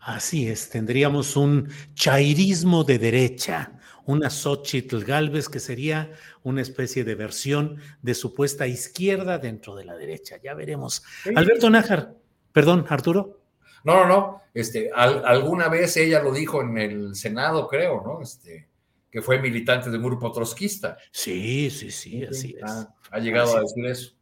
Así 0.00 0.48
es, 0.48 0.70
tendríamos 0.70 1.36
un 1.36 1.68
chairismo 1.94 2.84
de 2.84 2.98
derecha, 2.98 3.72
una 4.06 4.30
Xochitl 4.30 5.04
Galvez 5.04 5.48
que 5.48 5.60
sería 5.60 6.12
una 6.42 6.62
especie 6.62 7.04
de 7.04 7.14
versión 7.14 7.78
de 8.00 8.14
supuesta 8.14 8.66
izquierda 8.66 9.38
dentro 9.38 9.74
de 9.76 9.84
la 9.84 9.96
derecha. 9.96 10.36
Ya 10.42 10.54
veremos. 10.54 11.02
Alberto 11.36 11.68
Nájar, 11.68 12.14
perdón, 12.52 12.86
Arturo. 12.88 13.37
No, 13.84 13.94
no, 13.94 14.06
no. 14.06 14.42
Este, 14.54 14.90
alguna 14.92 15.68
vez 15.68 15.96
ella 15.96 16.22
lo 16.22 16.32
dijo 16.32 16.62
en 16.62 16.78
el 16.78 17.14
Senado, 17.14 17.68
creo, 17.68 18.02
¿no? 18.04 18.20
Este, 18.20 18.68
que 19.10 19.22
fue 19.22 19.40
militante 19.40 19.90
de 19.90 19.96
un 19.96 20.02
grupo 20.02 20.32
trotskista. 20.32 20.98
Sí, 21.10 21.70
sí, 21.70 21.90
sí, 21.90 22.24
así 22.24 22.56
es. 22.60 22.88
Ha, 23.10 23.18
llegado 23.18 23.56
a 23.56 23.60
decir 23.60 23.86
eso. 23.86 24.14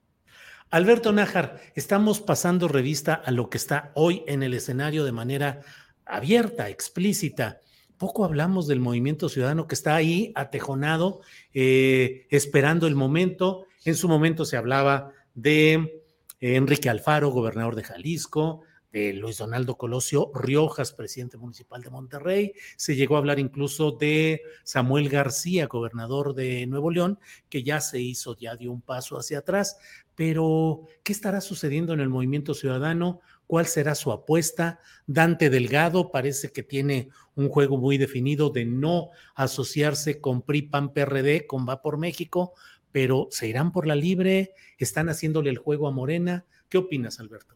Alberto 0.70 1.12
Nájar, 1.12 1.60
estamos 1.74 2.20
pasando 2.20 2.68
revista 2.68 3.14
a 3.14 3.30
lo 3.30 3.48
que 3.50 3.56
está 3.56 3.92
hoy 3.94 4.24
en 4.26 4.42
el 4.42 4.54
escenario 4.54 5.04
de 5.04 5.12
manera 5.12 5.60
abierta, 6.04 6.68
explícita. 6.68 7.60
Poco 7.98 8.24
hablamos 8.24 8.66
del 8.66 8.80
movimiento 8.80 9.28
ciudadano 9.28 9.66
que 9.66 9.74
está 9.74 9.94
ahí 9.94 10.32
atejonado, 10.34 11.20
eh, 11.54 12.26
esperando 12.30 12.86
el 12.86 12.94
momento. 12.94 13.66
En 13.84 13.94
su 13.94 14.08
momento 14.08 14.44
se 14.44 14.56
hablaba 14.56 15.12
de 15.34 16.02
Enrique 16.40 16.90
Alfaro, 16.90 17.30
gobernador 17.30 17.74
de 17.74 17.84
Jalisco, 17.84 18.62
de 18.92 19.12
Luis 19.12 19.38
Donaldo 19.38 19.76
Colosio 19.76 20.30
Riojas, 20.34 20.92
presidente 20.92 21.36
municipal 21.36 21.82
de 21.82 21.90
Monterrey. 21.90 22.52
Se 22.76 22.96
llegó 22.96 23.16
a 23.16 23.18
hablar 23.18 23.38
incluso 23.38 23.92
de 23.92 24.42
Samuel 24.64 25.08
García, 25.08 25.66
gobernador 25.66 26.34
de 26.34 26.66
Nuevo 26.66 26.90
León, 26.90 27.18
que 27.48 27.62
ya 27.62 27.80
se 27.80 28.00
hizo, 28.00 28.36
ya 28.36 28.56
dio 28.56 28.72
un 28.72 28.82
paso 28.82 29.18
hacia 29.18 29.38
atrás. 29.38 29.78
Pero, 30.14 30.82
¿qué 31.02 31.12
estará 31.12 31.40
sucediendo 31.40 31.92
en 31.92 32.00
el 32.00 32.08
movimiento 32.08 32.54
ciudadano? 32.54 33.20
¿Cuál 33.46 33.66
será 33.66 33.94
su 33.94 34.10
apuesta? 34.10 34.80
Dante 35.06 35.50
Delgado 35.50 36.10
parece 36.10 36.50
que 36.50 36.62
tiene 36.62 37.10
un 37.34 37.48
juego 37.48 37.76
muy 37.76 37.98
definido 37.98 38.50
de 38.50 38.64
no 38.64 39.10
asociarse 39.34 40.20
con 40.20 40.42
PRI, 40.42 40.62
PAN, 40.62 40.92
PRD, 40.92 41.46
con 41.46 41.68
Va 41.68 41.82
por 41.82 41.98
México, 41.98 42.54
pero 42.90 43.28
¿se 43.30 43.46
irán 43.46 43.72
por 43.72 43.86
la 43.86 43.94
libre? 43.94 44.54
¿Están 44.78 45.08
haciéndole 45.08 45.50
el 45.50 45.58
juego 45.58 45.86
a 45.86 45.92
Morena? 45.92 46.46
¿Qué 46.68 46.78
opinas, 46.78 47.20
Alberto? 47.20 47.55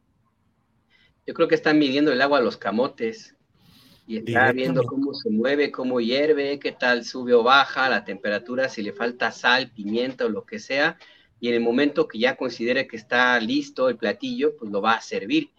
Yo 1.31 1.35
creo 1.35 1.47
que 1.47 1.55
están 1.55 1.79
midiendo 1.79 2.11
el 2.11 2.21
agua 2.23 2.39
a 2.39 2.43
los 2.43 2.57
camotes 2.57 3.37
y 4.05 4.17
está 4.17 4.51
viendo 4.51 4.83
cómo 4.83 5.15
se 5.15 5.31
mueve, 5.31 5.71
cómo 5.71 6.01
hierve, 6.01 6.59
qué 6.59 6.73
tal 6.73 7.05
sube 7.05 7.35
o 7.35 7.45
baja 7.45 7.89
la 7.89 8.05
temperatura, 8.05 8.69
si 8.69 8.83
le 8.83 8.93
falta 8.93 9.31
sal, 9.31 9.71
pimienta 9.71 10.25
o 10.25 10.29
lo 10.29 10.45
que 10.45 10.59
sea, 10.59 10.99
y 11.39 11.47
en 11.47 11.55
el 11.55 11.61
momento 11.61 12.09
que 12.09 12.19
ya 12.19 12.35
considere 12.35 12.89
que 12.89 12.97
está 12.97 13.39
listo 13.39 13.89
el 13.89 13.97
platillo, 13.97 14.57
pues 14.57 14.73
lo 14.73 14.83
va 14.83 14.95
a 14.95 15.01
servir. 15.01 15.51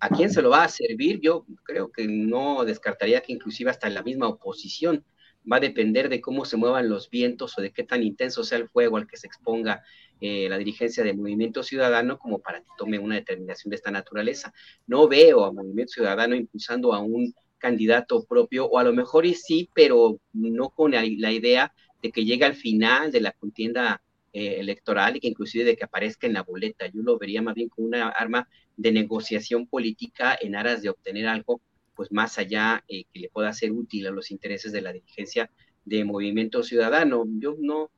¿A 0.00 0.08
quién 0.08 0.32
se 0.32 0.42
lo 0.42 0.50
va 0.50 0.64
a 0.64 0.68
servir? 0.68 1.20
Yo 1.20 1.46
creo 1.62 1.92
que 1.92 2.08
no 2.08 2.64
descartaría 2.64 3.20
que 3.20 3.32
inclusive 3.32 3.70
hasta 3.70 3.86
en 3.86 3.94
la 3.94 4.02
misma 4.02 4.26
oposición 4.26 5.04
va 5.50 5.58
a 5.58 5.60
depender 5.60 6.08
de 6.08 6.20
cómo 6.20 6.44
se 6.44 6.56
muevan 6.56 6.88
los 6.88 7.08
vientos 7.08 7.56
o 7.56 7.62
de 7.62 7.72
qué 7.72 7.84
tan 7.84 8.02
intenso 8.02 8.42
sea 8.42 8.58
el 8.58 8.68
fuego 8.68 8.96
al 8.96 9.06
que 9.06 9.16
se 9.16 9.28
exponga 9.28 9.84
eh, 10.20 10.48
la 10.48 10.58
dirigencia 10.58 11.02
del 11.02 11.16
Movimiento 11.16 11.62
Ciudadano 11.62 12.18
como 12.18 12.40
para 12.40 12.60
que 12.60 12.68
tome 12.76 12.98
una 12.98 13.14
determinación 13.14 13.70
de 13.70 13.76
esta 13.76 13.90
naturaleza. 13.90 14.52
No 14.86 15.08
veo 15.08 15.44
a 15.44 15.52
Movimiento 15.52 15.92
Ciudadano 15.92 16.34
impulsando 16.34 16.92
a 16.92 17.00
un 17.00 17.34
candidato 17.58 18.24
propio, 18.24 18.66
o 18.66 18.78
a 18.78 18.84
lo 18.84 18.92
mejor 18.92 19.26
sí, 19.34 19.70
pero 19.74 20.18
no 20.32 20.70
con 20.70 20.92
la, 20.92 21.04
idea 21.04 21.72
de 22.02 22.10
que 22.10 22.24
llegue 22.24 22.44
al 22.44 22.54
final 22.54 23.12
de 23.12 23.20
la 23.20 23.32
contienda 23.32 24.02
eh, 24.32 24.56
electoral 24.58 25.16
y 25.16 25.20
que 25.20 25.28
inclusive 25.28 25.64
de 25.64 25.76
que 25.76 25.84
aparezca 25.84 26.26
en 26.26 26.32
la 26.32 26.42
boleta. 26.42 26.86
Yo 26.86 27.02
lo 27.02 27.18
vería 27.18 27.42
más 27.42 27.54
bien 27.54 27.68
como 27.68 27.86
una 27.86 28.08
arma 28.08 28.48
de 28.76 28.92
negociación 28.92 29.66
política 29.66 30.36
en 30.40 30.56
aras 30.56 30.82
de 30.82 30.88
obtener 30.88 31.28
algo 31.28 31.60
pues 31.94 32.10
más 32.12 32.38
allá 32.38 32.82
eh, 32.88 33.04
que 33.12 33.20
le 33.20 33.28
pueda 33.28 33.52
ser 33.52 33.72
útil 33.72 34.06
a 34.06 34.10
los 34.10 34.30
intereses 34.30 34.72
de 34.72 34.80
la 34.80 34.92
dirigencia 34.92 35.50
de 35.84 36.04
Movimiento 36.04 36.62
Ciudadano. 36.62 37.24
Yo 37.38 37.56
no 37.58 37.90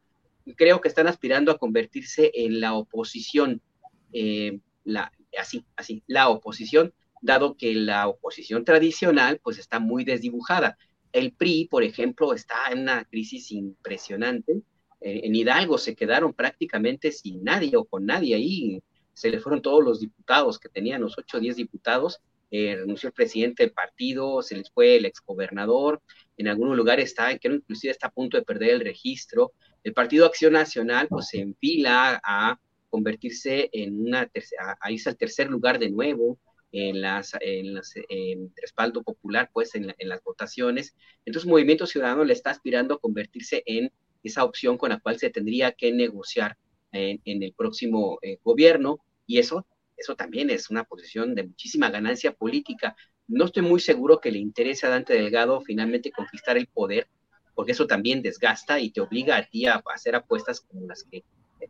creo 0.56 0.81
que 0.81 0.89
están 0.89 1.06
aspirando 1.06 1.52
a 1.52 1.59
convertirse 1.59 2.31
en 2.35 2.60
la 2.60 2.74
oposición, 2.74 3.60
eh, 4.12 4.59
la, 4.85 5.12
así, 5.39 5.64
así, 5.77 6.02
la 6.06 6.28
oposición, 6.28 6.93
dado 7.20 7.56
que 7.56 7.74
la 7.74 8.09
oposición 8.09 8.64
tradicional 8.64 9.40
pues 9.43 9.59
está 9.59 9.78
muy 9.78 10.05
desdibujada. 10.05 10.77
El 11.12 11.32
PRI, 11.32 11.69
por 11.70 11.85
ejemplo, 11.85 12.32
está 12.32 12.56
en 12.70 12.81
una 12.81 13.05
crisis 13.05 13.52
impresionante. 13.52 14.62
en 15.01 15.35
Hidalgo 15.35 15.78
se 15.78 15.94
quedaron 15.94 16.32
prácticamente 16.32 17.12
sin 17.12 17.43
nadie 17.44 17.77
o 17.77 17.85
con 17.85 18.06
nadie 18.06 18.35
ahí. 18.35 18.82
Se 19.12 19.31
le 19.31 19.40
fueron 19.40 19.62
todos 19.62 19.85
los 19.85 20.01
diputados 20.01 20.59
que 20.59 20.69
tenían, 20.69 21.02
los 21.02 21.19
8 21.19 21.36
o 21.36 21.40
10 21.40 21.56
diputados, 21.56 22.20
eh, 22.55 22.77
renunció 22.77 23.06
el 23.06 23.14
presidente 23.14 23.62
del 23.62 23.73
partido, 23.73 24.43
se 24.43 24.55
les 24.55 24.70
fue 24.70 24.97
el 24.97 25.06
exgobernador, 25.06 26.02
en 26.36 26.48
algunos 26.48 26.77
lugares 26.77 27.06
está, 27.06 27.39
que 27.39 27.48
inclusive 27.48 27.90
está 27.90 28.09
a 28.09 28.10
punto 28.10 28.36
de 28.36 28.43
perder 28.43 28.73
el 28.73 28.81
registro. 28.81 29.52
El 29.82 29.94
Partido 29.94 30.26
Acción 30.26 30.52
Nacional 30.52 31.09
pues 31.09 31.28
se 31.28 31.40
enfila 31.40 32.20
a 32.24 32.59
convertirse 32.90 33.70
en 33.72 34.06
una, 34.06 34.30
a, 34.80 34.90
irse 34.92 35.09
al 35.09 35.16
tercer 35.16 35.48
lugar 35.48 35.78
de 35.78 35.90
nuevo 35.90 36.38
en 36.72 37.00
las 37.00 37.32
en 37.40 38.52
respaldo 38.56 39.02
popular, 39.02 39.50
pues 39.52 39.74
en, 39.74 39.94
las 39.98 40.22
votaciones. 40.22 40.94
Entonces, 41.24 41.48
Movimiento 41.48 41.86
Ciudadano 41.86 42.24
le 42.24 42.32
está 42.32 42.50
aspirando 42.50 42.94
a 42.94 42.98
convertirse 42.98 43.62
en 43.66 43.92
esa 44.22 44.44
opción 44.44 44.78
con 44.78 44.90
la 44.90 45.00
cual 45.00 45.18
se 45.18 45.30
tendría 45.30 45.72
que 45.72 45.92
negociar 45.92 46.56
en, 46.92 47.20
el 47.24 47.52
próximo 47.54 48.18
eh, 48.22 48.38
gobierno 48.42 49.00
y 49.26 49.38
eso 49.38 49.66
eso 50.02 50.16
también 50.16 50.50
es 50.50 50.68
una 50.70 50.84
posición 50.84 51.34
de 51.34 51.44
muchísima 51.44 51.90
ganancia 51.90 52.32
política. 52.32 52.96
No 53.28 53.44
estoy 53.44 53.62
muy 53.62 53.80
seguro 53.80 54.20
que 54.20 54.32
le 54.32 54.38
interese 54.38 54.86
a 54.86 54.90
Dante 54.90 55.14
Delgado 55.14 55.60
finalmente 55.60 56.10
conquistar 56.10 56.56
el 56.56 56.66
poder, 56.66 57.09
porque 57.54 57.72
eso 57.72 57.86
también 57.86 58.22
desgasta 58.22 58.80
y 58.80 58.90
te 58.90 59.00
obliga 59.00 59.36
a 59.36 59.44
ti 59.44 59.66
a 59.66 59.82
hacer 59.94 60.14
apuestas 60.14 60.60
como 60.60 60.86
las 60.86 61.04
que 61.04 61.24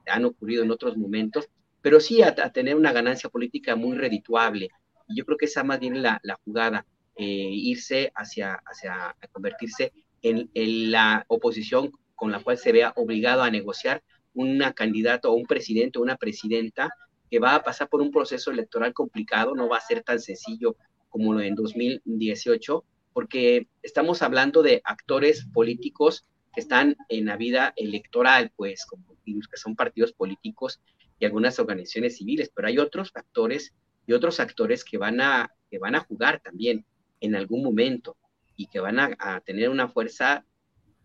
han 0.06 0.24
ocurrido 0.24 0.62
en 0.62 0.70
otros 0.70 0.96
momentos, 0.96 1.48
pero 1.80 2.00
sí 2.00 2.22
a, 2.22 2.34
tener 2.52 2.76
una 2.76 2.92
ganancia 2.92 3.28
política 3.28 3.76
muy 3.76 3.96
redituable. 3.96 4.68
Y 5.09 5.16
yo 5.16 5.24
creo 5.24 5.36
que 5.36 5.46
esa 5.46 5.64
más 5.64 5.80
bien 5.80 6.02
la, 6.02 6.20
jugada, 6.44 6.86
eh, 7.16 7.24
irse 7.24 8.12
hacia, 8.14 8.54
hacia 8.64 9.14
convertirse 9.32 9.92
en, 10.22 10.50
en, 10.54 10.90
la 10.90 11.24
oposición 11.28 11.90
con 12.14 12.30
la 12.30 12.40
cual 12.40 12.56
se 12.56 12.72
vea 12.72 12.92
obligado 12.96 13.42
a 13.42 13.50
negociar 13.50 14.02
una 14.34 14.72
candidata 14.72 15.28
o 15.28 15.34
un 15.34 15.46
presidente 15.46 15.98
o 15.98 16.02
una 16.02 16.16
presidenta 16.16 16.88
que 17.30 17.38
va 17.38 17.54
a 17.54 17.62
pasar 17.62 17.88
por 17.88 18.00
un 18.00 18.10
proceso 18.10 18.50
electoral 18.50 18.92
complicado, 18.92 19.54
no 19.54 19.68
va 19.68 19.78
a 19.78 19.80
ser 19.80 20.02
tan 20.02 20.20
sencillo 20.20 20.76
como 21.09 21.38
en 21.40 21.54
2018, 21.54 22.84
porque 23.12 23.68
estamos 23.82 24.22
hablando 24.22 24.62
de 24.62 24.80
actores 24.84 25.47
políticos 25.52 26.26
que 26.55 26.60
están 26.60 26.97
en 27.09 27.26
la 27.26 27.36
vida 27.36 27.72
electoral, 27.76 28.52
pues, 28.56 28.84
como 28.86 29.12
que 29.24 29.56
son 29.56 29.76
partidos 29.76 30.12
políticos 30.12 30.80
y 31.18 31.24
algunas 31.24 31.59
organizaciones 31.59 32.16
civiles, 32.16 32.51
pero 32.55 32.68
hay 32.68 32.78
otros 32.78 33.12
actores 33.14 33.72
y 34.06 34.12
otros 34.12 34.40
actores 34.40 34.84
que 34.84 34.98
van 34.98 35.20
a, 35.20 35.52
que 35.70 35.78
van 35.78 35.94
a 35.94 36.01
jugar 36.01 36.40
también 36.40 36.84
en 37.20 37.36
algún 37.36 37.62
momento 37.62 38.16
y 38.56 38.66
que 38.66 38.80
van 38.80 38.98
a, 38.98 39.40
tener 39.44 39.68
una 39.68 39.89
fuerza 39.89 40.44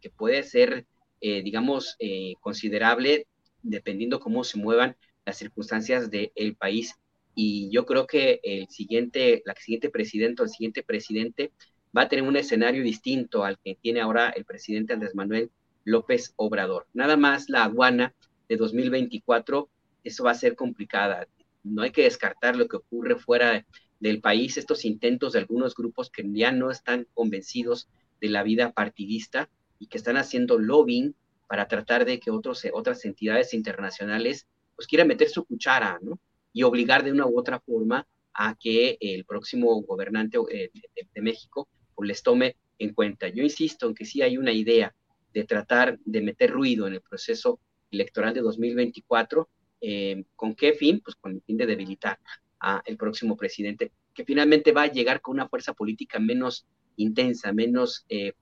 que 0.02 0.10
puede 0.10 0.44
ser, 0.44 0.86
eh, 1.22 1.42
digamos, 1.44 1.96
eh, 2.00 2.34
considerable 2.42 3.28
dependiendo 3.62 4.20
cómo 4.20 4.44
se 4.44 4.58
muevan 4.58 4.96
las 5.26 5.38
circunstancias 5.38 6.10
del 6.10 6.56
país. 6.58 6.96
Y 7.36 7.70
yo 7.72 7.86
creo 7.86 8.08
que 8.08 8.40
el 8.44 8.68
siguiente, 8.70 9.44
la 9.46 9.54
siguiente 9.56 9.90
presidente 9.90 10.42
o 10.42 10.46
el 10.46 10.52
siguiente 10.52 10.84
presidente 10.84 11.52
va 11.98 12.04
a 12.04 12.10
tener 12.10 12.24
un 12.24 12.36
escenario 12.36 12.84
distinto 12.84 13.44
al 13.44 13.58
que 13.58 13.76
tiene 13.82 14.02
ahora 14.02 14.30
el 14.30 14.46
presidente 14.46 14.94
Andrés 14.94 15.16
Manuel 15.16 15.50
López 15.84 16.34
Obrador. 16.36 16.86
Nada 16.94 17.18
más 17.18 17.50
la 17.50 17.64
aduana 17.64 18.14
de 18.48 18.58
2024, 18.58 19.70
eso 20.04 20.24
va 20.24 20.32
a 20.32 20.36
ser 20.36 20.56
complicada. 20.56 21.28
No 21.64 21.82
hay 21.82 21.92
que 21.92 22.04
descartar 22.04 22.56
lo 22.56 22.68
que 22.68 22.78
ocurre 22.78 23.16
fuera 23.16 23.66
del 24.00 24.22
país, 24.22 24.58
estos 24.58 24.86
intentos 24.86 25.34
de 25.34 25.40
algunos 25.40 25.74
grupos 25.74 26.12
que 26.12 26.24
ya 26.32 26.52
no 26.52 26.70
están 26.70 27.08
convencidos 27.14 27.90
de 28.22 28.30
la 28.30 28.44
vida 28.44 28.74
partidista 28.74 29.50
y 29.80 29.88
que 29.88 29.98
están 29.98 30.18
haciendo 30.18 30.60
lobbying 30.60 31.16
para 31.48 31.68
tratar 31.68 32.06
de 32.06 32.20
que 32.20 32.30
otros, 32.30 32.64
otras 32.74 33.06
entidades 33.06 33.54
internacionales 33.54 34.48
pues 34.76 34.88
quiera 34.88 35.06
meter 35.06 35.30
su 35.30 35.46
cuchara, 35.46 35.98
¿no? 36.02 36.20
Y 36.54 36.64
obligar 36.64 37.04
de 37.04 37.12
una 37.12 37.26
u 37.26 37.40
otra 37.40 37.60
forma 37.60 38.08
a 38.34 38.56
que 38.56 38.98
el 39.02 39.26
próximo 39.26 39.82
gobernante 39.82 40.38
eh, 40.52 40.70
de, 41.14 41.22
México 41.22 41.68
pues, 41.98 42.08
les 42.08 42.24
tome 42.24 42.56
en 42.78 42.94
cuenta. 42.94 43.28
Yo 43.28 43.44
insisto 43.44 43.88
en 43.88 43.96
que 43.96 44.06
sí 44.06 44.22
hay 44.22 44.38
una 44.38 44.54
idea 44.54 44.96
de 45.34 45.44
tratar 45.44 46.00
de 46.06 46.22
meter 46.22 46.52
ruido 46.52 46.88
en 46.88 46.94
el 46.94 47.02
proceso 47.02 47.60
electoral 47.90 48.36
de 48.36 48.42
2024. 48.42 49.50
Eh, 49.82 50.24
¿Con 50.36 50.54
qué 50.56 50.74
fin? 50.74 51.02
Pues 51.04 51.16
con 51.16 51.34
el 51.34 51.42
fin 51.42 51.58
de 51.58 51.66
debilitar 51.66 52.20
al 52.60 52.98
próximo 52.98 53.36
presidente, 53.36 53.92
que 54.14 54.26
finalmente 54.26 54.72
va 54.72 54.84
a 54.84 54.92
llegar 54.92 55.22
con 55.22 55.36
una 55.36 55.48
fuerza 55.48 55.74
política 55.74 56.18
menos 56.20 56.66
intensa, 56.96 57.52
menos 57.54 58.06
eh, 58.10 58.34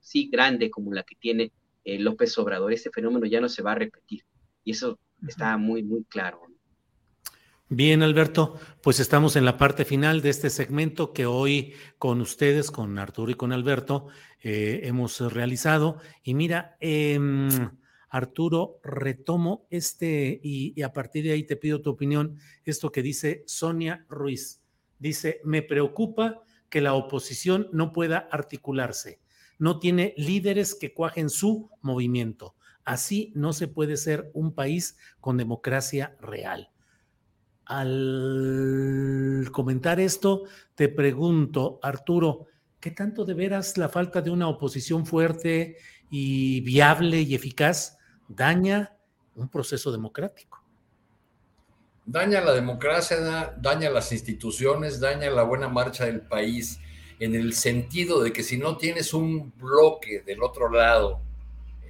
sí 0.00 0.28
grande 0.32 0.70
como 0.70 0.92
la 0.92 1.02
que 1.02 1.16
tiene 1.16 1.52
López 1.84 2.36
Obrador. 2.38 2.72
Este 2.72 2.90
fenómeno 2.90 3.26
ya 3.26 3.40
no 3.40 3.48
se 3.48 3.62
va 3.62 3.72
a 3.72 3.76
repetir. 3.76 4.24
Y 4.64 4.72
eso 4.72 4.98
está 5.26 5.56
muy, 5.56 5.82
muy 5.82 6.04
claro. 6.04 6.40
Bien, 7.68 8.04
Alberto, 8.04 8.60
pues 8.80 9.00
estamos 9.00 9.34
en 9.34 9.44
la 9.44 9.58
parte 9.58 9.84
final 9.84 10.22
de 10.22 10.30
este 10.30 10.50
segmento 10.50 11.12
que 11.12 11.26
hoy 11.26 11.74
con 11.98 12.20
ustedes, 12.20 12.70
con 12.70 12.96
Arturo 12.96 13.32
y 13.32 13.34
con 13.34 13.52
Alberto, 13.52 14.06
eh, 14.40 14.82
hemos 14.84 15.20
realizado. 15.32 15.98
Y 16.22 16.34
mira, 16.34 16.76
em, 16.78 17.48
Arturo, 18.08 18.78
retomo 18.84 19.66
este 19.68 20.38
y, 20.44 20.80
a 20.80 20.92
partir 20.92 21.24
de 21.24 21.32
ahí 21.32 21.42
te 21.42 21.56
pido 21.56 21.82
tu 21.82 21.90
opinión, 21.90 22.38
esto 22.64 22.92
que 22.92 23.02
dice 23.02 23.42
Sonia 23.48 24.06
Ruiz. 24.08 24.62
Dice, 25.00 25.40
me 25.42 25.62
preocupa 25.62 26.44
que 26.70 26.80
la 26.80 26.94
oposición 26.94 27.68
no 27.72 27.92
pueda 27.92 28.28
articularse, 28.30 29.20
no 29.58 29.80
tiene 29.80 30.14
líderes 30.16 30.76
que 30.76 30.94
cuajen 30.94 31.30
su 31.30 31.68
movimiento. 31.82 32.54
Así 32.84 33.32
no 33.34 33.52
se 33.52 33.66
puede 33.66 33.96
ser 33.96 34.30
un 34.34 34.54
país 34.54 34.96
con 35.20 35.36
democracia 35.36 36.16
real. 36.20 36.70
Al 37.66 39.48
comentar 39.52 40.00
esto, 40.00 40.44
te 40.74 40.88
pregunto, 40.88 41.78
Arturo, 41.82 42.46
¿qué 42.80 42.92
tanto 42.92 43.24
de 43.24 43.34
veras 43.34 43.76
la 43.76 43.88
falta 43.88 44.22
de 44.22 44.30
una 44.30 44.48
oposición 44.48 45.04
fuerte 45.04 45.76
y 46.10 46.60
viable 46.60 47.20
y 47.20 47.34
eficaz 47.34 47.98
daña 48.28 48.96
un 49.34 49.48
proceso 49.48 49.92
democrático? 49.92 50.66
daña 52.06 52.40
la 52.40 52.52
democracia, 52.52 53.52
daña 53.58 53.90
las 53.90 54.12
instituciones, 54.12 55.00
daña 55.00 55.28
la 55.28 55.42
buena 55.42 55.68
marcha 55.68 56.06
del 56.06 56.20
país, 56.20 56.78
en 57.18 57.34
el 57.34 57.52
sentido 57.52 58.22
de 58.22 58.32
que 58.32 58.42
si 58.42 58.56
no 58.56 58.76
tienes 58.76 59.12
un 59.12 59.52
bloque 59.56 60.20
del 60.20 60.42
otro 60.42 60.70
lado, 60.70 61.20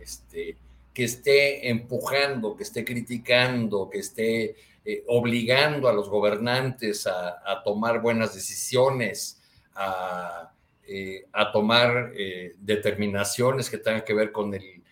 este, 0.00 0.56
que 0.94 1.04
esté 1.04 1.68
empujando, 1.68 2.56
que 2.56 2.62
esté 2.62 2.84
criticando, 2.84 3.90
que 3.90 3.98
esté 3.98 4.56
eh, 4.88 5.02
obligando 5.08 5.88
a 5.88 5.92
los 5.92 6.08
gobernantes 6.08 7.08
a, 7.08 7.60
tomar 7.64 8.00
buenas 8.00 8.36
decisiones, 8.36 9.42
a, 9.74 10.52
eh, 10.86 11.26
tomar 11.52 12.12
eh, 12.14 12.54
determinaciones 12.56 13.68
que 13.68 13.78
tengan 13.78 14.04
que 14.04 14.14
ver 14.14 14.30
con 14.30 14.54
el 14.54 14.84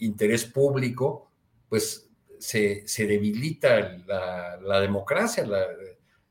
interés 0.00 0.44
público, 0.44 1.30
pues 1.66 2.10
se, 2.38 2.84
debilita 2.98 4.02
la, 4.06 4.80
democracia. 4.82 5.46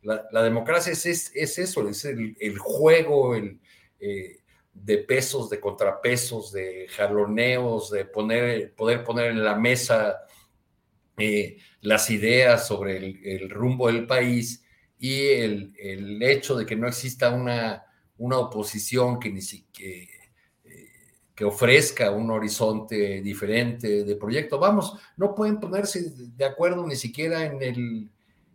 La, 0.04 0.44
democracia 0.44 0.94
es, 0.94 1.08
es, 1.08 1.58
eso, 1.58 1.90
es 1.90 2.06
el, 2.06 2.58
juego 2.60 3.34
el, 3.34 3.60
de 4.76 4.98
pesos, 5.00 5.50
de 5.50 5.60
contrapesos, 5.60 6.52
de 6.52 6.88
jaloneos, 6.88 7.90
de 7.90 8.06
poner, 8.06 8.76
poder 8.76 9.04
poner 9.04 9.32
en 9.32 9.44
la 9.44 9.56
mesa 9.56 10.20
las 11.84 12.10
ideas 12.10 12.66
sobre 12.66 12.98
el, 12.98 13.50
rumbo 13.50 13.88
del 13.88 14.08
país 14.08 14.64
y 14.98 15.20
el, 15.28 16.22
hecho 16.22 16.56
de 16.56 16.66
que 16.66 16.78
no 16.78 16.88
exista 16.88 17.30
una, 17.30 17.84
una 18.18 18.38
oposición 18.38 19.20
que, 19.20 19.30
ni 19.30 19.42
eh, 19.80 20.08
que 21.36 21.44
ofrezca 21.44 22.10
un 22.10 22.32
horizonte 22.32 23.22
diferente 23.22 24.06
de 24.06 24.16
proyecto. 24.16 24.60
Vamos, 24.60 24.98
no 25.18 25.36
pueden 25.36 25.60
ponerse 25.60 26.14
de 26.16 26.46
acuerdo 26.46 26.88
ni 26.88 26.96
siquiera 26.96 27.46
en 27.46 27.62
el, 27.62 28.10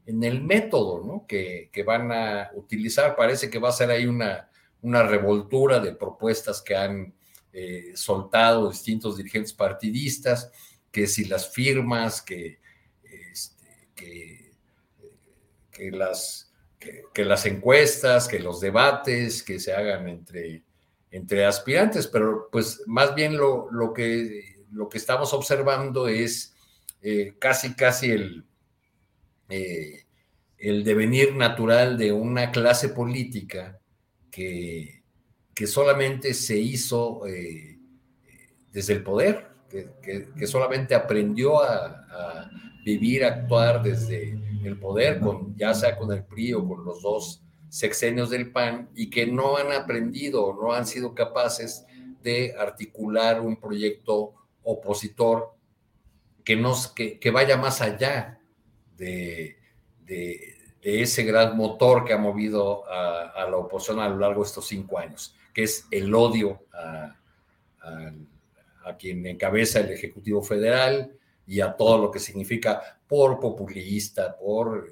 en 0.06 0.24
el 0.24 0.42
método 0.42 1.04
¿no? 1.04 1.26
que, 1.26 1.68
que 1.70 1.82
van 1.82 2.10
a 2.10 2.50
utilizar. 2.54 3.14
Parece 3.14 3.50
que 3.50 3.58
va 3.58 3.68
a 3.68 3.72
ser 3.72 3.90
ahí 3.90 4.06
una, 4.06 4.48
una 4.80 5.02
revoltura 5.02 5.80
de 5.80 5.92
propuestas 5.92 6.62
que 6.62 6.74
han 6.74 7.14
eh, 7.52 7.92
soltado 7.94 8.70
distintos 8.70 9.18
dirigentes 9.18 9.52
partidistas, 9.52 10.50
que 10.90 11.06
si 11.06 11.26
las 11.26 11.52
firmas, 11.52 12.22
que, 12.22 12.60
que, 13.98 15.90
las, 15.90 16.52
que, 16.78 17.24
las 17.24 17.46
encuestas, 17.46 18.28
que 18.28 18.38
los 18.38 18.60
debates 18.60 19.42
que 19.42 19.58
se 19.58 19.72
hagan 19.72 20.08
entre, 20.08 20.62
entre 21.10 21.44
aspirantes, 21.44 22.06
pero 22.06 22.48
pues 22.50 22.82
más 22.86 23.14
bien 23.14 23.36
lo, 23.36 23.70
lo, 23.70 23.92
que, 23.92 24.64
lo 24.72 24.88
que 24.88 24.98
estamos 24.98 25.32
observando 25.32 26.08
es 26.08 26.54
eh, 27.02 27.34
casi, 27.38 27.74
casi 27.74 28.10
el, 28.10 28.44
eh, 29.48 30.04
el 30.58 30.84
devenir 30.84 31.34
natural 31.34 31.96
de 31.96 32.12
una 32.12 32.50
clase 32.50 32.90
política 32.90 33.80
que, 34.30 35.02
que 35.54 35.66
solamente 35.66 36.34
se 36.34 36.56
hizo 36.56 37.26
eh, 37.26 37.78
desde 38.72 38.94
el 38.94 39.02
poder, 39.02 39.48
que, 39.68 40.46
solamente 40.46 40.94
aprendió 40.94 41.62
a, 41.62 42.50
vivir, 42.96 43.24
a 43.24 43.28
actuar 43.28 43.82
desde 43.82 44.38
el 44.64 44.78
poder, 44.78 45.20
con, 45.20 45.56
ya 45.56 45.74
sea 45.74 45.96
con 45.96 46.12
el 46.12 46.24
PRI 46.24 46.54
o 46.54 46.66
con 46.66 46.84
los 46.84 47.02
dos 47.02 47.42
sexenios 47.68 48.30
del 48.30 48.50
PAN, 48.50 48.88
y 48.94 49.10
que 49.10 49.26
no 49.26 49.56
han 49.56 49.72
aprendido, 49.72 50.56
no 50.60 50.72
han 50.72 50.86
sido 50.86 51.14
capaces 51.14 51.84
de 52.22 52.54
articular 52.58 53.40
un 53.40 53.56
proyecto 53.56 54.34
opositor 54.62 55.54
que, 56.44 56.56
nos, 56.56 56.88
que, 56.88 57.30
vaya 57.30 57.56
más 57.56 57.82
allá 57.82 58.40
de, 58.96 59.58
de 60.82 61.02
ese 61.02 61.24
gran 61.24 61.56
motor 61.56 62.04
que 62.04 62.12
ha 62.12 62.18
movido 62.18 62.84
a, 62.88 63.46
la 63.50 63.56
oposición 63.56 64.00
a 64.00 64.08
lo 64.08 64.18
largo 64.18 64.42
de 64.42 64.48
estos 64.48 64.66
cinco 64.66 64.98
años, 64.98 65.34
que 65.52 65.64
es 65.64 65.86
el 65.90 66.14
odio 66.14 66.62
a, 66.72 67.14
quien 68.98 69.26
encabeza 69.26 69.80
el 69.80 69.90
Ejecutivo 69.90 70.42
Federal 70.42 71.12
y 71.48 71.60
a 71.60 71.74
todo 71.74 71.98
lo 71.98 72.10
que 72.12 72.20
significa 72.20 73.00
por 73.08 73.40
populista, 73.40 74.36
por 74.36 74.88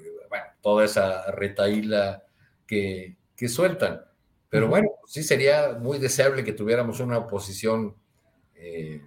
toda 0.61 0.83
esa 0.83 1.31
retaíla 1.31 2.23
que, 2.65 3.15
que 3.35 3.47
sueltan. 3.47 4.01
Pero 4.49 4.67
bueno, 4.67 4.89
sí 5.05 5.23
sería 5.23 5.77
muy 5.79 5.99
deseable 5.99 6.43
que 6.43 6.53
tuviéramos 6.53 6.99
una 6.99 7.19
oposición 7.19 7.95
eh, 8.55 9.01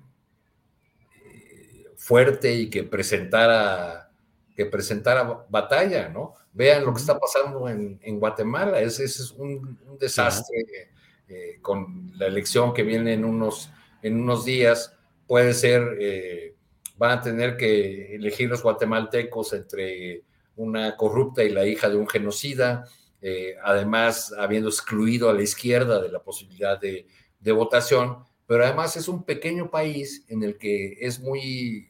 eh, 1.24 1.86
fuerte 1.96 2.54
y 2.54 2.70
que 2.70 2.84
presentara, 2.84 4.10
que 4.54 4.66
presentara 4.66 5.44
batalla, 5.48 6.08
¿no? 6.08 6.34
Vean 6.52 6.84
lo 6.84 6.92
que 6.92 7.00
está 7.00 7.18
pasando 7.18 7.68
en, 7.68 8.20
Guatemala, 8.20 8.80
ese, 8.80 9.04
es 9.04 9.30
un, 9.32 9.78
desastre 9.98 10.90
eh, 11.28 11.58
con 11.62 12.12
la 12.16 12.26
elección 12.26 12.74
que 12.74 12.82
viene 12.82 13.14
en 13.14 13.24
unos, 13.24 13.70
en 14.02 14.20
unos 14.20 14.44
días. 14.44 14.96
Puede 15.26 15.54
ser, 15.54 15.96
eh, 16.00 16.54
van 17.00 17.18
a 17.18 17.22
tener 17.22 17.56
que 17.56 18.14
elegir 18.14 18.50
los 18.50 18.62
guatemaltecos 18.62 19.54
entre 19.54 20.22
una 20.56 20.98
corrupta 20.98 21.42
y 21.42 21.48
la 21.48 21.64
hija 21.64 21.88
de 21.88 21.96
un 21.96 22.06
genocida, 22.06 22.84
eh, 23.22 23.54
además 23.64 24.34
habiendo 24.38 24.68
excluido 24.68 25.30
a 25.30 25.32
la 25.32 25.40
izquierda 25.40 26.02
de 26.02 26.12
la 26.12 26.22
posibilidad 26.22 26.78
de, 26.78 27.06
votación, 27.52 28.18
pero 28.46 28.66
además 28.66 28.98
es 28.98 29.08
un 29.08 29.24
pequeño 29.24 29.70
país 29.70 30.26
en 30.28 30.42
el 30.42 30.58
que 30.58 30.98
es 31.00 31.20
muy 31.20 31.88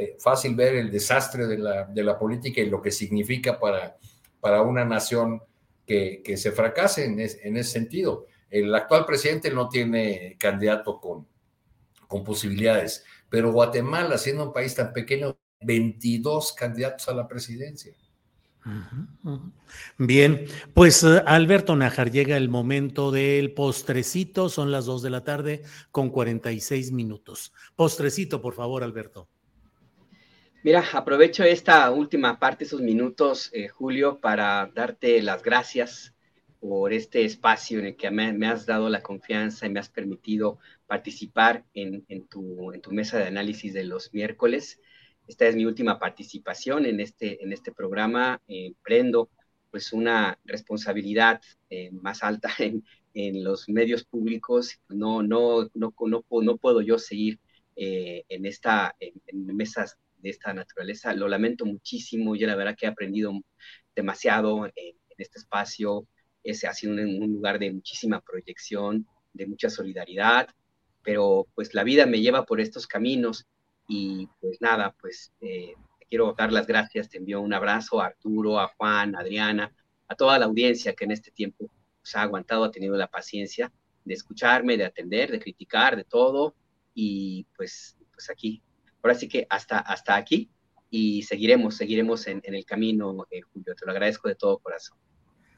eh, 0.00 0.16
fácil 0.18 0.56
ver 0.56 0.74
el 0.74 0.90
desastre 0.90 1.46
de 1.46 2.02
la, 2.02 2.18
política 2.18 2.60
y 2.60 2.68
lo 2.68 2.82
que 2.82 2.90
significa 2.90 3.60
para, 3.60 3.96
para 4.40 4.62
una 4.62 4.84
nación 4.84 5.40
que, 5.86 6.22
que 6.24 6.36
se 6.36 6.50
fracase 6.50 7.04
en, 7.04 7.20
en, 7.20 7.56
ese 7.56 7.70
sentido. 7.70 8.26
El 8.50 8.74
actual 8.74 9.06
presidente 9.06 9.52
no 9.52 9.68
tiene 9.68 10.34
candidato 10.40 11.00
con, 11.00 11.28
con 12.08 12.24
posibilidades, 12.24 13.04
pero 13.28 13.52
Guatemala, 13.52 14.18
siendo 14.18 14.44
un 14.44 14.52
país 14.52 14.74
tan 14.74 14.92
pequeño, 14.92 15.36
22 15.60 16.52
candidatos 16.52 17.08
a 17.08 17.14
la 17.14 17.26
presidencia. 17.26 17.94
Bien, 19.98 20.46
pues 20.72 21.02
eh, 21.04 21.22
Alberto 21.26 21.76
Najar, 21.76 22.10
llega 22.10 22.36
el 22.36 22.48
momento 22.48 23.10
del 23.10 23.52
postrecito, 23.52 24.48
son 24.48 24.72
las 24.72 24.86
2 24.86 25.02
de 25.02 25.10
la 25.10 25.22
tarde 25.22 25.62
con 25.90 26.08
46 26.10 26.92
minutos. 26.92 27.52
Postrecito, 27.76 28.40
por 28.40 28.54
favor, 28.54 28.82
Alberto. 28.82 29.28
Mira, 30.62 30.82
aprovecho 30.94 31.44
esta 31.44 31.90
última 31.90 32.38
parte, 32.38 32.64
esos 32.64 32.80
minutos, 32.80 33.50
eh, 33.52 33.68
Julio, 33.68 34.18
para 34.18 34.70
darte 34.74 35.20
las 35.20 35.42
gracias 35.42 36.13
por 36.66 36.94
este 36.94 37.26
espacio 37.26 37.78
en 37.78 37.84
el 37.84 37.94
que 37.94 38.10
me, 38.10 38.46
has 38.46 38.64
dado 38.64 38.88
la 38.88 39.02
confianza 39.02 39.66
y 39.66 39.68
me 39.68 39.80
has 39.80 39.90
permitido 39.90 40.58
participar 40.86 41.62
en, 41.74 42.06
tu, 42.30 42.72
mesa 42.90 43.18
de 43.18 43.26
análisis 43.26 43.74
de 43.74 43.84
los 43.84 44.14
miércoles. 44.14 44.80
Esta 45.28 45.46
es 45.46 45.56
mi 45.56 45.66
última 45.66 45.98
participación 45.98 46.86
en 46.86 47.00
este, 47.00 47.44
en 47.44 47.52
este 47.52 47.70
programa. 47.70 48.40
Eh, 48.48 48.72
prendo 48.82 49.28
pues 49.70 49.92
una 49.92 50.38
responsabilidad 50.46 51.42
eh, 51.68 51.90
más 51.92 52.22
alta 52.22 52.48
en, 53.12 53.44
los 53.44 53.68
medios 53.68 54.04
públicos. 54.04 54.80
No, 54.88 55.22
no, 55.22 55.68
no, 55.74 55.94
no, 56.00 56.24
no 56.30 56.56
puedo 56.56 56.80
yo 56.80 56.98
seguir 56.98 57.40
en, 57.76 58.46
esta, 58.46 58.96
en 59.00 59.54
mesas 59.54 59.98
de 60.16 60.30
esta 60.30 60.54
naturaleza. 60.54 61.12
Lo 61.12 61.28
lamento 61.28 61.66
muchísimo, 61.66 62.36
yo 62.36 62.46
la 62.46 62.56
verdad 62.56 62.74
que 62.74 62.86
he 62.86 62.88
aprendido 62.88 63.34
demasiado 63.94 64.64
en, 64.64 64.72
este 65.18 65.38
espacio. 65.38 66.08
Ese 66.44 66.68
ha 66.68 66.74
sido 66.74 66.92
un, 66.92 67.32
lugar 67.32 67.58
de 67.58 67.72
muchísima 67.72 68.20
proyección, 68.20 69.06
de 69.32 69.46
mucha 69.46 69.70
solidaridad, 69.70 70.48
pero 71.02 71.48
pues 71.54 71.74
la 71.74 71.82
vida 71.82 72.06
me 72.06 72.20
lleva 72.20 72.44
por 72.44 72.60
estos 72.60 72.86
caminos 72.86 73.46
y 73.88 74.28
pues 74.40 74.60
nada, 74.60 74.94
pues 75.00 75.32
eh, 75.40 75.74
te 75.98 76.06
quiero 76.06 76.34
dar 76.36 76.52
las 76.52 76.66
gracias, 76.66 77.08
te 77.08 77.18
envío 77.18 77.40
un 77.40 77.52
abrazo 77.52 78.00
a 78.00 78.06
Arturo, 78.06 78.60
a 78.60 78.68
Juan, 78.68 79.16
a 79.16 79.20
Adriana, 79.20 79.74
a 80.06 80.14
toda 80.14 80.38
la 80.38 80.44
audiencia 80.44 80.94
que 80.94 81.04
en 81.04 81.10
este 81.10 81.30
tiempo 81.30 81.68
pues, 82.00 82.14
ha 82.14 82.22
aguantado, 82.22 82.64
ha 82.64 82.70
tenido 82.70 82.96
la 82.96 83.08
paciencia 83.08 83.72
de 84.04 84.14
escucharme, 84.14 84.76
de 84.76 84.84
atender, 84.84 85.30
de 85.32 85.40
criticar, 85.40 85.96
de 85.96 86.04
todo 86.04 86.54
y 86.94 87.46
pues, 87.56 87.96
pues 88.12 88.30
aquí 88.30 88.62
ahora 89.02 89.14
sí 89.14 89.28
que 89.28 89.46
hasta, 89.50 89.78
hasta 89.78 90.16
aquí 90.16 90.50
y 90.90 91.22
seguiremos, 91.22 91.76
seguiremos 91.76 92.26
en, 92.26 92.40
el 92.44 92.64
camino, 92.64 93.26
eh, 93.30 93.40
Julio. 93.40 93.74
Te 93.74 93.84
lo 93.84 93.90
agradezco 93.90 94.28
de 94.28 94.36
todo 94.36 94.58
corazón. 94.58 94.96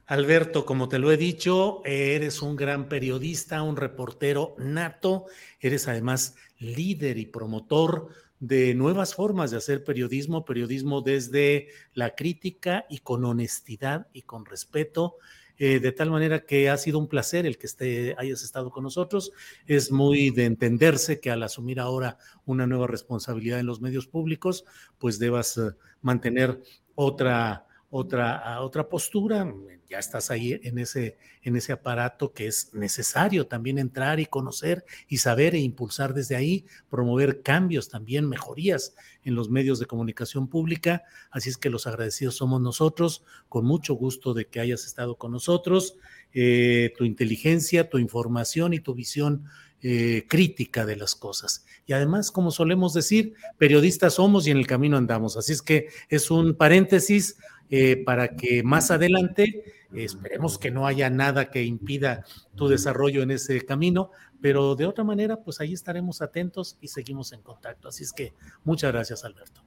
Alberto, 0.07 0.65
como 0.65 0.89
te 0.89 1.01
lo 1.01 1.11
he 1.11 1.16
dicho, 1.16 1.83
eres 1.85 2.41
un 2.41 2.55
gran 2.55 2.89
periodista, 2.89 3.62
un 3.62 3.77
reportero 3.77 4.55
nato, 4.57 5.27
eres 5.59 5.89
además 5.89 6.37
líder 6.59 7.19
y 7.19 7.27
promotor 7.27 8.09
de 8.39 8.74
nuevas 8.74 9.15
formas 9.15 9.51
de 9.51 9.57
hacer 9.57 9.83
periodismo, 9.83 10.45
periodismo 10.45 11.01
desde 11.01 11.69
la 11.93 12.15
crítica 12.15 12.87
y 12.89 12.99
con 12.99 13.24
honestidad 13.24 14.07
y 14.12 14.23
con 14.23 14.45
respeto 14.45 15.16
eh, 15.59 15.81
de 15.81 15.91
tal 15.91 16.11
manera 16.11 16.45
que 16.45 16.69
ha 16.69 16.77
sido 16.77 16.99
un 16.99 17.09
placer 17.09 17.47
el 17.47 17.57
que 17.57 18.15
hayas 18.19 18.43
estado 18.43 18.70
con 18.70 18.85
nosotros. 18.85 19.33
Es 19.66 19.91
muy 19.91 20.31
de 20.31 20.45
entenderse 20.45 21.19
que 21.19 21.31
al 21.31 21.43
asumir 21.43 21.81
ahora 21.81 22.19
una 22.45 22.66
nueva 22.66 22.87
responsabilidad 22.87 23.59
en 23.59 23.66
los 23.66 23.81
medios 23.81 24.07
públicos, 24.07 24.65
pues 24.99 25.19
debas 25.19 25.57
eh, 25.57 25.70
mantener 26.03 26.62
otra, 26.95 27.66
otra, 27.91 28.61
otra 28.61 28.89
postura, 28.89 29.51
ya 29.89 29.99
estás 29.99 30.31
ahí 30.31 30.61
en 30.63 30.79
ese, 30.79 31.17
en 31.43 31.57
ese 31.57 31.73
aparato 31.73 32.33
que 32.33 32.47
es 32.47 32.75
necesario 32.75 33.47
también 33.47 33.79
entrar 33.79 34.21
y 34.21 34.27
conocer 34.27 34.85
y 35.09 35.19
saber 35.19 35.55
e 35.55 35.59
impulsar 35.59 36.15
desde 36.15 36.37
ahí, 36.37 36.67
promover 36.91 37.43
cambios 37.43 37.89
también, 37.89 38.29
mejorías 38.29 38.95
en 39.25 39.35
los 39.35 39.51
medios 39.51 39.79
de 39.79 39.87
comunicación 39.87 40.49
pública. 40.49 41.05
Así 41.31 41.51
es 41.51 41.57
que 41.57 41.71
los 41.71 41.87
agradecidos 41.87 42.37
somos 42.37 42.61
nosotros, 42.61 43.25
con 43.49 43.65
mucho 43.65 43.95
gusto 43.95 44.35
de 44.35 44.47
que 44.47 44.61
hayas 44.61 44.85
estado 44.85 45.17
con 45.17 45.33
nosotros, 45.33 45.97
eh, 46.33 46.93
tu 46.99 47.05
inteligencia, 47.05 47.89
tu 47.89 47.99
información 47.99 48.75
y 48.75 48.81
tu 48.81 48.95
visión 48.95 49.45
eh, 49.83 50.25
crítica 50.27 50.87
de 50.87 50.97
las 50.97 51.15
cosas. 51.15 51.65
Y 51.87 51.93
además, 51.93 52.31
como 52.31 52.51
solemos 52.51 52.95
decir, 52.95 53.35
periodistas 53.59 54.15
somos 54.15 54.47
y 54.47 54.51
en 54.51 54.57
el 54.57 54.67
camino 54.67 54.97
andamos. 54.97 55.37
Así 55.37 55.53
es 55.53 55.63
que 55.63 55.89
es 56.09 56.31
un 56.31 56.55
paréntesis 56.55 57.37
eh, 57.70 58.02
para 58.05 58.36
que 58.36 58.62
más 58.62 58.90
adelante 58.90 59.64
esperemos 59.94 60.59
que 60.59 60.70
no 60.70 60.86
haya 60.86 61.09
nada 61.10 61.51
que 61.51 61.62
impida 61.62 62.24
tu 62.55 62.68
desarrollo 62.68 63.22
en 63.22 63.30
ese 63.30 63.64
camino, 63.64 64.10
pero 64.40 64.74
de 64.74 64.86
otra 64.86 65.05
manera, 65.05 65.36
pues 65.36 65.60
ahí 65.60 65.72
estaremos 65.72 66.20
atentos 66.22 66.76
y 66.80 66.88
seguimos 66.88 67.32
en 67.32 67.43
contacto. 67.43 67.88
Así 67.88 68.05
es 68.05 68.12
que 68.12 68.34
muchas 68.64 68.93
gracias, 68.93 69.24
Alberto. 69.24 69.62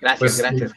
Gracias, 0.00 0.18
pues, 0.18 0.38
gracias. 0.38 0.72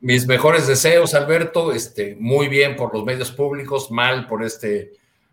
Mis 0.00 0.26
mejores 0.26 0.66
deseos, 0.66 1.14
Alberto. 1.14 1.72
Este, 1.72 2.16
muy 2.18 2.48
bien 2.48 2.76
por 2.76 2.94
los 2.94 3.04
medios 3.04 3.32
públicos, 3.32 3.90
mal 3.90 4.28
por 4.28 4.44
este, 4.44 4.92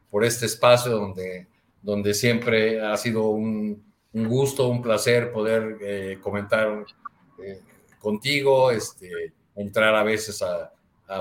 por 0.09 0.23
este 0.23 0.45
espacio 0.45 0.91
donde, 0.91 1.47
donde 1.81 2.13
siempre 2.13 2.81
ha 2.81 2.97
sido 2.97 3.29
un, 3.29 3.83
gusto, 4.13 4.67
un 4.67 4.81
placer 4.81 5.31
poder 5.31 5.77
eh, 5.81 6.17
comentar 6.21 6.85
eh, 7.43 7.61
contigo. 7.99 8.71
Este, 8.71 9.33
entrar 9.59 9.95
a 9.95 10.03
veces 10.03 10.41
a, 10.41 10.73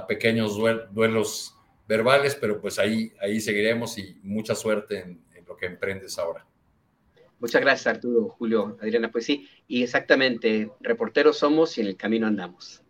pequeños 0.07 0.55
duelos 0.93 1.55
verbales, 1.87 2.35
pero 2.35 2.61
pues 2.61 2.79
ahí, 2.79 3.11
ahí 3.23 3.41
seguiremos 3.41 3.97
y 3.97 4.19
mucha 4.23 4.55
suerte 4.55 5.01
en, 5.01 5.23
lo 5.47 5.57
que 5.57 5.65
emprendes 5.65 6.19
ahora. 6.19 6.45
Muchas 7.41 7.63
gracias, 7.63 7.87
Arturo, 7.87 8.29
Julio, 8.29 8.77
Adriana. 8.83 9.11
Pues 9.11 9.25
sí, 9.25 9.49
y 9.67 9.83
exactamente, 9.83 10.71
reporteros 10.81 11.39
somos 11.39 11.79
y 11.79 11.81
en 11.81 11.87
el 11.87 11.97
camino 11.97 12.27
andamos. 12.27 12.83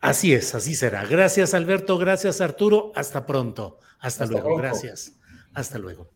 Así 0.00 0.32
es, 0.32 0.54
así 0.56 0.74
será. 0.74 1.04
Gracias, 1.04 1.54
Alberto. 1.54 1.98
Gracias, 1.98 2.40
Arturo. 2.40 2.90
Hasta 2.96 3.26
pronto. 3.26 3.78
Hasta, 4.00 4.26
luego. 4.26 4.56
Gracias. 4.56 5.12
Hasta 5.54 5.78
luego. 5.78 6.10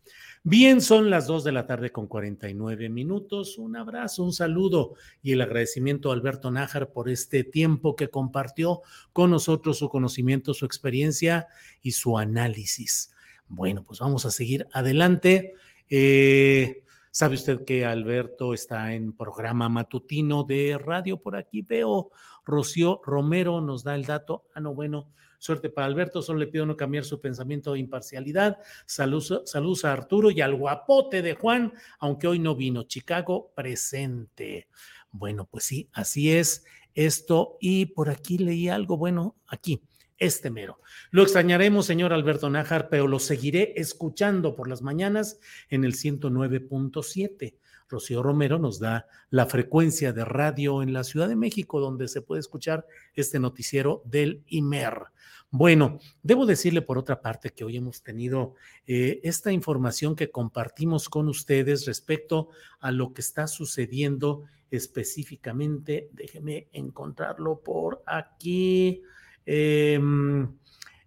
Bien, 0.47 0.83
son 0.83 1.09
las 1.09 1.27
2 1.27 1.43
de 1.43 1.53
la 1.53 1.66
tarde 1.66 1.91
con 1.91 2.07
49 2.07 2.91
minutos. 2.91 3.57
Un 3.57 3.77
abrazo, 3.77 4.23
un 4.23 4.35
saludo 4.35 4.93
y 5.23 5.33
el 5.33 5.41
agradecimiento 5.41 6.11
a 6.11 6.12
Alberto 6.12 6.51
Nájar 6.51 6.93
por 6.93 7.09
este 7.09 7.45
tiempo 7.45 7.97
que 7.97 8.11
compartió 8.11 8.83
con 9.15 9.31
nosotros 9.31 9.79
su 9.79 9.89
conocimiento, 9.89 10.53
su 10.53 10.66
experiencia 10.66 11.49
y 11.81 11.93
su 11.93 12.19
análisis. 12.19 13.15
Bueno, 13.49 13.85
pues 13.85 14.01
vamos 14.01 14.27
a 14.27 14.31
seguir 14.31 14.66
adelante. 14.73 15.55
Eh, 15.89 16.85
Sabe 17.16 17.37
usted 17.37 17.65
que 17.65 17.85
Alberto 17.85 18.55
está 18.55 18.93
en 18.93 19.12
programa 19.12 19.69
matutino 19.69 20.43
de 20.43 20.77
radio 20.79 21.16
por 21.16 21.37
aquí. 21.37 21.62
Veo, 21.62 22.11
Rocío 22.45 23.01
Romero 23.05 23.61
nos 23.61 23.85
da 23.85 23.95
el 23.95 24.05
dato. 24.05 24.47
Ah, 24.53 24.59
no, 24.59 24.75
bueno, 24.75 25.12
Suerte 25.45 25.69
para 25.69 25.87
Alberto, 25.87 26.23
solo 26.23 26.39
le 26.39 26.47
pido 26.47 26.65
no 26.65 26.75
cambiar 26.75 27.05
su 27.05 27.21
pensamiento 27.21 27.75
de 27.75 27.79
imparcialidad. 27.79 28.57
Saludos, 28.87 29.85
a 29.85 29.93
Arturo 29.93 30.31
y 30.31 30.41
al 30.41 30.55
guapote 30.55 31.21
de 31.21 31.35
Juan, 31.35 31.75
aunque 31.99 32.27
hoy 32.27 32.39
no 32.39 32.57
vino. 32.57 32.85
Chicago 32.85 33.53
presente. 33.55 34.69
Bueno, 35.11 35.45
pues 35.45 35.65
sí, 35.65 35.91
así 35.93 36.33
es 36.33 36.65
esto. 36.95 37.59
Y 37.61 37.85
por 37.85 38.09
aquí 38.09 38.39
leí 38.39 38.71
algo, 38.71 38.97
bueno, 38.97 39.37
aquí, 39.47 39.83
este 40.16 40.49
mero. 40.49 40.81
Lo 41.11 41.23
extrañaremos, 41.23 41.85
señor 41.85 42.15
Alberto 42.15 42.49
Nájar, 42.49 42.89
pero 42.89 43.07
lo 43.07 43.19
seguiré 43.19 43.75
escuchando 43.77 44.57
por 44.57 44.66
las 44.66 44.81
mañanas 44.81 45.41
en 45.69 45.85
el 45.85 45.93
109.7. 45.93 47.59
Rocío 47.95 48.25
Romero 48.25 48.59
nos 48.59 48.81
da 48.81 49.07
la 49.31 49.47
frecuencia 49.47 50.12
de 50.12 50.25
radio 50.25 50.83
en 50.83 50.93
la 50.93 51.05
Ciudad 51.05 51.29
de 51.29 51.37
México, 51.37 51.79
donde 51.79 52.09
se 52.09 52.23
puede 52.23 52.41
escuchar 52.41 52.87
este 53.15 53.39
noticiero 53.39 54.03
del 54.05 54.43
IMER. 54.49 55.05
Bueno, 55.51 56.01
debo 56.25 56.45
decirle 56.45 56.83
por 56.83 56.99
otra 56.99 57.23
parte 57.23 57.51
que 57.51 57.62
hoy 57.62 57.77
hemos 57.77 58.03
tenido 58.03 58.55
eh, 58.89 59.21
esta 59.23 59.53
información 59.53 60.16
que 60.16 60.33
compartimos 60.33 61.09
con 61.09 61.29
ustedes 61.29 61.87
respecto 61.87 62.49
a 62.81 62.91
lo 62.91 63.15
que 63.15 63.21
está 63.21 63.47
sucediendo 63.47 64.43
específicamente. 64.73 66.09
Déjeme 66.11 66.66
encontrarlo 66.73 67.61
por 67.61 68.03
aquí. 68.07 69.03
Em, 69.47 70.49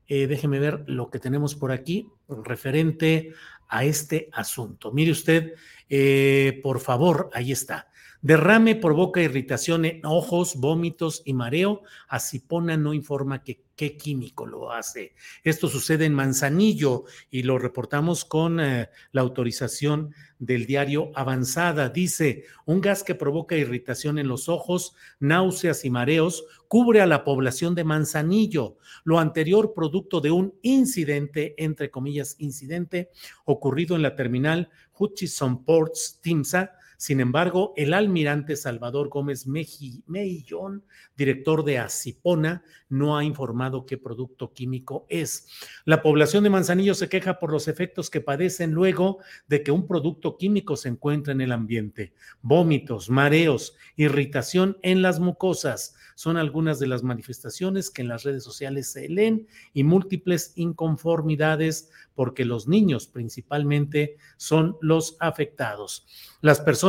eh, 0.07 0.27
déjeme 0.27 0.59
ver 0.59 0.85
lo 0.87 1.09
que 1.09 1.19
tenemos 1.19 1.53
por 1.53 1.73
aquí 1.73 2.07
referente 2.29 3.33
a 3.67 3.83
este 3.83 4.29
asunto. 4.33 4.91
Mire 4.91 5.11
usted, 5.11 5.53
eh, 5.89 6.59
por 6.63 6.79
favor, 6.79 7.29
ahí 7.33 7.51
está. 7.51 7.87
Derrame 8.21 8.75
provoca 8.75 9.21
irritación 9.21 9.85
en 9.85 10.05
ojos, 10.05 10.55
vómitos 10.55 11.21
y 11.25 11.33
mareo. 11.33 11.83
Asipona 12.07 12.75
no 12.75 12.93
informa 12.93 13.43
qué 13.43 13.95
químico 13.97 14.45
lo 14.45 14.71
hace. 14.71 15.13
Esto 15.43 15.67
sucede 15.67 16.05
en 16.05 16.13
Manzanillo 16.13 17.05
y 17.29 17.43
lo 17.43 17.59
reportamos 17.59 18.25
con 18.25 18.59
eh, 18.59 18.89
la 19.11 19.21
autorización 19.21 20.15
del 20.39 20.65
diario 20.65 21.11
Avanzada. 21.15 21.89
Dice, 21.89 22.45
un 22.65 22.81
gas 22.81 23.03
que 23.03 23.15
provoca 23.15 23.55
irritación 23.55 24.17
en 24.17 24.27
los 24.27 24.49
ojos, 24.49 24.95
náuseas 25.19 25.85
y 25.85 25.89
mareos 25.89 26.45
cubre 26.67 27.01
a 27.01 27.05
la 27.05 27.23
población 27.23 27.75
de 27.75 27.83
Manzanillo. 27.83 28.77
Lo 29.03 29.19
anterior 29.19 29.73
producto 29.73 30.21
de 30.21 30.31
un 30.31 30.55
incidente, 30.63 31.55
entre 31.57 31.91
comillas, 31.91 32.35
incidente, 32.39 33.11
ocurrido 33.45 33.95
en 33.95 34.01
la 34.01 34.15
terminal 34.15 34.69
Hutchison 34.97 35.63
Ports 35.63 36.19
Timsa, 36.21 36.73
sin 36.97 37.19
embargo, 37.19 37.73
el 37.77 37.93
almirante 37.93 38.55
Salvador 38.55 39.09
Gómez 39.09 39.45
Meillón, 39.45 40.83
director 41.15 41.63
de 41.63 41.77
Asipona, 41.77 42.63
no 42.89 43.15
ha 43.15 43.23
informado 43.23 43.85
qué 43.85 43.99
producto 43.99 44.51
químico 44.51 45.05
es. 45.07 45.47
La 45.85 46.01
población 46.01 46.43
de 46.43 46.49
Manzanillo 46.49 46.95
se 46.95 47.07
queja 47.07 47.37
por 47.37 47.51
los 47.51 47.67
efectos 47.67 48.09
que 48.09 48.19
padecen 48.19 48.71
luego 48.71 49.19
de 49.47 49.61
que 49.61 49.71
un 49.71 49.85
producto 49.85 50.37
químico 50.37 50.75
se 50.75 50.89
encuentra 50.89 51.33
en 51.33 51.41
el 51.41 51.51
ambiente. 51.51 52.13
Vómitos, 52.41 53.11
mareos, 53.11 53.75
irritación 53.95 54.77
en 54.81 55.03
las 55.03 55.19
mucosas 55.19 55.95
son 56.15 56.35
algunas 56.35 56.79
de 56.79 56.87
las 56.87 57.03
manifestaciones 57.03 57.91
que 57.91 58.01
en 58.01 58.07
las 58.07 58.23
redes 58.23 58.43
sociales 58.43 58.91
se 58.91 59.07
leen 59.07 59.47
y 59.71 59.83
múltiples 59.83 60.53
inconformidades 60.55 61.91
porque 62.15 62.43
los 62.43 62.67
niños 62.67 63.05
principalmente 63.05 64.17
son 64.37 64.77
los 64.81 65.15
afectados. 65.19 66.07
Las 66.41 66.59
personas 66.59 66.86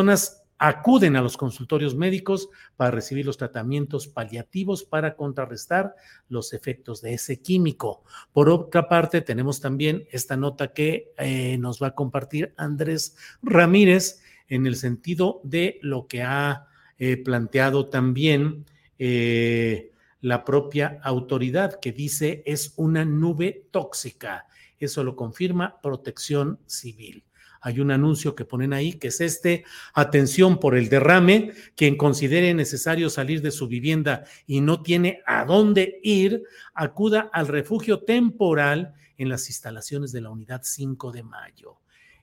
acuden 0.59 1.17
a 1.17 1.23
los 1.23 1.37
consultorios 1.37 1.95
médicos 1.95 2.49
para 2.77 2.91
recibir 2.91 3.25
los 3.25 3.37
tratamientos 3.37 4.09
paliativos 4.09 4.85
para 4.85 5.15
contrarrestar 5.15 5.95
los 6.29 6.53
efectos 6.53 7.01
de 7.01 7.15
ese 7.15 7.41
químico. 7.41 8.03
Por 8.33 8.49
otra 8.49 8.89
parte, 8.89 9.21
tenemos 9.21 9.61
también 9.61 10.07
esta 10.11 10.37
nota 10.37 10.73
que 10.73 11.13
eh, 11.17 11.57
nos 11.59 11.81
va 11.81 11.89
a 11.89 11.95
compartir 11.95 12.53
Andrés 12.57 13.17
Ramírez 13.43 14.21
en 14.49 14.67
el 14.67 14.77
sentido 14.77 15.41
de 15.45 15.79
lo 15.83 16.07
que 16.07 16.23
ha 16.23 16.67
eh, 16.99 17.17
planteado 17.17 17.89
también 17.89 18.67
eh, 18.99 19.93
la 20.21 20.45
propia 20.45 20.99
autoridad 21.05 21.79
que 21.79 21.93
dice 21.93 22.43
es 22.45 22.73
una 22.77 23.05
nube 23.05 23.69
tóxica. 23.71 24.47
Eso 24.79 25.05
lo 25.05 25.15
confirma 25.15 25.81
Protección 25.81 26.59
Civil. 26.67 27.25
Hay 27.61 27.81
un 27.81 27.91
anuncio 27.91 28.35
que 28.35 28.45
ponen 28.45 28.73
ahí 28.73 28.95
que 28.95 29.09
es 29.09 29.21
este, 29.21 29.65
atención 29.95 30.61
por 30.61 30.77
el 30.77 30.89
derrame, 30.89 31.53
quien 31.77 31.97
considere 31.97 32.55
necesario 32.55 33.11
salir 33.11 33.43
de 33.43 33.51
su 33.51 33.69
vivienda 33.69 34.25
y 34.47 34.61
no 34.61 34.83
tiene 34.83 35.21
a 35.27 35.45
dónde 35.45 36.01
ir, 36.03 36.43
acuda 36.75 37.31
al 37.33 37.49
refugio 37.49 38.01
temporal 38.01 38.95
en 39.17 39.29
las 39.29 39.49
instalaciones 39.49 40.13
de 40.13 40.21
la 40.21 40.31
unidad 40.31 40.63
5 40.65 41.13
de 41.13 41.23
mayo. 41.23 41.79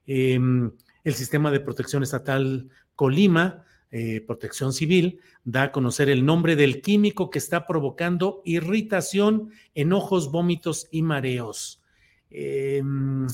Em, 0.08 0.72
el 1.04 1.14
sistema 1.14 1.52
de 1.52 1.60
protección 1.60 2.04
estatal 2.04 2.70
Colima 2.96 3.66
eh, 3.98 4.20
Protección 4.20 4.74
Civil 4.74 5.22
da 5.46 5.64
a 5.64 5.72
conocer 5.72 6.10
el 6.10 6.26
nombre 6.26 6.58
del 6.58 6.82
químico 6.82 7.30
que 7.30 7.40
está 7.40 7.66
provocando 7.66 8.42
irritación, 8.44 9.52
enojos, 9.74 10.32
vómitos 10.32 10.88
y 10.92 11.02
mareos. 11.02 11.82
Em, 12.30 13.26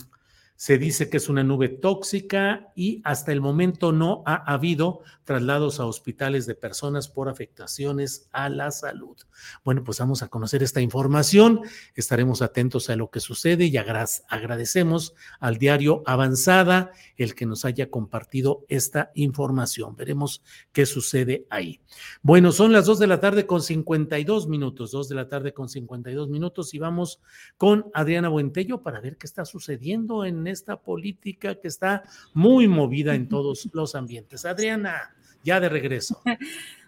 Se 0.62 0.78
dice 0.78 1.10
que 1.10 1.18
es 1.18 1.28
una 1.28 1.44
nube 1.44 1.70
tóxica 1.70 2.72
y 2.76 3.02
hasta 3.04 3.32
el 3.32 3.42
momento 3.42 3.92
no 3.92 4.22
ha 4.28 4.36
habido 4.54 5.02
traslados 5.24 5.80
a 5.80 5.88
hospitales 5.88 6.46
de 6.46 6.54
personas 6.54 7.08
por 7.08 7.30
afectaciones 7.30 8.30
a 8.32 8.48
la 8.48 8.70
salud. 8.70 9.18
Bueno, 9.66 9.84
pues 9.84 9.98
vamos 9.98 10.22
a 10.22 10.28
conocer 10.28 10.62
esta 10.62 10.80
información. 10.80 11.62
Estaremos 11.96 12.44
atentos 12.44 12.92
a 12.92 12.96
lo 12.96 13.10
que 13.10 13.22
sucede 13.22 13.66
y 13.66 13.78
agradecemos 13.78 15.16
al 15.40 15.58
diario 15.58 16.04
Avanzada 16.06 16.92
el 17.18 17.34
que 17.34 17.48
nos 17.48 17.66
haya 17.66 17.90
compartido 17.90 18.64
esta 18.68 19.12
información. 19.16 19.96
Veremos 19.96 20.44
qué 20.72 20.86
sucede 20.86 21.48
ahí. 21.50 21.82
Bueno, 22.22 22.52
son 22.52 22.72
las 22.72 22.86
dos 22.86 23.00
de 23.00 23.08
la 23.08 23.20
tarde 23.20 23.48
con 23.48 23.64
52 23.64 24.48
minutos, 24.48 24.92
dos 24.92 25.10
de 25.10 25.16
la 25.16 25.28
tarde 25.28 25.54
con 25.54 25.70
52 25.70 26.30
minutos 26.30 26.76
y 26.76 26.78
vamos 26.78 27.20
con 27.58 27.90
Adriana 27.96 28.30
Buentello 28.30 28.84
para 28.84 29.02
ver 29.02 29.18
qué 29.18 29.26
está 29.26 29.44
sucediendo 29.44 30.24
en 30.24 30.51
esta 30.52 30.80
política 30.80 31.56
que 31.56 31.68
está 31.68 32.04
muy 32.34 32.68
movida 32.68 33.16
en 33.16 33.28
todos 33.30 33.70
los 33.74 33.96
ambientes. 33.96 34.46
Adriana, 34.46 35.16
ya 35.44 35.60
de 35.60 35.70
regreso. 35.70 36.22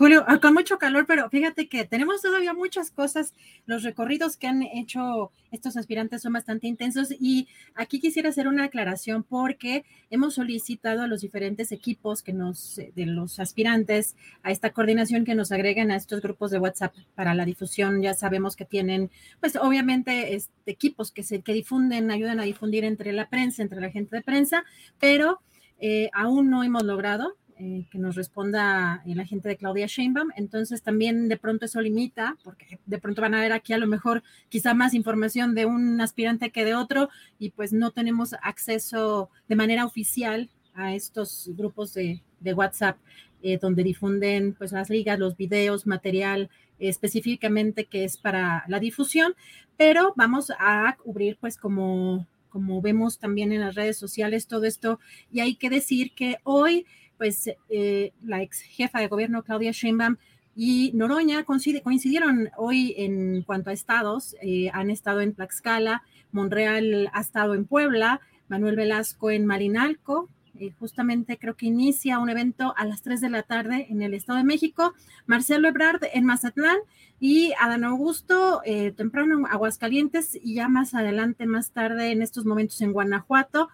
Julio, 0.00 0.24
ah, 0.26 0.40
con 0.40 0.54
mucho 0.54 0.78
calor, 0.78 1.04
pero 1.06 1.28
fíjate 1.28 1.68
que 1.68 1.84
tenemos 1.84 2.22
todavía 2.22 2.54
muchas 2.54 2.90
cosas. 2.90 3.34
Los 3.66 3.82
recorridos 3.82 4.38
que 4.38 4.46
han 4.46 4.62
hecho 4.62 5.30
estos 5.52 5.76
aspirantes 5.76 6.22
son 6.22 6.32
bastante 6.32 6.68
intensos 6.68 7.10
y 7.10 7.48
aquí 7.74 8.00
quisiera 8.00 8.30
hacer 8.30 8.48
una 8.48 8.64
aclaración 8.64 9.24
porque 9.24 9.84
hemos 10.08 10.36
solicitado 10.36 11.02
a 11.02 11.06
los 11.06 11.20
diferentes 11.20 11.70
equipos 11.70 12.22
que 12.22 12.32
nos, 12.32 12.76
de 12.76 13.04
los 13.04 13.40
aspirantes, 13.40 14.16
a 14.42 14.50
esta 14.50 14.70
coordinación 14.70 15.26
que 15.26 15.34
nos 15.34 15.52
agreguen 15.52 15.90
a 15.90 15.96
estos 15.96 16.22
grupos 16.22 16.50
de 16.50 16.60
WhatsApp 16.60 16.94
para 17.14 17.34
la 17.34 17.44
difusión. 17.44 18.00
Ya 18.00 18.14
sabemos 18.14 18.56
que 18.56 18.64
tienen, 18.64 19.10
pues 19.38 19.54
obviamente, 19.56 20.34
este, 20.34 20.70
equipos 20.70 21.12
que 21.12 21.24
se 21.24 21.42
que 21.42 21.52
difunden, 21.52 22.10
ayudan 22.10 22.40
a 22.40 22.44
difundir 22.44 22.84
entre 22.84 23.12
la 23.12 23.28
prensa, 23.28 23.60
entre 23.60 23.82
la 23.82 23.90
gente 23.90 24.16
de 24.16 24.22
prensa, 24.22 24.64
pero 24.98 25.42
eh, 25.78 26.08
aún 26.14 26.48
no 26.48 26.62
hemos 26.62 26.84
logrado 26.84 27.36
eh, 27.62 27.84
que 27.90 27.98
nos 27.98 28.14
responda 28.14 29.02
la 29.04 29.26
gente 29.26 29.46
de 29.50 29.58
Claudia 29.58 29.84
Sheinbaum. 29.86 30.30
Entonces 30.34 30.82
también 30.82 31.28
de 31.28 31.36
pronto 31.36 31.66
eso 31.66 31.78
limita, 31.82 32.38
porque 32.42 32.78
de 32.86 32.98
pronto 32.98 33.20
van 33.20 33.34
a 33.34 33.40
ver 33.42 33.52
aquí 33.52 33.74
a 33.74 33.78
lo 33.78 33.86
mejor 33.86 34.22
quizá 34.48 34.72
más 34.72 34.94
información 34.94 35.54
de 35.54 35.66
un 35.66 36.00
aspirante 36.00 36.52
que 36.52 36.64
de 36.64 36.74
otro 36.74 37.10
y 37.38 37.50
pues 37.50 37.74
no 37.74 37.90
tenemos 37.90 38.34
acceso 38.42 39.28
de 39.46 39.56
manera 39.56 39.84
oficial 39.84 40.48
a 40.72 40.94
estos 40.94 41.50
grupos 41.54 41.92
de, 41.92 42.22
WhatsApp 42.42 42.96
eh, 43.42 43.58
donde 43.60 43.82
difunden 43.82 44.54
pues 44.54 44.72
las 44.72 44.88
ligas, 44.88 45.18
los 45.18 45.36
videos, 45.36 45.86
material 45.86 46.48
específicamente 46.78 47.84
que 47.84 48.04
es 48.04 48.16
para 48.16 48.64
la 48.68 48.80
difusión, 48.80 49.34
pero 49.76 50.14
vamos 50.16 50.50
a 50.58 50.96
cubrir 50.96 51.36
pues 51.38 51.58
como 51.58 52.26
como 52.48 52.82
vemos 52.82 53.18
también 53.18 53.52
en 53.52 53.60
las 53.60 53.74
redes 53.74 53.96
sociales 53.96 54.46
todo 54.46 54.64
esto 54.64 54.98
y 55.30 55.40
hay 55.40 55.54
que 55.56 55.70
decir 55.70 56.12
que 56.14 56.38
hoy 56.42 56.86
pues 57.20 57.50
eh, 57.68 58.14
la 58.24 58.40
ex 58.40 58.62
jefa 58.62 58.98
de 58.98 59.08
gobierno 59.08 59.42
Claudia 59.42 59.72
Sheinbaum 59.72 60.16
y 60.56 60.90
Noroña 60.94 61.44
coincidieron 61.44 62.48
hoy 62.56 62.94
en 62.96 63.42
cuanto 63.42 63.68
a 63.68 63.74
estados, 63.74 64.34
eh, 64.40 64.70
han 64.72 64.88
estado 64.88 65.20
en 65.20 65.34
Tlaxcala, 65.34 66.02
Monreal 66.32 67.10
ha 67.12 67.20
estado 67.20 67.54
en 67.54 67.66
Puebla, 67.66 68.22
Manuel 68.48 68.74
Velasco 68.74 69.30
en 69.30 69.44
Marinalco, 69.44 70.30
eh, 70.58 70.72
justamente 70.78 71.36
creo 71.36 71.56
que 71.56 71.66
inicia 71.66 72.18
un 72.20 72.30
evento 72.30 72.72
a 72.78 72.86
las 72.86 73.02
3 73.02 73.20
de 73.20 73.28
la 73.28 73.42
tarde 73.42 73.88
en 73.90 74.00
el 74.00 74.14
Estado 74.14 74.38
de 74.38 74.44
México, 74.44 74.94
Marcelo 75.26 75.68
Ebrard 75.68 76.00
en 76.14 76.24
Mazatlán 76.24 76.78
y 77.20 77.52
Adán 77.60 77.84
Augusto 77.84 78.62
temprano 78.96 79.38
en 79.38 79.44
Aguascalientes 79.44 80.38
y 80.42 80.54
ya 80.54 80.68
más 80.68 80.94
adelante, 80.94 81.44
más 81.44 81.70
tarde 81.70 82.12
en 82.12 82.22
estos 82.22 82.46
momentos 82.46 82.80
en 82.80 82.94
Guanajuato. 82.94 83.68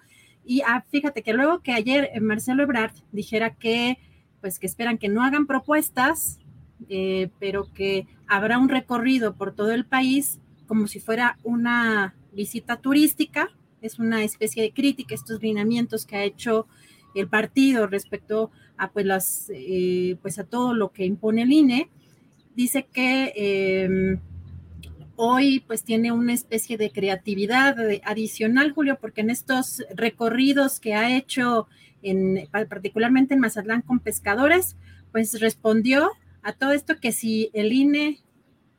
Y 0.47 0.63
ah, 0.63 0.85
fíjate 0.89 1.23
que 1.23 1.33
luego 1.33 1.61
que 1.61 1.73
ayer 1.73 2.09
eh, 2.15 2.21
Marcelo 2.21 2.63
Ebrard 2.63 2.95
dijera 3.11 3.57
que, 3.57 3.99
pues 4.41 4.61
que 4.61 4.67
esperan 4.67 4.97
que 4.97 5.09
no 5.09 5.25
hagan 5.25 5.47
propuestas, 5.47 6.39
eh, 6.89 7.31
pero 7.41 7.73
que 7.73 8.07
habrá 8.29 8.59
un 8.59 8.69
recorrido 8.69 9.35
por 9.35 9.55
todo 9.55 9.73
el 9.73 9.87
país 9.87 10.39
como 10.67 10.87
si 10.87 11.01
fuera 11.01 11.39
una 11.43 12.15
visita 12.33 12.77
turística, 12.77 13.49
es 13.81 13.99
una 13.99 14.23
especie 14.25 14.63
de 14.63 14.73
crítica 14.73 15.15
estos 15.15 15.43
lineamientos 15.43 16.07
que 16.07 16.17
ha 16.17 16.25
hecho 16.25 16.67
el 17.15 17.29
partido 17.29 17.87
respecto 17.87 18.51
a 18.77 18.91
pues 18.91 19.07
las 19.07 19.51
eh, 19.55 20.17
pues 20.23 20.39
a 20.39 20.45
todo 20.45 20.75
lo 20.75 20.93
que 20.93 21.07
impone 21.07 21.43
el 21.43 21.53
INE. 21.53 21.91
Dice 22.55 22.87
que 22.93 23.33
em, 23.37 24.21
hoy 25.17 25.61
pues 25.61 25.83
tiene 25.83 26.13
una 26.13 26.33
especie 26.33 26.77
de 26.77 26.91
creatividad 26.91 27.77
adicional, 28.05 28.73
Julio, 28.73 28.99
porque 29.01 29.23
en 29.23 29.31
estos 29.31 29.83
recorridos 29.95 30.81
que 30.81 30.95
ha 30.95 31.17
hecho 31.17 31.69
en, 32.03 32.49
particularmente 32.69 33.35
en 33.35 33.41
Mazatlán 33.41 33.83
con 33.83 34.01
pescadores, 34.01 34.77
pues 35.13 35.41
respondió 35.41 36.11
a 36.43 36.53
todo 36.53 36.73
esto 36.73 37.01
que 37.01 37.13
si 37.13 37.51
el 37.55 37.73
INE 37.73 38.21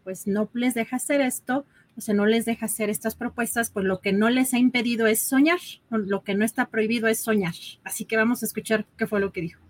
pues 0.03 0.25
no 0.27 0.49
les 0.53 0.73
deja 0.73 0.95
hacer 0.95 1.19
esto, 1.19 1.65
o 1.97 2.01
sea, 2.01 2.13
no 2.13 2.25
les 2.25 2.45
deja 2.45 2.67
hacer 2.67 2.89
estas 2.89 3.15
propuestas, 3.15 3.71
pues 3.71 3.85
lo 3.85 3.99
que 3.99 4.13
no 4.13 4.29
les 4.29 4.53
ha 4.53 4.59
impedido 4.59 5.07
es 5.07 5.19
soñar, 5.19 5.59
lo 5.89 6.23
que 6.23 6.35
no 6.35 6.45
está 6.45 6.67
prohibido 6.67 7.07
es 7.07 7.19
soñar. 7.19 7.55
Así 7.83 8.05
que 8.05 8.15
vamos 8.15 8.43
a 8.43 8.45
escuchar 8.45 8.85
qué 8.97 9.07
fue 9.07 9.19
lo 9.19 9.33
que 9.33 9.41
dijo. 9.41 9.66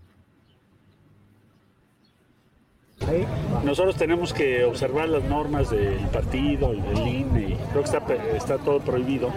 Nosotros 3.64 3.96
tenemos 3.96 4.34
que 4.34 4.66
observar 4.66 5.10
las 5.10 5.24
normas 5.24 5.70
del 5.70 6.00
partido 6.12 6.72
del 6.72 7.08
INE, 7.08 7.58
creo 7.72 7.84
que 7.84 7.90
está, 7.90 8.04
está 8.36 8.58
todo 8.58 8.80
prohibido, 8.80 9.30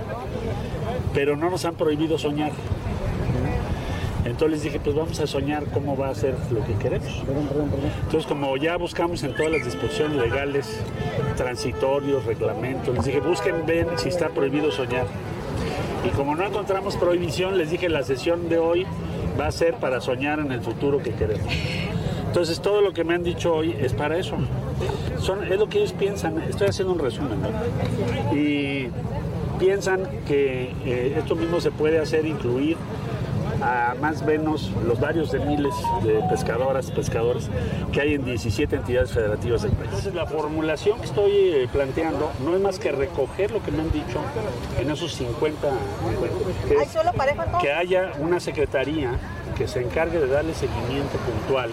pero 1.15 1.37
no 1.37 1.51
nos 1.51 1.65
han 1.65 1.75
prohibido 1.75 2.19
soñar. 2.19 2.53
Entonces 4.25 4.51
les 4.51 4.63
dije, 4.63 4.81
pues 4.81 4.95
vamos 4.95 5.19
a 5.21 5.27
soñar 5.27 5.65
cómo 5.73 5.97
va 5.97 6.11
a 6.11 6.15
ser 6.15 6.35
lo 6.51 6.65
que 6.65 6.75
queremos. 6.75 7.23
Entonces, 8.05 8.27
como 8.27 8.57
ya 8.57 8.77
buscamos 8.77 9.23
en 9.23 9.35
todas 9.35 9.51
las 9.51 9.65
disposiciones 9.65 10.19
legales, 10.19 10.81
transitorios, 11.37 12.25
reglamentos, 12.27 12.95
les 12.95 13.05
dije, 13.05 13.21
busquen, 13.21 13.67
ven 13.67 13.89
si 13.97 14.11
está 14.11 14.29
prohibido 14.29 14.71
soñar. 14.71 15.07
Y 16.07 16.11
como 16.11 16.35
no 16.37 16.47
encontramos 16.47 16.97
prohibición, 16.97 17.57
les 17.57 17.71
dije, 17.71 17.89
la 17.89 18.03
sesión 18.03 18.49
de 18.49 18.59
hoy 18.59 18.87
va 19.39 19.47
a 19.47 19.53
ser 19.53 19.75
para 19.75 20.01
soñar 20.01 20.39
en 20.39 20.53
el 20.53 20.61
futuro 20.61 20.99
que 20.99 21.13
queremos. 21.13 21.53
Entonces 22.31 22.61
todo 22.61 22.81
lo 22.81 22.93
que 22.93 23.03
me 23.03 23.15
han 23.15 23.25
dicho 23.25 23.53
hoy 23.53 23.77
es 23.81 23.93
para 23.93 24.17
eso. 24.17 24.37
Son, 25.19 25.43
es 25.53 25.59
lo 25.59 25.69
que 25.69 25.79
ellos 25.79 25.93
piensan. 25.93 26.41
Estoy 26.49 26.69
haciendo 26.69 26.95
un 26.95 27.01
resumen. 27.01 27.43
¿no? 27.43 28.37
Y 28.37 28.89
piensan 29.59 30.03
que 30.29 30.73
eh, 30.85 31.17
esto 31.19 31.35
mismo 31.35 31.61
se 31.61 31.73
puede 31.73 31.99
hacer 31.99 32.25
incluir 32.27 32.77
a 33.61 33.97
más 34.01 34.23
o 34.23 34.27
menos 34.27 34.71
los 34.87 35.01
varios 35.01 35.33
de 35.33 35.41
miles 35.41 35.75
de 36.05 36.23
pescadoras, 36.31 36.93
pescadores 36.93 37.51
que 37.93 38.01
hay 38.01 38.15
en 38.15 38.25
17 38.25 38.77
entidades 38.77 39.11
federativas 39.11 39.63
del 39.63 39.73
país. 39.73 39.87
Entonces 39.87 40.15
la 40.15 40.27
formulación 40.27 41.01
que 41.01 41.07
estoy 41.07 41.33
eh, 41.33 41.69
planteando 41.73 42.31
no 42.45 42.55
es 42.55 42.61
más 42.63 42.79
que 42.79 42.93
recoger 42.93 43.51
lo 43.51 43.61
que 43.61 43.73
me 43.73 43.83
han 43.83 43.91
dicho 43.91 44.21
en 44.79 44.89
esos 44.89 45.13
50, 45.15 45.69
que, 46.69 47.61
que 47.61 47.73
haya 47.73 48.13
una 48.21 48.39
secretaría 48.39 49.19
que 49.59 49.67
se 49.67 49.83
encargue 49.83 50.21
de 50.21 50.29
darle 50.29 50.55
seguimiento 50.55 51.19
puntual 51.19 51.71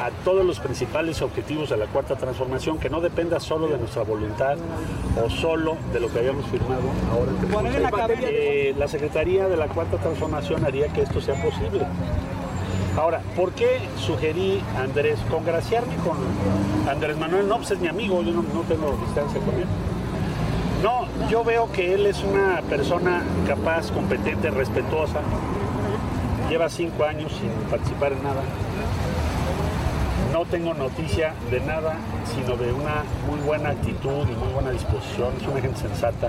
a 0.00 0.10
todos 0.24 0.44
los 0.46 0.58
principales 0.60 1.20
objetivos 1.20 1.68
de 1.68 1.76
la 1.76 1.86
cuarta 1.86 2.16
transformación, 2.16 2.78
que 2.78 2.88
no 2.88 3.00
dependa 3.00 3.38
solo 3.38 3.68
de 3.68 3.76
nuestra 3.76 4.02
voluntad 4.02 4.56
o 5.22 5.28
solo 5.28 5.76
de 5.92 6.00
lo 6.00 6.10
que 6.10 6.20
habíamos 6.20 6.46
firmado 6.46 6.82
ahora. 7.12 7.32
Eh, 8.22 8.74
la 8.78 8.88
Secretaría 8.88 9.46
de 9.48 9.56
la 9.56 9.68
cuarta 9.68 9.98
transformación 9.98 10.64
haría 10.64 10.88
que 10.88 11.02
esto 11.02 11.20
sea 11.20 11.34
posible. 11.42 11.86
Ahora, 12.96 13.20
¿por 13.36 13.52
qué 13.52 13.78
sugerí 13.98 14.62
a 14.76 14.82
Andrés 14.82 15.18
congraciarme 15.30 15.94
con 15.96 16.16
Andrés 16.88 17.16
Manuel? 17.18 17.46
No, 17.46 17.58
pues 17.58 17.70
es 17.72 17.78
mi 17.78 17.88
amigo, 17.88 18.22
yo 18.22 18.32
no, 18.32 18.42
no 18.42 18.62
tengo 18.62 18.98
distancia 19.04 19.40
con 19.40 19.54
él. 19.54 19.66
No, 20.82 21.28
yo 21.28 21.44
veo 21.44 21.70
que 21.72 21.94
él 21.94 22.06
es 22.06 22.22
una 22.24 22.62
persona 22.62 23.22
capaz, 23.46 23.90
competente, 23.92 24.50
respetuosa. 24.50 25.20
Lleva 26.48 26.68
cinco 26.68 27.04
años 27.04 27.30
sin 27.38 27.50
participar 27.70 28.12
en 28.12 28.22
nada 28.24 28.40
no 30.32 30.44
tengo 30.44 30.74
noticia 30.74 31.34
de 31.50 31.60
nada, 31.60 31.96
sino 32.34 32.56
de 32.56 32.72
una 32.72 33.04
muy 33.28 33.40
buena 33.40 33.70
actitud 33.70 34.26
y 34.28 34.36
muy 34.36 34.52
buena 34.52 34.70
disposición. 34.70 35.34
Es 35.40 35.46
una 35.46 35.60
gente 35.60 35.80
sensata, 35.80 36.28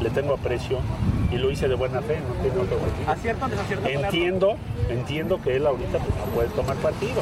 le 0.00 0.10
tengo 0.10 0.34
aprecio 0.34 0.78
y 1.30 1.36
lo 1.36 1.50
hice 1.50 1.68
de 1.68 1.74
buena 1.74 2.00
fe, 2.00 2.18
no 2.20 2.34
tiene 2.42 2.58
otro 2.58 2.76
objetivo. 2.76 3.10
Entiendo, 3.86 4.56
entiendo 4.88 5.40
que 5.42 5.56
él 5.56 5.66
ahorita 5.66 5.98
pues, 5.98 6.16
no 6.16 6.24
puede 6.34 6.48
tomar 6.48 6.76
partido. 6.76 7.20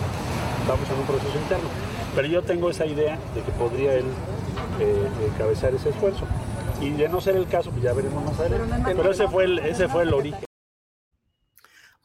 Estamos 0.61 0.89
en 0.91 0.99
un 0.99 1.07
proceso 1.07 1.39
interno. 1.39 1.69
Pero 2.15 2.29
yo 2.29 2.43
tengo 2.43 2.71
esa 2.71 2.87
idea 2.87 3.19
de 3.35 3.43
que 3.43 3.53
podría 3.53 3.95
él 3.95 4.07
eh, 4.81 5.09
encabezar 5.33 5.75
ese 5.75 5.91
esfuerzo. 5.91 6.25
Y 6.81 6.91
de 6.91 7.09
no 7.09 7.21
ser 7.21 7.37
el 7.37 7.47
caso, 7.47 7.71
pues 7.71 7.83
ya 7.83 7.93
veremos 7.93 8.25
más 8.25 8.39
adelante. 8.39 8.95
Pero 8.97 9.11
ese 9.11 9.29
fue 9.29 9.45
el, 9.45 9.59
ese 9.61 9.89
fue 9.89 10.03
el 10.03 10.15
origen. 10.15 10.46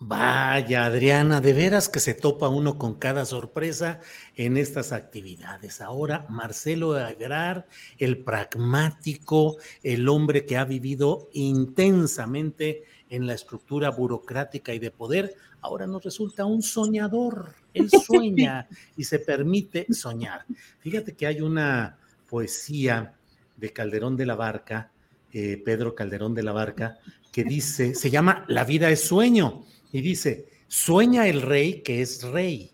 Vaya, 0.03 0.86
Adriana, 0.86 1.41
de 1.41 1.53
veras 1.53 1.88
que 1.88 1.99
se 1.99 2.15
topa 2.15 2.49
uno 2.49 2.80
con 2.80 2.95
cada 2.95 3.23
sorpresa 3.23 3.99
en 4.36 4.57
estas 4.57 4.94
actividades. 4.94 5.80
Ahora, 5.80 6.26
Marcelo 6.28 6.94
Agrar, 6.94 7.68
el 7.99 8.18
pragmático, 8.18 9.57
el 9.84 10.10
hombre 10.10 10.48
que 10.48 10.57
ha 10.57 10.65
vivido 10.65 11.30
intensamente 11.34 12.84
en 13.11 13.28
la 13.28 13.36
estructura 13.36 13.91
burocrática 13.91 14.73
y 14.73 14.80
de 14.80 14.90
poder, 14.90 15.36
ahora 15.61 15.86
nos 15.86 16.03
resulta 16.03 16.45
un 16.45 16.64
soñador. 16.64 17.53
Él 17.72 17.88
sueña 18.03 18.68
y 18.98 19.03
se 19.03 19.19
permite 19.19 19.86
soñar. 19.94 20.45
Fíjate 20.80 21.14
que 21.14 21.28
hay 21.28 21.41
una 21.41 21.99
poesía 22.28 23.14
de 23.56 23.72
Calderón 23.72 24.18
de 24.18 24.26
la 24.26 24.36
Barca, 24.36 24.90
eh, 25.32 25.61
Pedro 25.64 25.94
Calderón 25.94 26.34
de 26.34 26.41
la 26.41 26.53
Barca, 26.53 26.98
que 27.32 27.44
dice, 27.44 27.94
se 27.94 28.10
llama 28.10 28.45
La 28.48 28.65
vida 28.65 28.90
es 28.90 29.02
sueño 29.02 29.65
y 29.92 30.02
dice, 30.02 30.48
sueña 30.68 31.28
el 31.28 31.42
rey 31.42 31.82
que 31.82 32.02
es 32.02 32.24
rey 32.24 32.72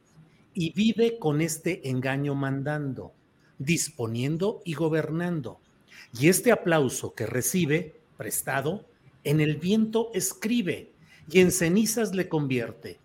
y 0.53 0.71
vive 0.73 1.19
con 1.19 1.41
este 1.41 1.89
engaño 1.89 2.35
mandando, 2.35 3.13
disponiendo 3.59 4.61
y 4.65 4.73
gobernando. 4.73 5.59
Y 6.19 6.29
este 6.29 6.51
aplauso 6.51 7.13
que 7.13 7.25
recibe, 7.25 7.99
prestado, 8.17 8.85
en 9.23 9.41
el 9.41 9.57
viento 9.57 10.09
escribe 10.13 10.91
y 11.29 11.41
en 11.41 11.51
cenizas 11.51 12.15
le 12.15 12.29
convierte. 12.29 12.99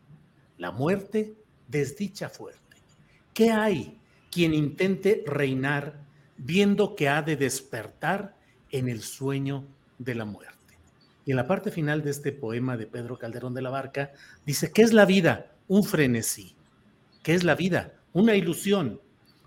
La 0.59 0.71
muerte, 0.71 1.35
desdicha 1.69 2.29
fuerte. 2.29 2.77
¿Qué 3.35 3.51
hay 3.51 3.99
quien 4.31 4.55
intente 4.55 5.25
reinar 5.27 6.05
viendo 6.37 6.95
que 6.95 7.09
ha 7.09 7.23
de 7.23 7.37
despertar 7.37 8.37
en 8.71 8.89
el 8.89 9.03
sueño 9.03 9.65
de 9.99 10.15
la 10.15 10.25
muerte? 10.25 10.52
Y 11.25 11.31
en 11.31 11.37
la 11.37 11.47
parte 11.47 11.71
final 11.71 12.03
de 12.03 12.11
este 12.11 12.33
poema 12.33 12.77
de 12.77 12.87
Pedro 12.87 13.19
Calderón 13.19 13.55
de 13.55 13.63
la 13.63 13.71
Barca, 13.71 14.13
dice, 14.45 14.73
¿qué 14.73 14.83
es 14.83 14.93
la 14.93 15.05
vida? 15.05 15.53
Un 15.69 15.85
frenesí. 15.85 16.57
¿Qué 17.23 17.35
es 17.35 17.45
la 17.45 17.55
vida? 17.55 17.95
Una 18.13 18.35
ilusión, 18.35 19.01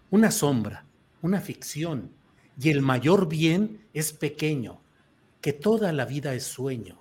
una 0.09 0.31
sombra, 0.31 0.85
una 1.21 1.41
ficción. 1.41 2.11
Y 2.59 2.69
el 2.69 2.81
mayor 2.81 3.27
bien 3.27 3.85
es 3.93 4.13
pequeño, 4.13 4.81
que 5.41 5.51
toda 5.51 5.91
la 5.91 6.05
vida 6.05 6.33
es 6.33 6.43
sueño. 6.43 6.97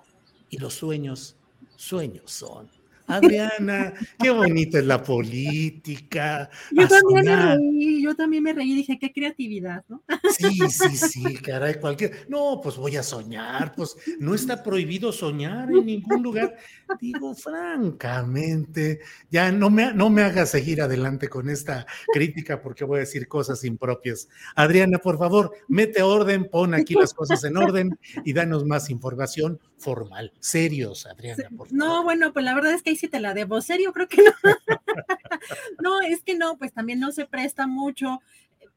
Y 0.49 0.57
los 0.57 0.73
sueños, 0.73 1.37
sueños 1.77 2.31
son. 2.31 2.69
Adriana, 3.07 3.93
qué 4.19 4.29
bonita 4.31 4.79
es 4.79 4.85
la 4.85 5.03
política. 5.03 6.49
Yo 6.71 6.87
también 6.87 7.25
me 7.25 7.55
reí, 7.55 8.03
yo 8.03 8.15
también 8.15 8.43
me 8.43 8.53
reí, 8.53 8.75
dije, 8.75 8.97
qué 8.99 9.11
creatividad, 9.11 9.83
¿no? 9.87 10.03
Sí, 10.31 10.59
sí, 10.69 10.97
sí, 10.97 11.37
caray, 11.37 11.75
cualquier. 11.79 12.27
No, 12.29 12.59
pues 12.61 12.77
voy 12.77 12.95
a 12.97 13.03
soñar, 13.03 13.73
pues 13.75 13.95
no 14.19 14.33
está 14.33 14.63
prohibido 14.63 15.11
soñar 15.11 15.69
en 15.71 15.85
ningún 15.85 16.23
lugar. 16.23 16.55
Digo, 16.99 17.35
francamente, 17.35 18.99
ya 19.29 19.51
no 19.51 19.69
me, 19.69 19.93
no 19.93 20.09
me 20.09 20.23
hagas 20.23 20.49
seguir 20.49 20.81
adelante 20.81 21.29
con 21.29 21.49
esta 21.49 21.85
crítica 22.13 22.61
porque 22.61 22.85
voy 22.85 22.97
a 22.97 22.99
decir 23.01 23.27
cosas 23.27 23.63
impropias. 23.63 24.27
Adriana, 24.55 24.97
por 24.97 25.17
favor, 25.17 25.51
mete 25.67 26.01
orden, 26.01 26.49
pon 26.49 26.73
aquí 26.73 26.95
las 26.95 27.13
cosas 27.13 27.43
en 27.43 27.57
orden 27.57 27.97
y 28.23 28.33
danos 28.33 28.65
más 28.65 28.89
información 28.89 29.59
formal. 29.77 30.33
Serios, 30.39 31.05
Adriana. 31.05 31.49
Por 31.55 31.67
favor. 31.67 31.73
No, 31.73 32.03
bueno, 32.03 32.33
pues 32.33 32.45
la 32.45 32.55
verdad 32.55 32.73
es 32.73 32.83
que 32.83 32.91
ahí 32.91 32.95
sí 32.95 33.07
te 33.07 33.19
la 33.19 33.33
debo. 33.33 33.61
Serio, 33.61 33.93
creo 33.93 34.07
que 34.07 34.21
no. 34.23 34.31
no, 35.83 36.01
es 36.01 36.23
que 36.23 36.35
no, 36.35 36.57
pues 36.57 36.73
también 36.73 36.99
no 36.99 37.11
se 37.11 37.25
presta 37.25 37.67
mucho. 37.67 38.21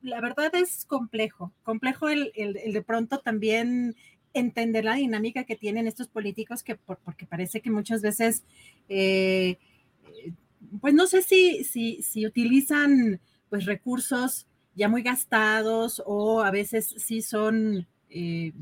La 0.03 0.21
verdad 0.21 0.55
es 0.55 0.85
complejo, 0.85 1.53
complejo 1.63 2.09
el, 2.09 2.33
el, 2.35 2.57
el 2.57 2.73
de 2.73 2.83
pronto 2.83 3.19
también 3.19 3.97
entender 4.33 4.85
la 4.85 4.95
dinámica 4.95 5.45
que 5.45 5.57
tienen 5.57 5.87
estos 5.87 6.09
políticos, 6.09 6.63
que 6.63 6.77
por, 6.77 6.99
porque 6.99 7.27
parece 7.27 7.61
que 7.61 7.71
muchas 7.71 8.03
veces, 8.03 8.45
eh, 8.89 9.59
pues 10.81 10.95
no 10.95 11.07
sé 11.07 11.23
si, 11.23 11.65
si, 11.65 12.03
si 12.03 12.27
utilizan 12.27 13.21
pues 13.49 13.65
recursos 13.65 14.47
ya 14.75 14.89
muy 14.89 15.03
gastados 15.03 16.03
o 16.07 16.43
a 16.43 16.51
veces 16.51 16.95
sí 16.99 17.23
son 17.23 17.87
eh, 18.11 18.53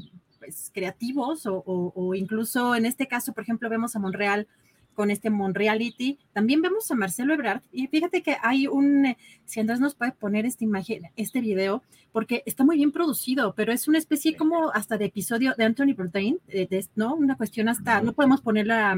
pues, 0.47 0.71
creativos 0.73 1.45
o, 1.47 1.57
o, 1.67 1.93
o, 1.95 2.15
incluso 2.15 2.77
en 2.77 2.87
este 2.87 3.09
caso, 3.09 3.33
por 3.33 3.43
ejemplo, 3.43 3.69
vemos 3.69 3.97
a 3.97 3.99
Monreal 3.99 4.47
con 4.95 5.11
este 5.11 5.29
Monreality. 5.29 6.19
También 6.33 6.63
vemos 6.63 6.89
a 6.91 6.95
Marcelo 6.95 7.35
Ebrard 7.35 7.63
y 7.73 7.89
fíjate 7.89 8.23
que 8.23 8.37
hay 8.43 8.69
un, 8.69 9.17
si 9.45 9.61
Andrés 9.61 9.81
nos 9.81 9.97
puede 9.97 10.13
poner 10.13 10.47
esta 10.47 10.65
imagen, 10.65 11.03
este 11.17 11.41
video, 11.41 11.83
porque 12.13 12.45
está 12.47 12.65
muy 12.65 12.77
bien 12.77 12.93
producido, 12.93 13.55
pero 13.55 13.73
es 13.73 13.89
una 13.89 13.99
especie 13.99 14.37
como 14.37 14.71
hasta 14.71 14.97
de 14.97 15.07
episodio 15.07 15.55
de 15.59 15.65
Anthony 15.65 15.95
Bourdain, 15.97 16.39
de, 16.47 16.67
de, 16.67 16.87
¿no? 16.95 17.15
Una 17.15 17.37
cuestión 17.37 17.69
hasta, 17.69 18.01
no 18.01 18.13
podemos 18.13 18.41
poner 18.41 18.69
la, 18.69 18.97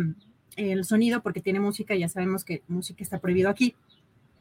el 0.57 0.85
sonido 0.85 1.23
porque 1.23 1.41
tiene 1.41 1.61
música, 1.61 1.95
ya 1.97 2.09
sabemos 2.09 2.45
que 2.45 2.63
música 2.69 3.03
está 3.03 3.19
prohibido 3.19 3.49
aquí, 3.49 3.75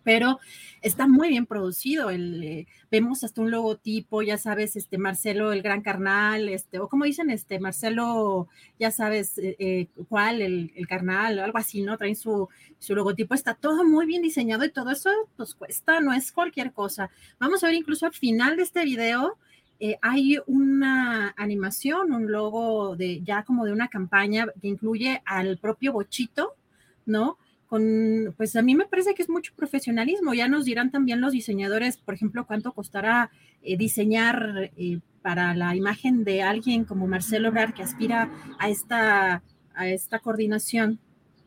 pero 0.08 0.40
está 0.82 1.06
muy 1.06 1.28
bien 1.28 1.46
producido. 1.46 2.10
Eh, 2.12 2.66
vemos 2.90 3.26
hasta 3.26 3.42
un 3.42 3.52
logotipo, 3.52 4.22
ya 4.22 4.38
sabes, 4.38 4.78
este 4.78 4.98
Marcelo 4.98 5.52
el 5.52 5.62
Gran 5.62 5.82
Carnal, 5.82 6.48
este, 6.48 6.80
o 6.80 6.88
como 6.88 7.04
dicen, 7.04 7.30
este 7.30 7.60
Marcelo, 7.60 8.48
ya 8.80 8.90
sabes 8.90 9.38
eh, 9.38 9.58
eh, 9.60 9.88
cuál, 10.08 10.42
el, 10.42 10.72
el, 10.76 10.88
Carnal, 10.88 11.40
algo 11.40 11.58
así, 11.58 11.82
¿no? 11.82 11.98
Traen 11.98 12.16
su, 12.16 12.48
su 12.80 12.96
logotipo, 12.96 13.34
está 13.36 13.54
todo 13.54 13.84
muy 13.84 14.06
bien 14.06 14.22
diseñado 14.22 14.64
y 14.64 14.70
todo 14.72 14.92
eso 14.92 15.10
pues 15.36 15.54
cuesta, 15.56 16.00
no 16.00 16.14
es 16.14 16.32
cualquier 16.32 16.72
cosa. 16.72 17.10
Vamos 17.38 17.62
a 17.66 17.68
ver 17.68 17.76
incluso 17.76 18.06
al 18.06 18.14
final 18.14 18.56
de 18.56 18.64
este 18.64 18.86
video. 18.86 19.38
Hay 20.02 20.40
una 20.48 21.36
animación, 21.36 22.14
un 22.14 22.32
logo 22.32 22.96
de 22.96 23.22
ya 23.24 23.44
como 23.44 23.66
de 23.66 23.74
una 23.74 23.90
campaña 23.90 24.48
que 24.62 24.70
incluye 24.70 25.22
al 25.26 25.58
propio 25.58 25.92
Bochito, 25.92 26.56
¿no? 27.06 27.38
Con, 27.68 28.34
pues 28.38 28.56
a 28.56 28.62
mí 28.62 28.76
me 28.76 28.86
parece 28.86 29.14
que 29.14 29.22
es 29.22 29.30
mucho 29.30 29.54
profesionalismo. 29.56 30.34
Ya 30.34 30.48
nos 30.48 30.66
dirán 30.66 30.92
también 30.92 31.22
los 31.22 31.34
diseñadores, 31.34 31.98
por 31.98 32.14
ejemplo, 32.14 32.46
cuánto 32.48 32.74
costará 32.74 33.30
eh, 33.62 33.78
diseñar 33.78 34.72
eh, 34.78 35.00
para 35.22 35.54
la 35.56 35.76
imagen 35.76 36.24
de 36.24 36.42
alguien 36.42 36.86
como 36.86 37.08
Marcelo 37.08 37.50
Obrar 37.50 37.74
que 37.74 37.84
aspira 37.84 38.32
a 38.60 38.70
esta, 38.70 39.44
a 39.76 39.88
esta 39.88 40.20
coordinación 40.20 41.00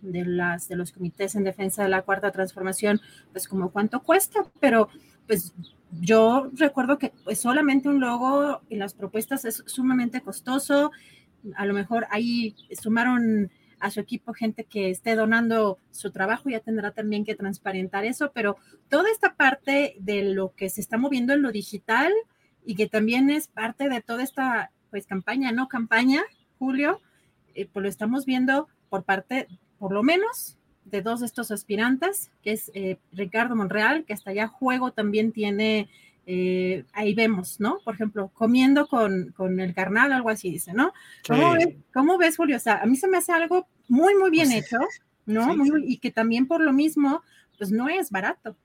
de, 0.02 0.24
las, 0.24 0.68
de 0.68 0.76
los 0.76 0.92
comités 0.92 1.34
en 1.34 1.44
defensa 1.44 1.82
de 1.82 1.88
la 1.88 2.02
cuarta 2.02 2.30
transformación, 2.30 3.00
pues 3.32 3.48
como 3.48 3.70
cuánto 3.70 4.02
cuesta, 4.02 4.44
pero 4.60 4.88
pues 5.26 5.54
yo 6.00 6.50
recuerdo 6.54 6.98
que 6.98 7.12
pues 7.24 7.40
solamente 7.40 7.88
un 7.88 8.00
logo 8.00 8.60
y 8.68 8.76
las 8.76 8.94
propuestas 8.94 9.44
es 9.44 9.62
sumamente 9.66 10.20
costoso. 10.20 10.92
A 11.56 11.66
lo 11.66 11.74
mejor 11.74 12.06
ahí 12.10 12.54
sumaron 12.80 13.50
a 13.80 13.90
su 13.90 14.00
equipo 14.00 14.34
gente 14.34 14.64
que 14.64 14.90
esté 14.90 15.16
donando 15.16 15.78
su 15.90 16.10
trabajo, 16.10 16.48
ya 16.48 16.60
tendrá 16.60 16.92
también 16.92 17.24
que 17.24 17.34
transparentar 17.34 18.04
eso, 18.04 18.30
pero 18.32 18.56
toda 18.88 19.10
esta 19.10 19.34
parte 19.34 19.96
de 19.98 20.22
lo 20.22 20.54
que 20.54 20.68
se 20.68 20.80
está 20.80 20.98
moviendo 20.98 21.32
en 21.32 21.42
lo 21.42 21.50
digital 21.50 22.12
y 22.64 22.74
que 22.74 22.88
también 22.88 23.30
es 23.30 23.48
parte 23.48 23.88
de 23.88 24.02
toda 24.02 24.22
esta 24.22 24.70
pues 24.90 25.06
campaña, 25.06 25.52
no 25.52 25.68
campaña, 25.68 26.22
Julio, 26.58 27.00
eh, 27.54 27.66
pues 27.72 27.82
lo 27.82 27.88
estamos 27.88 28.26
viendo 28.26 28.68
por 28.88 29.04
parte, 29.04 29.48
por 29.78 29.92
lo 29.92 30.02
menos, 30.02 30.58
de 30.84 31.02
dos 31.02 31.20
de 31.20 31.26
estos 31.26 31.50
aspirantes, 31.50 32.30
que 32.42 32.52
es 32.52 32.70
eh, 32.74 32.98
Ricardo 33.12 33.56
Monreal, 33.56 34.04
que 34.04 34.12
hasta 34.12 34.30
allá 34.30 34.48
juego 34.48 34.92
también 34.92 35.32
tiene 35.32 35.88
eh, 36.26 36.84
ahí 36.92 37.14
vemos, 37.14 37.60
¿no? 37.60 37.78
Por 37.84 37.94
ejemplo, 37.94 38.30
comiendo 38.34 38.86
con, 38.86 39.32
con 39.36 39.60
el 39.60 39.74
carnal, 39.74 40.12
algo 40.12 40.30
así 40.30 40.50
dice, 40.50 40.72
¿no? 40.72 40.92
¿Cómo, 41.26 41.52
sí. 41.52 41.64
ves, 41.64 41.76
¿Cómo, 41.92 42.18
ves, 42.18 42.36
Julio? 42.36 42.56
O 42.56 42.60
sea, 42.60 42.80
a 42.82 42.86
mí 42.86 42.96
se 42.96 43.08
me 43.08 43.18
hace 43.18 43.32
algo 43.32 43.66
muy, 43.88 44.14
muy 44.14 44.30
bien 44.30 44.48
pues, 44.48 44.64
hecho, 44.66 44.78
¿no? 45.26 45.50
Sí, 45.50 45.56
muy, 45.56 45.70
sí. 45.70 45.86
y 45.88 45.98
que 45.98 46.10
también 46.10 46.46
por 46.46 46.60
lo 46.60 46.72
mismo, 46.72 47.22
pues 47.58 47.70
no 47.70 47.88
es 47.88 48.10
barato. 48.10 48.56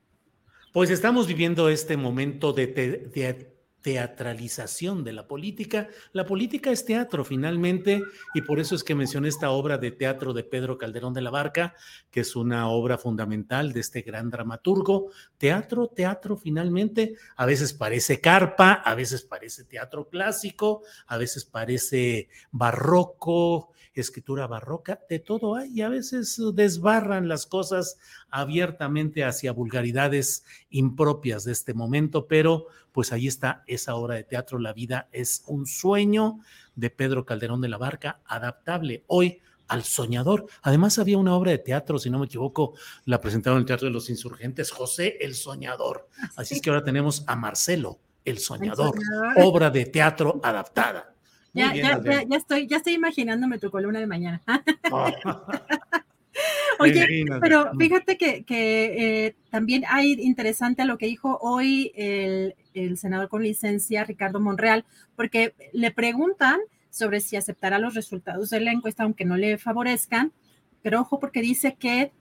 Pues 0.73 0.89
estamos 0.89 1.27
viviendo 1.27 1.69
este 1.69 1.97
momento 1.97 2.51
de, 2.51 2.67
de, 2.67 2.87
de 3.13 3.54
teatralización 3.85 5.03
de 5.03 5.13
la 5.13 5.27
política. 5.27 5.89
La 6.11 6.25
política 6.25 6.71
es 6.71 6.85
teatro 6.85 7.23
finalmente 7.23 8.01
y 8.33 8.41
por 8.41 8.59
eso 8.59 8.73
es 8.73 8.83
que 8.83 8.95
mencioné 8.95 9.27
esta 9.27 9.51
obra 9.51 9.77
de 9.77 9.91
teatro 9.91 10.33
de 10.33 10.43
Pedro 10.43 10.79
Calderón 10.79 11.13
de 11.13 11.21
la 11.21 11.29
Barca, 11.29 11.75
que 12.09 12.21
es 12.21 12.35
una 12.35 12.67
obra 12.67 12.97
fundamental 12.97 13.73
de 13.73 13.81
este 13.81 14.01
gran 14.01 14.31
dramaturgo. 14.31 15.11
Teatro, 15.37 15.85
teatro 15.85 16.35
finalmente, 16.35 17.13
a 17.35 17.45
veces 17.45 17.73
parece 17.73 18.19
carpa, 18.19 18.73
a 18.73 18.95
veces 18.95 19.21
parece 19.21 19.65
teatro 19.65 20.09
clásico, 20.09 20.81
a 21.05 21.17
veces 21.19 21.45
parece 21.45 22.29
barroco, 22.49 23.69
escritura 24.01 24.47
barroca, 24.47 24.99
de 25.09 25.19
todo 25.19 25.55
hay 25.55 25.71
y 25.73 25.81
a 25.81 25.89
veces 25.89 26.41
desbarran 26.53 27.27
las 27.27 27.45
cosas 27.45 27.97
abiertamente 28.29 29.23
hacia 29.23 29.51
vulgaridades 29.51 30.43
impropias 30.69 31.43
de 31.43 31.51
este 31.51 31.73
momento, 31.73 32.27
pero 32.27 32.67
pues 32.91 33.11
ahí 33.11 33.27
está 33.27 33.63
esa 33.67 33.95
obra 33.95 34.15
de 34.15 34.23
teatro, 34.23 34.59
La 34.59 34.73
vida 34.73 35.09
es 35.11 35.43
un 35.47 35.65
sueño 35.65 36.39
de 36.75 36.89
Pedro 36.89 37.25
Calderón 37.25 37.61
de 37.61 37.69
la 37.69 37.77
Barca, 37.77 38.21
adaptable 38.25 39.03
hoy 39.07 39.41
al 39.67 39.83
soñador. 39.83 40.45
Además 40.61 40.99
había 40.99 41.17
una 41.17 41.35
obra 41.35 41.51
de 41.51 41.57
teatro, 41.57 41.99
si 41.99 42.09
no 42.09 42.19
me 42.19 42.25
equivoco, 42.25 42.75
la 43.05 43.19
presentaron 43.19 43.57
en 43.57 43.61
el 43.61 43.65
Teatro 43.65 43.87
de 43.87 43.93
los 43.93 44.09
Insurgentes, 44.09 44.71
José 44.71 45.17
el 45.21 45.35
Soñador. 45.35 46.07
Así 46.35 46.49
sí. 46.49 46.55
es 46.55 46.61
que 46.61 46.69
ahora 46.69 46.83
tenemos 46.83 47.23
a 47.27 47.35
Marcelo 47.35 47.99
el 48.23 48.39
Soñador, 48.39 48.95
el 48.97 49.03
soñador. 49.03 49.45
obra 49.45 49.69
de 49.69 49.85
teatro 49.85 50.39
adaptada. 50.43 51.14
Ya, 51.55 51.71
bien, 51.71 51.85
ya, 51.85 52.01
ya, 52.03 52.23
ya, 52.23 52.37
estoy, 52.37 52.67
ya 52.67 52.77
estoy 52.77 52.93
imaginándome 52.93 53.57
tu 53.57 53.71
columna 53.71 53.99
de 53.99 54.07
mañana. 54.07 54.41
Oye, 56.79 57.25
pero 57.41 57.71
fíjate 57.77 58.17
que, 58.17 58.45
eh, 58.47 59.35
también 59.49 59.83
hay 59.87 60.13
interesante 60.13 60.85
lo 60.85 60.97
que 60.97 61.05
dijo 61.05 61.37
hoy 61.41 61.91
el, 61.95 62.55
el, 62.73 62.97
senador 62.97 63.29
con 63.29 63.43
licencia 63.43 64.03
Ricardo 64.03 64.39
Monreal, 64.39 64.85
porque 65.15 65.53
le 65.71 65.91
preguntan 65.91 66.59
sobre 66.89 67.19
si 67.21 67.35
aceptará 67.35 67.79
los 67.79 67.93
resultados 67.93 68.49
de 68.49 68.59
la 68.59 68.71
encuesta, 68.71 69.03
aunque 69.03 69.25
no 69.25 69.37
le 69.37 69.57
favorezcan, 69.57 70.33
pero 70.81 71.01
ojo 71.01 71.19
porque 71.19 71.41
dice 71.41 71.75
que 71.75 72.11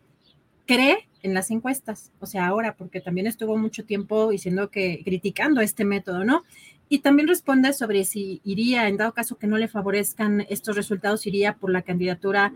cree 0.67 1.09
en 1.23 1.35
las 1.35 1.51
encuestas, 1.51 2.13
o 2.21 2.27
sea, 2.27 2.47
ahora, 2.47 2.77
porque 2.77 3.01
también 3.01 3.27
estuvo 3.27 3.57
mucho 3.57 3.85
tiempo 3.85 4.31
diciendo 4.31 4.71
que 4.71 5.01
criticando 5.05 5.61
este 5.61 5.85
método, 5.85 6.25
¿no? 6.25 6.45
Y 6.89 6.99
también 6.99 7.29
responde 7.29 7.73
sobre 7.73 8.05
si 8.05 8.41
iría, 8.45 8.89
en 8.89 8.97
dado 8.97 9.13
caso 9.13 9.37
que 9.37 9.47
no 9.47 9.57
le 9.57 9.69
favorezcan 9.69 10.43
estos 10.49 10.77
resultados, 10.77 11.27
iría 11.27 11.55
por 11.57 11.71
la 11.71 11.83
candidatura 11.83 12.53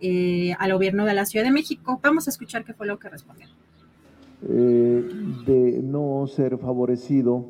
eh, 0.00 0.54
al 0.58 0.72
gobierno 0.72 1.04
de 1.04 1.14
la 1.14 1.26
Ciudad 1.26 1.44
de 1.44 1.50
México. 1.50 1.98
Vamos 2.02 2.26
a 2.26 2.30
escuchar 2.30 2.64
qué 2.64 2.74
fue 2.74 2.86
lo 2.86 2.98
que 2.98 3.08
respondió. 3.08 3.48
Eh, 4.48 5.08
de 5.46 5.80
no 5.82 6.26
ser 6.26 6.58
favorecido 6.58 7.46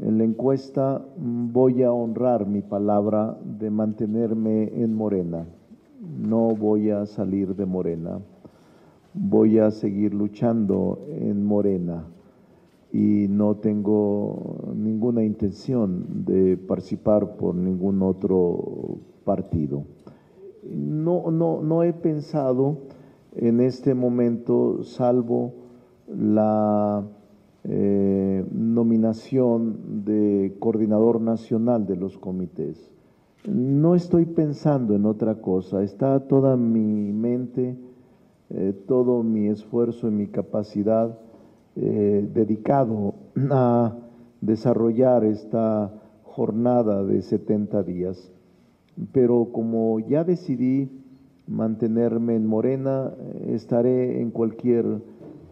en 0.00 0.18
la 0.18 0.24
encuesta, 0.24 1.04
voy 1.16 1.82
a 1.82 1.92
honrar 1.92 2.46
mi 2.46 2.62
palabra 2.62 3.38
de 3.42 3.70
mantenerme 3.70 4.64
en 4.82 4.94
Morena. 4.94 5.46
No 6.00 6.54
voy 6.54 6.90
a 6.90 7.06
salir 7.06 7.54
de 7.54 7.66
Morena. 7.66 8.20
Voy 9.12 9.58
a 9.58 9.70
seguir 9.70 10.14
luchando 10.14 11.04
en 11.08 11.44
Morena 11.44 12.04
y 12.92 13.26
no 13.28 13.56
tengo 13.56 14.72
ninguna 14.74 15.22
intención 15.22 16.24
de 16.24 16.56
participar 16.56 17.36
por 17.36 17.54
ningún 17.54 18.02
otro 18.02 18.98
partido. 19.24 19.84
No, 20.64 21.30
no, 21.30 21.62
no 21.62 21.82
he 21.84 21.92
pensado 21.92 22.78
en 23.36 23.60
este 23.60 23.94
momento, 23.94 24.82
salvo 24.82 25.54
la 26.08 27.04
eh, 27.64 28.44
nominación 28.50 30.04
de 30.04 30.56
coordinador 30.58 31.20
nacional 31.20 31.86
de 31.86 31.96
los 31.96 32.18
comités. 32.18 32.90
No 33.46 33.94
estoy 33.94 34.26
pensando 34.26 34.94
en 34.94 35.06
otra 35.06 35.36
cosa, 35.36 35.82
está 35.82 36.26
toda 36.26 36.56
mi 36.56 37.12
mente, 37.12 37.76
eh, 38.50 38.74
todo 38.86 39.22
mi 39.22 39.46
esfuerzo 39.46 40.08
y 40.08 40.10
mi 40.10 40.26
capacidad 40.26 41.18
eh, 41.76 42.28
dedicado 42.32 43.14
a 43.50 43.96
desarrollar 44.40 45.24
esta 45.24 45.92
jornada 46.24 47.04
de 47.04 47.22
70 47.22 47.82
días. 47.82 48.32
Pero 49.12 49.48
como 49.52 49.98
ya 50.00 50.24
decidí 50.24 50.90
mantenerme 51.46 52.36
en 52.36 52.46
Morena, 52.46 53.12
estaré 53.46 54.20
en 54.20 54.30
cualquier 54.30 55.02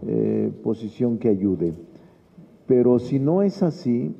eh, 0.07 0.53
posición 0.63 1.19
que 1.19 1.29
ayude. 1.29 1.75
Pero 2.67 2.99
si 2.99 3.19
no 3.19 3.43
es 3.43 3.63
así, 3.63 4.15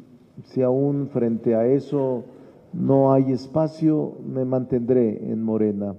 si 0.45 0.63
aún 0.63 1.09
frente 1.09 1.55
a 1.55 1.67
eso 1.67 2.25
no 2.73 3.13
hay 3.13 3.33
espacio, 3.33 4.15
me 4.27 4.45
mantendré 4.45 5.31
en 5.31 5.43
Morena. 5.43 5.95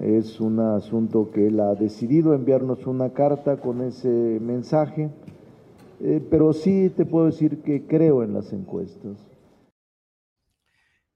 Es 0.00 0.40
un 0.40 0.60
asunto 0.60 1.30
que 1.32 1.48
él 1.48 1.60
ha 1.60 1.74
decidido 1.74 2.34
enviarnos 2.34 2.86
una 2.86 3.12
carta 3.12 3.56
con 3.58 3.82
ese 3.82 4.08
mensaje, 4.08 5.10
eh, 6.00 6.20
pero 6.30 6.52
sí 6.52 6.90
te 6.90 7.04
puedo 7.04 7.26
decir 7.26 7.62
que 7.62 7.86
creo 7.86 8.22
en 8.22 8.34
las 8.34 8.52
encuestas. 8.52 9.16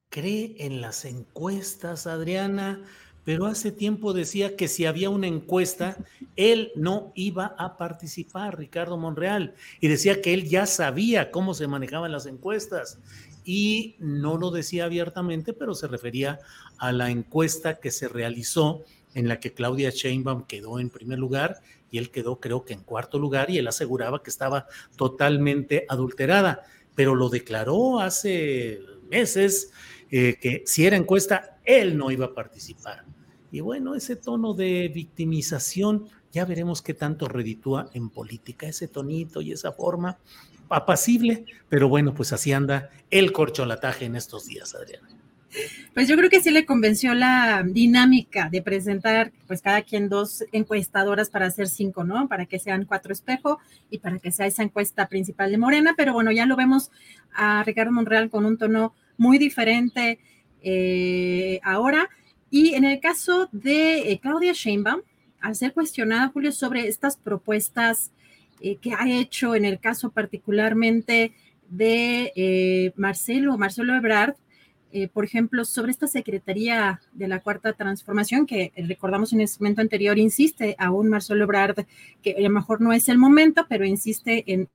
Cree 0.08 0.56
en 0.58 0.80
las 0.80 1.04
encuestas, 1.04 2.06
Adriana, 2.06 2.82
pero 3.24 3.46
hace 3.46 3.70
tiempo 3.70 4.12
decía 4.12 4.56
que 4.56 4.66
si 4.66 4.86
había 4.86 5.10
una 5.10 5.26
encuesta, 5.26 5.96
él 6.36 6.72
no 6.74 7.12
iba 7.14 7.54
a 7.58 7.76
participar, 7.76 8.58
Ricardo 8.58 8.96
Monreal, 8.96 9.54
y 9.80 9.88
decía 9.88 10.22
que 10.22 10.32
él 10.32 10.48
ya 10.48 10.66
sabía 10.66 11.30
cómo 11.30 11.54
se 11.54 11.68
manejaban 11.68 12.12
las 12.12 12.26
encuestas 12.26 12.98
y 13.44 13.96
no 13.98 14.36
lo 14.36 14.50
decía 14.50 14.84
abiertamente, 14.84 15.52
pero 15.52 15.74
se 15.74 15.86
refería 15.86 16.40
a 16.78 16.92
la 16.92 17.10
encuesta 17.10 17.80
que 17.80 17.90
se 17.90 18.08
realizó 18.08 18.84
en 19.14 19.28
la 19.28 19.40
que 19.40 19.52
Claudia 19.52 19.90
Sheinbaum 19.90 20.44
quedó 20.46 20.78
en 20.78 20.90
primer 20.90 21.18
lugar 21.18 21.60
y 21.90 21.98
él 21.98 22.10
quedó 22.10 22.40
creo 22.40 22.64
que 22.64 22.74
en 22.74 22.82
cuarto 22.82 23.18
lugar 23.18 23.50
y 23.50 23.58
él 23.58 23.66
aseguraba 23.66 24.22
que 24.22 24.30
estaba 24.30 24.66
totalmente 24.96 25.86
adulterada, 25.88 26.62
pero 26.94 27.14
lo 27.14 27.28
declaró 27.28 28.00
hace 28.00 28.80
meses 29.10 29.72
eh, 30.10 30.36
que 30.40 30.62
si 30.66 30.86
era 30.86 30.96
encuesta, 30.96 31.58
él 31.64 31.96
no 31.96 32.10
iba 32.10 32.26
a 32.26 32.34
participar. 32.34 33.04
Y 33.52 33.60
bueno, 33.60 33.94
ese 33.94 34.16
tono 34.16 34.54
de 34.54 34.88
victimización, 34.88 36.06
ya 36.32 36.44
veremos 36.44 36.82
qué 36.82 36.94
tanto 36.94 37.26
reditúa 37.26 37.90
en 37.94 38.10
política, 38.10 38.68
ese 38.68 38.86
tonito 38.86 39.40
y 39.40 39.52
esa 39.52 39.72
forma 39.72 40.18
apacible, 40.70 41.44
pero 41.68 41.88
bueno, 41.88 42.14
pues 42.14 42.32
así 42.32 42.52
anda 42.52 42.90
el 43.10 43.32
corcholataje 43.32 44.06
en 44.06 44.16
estos 44.16 44.46
días, 44.46 44.74
Adriana. 44.74 45.08
Pues 45.94 46.06
yo 46.06 46.16
creo 46.16 46.30
que 46.30 46.40
sí 46.40 46.50
le 46.50 46.64
convenció 46.64 47.12
la 47.14 47.64
dinámica 47.66 48.48
de 48.48 48.62
presentar, 48.62 49.32
pues 49.48 49.60
cada 49.60 49.82
quien 49.82 50.08
dos 50.08 50.44
encuestadoras 50.52 51.28
para 51.28 51.46
hacer 51.46 51.68
cinco, 51.68 52.04
¿no? 52.04 52.28
Para 52.28 52.46
que 52.46 52.60
sean 52.60 52.84
cuatro 52.84 53.12
espejo 53.12 53.58
y 53.90 53.98
para 53.98 54.20
que 54.20 54.30
sea 54.30 54.46
esa 54.46 54.62
encuesta 54.62 55.08
principal 55.08 55.50
de 55.50 55.58
Morena, 55.58 55.94
pero 55.96 56.12
bueno, 56.12 56.30
ya 56.30 56.46
lo 56.46 56.54
vemos 56.54 56.92
a 57.34 57.64
Ricardo 57.64 57.90
Monreal 57.90 58.30
con 58.30 58.46
un 58.46 58.58
tono 58.58 58.94
muy 59.16 59.38
diferente 59.38 60.20
eh, 60.62 61.60
ahora. 61.64 62.08
Y 62.48 62.74
en 62.74 62.84
el 62.84 63.00
caso 63.00 63.48
de 63.50 64.12
eh, 64.12 64.20
Claudia 64.20 64.52
Sheinbaum, 64.52 65.02
al 65.40 65.56
ser 65.56 65.72
cuestionada, 65.72 66.28
Julio, 66.28 66.52
sobre 66.52 66.86
estas 66.86 67.16
propuestas 67.16 68.12
eh, 68.62 68.76
que 68.76 68.92
ha 68.92 69.08
hecho 69.08 69.54
en 69.54 69.64
el 69.64 69.80
caso 69.80 70.10
particularmente 70.10 71.32
de 71.70 72.30
eh, 72.36 72.92
Marcelo, 72.96 73.56
Marcelo 73.56 73.94
Ebrard, 73.94 74.34
eh, 74.92 75.08
por 75.08 75.24
ejemplo, 75.24 75.64
sobre 75.64 75.92
esta 75.92 76.06
Secretaría 76.06 77.00
de 77.12 77.28
la 77.28 77.40
Cuarta 77.40 77.72
Transformación, 77.72 78.44
que 78.44 78.72
recordamos 78.76 79.32
en 79.32 79.40
el 79.40 79.48
momento 79.60 79.80
anterior, 79.80 80.18
insiste 80.18 80.74
aún 80.78 81.08
Marcelo 81.08 81.44
Ebrard, 81.44 81.86
que 82.22 82.34
a 82.36 82.40
lo 82.40 82.50
mejor 82.50 82.82
no 82.82 82.92
es 82.92 83.08
el 83.08 83.16
momento, 83.16 83.66
pero 83.68 83.86
insiste 83.86 84.44
en, 84.46 84.68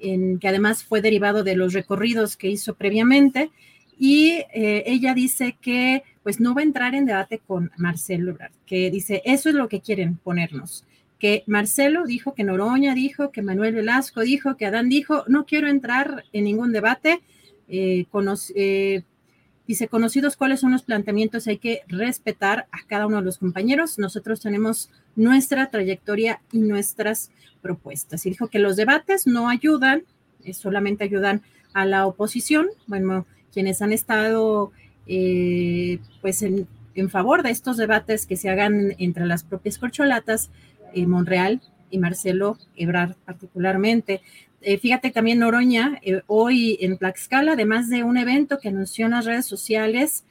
en 0.00 0.38
que 0.38 0.48
además 0.48 0.84
fue 0.84 1.00
derivado 1.00 1.44
de 1.44 1.56
los 1.56 1.72
recorridos 1.72 2.36
que 2.36 2.48
hizo 2.48 2.74
previamente. 2.74 3.50
Y 3.96 4.42
ella 4.52 5.12
dice 5.14 5.56
que 5.60 6.02
pues 6.22 6.40
no 6.40 6.54
va 6.54 6.60
a 6.60 6.64
entrar 6.64 6.94
en 6.94 7.06
debate 7.06 7.40
con 7.44 7.70
Marcelo 7.76 8.32
Ebrard, 8.32 8.52
que 8.66 8.90
dice, 8.90 9.22
eso 9.24 9.48
es 9.48 9.54
lo 9.54 9.68
que 9.68 9.80
quieren 9.80 10.16
ponernos 10.16 10.84
que 11.18 11.42
Marcelo 11.46 12.04
dijo, 12.04 12.34
que 12.34 12.44
Noroña 12.44 12.94
dijo, 12.94 13.30
que 13.32 13.42
Manuel 13.42 13.74
Velasco 13.74 14.20
dijo, 14.20 14.56
que 14.56 14.66
Adán 14.66 14.88
dijo, 14.88 15.24
no 15.26 15.46
quiero 15.46 15.68
entrar 15.68 16.24
en 16.32 16.44
ningún 16.44 16.72
debate. 16.72 17.20
Eh, 17.68 18.06
eh, 18.54 19.02
dice, 19.66 19.88
conocidos 19.88 20.36
cuáles 20.36 20.60
son 20.60 20.72
los 20.72 20.82
planteamientos, 20.82 21.48
hay 21.48 21.58
que 21.58 21.82
respetar 21.88 22.68
a 22.70 22.86
cada 22.86 23.06
uno 23.06 23.16
de 23.16 23.24
los 23.24 23.38
compañeros. 23.38 23.98
Nosotros 23.98 24.40
tenemos 24.40 24.90
nuestra 25.16 25.70
trayectoria 25.70 26.40
y 26.52 26.58
nuestras 26.58 27.32
propuestas. 27.62 28.24
Y 28.24 28.30
dijo 28.30 28.46
que 28.46 28.60
los 28.60 28.76
debates 28.76 29.26
no 29.26 29.48
ayudan, 29.48 30.04
eh, 30.44 30.54
solamente 30.54 31.02
ayudan 31.02 31.42
a 31.72 31.84
la 31.84 32.06
oposición. 32.06 32.68
Bueno, 32.86 33.26
quienes 33.52 33.82
han 33.82 33.92
estado 33.92 34.72
pues 36.20 36.42
en, 36.42 36.68
en 36.98 37.10
favor 37.10 37.42
de 37.42 37.50
estos 37.50 37.76
debates 37.76 38.26
que 38.26 38.36
se 38.36 38.50
hagan 38.50 38.94
entre 38.98 39.24
las 39.24 39.44
propias 39.44 39.78
corcholatas, 39.78 40.50
eh, 40.92 41.06
Monreal 41.06 41.60
y 41.90 41.98
Marcelo 41.98 42.58
Ebrard 42.76 43.14
particularmente. 43.24 44.20
Eh, 44.60 44.78
fíjate 44.78 45.10
también 45.10 45.38
Noroña, 45.38 45.98
eh, 46.02 46.22
hoy 46.26 46.78
en 46.80 46.98
Tlaxcala, 46.98 47.52
además 47.52 47.88
de 47.88 48.02
un 48.02 48.16
evento 48.16 48.58
que 48.58 48.68
anunció 48.68 49.06
en 49.06 49.12
las 49.12 49.24
redes 49.24 49.46
sociales, 49.46 50.24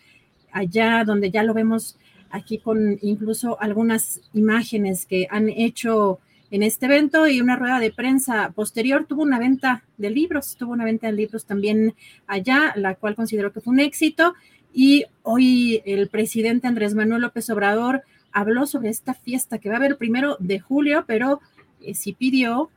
allá 0.51 1.03
donde 1.05 1.31
ya 1.31 1.43
lo 1.43 1.53
vemos 1.53 1.97
aquí 2.29 2.57
con 2.57 2.99
incluso 3.01 3.59
algunas 3.61 4.19
imágenes 4.33 5.05
que 5.05 5.27
han 5.29 5.47
hecho 5.49 6.19
en 6.51 6.63
este 6.63 6.85
evento 6.85 7.27
y 7.27 7.41
una 7.41 7.55
rueda 7.55 7.79
de 7.79 7.91
prensa 7.91 8.51
posterior, 8.55 9.05
tuvo 9.05 9.23
una 9.23 9.39
venta 9.39 9.83
de 9.97 10.09
libros, 10.09 10.55
tuvo 10.57 10.73
una 10.73 10.85
venta 10.85 11.07
de 11.07 11.13
libros 11.13 11.45
también 11.45 11.93
allá, 12.25 12.73
la 12.75 12.95
cual 12.95 13.15
consideró 13.15 13.51
que 13.51 13.61
fue 13.61 13.73
un 13.73 13.79
éxito. 13.79 14.33
Y 14.73 15.05
hoy 15.23 15.81
el 15.85 16.07
presidente 16.09 16.67
Andrés 16.67 16.93
Manuel 16.93 17.21
López 17.21 17.49
Obrador 17.49 18.03
habló 18.31 18.65
sobre 18.67 18.89
esta 18.89 19.13
fiesta 19.13 19.57
que 19.57 19.69
va 19.69 19.75
a 19.75 19.77
haber 19.77 19.97
primero 19.97 20.37
de 20.39 20.59
julio, 20.59 21.05
pero 21.07 21.41
eh, 21.81 21.93
sí 21.93 22.13
pidió 22.13 22.69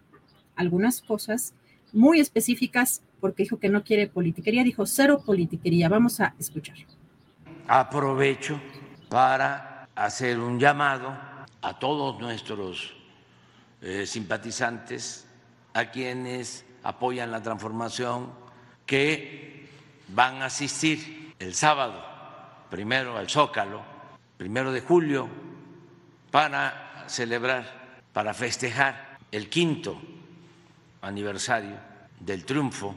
algunas 0.56 1.01
cosas 1.02 1.55
muy 1.93 2.20
específicas 2.20 3.02
porque 3.20 3.43
dijo 3.43 3.59
que 3.59 3.68
no 3.68 3.85
quiere 3.85 4.06
politiquería, 4.06 4.64
dijo 4.64 4.86
cero 4.86 5.22
politiquería. 5.24 5.89
Vamos 5.89 6.20
a 6.20 6.35
escuchar. 6.39 6.77
Aprovecho 7.66 8.60
para 9.09 9.89
hacer 9.94 10.39
un 10.39 10.59
llamado 10.59 11.16
a 11.62 11.78
todos 11.78 12.18
nuestros 12.20 12.94
eh, 13.82 14.06
simpatizantes, 14.06 15.27
a 15.74 15.90
quienes 15.90 16.64
apoyan 16.82 17.31
la 17.31 17.43
transformación, 17.43 18.31
que 18.86 19.68
van 20.09 20.43
a 20.43 20.47
asistir 20.47 21.35
el 21.39 21.55
sábado, 21.55 22.02
primero 22.70 23.16
al 23.16 23.28
Zócalo, 23.28 23.82
primero 24.41 24.73
de 24.73 24.81
julio, 24.81 25.29
para 26.31 27.05
celebrar, 27.07 28.07
para 28.11 28.33
festejar 28.33 29.19
el 29.31 29.51
quinto 29.51 30.01
aniversario 31.03 31.77
del 32.19 32.47
triunfo 32.47 32.95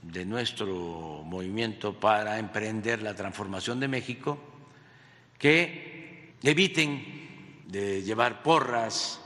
de 0.00 0.24
nuestro 0.24 1.22
movimiento 1.26 1.92
para 1.92 2.38
emprender 2.38 3.02
la 3.02 3.14
transformación 3.14 3.80
de 3.80 3.88
México, 3.88 4.38
que 5.38 6.36
eviten 6.42 7.66
de 7.66 8.02
llevar 8.02 8.42
porras 8.42 9.20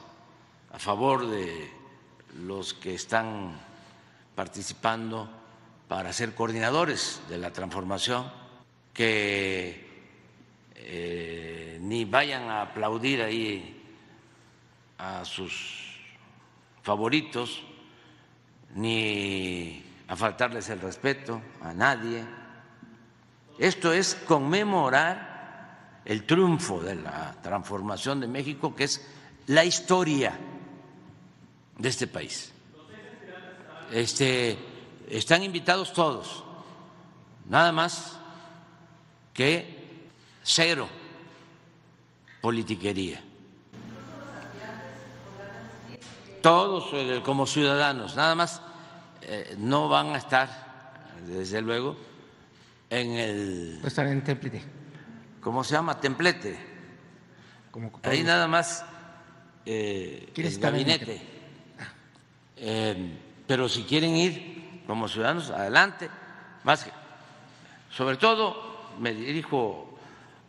a 0.72 0.80
favor 0.80 1.28
de 1.28 1.70
los 2.42 2.74
que 2.74 2.96
están 2.96 3.52
participando 4.34 5.30
para 5.86 6.12
ser 6.12 6.34
coordinadores 6.34 7.20
de 7.28 7.38
la 7.38 7.52
transformación, 7.52 8.32
que 8.92 9.83
eh, 10.74 11.78
ni 11.80 12.04
vayan 12.04 12.50
a 12.50 12.62
aplaudir 12.62 13.22
ahí 13.22 13.82
a 14.98 15.24
sus 15.24 16.00
favoritos, 16.82 17.62
ni 18.74 19.82
a 20.08 20.16
faltarles 20.16 20.68
el 20.70 20.80
respeto 20.80 21.40
a 21.62 21.72
nadie. 21.72 22.24
Esto 23.58 23.92
es 23.92 24.14
conmemorar 24.14 26.00
el 26.04 26.24
triunfo 26.24 26.80
de 26.80 26.96
la 26.96 27.34
transformación 27.42 28.20
de 28.20 28.28
México, 28.28 28.74
que 28.74 28.84
es 28.84 29.06
la 29.46 29.64
historia 29.64 30.38
de 31.78 31.88
este 31.88 32.06
país. 32.06 32.52
Este, 33.90 34.58
están 35.08 35.42
invitados 35.42 35.92
todos, 35.92 36.44
nada 37.48 37.72
más 37.72 38.18
que 39.32 39.83
cero 40.44 40.88
politiquería. 42.40 43.20
Todos 46.40 46.90
eh, 46.92 47.22
como 47.24 47.46
ciudadanos, 47.46 48.14
nada 48.14 48.34
más 48.34 48.60
eh, 49.22 49.56
no 49.58 49.88
van 49.88 50.14
a 50.14 50.18
estar, 50.18 50.48
desde 51.26 51.62
luego, 51.62 51.96
en 52.90 53.12
el... 53.12 53.80
Estar 53.82 54.06
en 54.06 54.22
templete. 54.22 54.62
¿Cómo 55.40 55.64
se 55.64 55.72
llama? 55.72 55.98
Templete. 55.98 56.74
Ahí 58.02 58.22
nada 58.22 58.46
más 58.46 58.84
eh, 59.66 60.32
el 60.36 60.58
gabinete. 60.58 61.20
Eh, 62.56 63.18
pero 63.46 63.68
si 63.68 63.82
quieren 63.82 64.14
ir 64.16 64.82
como 64.86 65.08
ciudadanos, 65.08 65.50
adelante. 65.50 66.08
Más 66.62 66.84
que, 66.84 66.90
sobre 67.90 68.16
todo 68.16 68.92
me 69.00 69.12
dirijo 69.12 69.93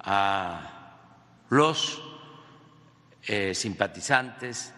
a 0.05 0.97
los 1.49 2.01
eh, 3.23 3.53
simpatizantes, 3.53 4.73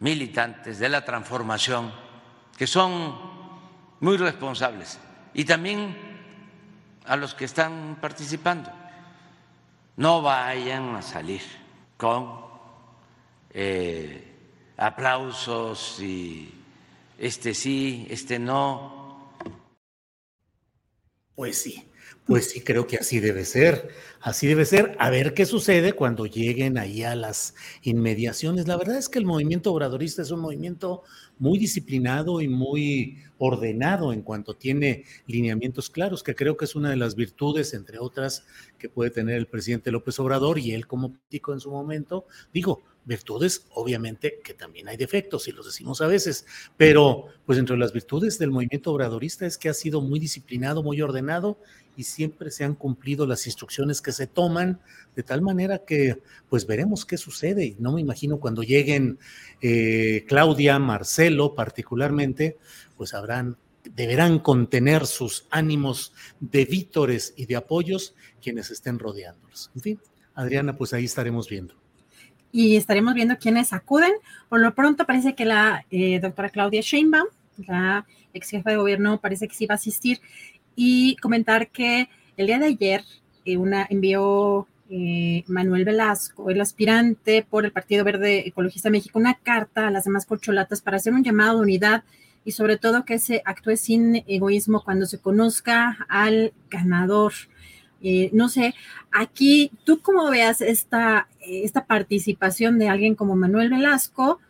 militantes 0.00 0.78
de 0.78 0.88
la 0.88 1.04
transformación 1.04 1.92
que 2.56 2.66
son 2.66 3.16
muy 4.00 4.16
responsables, 4.16 4.98
y 5.34 5.44
también 5.44 5.96
a 7.06 7.16
los 7.16 7.34
que 7.34 7.44
están 7.44 7.98
participando. 8.00 8.70
No 9.96 10.22
vayan 10.22 10.96
a 10.96 11.02
salir 11.02 11.42
con 11.96 12.40
eh, 13.50 14.32
aplausos 14.76 16.00
y 16.00 16.52
este 17.18 17.54
sí, 17.54 18.06
este 18.10 18.38
no. 18.38 19.32
Pues 21.34 21.62
sí, 21.62 21.91
pues 22.26 22.50
sí, 22.50 22.60
creo 22.60 22.86
que 22.86 22.98
así 22.98 23.18
debe 23.18 23.44
ser. 23.44 23.88
Así 24.20 24.46
debe 24.46 24.64
ser. 24.64 24.94
A 25.00 25.10
ver 25.10 25.34
qué 25.34 25.44
sucede 25.44 25.92
cuando 25.92 26.26
lleguen 26.26 26.78
ahí 26.78 27.02
a 27.02 27.16
las 27.16 27.54
inmediaciones. 27.82 28.68
La 28.68 28.76
verdad 28.76 28.96
es 28.96 29.08
que 29.08 29.18
el 29.18 29.26
movimiento 29.26 29.72
obradorista 29.72 30.22
es 30.22 30.30
un 30.30 30.40
movimiento 30.40 31.02
muy 31.38 31.58
disciplinado 31.58 32.40
y 32.40 32.46
muy 32.46 33.18
ordenado 33.38 34.12
en 34.12 34.22
cuanto 34.22 34.54
tiene 34.54 35.04
lineamientos 35.26 35.90
claros, 35.90 36.22
que 36.22 36.36
creo 36.36 36.56
que 36.56 36.66
es 36.66 36.76
una 36.76 36.90
de 36.90 36.96
las 36.96 37.16
virtudes, 37.16 37.74
entre 37.74 37.98
otras, 37.98 38.44
que 38.78 38.88
puede 38.88 39.10
tener 39.10 39.36
el 39.36 39.48
presidente 39.48 39.90
López 39.90 40.20
Obrador 40.20 40.60
y 40.60 40.72
él 40.72 40.86
como 40.86 41.08
político 41.08 41.52
en 41.52 41.58
su 41.58 41.72
momento. 41.72 42.26
Digo, 42.54 42.84
virtudes, 43.04 43.66
obviamente 43.74 44.40
que 44.44 44.54
también 44.54 44.88
hay 44.88 44.96
defectos, 44.96 45.48
y 45.48 45.52
los 45.52 45.66
decimos 45.66 46.00
a 46.00 46.06
veces, 46.06 46.46
pero 46.76 47.26
pues 47.44 47.58
entre 47.58 47.76
las 47.76 47.92
virtudes 47.92 48.38
del 48.38 48.50
movimiento 48.50 48.92
obradorista 48.92 49.46
es 49.46 49.58
que 49.58 49.68
ha 49.68 49.74
sido 49.74 50.00
muy 50.00 50.20
disciplinado, 50.20 50.82
muy 50.82 51.00
ordenado 51.02 51.58
y 51.96 52.04
siempre 52.04 52.50
se 52.50 52.64
han 52.64 52.74
cumplido 52.74 53.26
las 53.26 53.46
instrucciones 53.46 54.00
que 54.00 54.12
se 54.12 54.26
toman, 54.26 54.80
de 55.14 55.22
tal 55.22 55.42
manera 55.42 55.78
que 55.78 56.22
pues 56.48 56.66
veremos 56.66 57.04
qué 57.04 57.16
sucede. 57.16 57.64
Y 57.64 57.76
no 57.78 57.92
me 57.92 58.00
imagino 58.00 58.38
cuando 58.38 58.62
lleguen 58.62 59.18
eh, 59.60 60.24
Claudia, 60.28 60.78
Marcelo 60.78 61.54
particularmente, 61.54 62.58
pues 62.96 63.14
habrán, 63.14 63.56
deberán 63.94 64.38
contener 64.38 65.06
sus 65.06 65.46
ánimos 65.50 66.12
de 66.40 66.64
vítores 66.64 67.34
y 67.36 67.46
de 67.46 67.56
apoyos 67.56 68.14
quienes 68.42 68.70
estén 68.70 68.98
rodeándolos. 68.98 69.70
En 69.74 69.82
fin, 69.82 70.00
Adriana, 70.34 70.76
pues 70.76 70.92
ahí 70.92 71.04
estaremos 71.04 71.48
viendo 71.48 71.82
y 72.52 72.76
estaremos 72.76 73.14
viendo 73.14 73.38
quiénes 73.38 73.72
acuden. 73.72 74.12
Por 74.48 74.60
lo 74.60 74.74
pronto 74.74 75.06
parece 75.06 75.34
que 75.34 75.46
la 75.46 75.84
eh, 75.90 76.20
doctora 76.20 76.50
Claudia 76.50 76.82
Sheinbaum, 76.82 77.26
la 77.66 78.06
ex 78.34 78.50
jefa 78.50 78.70
de 78.70 78.76
gobierno, 78.76 79.20
parece 79.20 79.48
que 79.48 79.54
sí 79.54 79.66
va 79.66 79.74
a 79.74 79.76
asistir 79.76 80.20
y 80.76 81.16
comentar 81.16 81.68
que 81.68 82.08
el 82.36 82.46
día 82.46 82.58
de 82.58 82.66
ayer 82.66 83.04
eh, 83.44 83.56
una 83.56 83.86
envió 83.88 84.66
eh, 84.90 85.44
Manuel 85.46 85.84
Velasco, 85.84 86.50
el 86.50 86.60
aspirante 86.60 87.46
por 87.48 87.64
el 87.64 87.72
Partido 87.72 88.04
Verde 88.04 88.46
Ecologista 88.46 88.90
México, 88.90 89.18
una 89.18 89.34
carta 89.34 89.88
a 89.88 89.90
las 89.90 90.04
demás 90.04 90.26
corcholatas 90.26 90.82
para 90.82 90.98
hacer 90.98 91.12
un 91.12 91.24
llamado 91.24 91.56
de 91.56 91.62
unidad 91.62 92.04
y 92.44 92.52
sobre 92.52 92.76
todo 92.76 93.04
que 93.04 93.18
se 93.18 93.42
actúe 93.44 93.76
sin 93.76 94.24
egoísmo 94.26 94.82
cuando 94.84 95.06
se 95.06 95.18
conozca 95.18 96.06
al 96.08 96.52
ganador. 96.68 97.32
Eh, 98.02 98.30
no 98.32 98.48
sé, 98.48 98.74
aquí, 99.12 99.70
¿tú 99.84 100.00
cómo 100.02 100.28
veas 100.28 100.60
esta, 100.60 101.28
esta 101.40 101.86
participación 101.86 102.78
de 102.78 102.88
alguien 102.88 103.14
como 103.14 103.36
Manuel 103.36 103.70
Velasco 103.70 104.40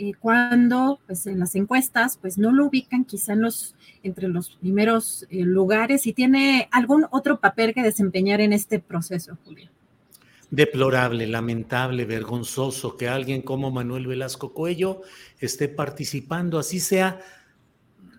eh, 0.00 0.12
cuando 0.18 1.00
pues, 1.06 1.26
en 1.26 1.40
las 1.40 1.56
encuestas 1.56 2.18
pues, 2.20 2.38
no 2.38 2.52
lo 2.52 2.66
ubican 2.66 3.04
quizá 3.04 3.32
en 3.32 3.42
los, 3.42 3.74
entre 4.04 4.28
los 4.28 4.50
primeros 4.50 5.26
eh, 5.28 5.42
lugares 5.42 6.06
y 6.06 6.12
tiene 6.12 6.68
algún 6.70 7.06
otro 7.10 7.40
papel 7.40 7.74
que 7.74 7.82
desempeñar 7.82 8.40
en 8.40 8.52
este 8.52 8.78
proceso, 8.78 9.36
Julio? 9.44 9.70
Deplorable, 10.50 11.26
lamentable, 11.26 12.04
vergonzoso 12.04 12.96
que 12.96 13.08
alguien 13.08 13.42
como 13.42 13.72
Manuel 13.72 14.06
Velasco 14.06 14.54
Cuello 14.54 15.02
esté 15.40 15.68
participando, 15.68 16.60
así 16.60 16.78
sea 16.78 17.20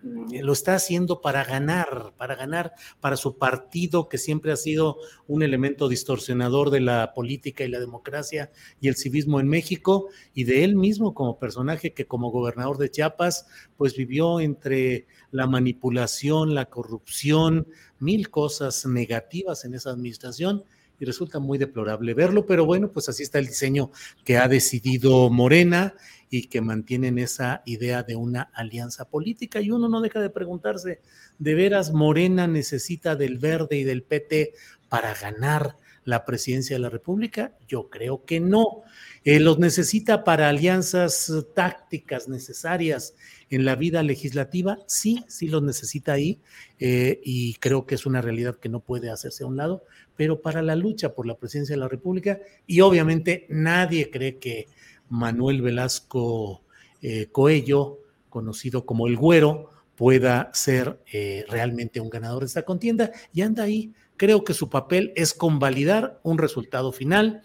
lo 0.01 0.53
está 0.53 0.75
haciendo 0.75 1.21
para 1.21 1.43
ganar, 1.43 2.13
para 2.17 2.35
ganar 2.35 2.73
para 2.99 3.17
su 3.17 3.37
partido, 3.37 4.07
que 4.07 4.17
siempre 4.17 4.51
ha 4.51 4.55
sido 4.55 4.97
un 5.27 5.43
elemento 5.43 5.89
distorsionador 5.89 6.69
de 6.69 6.81
la 6.81 7.13
política 7.13 7.63
y 7.63 7.69
la 7.69 7.79
democracia 7.79 8.51
y 8.79 8.87
el 8.87 8.95
civismo 8.95 9.39
en 9.39 9.47
México, 9.47 10.07
y 10.33 10.45
de 10.45 10.63
él 10.63 10.75
mismo 10.75 11.13
como 11.13 11.39
personaje 11.39 11.93
que 11.93 12.07
como 12.07 12.31
gobernador 12.31 12.77
de 12.77 12.91
Chiapas, 12.91 13.47
pues 13.77 13.95
vivió 13.95 14.39
entre 14.39 15.07
la 15.31 15.47
manipulación, 15.47 16.55
la 16.55 16.65
corrupción, 16.65 17.67
mil 17.99 18.29
cosas 18.29 18.85
negativas 18.85 19.65
en 19.65 19.73
esa 19.73 19.91
administración 19.91 20.63
y 20.99 21.05
resulta 21.05 21.39
muy 21.39 21.57
deplorable 21.57 22.13
verlo, 22.13 22.45
pero 22.45 22.65
bueno, 22.65 22.91
pues 22.91 23.07
así 23.09 23.23
está 23.23 23.39
el 23.39 23.47
diseño 23.47 23.91
que 24.25 24.37
ha 24.37 24.47
decidido 24.47 25.29
Morena 25.29 25.95
y 26.29 26.43
que 26.47 26.61
mantienen 26.61 27.17
esa 27.17 27.63
idea 27.65 28.03
de 28.03 28.15
una 28.15 28.43
alianza 28.53 29.09
política. 29.09 29.61
Y 29.61 29.71
uno 29.71 29.89
no 29.89 30.01
deja 30.01 30.19
de 30.19 30.29
preguntarse, 30.29 31.01
¿de 31.39 31.55
veras 31.55 31.91
Morena 31.91 32.47
necesita 32.47 33.15
del 33.15 33.39
verde 33.39 33.77
y 33.77 33.83
del 33.83 34.03
PT 34.03 34.53
para 34.89 35.13
ganar 35.15 35.75
la 36.05 36.25
presidencia 36.25 36.75
de 36.75 36.81
la 36.81 36.89
República? 36.89 37.57
Yo 37.67 37.89
creo 37.89 38.25
que 38.25 38.39
no. 38.39 38.83
Eh, 39.23 39.39
los 39.39 39.59
necesita 39.59 40.23
para 40.23 40.49
alianzas 40.49 41.31
tácticas 41.55 42.27
necesarias 42.27 43.15
en 43.49 43.65
la 43.65 43.75
vida 43.75 44.03
legislativa, 44.03 44.77
sí, 44.87 45.23
sí 45.27 45.47
los 45.47 45.63
necesita 45.63 46.13
ahí 46.13 46.39
eh, 46.79 47.19
y 47.23 47.55
creo 47.55 47.85
que 47.85 47.95
es 47.95 48.05
una 48.05 48.21
realidad 48.21 48.57
que 48.57 48.69
no 48.69 48.79
puede 48.79 49.09
hacerse 49.09 49.43
a 49.43 49.47
un 49.47 49.57
lado, 49.57 49.83
pero 50.15 50.41
para 50.41 50.61
la 50.61 50.75
lucha 50.75 51.13
por 51.13 51.25
la 51.25 51.37
presidencia 51.37 51.75
de 51.75 51.79
la 51.79 51.87
República 51.87 52.39
y 52.67 52.81
obviamente 52.81 53.47
nadie 53.49 54.09
cree 54.11 54.37
que 54.37 54.67
Manuel 55.09 55.61
Velasco 55.61 56.61
eh, 57.01 57.27
Coello, 57.31 57.99
conocido 58.29 58.85
como 58.85 59.07
el 59.07 59.17
Güero, 59.17 59.69
pueda 59.95 60.49
ser 60.53 60.99
eh, 61.11 61.45
realmente 61.49 61.99
un 61.99 62.09
ganador 62.09 62.41
de 62.41 62.47
esta 62.47 62.63
contienda 62.63 63.11
y 63.33 63.41
anda 63.41 63.63
ahí. 63.63 63.93
Creo 64.17 64.43
que 64.43 64.53
su 64.53 64.69
papel 64.69 65.11
es 65.15 65.33
convalidar 65.33 66.19
un 66.23 66.37
resultado 66.37 66.91
final. 66.91 67.41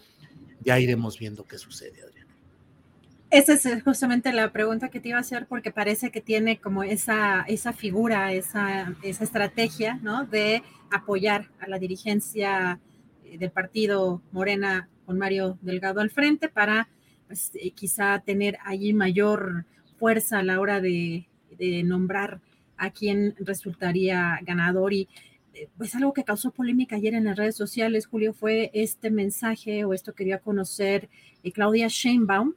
Ya 0.61 0.79
iremos 0.79 1.19
viendo 1.19 1.45
qué 1.45 1.57
sucede, 1.57 2.01
Adriana. 2.01 2.33
Esa 3.29 3.53
es 3.53 3.83
justamente 3.83 4.31
la 4.31 4.51
pregunta 4.53 4.89
que 4.89 4.99
te 4.99 5.09
iba 5.09 5.17
a 5.17 5.21
hacer 5.21 5.47
porque 5.47 5.71
parece 5.71 6.11
que 6.11 6.21
tiene 6.21 6.59
como 6.59 6.83
esa, 6.83 7.41
esa 7.47 7.73
figura, 7.73 8.31
esa, 8.31 8.95
esa 9.03 9.23
estrategia, 9.23 9.99
¿no? 10.01 10.25
De 10.25 10.63
apoyar 10.91 11.49
a 11.59 11.67
la 11.67 11.79
dirigencia 11.79 12.79
del 13.37 13.51
partido 13.51 14.21
Morena 14.31 14.87
con 15.05 15.17
Mario 15.17 15.57
Delgado 15.61 15.99
al 15.99 16.09
frente 16.09 16.49
para 16.49 16.87
pues, 17.27 17.51
quizá 17.75 18.19
tener 18.19 18.57
allí 18.65 18.93
mayor 18.93 19.65
fuerza 19.97 20.39
a 20.39 20.43
la 20.43 20.59
hora 20.59 20.81
de, 20.81 21.27
de 21.57 21.83
nombrar 21.83 22.41
a 22.77 22.89
quien 22.91 23.35
resultaría 23.39 24.39
ganador 24.43 24.93
y 24.93 25.07
pues 25.77 25.95
algo 25.95 26.13
que 26.13 26.23
causó 26.23 26.51
polémica 26.51 26.95
ayer 26.95 27.13
en 27.13 27.25
las 27.25 27.37
redes 27.37 27.55
sociales, 27.55 28.07
Julio, 28.07 28.33
fue 28.33 28.71
este 28.73 29.09
mensaje 29.09 29.85
o 29.85 29.93
esto 29.93 30.13
quería 30.13 30.39
conocer 30.39 31.09
eh, 31.43 31.51
Claudia 31.51 31.87
Sheinbaum, 31.87 32.53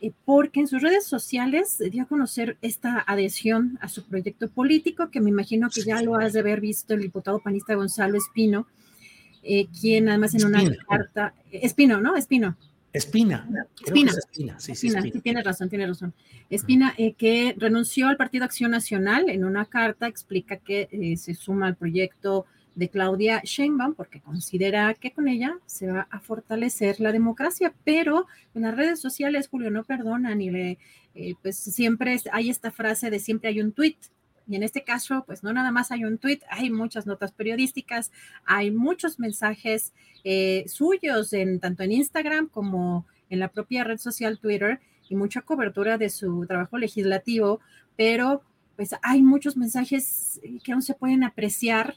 eh, 0.00 0.12
porque 0.24 0.60
en 0.60 0.66
sus 0.66 0.82
redes 0.82 1.04
sociales 1.04 1.82
dio 1.90 2.04
a 2.04 2.06
conocer 2.06 2.56
esta 2.62 3.04
adhesión 3.06 3.78
a 3.80 3.88
su 3.88 4.04
proyecto 4.04 4.48
político, 4.48 5.10
que 5.10 5.20
me 5.20 5.30
imagino 5.30 5.68
que 5.68 5.82
ya 5.82 6.00
lo 6.02 6.16
has 6.16 6.32
de 6.32 6.40
haber 6.40 6.60
visto 6.60 6.94
el 6.94 7.02
diputado 7.02 7.40
panista 7.40 7.74
Gonzalo 7.74 8.16
Espino, 8.16 8.66
eh, 9.42 9.66
quien 9.68 10.08
además 10.08 10.34
en 10.34 10.46
una 10.46 10.62
carta, 10.88 11.34
Espino, 11.50 12.00
¿no? 12.00 12.16
Espino. 12.16 12.56
Espina. 12.92 13.48
Espina. 13.84 14.10
Espina. 14.10 14.60
Sí, 14.60 14.74
sí, 14.74 14.88
Espina. 14.88 15.02
sí, 15.02 15.20
tienes 15.20 15.44
razón, 15.44 15.68
tienes 15.68 15.88
razón. 15.88 16.14
Espina, 16.48 16.94
eh, 16.98 17.14
que 17.14 17.54
renunció 17.56 18.08
al 18.08 18.16
Partido 18.16 18.44
Acción 18.44 18.72
Nacional, 18.72 19.28
en 19.28 19.44
una 19.44 19.66
carta 19.66 20.08
explica 20.08 20.56
que 20.56 20.88
eh, 20.90 21.16
se 21.16 21.34
suma 21.34 21.68
al 21.68 21.76
proyecto 21.76 22.46
de 22.74 22.88
Claudia 22.88 23.42
Sheinbaum 23.44 23.94
porque 23.94 24.20
considera 24.20 24.94
que 24.94 25.12
con 25.12 25.28
ella 25.28 25.58
se 25.66 25.90
va 25.90 26.08
a 26.10 26.20
fortalecer 26.20 27.00
la 27.00 27.12
democracia, 27.12 27.74
pero 27.84 28.26
en 28.54 28.62
las 28.62 28.74
redes 28.74 29.00
sociales, 29.00 29.48
Julio, 29.48 29.70
no 29.70 29.84
perdonan 29.84 30.40
y 30.40 30.50
le, 30.50 30.78
eh, 31.14 31.34
pues 31.42 31.56
siempre 31.58 32.18
hay 32.32 32.50
esta 32.50 32.70
frase 32.70 33.10
de 33.10 33.18
siempre 33.18 33.50
hay 33.50 33.60
un 33.60 33.72
tuit, 33.72 33.98
y 34.50 34.56
en 34.56 34.64
este 34.64 34.82
caso, 34.82 35.22
pues 35.26 35.44
no 35.44 35.52
nada 35.52 35.70
más 35.70 35.92
hay 35.92 36.04
un 36.04 36.18
tuit, 36.18 36.42
hay 36.50 36.70
muchas 36.70 37.06
notas 37.06 37.30
periodísticas, 37.30 38.10
hay 38.44 38.72
muchos 38.72 39.20
mensajes 39.20 39.92
eh, 40.24 40.64
suyos 40.66 41.32
en 41.32 41.60
tanto 41.60 41.84
en 41.84 41.92
Instagram 41.92 42.48
como 42.48 43.06
en 43.28 43.38
la 43.38 43.48
propia 43.48 43.84
red 43.84 43.98
social 43.98 44.40
Twitter 44.40 44.80
y 45.08 45.14
mucha 45.14 45.42
cobertura 45.42 45.98
de 45.98 46.10
su 46.10 46.44
trabajo 46.46 46.78
legislativo, 46.78 47.60
pero 47.96 48.42
pues 48.74 48.90
hay 49.02 49.22
muchos 49.22 49.56
mensajes 49.56 50.40
que 50.64 50.72
aún 50.72 50.82
se 50.82 50.94
pueden 50.94 51.22
apreciar 51.22 51.94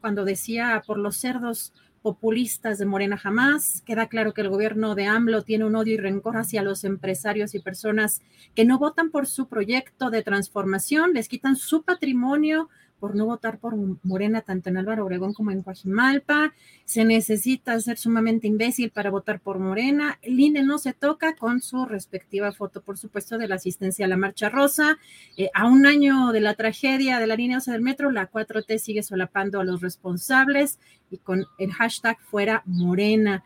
cuando 0.00 0.24
decía 0.24 0.80
por 0.86 0.98
los 0.98 1.16
cerdos 1.16 1.72
populistas 2.02 2.78
de 2.78 2.86
Morena 2.86 3.16
jamás. 3.16 3.82
Queda 3.82 4.08
claro 4.08 4.34
que 4.34 4.40
el 4.40 4.48
gobierno 4.48 4.94
de 4.94 5.06
AMLO 5.06 5.42
tiene 5.42 5.64
un 5.64 5.76
odio 5.76 5.94
y 5.94 5.98
rencor 5.98 6.36
hacia 6.36 6.62
los 6.62 6.84
empresarios 6.84 7.54
y 7.54 7.60
personas 7.60 8.20
que 8.54 8.64
no 8.64 8.78
votan 8.78 9.10
por 9.10 9.26
su 9.26 9.48
proyecto 9.48 10.10
de 10.10 10.22
transformación, 10.22 11.12
les 11.14 11.28
quitan 11.28 11.56
su 11.56 11.82
patrimonio, 11.82 12.68
por 12.98 13.14
no 13.14 13.26
votar 13.26 13.58
por 13.58 13.74
Morena 14.02 14.42
tanto 14.42 14.68
en 14.68 14.76
Álvaro 14.76 15.04
Obregón 15.04 15.32
como 15.32 15.50
en 15.50 15.62
Coajimalpa. 15.62 16.52
Se 16.84 17.04
necesita 17.04 17.78
ser 17.80 17.98
sumamente 17.98 18.46
imbécil 18.46 18.90
para 18.90 19.10
votar 19.10 19.40
por 19.40 19.58
Morena. 19.58 20.18
El 20.22 20.38
INE 20.38 20.62
no 20.62 20.78
se 20.78 20.92
toca 20.92 21.36
con 21.36 21.60
su 21.60 21.86
respectiva 21.86 22.52
foto, 22.52 22.82
por 22.82 22.98
supuesto, 22.98 23.38
de 23.38 23.48
la 23.48 23.56
asistencia 23.56 24.06
a 24.06 24.08
la 24.08 24.16
Marcha 24.16 24.48
Rosa. 24.48 24.98
Eh, 25.36 25.50
a 25.54 25.66
un 25.66 25.86
año 25.86 26.32
de 26.32 26.40
la 26.40 26.54
tragedia 26.54 27.18
de 27.18 27.26
la 27.26 27.36
línea 27.36 27.58
12 27.58 27.72
del 27.72 27.82
metro, 27.82 28.10
la 28.10 28.30
4T 28.30 28.78
sigue 28.78 29.02
solapando 29.02 29.60
a 29.60 29.64
los 29.64 29.80
responsables 29.80 30.78
y 31.10 31.18
con 31.18 31.46
el 31.58 31.72
hashtag 31.72 32.18
fuera 32.20 32.62
Morena. 32.66 33.44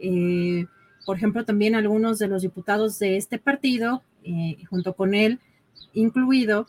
Eh, 0.00 0.66
por 1.04 1.16
ejemplo, 1.16 1.44
también 1.44 1.74
algunos 1.74 2.18
de 2.18 2.28
los 2.28 2.42
diputados 2.42 2.98
de 2.98 3.16
este 3.16 3.38
partido, 3.38 4.02
eh, 4.22 4.56
junto 4.70 4.94
con 4.94 5.14
él 5.14 5.40
incluido, 5.92 6.66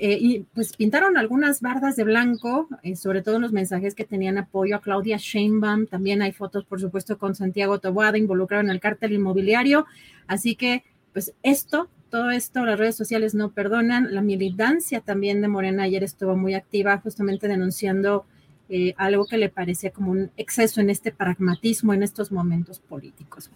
eh, 0.00 0.16
y 0.20 0.46
pues 0.54 0.76
pintaron 0.76 1.16
algunas 1.16 1.60
bardas 1.60 1.96
de 1.96 2.04
blanco, 2.04 2.68
eh, 2.84 2.94
sobre 2.94 3.20
todo 3.20 3.40
los 3.40 3.50
mensajes 3.50 3.96
que 3.96 4.04
tenían 4.04 4.38
apoyo 4.38 4.76
a 4.76 4.80
Claudia 4.80 5.16
Sheinbaum. 5.16 5.86
También 5.86 6.22
hay 6.22 6.30
fotos, 6.30 6.64
por 6.64 6.80
supuesto, 6.80 7.18
con 7.18 7.34
Santiago 7.34 7.80
Toboada 7.80 8.16
involucrado 8.16 8.62
en 8.62 8.70
el 8.70 8.78
cártel 8.78 9.14
inmobiliario. 9.14 9.86
Así 10.28 10.54
que, 10.54 10.84
pues 11.12 11.34
esto, 11.42 11.88
todo 12.10 12.30
esto, 12.30 12.64
las 12.64 12.78
redes 12.78 12.94
sociales 12.94 13.34
no 13.34 13.50
perdonan. 13.50 14.14
La 14.14 14.22
militancia 14.22 15.00
también 15.00 15.40
de 15.40 15.48
Morena 15.48 15.82
ayer 15.82 16.04
estuvo 16.04 16.36
muy 16.36 16.54
activa, 16.54 16.98
justamente 16.98 17.48
denunciando 17.48 18.24
eh, 18.68 18.94
algo 18.98 19.26
que 19.26 19.36
le 19.36 19.48
parecía 19.48 19.90
como 19.90 20.12
un 20.12 20.30
exceso 20.36 20.80
en 20.80 20.90
este 20.90 21.10
pragmatismo 21.10 21.92
en 21.92 22.04
estos 22.04 22.30
momentos 22.30 22.78
políticos. 22.78 23.50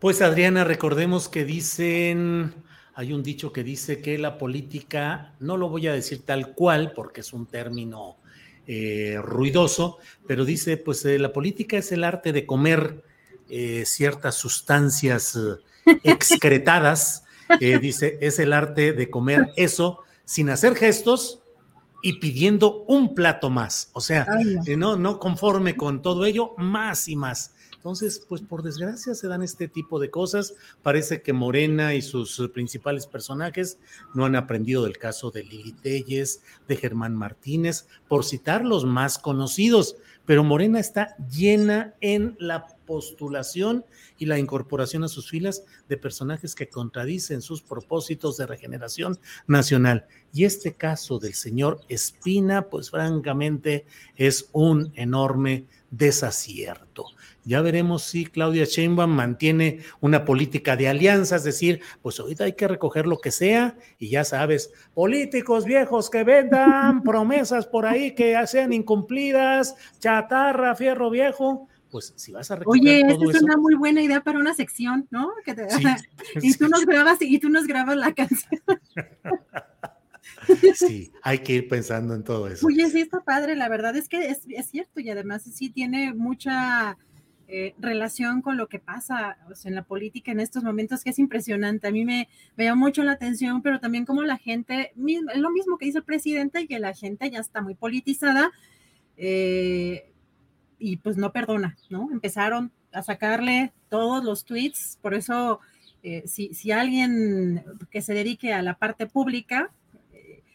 Pues 0.00 0.22
Adriana, 0.22 0.64
recordemos 0.64 1.28
que 1.28 1.44
dicen 1.44 2.52
hay 2.98 3.12
un 3.12 3.22
dicho 3.22 3.52
que 3.52 3.62
dice 3.62 4.00
que 4.00 4.16
la 4.16 4.38
política, 4.38 5.34
no 5.38 5.58
lo 5.58 5.68
voy 5.68 5.86
a 5.86 5.92
decir 5.92 6.22
tal 6.24 6.54
cual 6.54 6.92
porque 6.94 7.20
es 7.20 7.34
un 7.34 7.44
término 7.44 8.16
eh, 8.66 9.18
ruidoso, 9.22 9.98
pero 10.26 10.46
dice, 10.46 10.78
pues 10.78 11.04
eh, 11.04 11.18
la 11.18 11.30
política 11.30 11.76
es 11.76 11.92
el 11.92 12.04
arte 12.04 12.32
de 12.32 12.46
comer 12.46 13.04
eh, 13.50 13.84
ciertas 13.84 14.36
sustancias 14.36 15.38
excretadas, 16.04 17.24
dice, 17.60 18.16
es 18.22 18.38
el 18.38 18.54
arte 18.54 18.94
de 18.94 19.10
comer 19.10 19.52
eso 19.56 20.00
sin 20.24 20.48
hacer 20.48 20.74
gestos 20.74 21.40
y 22.02 22.14
pidiendo 22.14 22.82
un 22.84 23.14
plato 23.14 23.50
más, 23.50 23.90
o 23.92 24.00
sea, 24.00 24.26
no, 24.74 24.96
no 24.96 25.18
conforme 25.18 25.76
con 25.76 26.00
todo 26.00 26.24
ello, 26.24 26.54
más 26.56 27.08
y 27.08 27.16
más. 27.16 27.52
Entonces, 27.86 28.26
pues 28.28 28.42
por 28.42 28.64
desgracia 28.64 29.14
se 29.14 29.28
dan 29.28 29.44
este 29.44 29.68
tipo 29.68 30.00
de 30.00 30.10
cosas. 30.10 30.54
Parece 30.82 31.22
que 31.22 31.32
Morena 31.32 31.94
y 31.94 32.02
sus 32.02 32.50
principales 32.52 33.06
personajes 33.06 33.78
no 34.12 34.24
han 34.24 34.34
aprendido 34.34 34.82
del 34.82 34.98
caso 34.98 35.30
de 35.30 35.44
Lili 35.44 35.70
Telles, 35.70 36.42
de 36.66 36.74
Germán 36.74 37.14
Martínez, 37.14 37.86
por 38.08 38.24
citar 38.24 38.64
los 38.64 38.84
más 38.84 39.20
conocidos. 39.20 39.94
Pero 40.24 40.42
Morena 40.42 40.80
está 40.80 41.14
llena 41.30 41.94
en 42.00 42.36
la 42.40 42.66
postulación 42.86 43.84
y 44.18 44.26
la 44.26 44.40
incorporación 44.40 45.04
a 45.04 45.08
sus 45.08 45.30
filas 45.30 45.62
de 45.88 45.96
personajes 45.96 46.56
que 46.56 46.68
contradicen 46.68 47.40
sus 47.40 47.62
propósitos 47.62 48.36
de 48.36 48.46
regeneración 48.46 49.20
nacional. 49.46 50.08
Y 50.32 50.44
este 50.44 50.74
caso 50.74 51.20
del 51.20 51.34
señor 51.34 51.80
Espina, 51.88 52.68
pues 52.68 52.90
francamente 52.90 53.86
es 54.16 54.48
un 54.52 54.92
enorme 54.96 55.66
desacierto. 55.92 57.06
Ya 57.46 57.62
veremos 57.62 58.02
si 58.02 58.26
Claudia 58.26 58.64
Sheinbaum 58.64 59.12
mantiene 59.12 59.78
una 60.00 60.24
política 60.24 60.76
de 60.76 60.88
alianza, 60.88 61.36
es 61.36 61.44
decir, 61.44 61.80
pues 62.02 62.18
ahorita 62.18 62.42
hay 62.42 62.54
que 62.54 62.66
recoger 62.66 63.06
lo 63.06 63.18
que 63.18 63.30
sea 63.30 63.76
y 64.00 64.08
ya 64.08 64.24
sabes, 64.24 64.72
políticos 64.94 65.64
viejos 65.64 66.10
que 66.10 66.24
vendan 66.24 67.02
promesas 67.04 67.68
por 67.68 67.86
ahí 67.86 68.16
que 68.16 68.36
sean 68.48 68.72
incumplidas, 68.72 69.76
chatarra, 70.00 70.74
fierro 70.74 71.08
viejo, 71.08 71.68
pues 71.88 72.12
si 72.16 72.32
vas 72.32 72.50
a 72.50 72.56
recoger 72.56 72.80
Oye, 72.82 73.00
esta 73.00 73.38
es 73.38 73.42
una 73.42 73.56
muy 73.56 73.76
buena 73.76 74.02
idea 74.02 74.20
para 74.22 74.40
una 74.40 74.52
sección, 74.52 75.06
¿no? 75.12 75.30
y 76.42 76.52
tú 76.54 76.68
nos 76.68 76.84
grabas 76.84 77.18
y 77.20 77.38
tú 77.38 77.48
nos 77.48 77.68
grabas 77.68 77.96
la 77.96 78.12
canción. 78.12 78.60
Sí, 80.74 81.12
hay 81.22 81.38
que 81.38 81.54
ir 81.54 81.68
pensando 81.68 82.14
en 82.14 82.22
todo 82.22 82.46
eso. 82.48 82.66
Oye, 82.66 82.88
sí 82.90 83.00
está 83.00 83.20
padre, 83.20 83.56
la 83.56 83.68
verdad 83.68 83.96
es 83.96 84.08
que 84.08 84.28
es, 84.28 84.40
es 84.48 84.66
cierto 84.66 85.00
y 85.00 85.08
además 85.08 85.42
sí 85.42 85.70
tiene 85.70 86.14
mucha 86.14 86.96
eh, 87.48 87.74
relación 87.78 88.42
con 88.42 88.56
lo 88.56 88.68
que 88.68 88.80
pasa 88.80 89.38
en 89.64 89.74
la 89.76 89.84
política 89.84 90.32
en 90.32 90.40
estos 90.40 90.64
momentos, 90.64 91.04
que 91.04 91.10
es 91.10 91.18
impresionante. 91.20 91.86
A 91.86 91.92
mí 91.92 92.04
me, 92.04 92.28
me 92.56 92.74
mucho 92.74 93.04
la 93.04 93.12
atención, 93.12 93.62
pero 93.62 93.78
también 93.78 94.04
como 94.04 94.22
la 94.22 94.36
gente, 94.36 94.92
es 94.96 95.40
lo 95.40 95.50
mismo 95.50 95.78
que 95.78 95.86
dice 95.86 95.98
el 95.98 96.04
presidente, 96.04 96.66
que 96.66 96.80
la 96.80 96.92
gente 96.92 97.30
ya 97.30 97.38
está 97.38 97.62
muy 97.62 97.74
politizada 97.74 98.50
eh, 99.16 100.10
y 100.80 100.96
pues 100.96 101.16
no 101.16 101.32
perdona, 101.32 101.76
¿no? 101.88 102.08
Empezaron 102.10 102.72
a 102.92 103.02
sacarle 103.02 103.72
todos 103.88 104.24
los 104.24 104.44
tweets, 104.44 104.98
por 105.00 105.14
eso 105.14 105.60
eh, 106.02 106.24
si, 106.26 106.52
si, 106.52 106.72
alguien 106.72 107.64
que 107.90 108.02
se 108.02 108.12
dedique 108.12 108.52
a 108.52 108.62
la 108.62 108.74
parte 108.74 109.06
pública 109.06 109.70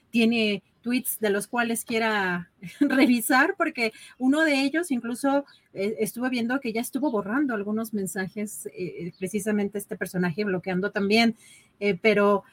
tiene 0.10 0.62
tweets 0.82 1.20
de 1.20 1.30
los 1.30 1.48
cuales 1.48 1.86
quiera 1.86 2.50
revisar, 2.80 3.56
porque 3.58 3.94
uno 4.18 4.42
de 4.42 4.62
ellos 4.62 4.92
incluso 4.92 5.46
eh, 5.74 5.96
estuve 6.00 6.30
viendo 6.30 6.60
que 6.60 6.74
ya 6.74 6.82
estuvo 6.82 7.12
borrando 7.12 7.54
algunos 7.54 7.94
mensajes, 7.94 8.68
eh, 8.78 9.14
precisamente 9.18 9.78
este 9.78 9.96
personaje 9.96 10.44
bloqueando 10.44 10.92
también, 10.92 11.36
eh, 11.80 11.98
pero 12.02 12.44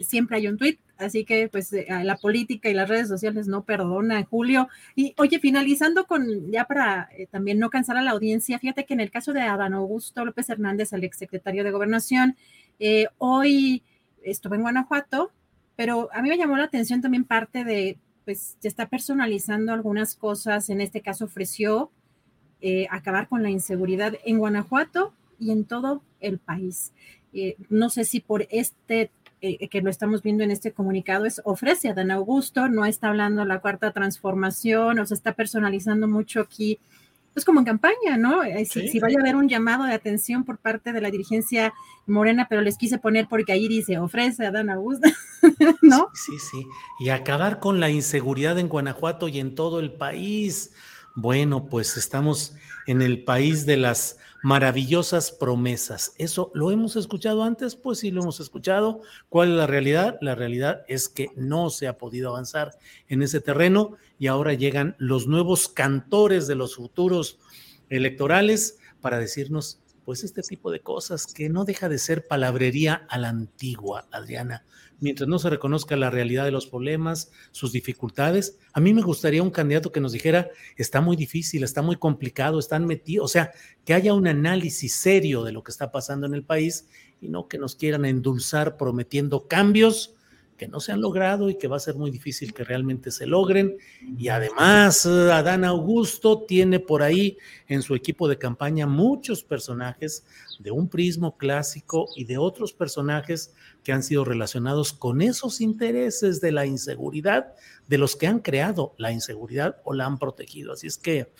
siempre 0.00 0.36
hay 0.36 0.48
un 0.48 0.58
tweet, 0.58 0.76
así 0.96 1.24
que 1.24 1.48
pues 1.48 1.72
la 1.88 2.16
política 2.16 2.68
y 2.68 2.74
las 2.74 2.88
redes 2.88 3.06
sociales 3.06 3.46
no 3.46 3.62
perdonan, 3.62 4.24
Julio. 4.24 4.68
Y 4.96 5.14
oye, 5.18 5.38
finalizando 5.38 6.08
con, 6.08 6.50
ya 6.50 6.64
para 6.64 7.08
también 7.30 7.60
no 7.60 7.70
cansar 7.70 7.96
a 7.96 8.02
la 8.02 8.10
audiencia, 8.10 8.58
fíjate 8.58 8.84
que 8.84 8.94
en 8.94 9.00
el 9.00 9.12
caso 9.12 9.32
de 9.32 9.42
Adán 9.42 9.74
Augusto 9.74 10.24
López 10.24 10.50
Hernández, 10.50 10.92
el 10.92 11.04
exsecretario 11.04 11.62
de 11.62 11.70
Gobernación, 11.70 12.36
hoy 13.18 13.84
estuve 14.24 14.56
en 14.56 14.62
Guanajuato, 14.62 15.30
pero 15.78 16.08
a 16.12 16.22
mí 16.22 16.28
me 16.28 16.36
llamó 16.36 16.56
la 16.56 16.64
atención 16.64 17.00
también 17.00 17.22
parte 17.22 17.62
de, 17.62 17.98
pues, 18.24 18.56
se 18.58 18.66
está 18.66 18.88
personalizando 18.88 19.72
algunas 19.72 20.16
cosas. 20.16 20.70
En 20.70 20.80
este 20.80 21.02
caso 21.02 21.26
ofreció 21.26 21.92
eh, 22.60 22.88
acabar 22.90 23.28
con 23.28 23.44
la 23.44 23.50
inseguridad 23.50 24.14
en 24.24 24.38
Guanajuato 24.38 25.12
y 25.38 25.52
en 25.52 25.64
todo 25.64 26.02
el 26.18 26.40
país. 26.40 26.90
Eh, 27.32 27.54
no 27.68 27.90
sé 27.90 28.04
si 28.04 28.18
por 28.18 28.48
este 28.50 29.12
eh, 29.40 29.68
que 29.68 29.80
lo 29.80 29.88
estamos 29.88 30.20
viendo 30.24 30.42
en 30.42 30.50
este 30.50 30.72
comunicado 30.72 31.26
es 31.26 31.40
ofrece 31.44 31.90
a 31.90 31.94
Dan 31.94 32.10
Augusto, 32.10 32.68
no 32.68 32.84
está 32.84 33.10
hablando 33.10 33.44
la 33.44 33.60
cuarta 33.60 33.92
transformación, 33.92 34.98
o 34.98 35.06
se 35.06 35.14
está 35.14 35.34
personalizando 35.34 36.08
mucho 36.08 36.40
aquí 36.40 36.80
pues 37.38 37.44
como 37.44 37.60
en 37.60 37.66
campaña, 37.66 38.16
¿no? 38.16 38.42
Eh, 38.42 38.64
si, 38.64 38.98
vaya 38.98 39.18
a 39.18 39.20
haber 39.20 39.36
un 39.36 39.48
llamado 39.48 39.84
de 39.84 39.94
atención 39.94 40.44
por 40.44 40.58
parte 40.58 40.92
de 40.92 41.00
la 41.00 41.08
dirigencia 41.08 41.72
morena, 42.04 42.48
pero 42.50 42.62
les 42.62 42.76
quise 42.76 42.98
poner 42.98 43.28
porque 43.28 43.52
ahí 43.52 43.68
dice, 43.68 43.96
ofrece 44.00 44.44
a 44.44 44.50
Dan 44.50 44.66
¿no? 45.82 46.08
Sí, 46.14 46.32
sí, 46.50 46.66
y 46.98 47.10
acabar 47.10 47.60
con 47.60 47.78
la 47.78 47.90
inseguridad 47.90 48.58
en 48.58 48.66
Guanajuato 48.66 49.28
y 49.28 49.38
en 49.38 49.54
todo 49.54 49.78
el 49.78 49.92
país. 49.92 50.72
Bueno, 51.14 51.66
pues 51.66 51.96
estamos 51.96 52.56
en 52.88 53.02
el 53.02 53.22
país 53.22 53.66
de 53.66 53.76
las 53.76 54.18
maravillosas 54.42 55.32
promesas. 55.32 56.12
Eso 56.18 56.50
lo 56.54 56.70
hemos 56.70 56.96
escuchado 56.96 57.42
antes, 57.42 57.76
pues 57.76 57.98
sí 57.98 58.10
lo 58.10 58.22
hemos 58.22 58.40
escuchado. 58.40 59.02
¿Cuál 59.28 59.50
es 59.50 59.54
la 59.56 59.66
realidad? 59.66 60.18
La 60.20 60.34
realidad 60.34 60.82
es 60.88 61.08
que 61.08 61.30
no 61.36 61.70
se 61.70 61.88
ha 61.88 61.98
podido 61.98 62.30
avanzar 62.30 62.78
en 63.08 63.22
ese 63.22 63.40
terreno 63.40 63.96
y 64.18 64.28
ahora 64.28 64.54
llegan 64.54 64.96
los 64.98 65.26
nuevos 65.26 65.68
cantores 65.68 66.46
de 66.46 66.54
los 66.54 66.76
futuros 66.76 67.38
electorales 67.88 68.78
para 69.00 69.18
decirnos 69.18 69.80
pues 70.04 70.24
este 70.24 70.42
tipo 70.42 70.70
de 70.70 70.80
cosas 70.80 71.26
que 71.26 71.50
no 71.50 71.64
deja 71.64 71.88
de 71.88 71.98
ser 71.98 72.26
palabrería 72.26 73.06
a 73.10 73.18
la 73.18 73.28
antigua, 73.28 74.08
Adriana 74.10 74.64
mientras 75.00 75.28
no 75.28 75.38
se 75.38 75.50
reconozca 75.50 75.96
la 75.96 76.10
realidad 76.10 76.44
de 76.44 76.50
los 76.50 76.66
problemas, 76.66 77.30
sus 77.50 77.72
dificultades. 77.72 78.58
A 78.72 78.80
mí 78.80 78.92
me 78.92 79.02
gustaría 79.02 79.42
un 79.42 79.50
candidato 79.50 79.92
que 79.92 80.00
nos 80.00 80.12
dijera, 80.12 80.50
está 80.76 81.00
muy 81.00 81.16
difícil, 81.16 81.62
está 81.62 81.82
muy 81.82 81.96
complicado, 81.96 82.58
están 82.58 82.86
metidos, 82.86 83.24
o 83.24 83.28
sea, 83.28 83.52
que 83.84 83.94
haya 83.94 84.14
un 84.14 84.26
análisis 84.26 84.94
serio 84.94 85.44
de 85.44 85.52
lo 85.52 85.62
que 85.62 85.70
está 85.70 85.90
pasando 85.90 86.26
en 86.26 86.34
el 86.34 86.44
país 86.44 86.86
y 87.20 87.28
no 87.28 87.48
que 87.48 87.58
nos 87.58 87.74
quieran 87.74 88.04
endulzar 88.04 88.76
prometiendo 88.76 89.48
cambios 89.48 90.14
que 90.58 90.68
no 90.68 90.80
se 90.80 90.92
han 90.92 91.00
logrado 91.00 91.48
y 91.48 91.56
que 91.56 91.68
va 91.68 91.76
a 91.76 91.80
ser 91.80 91.94
muy 91.94 92.10
difícil 92.10 92.52
que 92.52 92.64
realmente 92.64 93.10
se 93.10 93.26
logren. 93.26 93.78
Y 94.18 94.28
además, 94.28 95.06
eh, 95.06 95.32
Adán 95.32 95.64
Augusto 95.64 96.42
tiene 96.42 96.80
por 96.80 97.02
ahí 97.02 97.38
en 97.68 97.80
su 97.80 97.94
equipo 97.94 98.28
de 98.28 98.36
campaña 98.36 98.86
muchos 98.86 99.44
personajes 99.44 100.26
de 100.58 100.72
un 100.72 100.88
prismo 100.88 101.38
clásico 101.38 102.08
y 102.16 102.24
de 102.24 102.36
otros 102.36 102.72
personajes 102.72 103.54
que 103.84 103.92
han 103.92 104.02
sido 104.02 104.24
relacionados 104.24 104.92
con 104.92 105.22
esos 105.22 105.60
intereses 105.60 106.40
de 106.40 106.52
la 106.52 106.66
inseguridad, 106.66 107.54
de 107.86 107.98
los 107.98 108.16
que 108.16 108.26
han 108.26 108.40
creado 108.40 108.94
la 108.98 109.12
inseguridad 109.12 109.76
o 109.84 109.94
la 109.94 110.06
han 110.06 110.18
protegido. 110.18 110.72
Así 110.72 110.88
es 110.88 110.98
que 110.98 111.32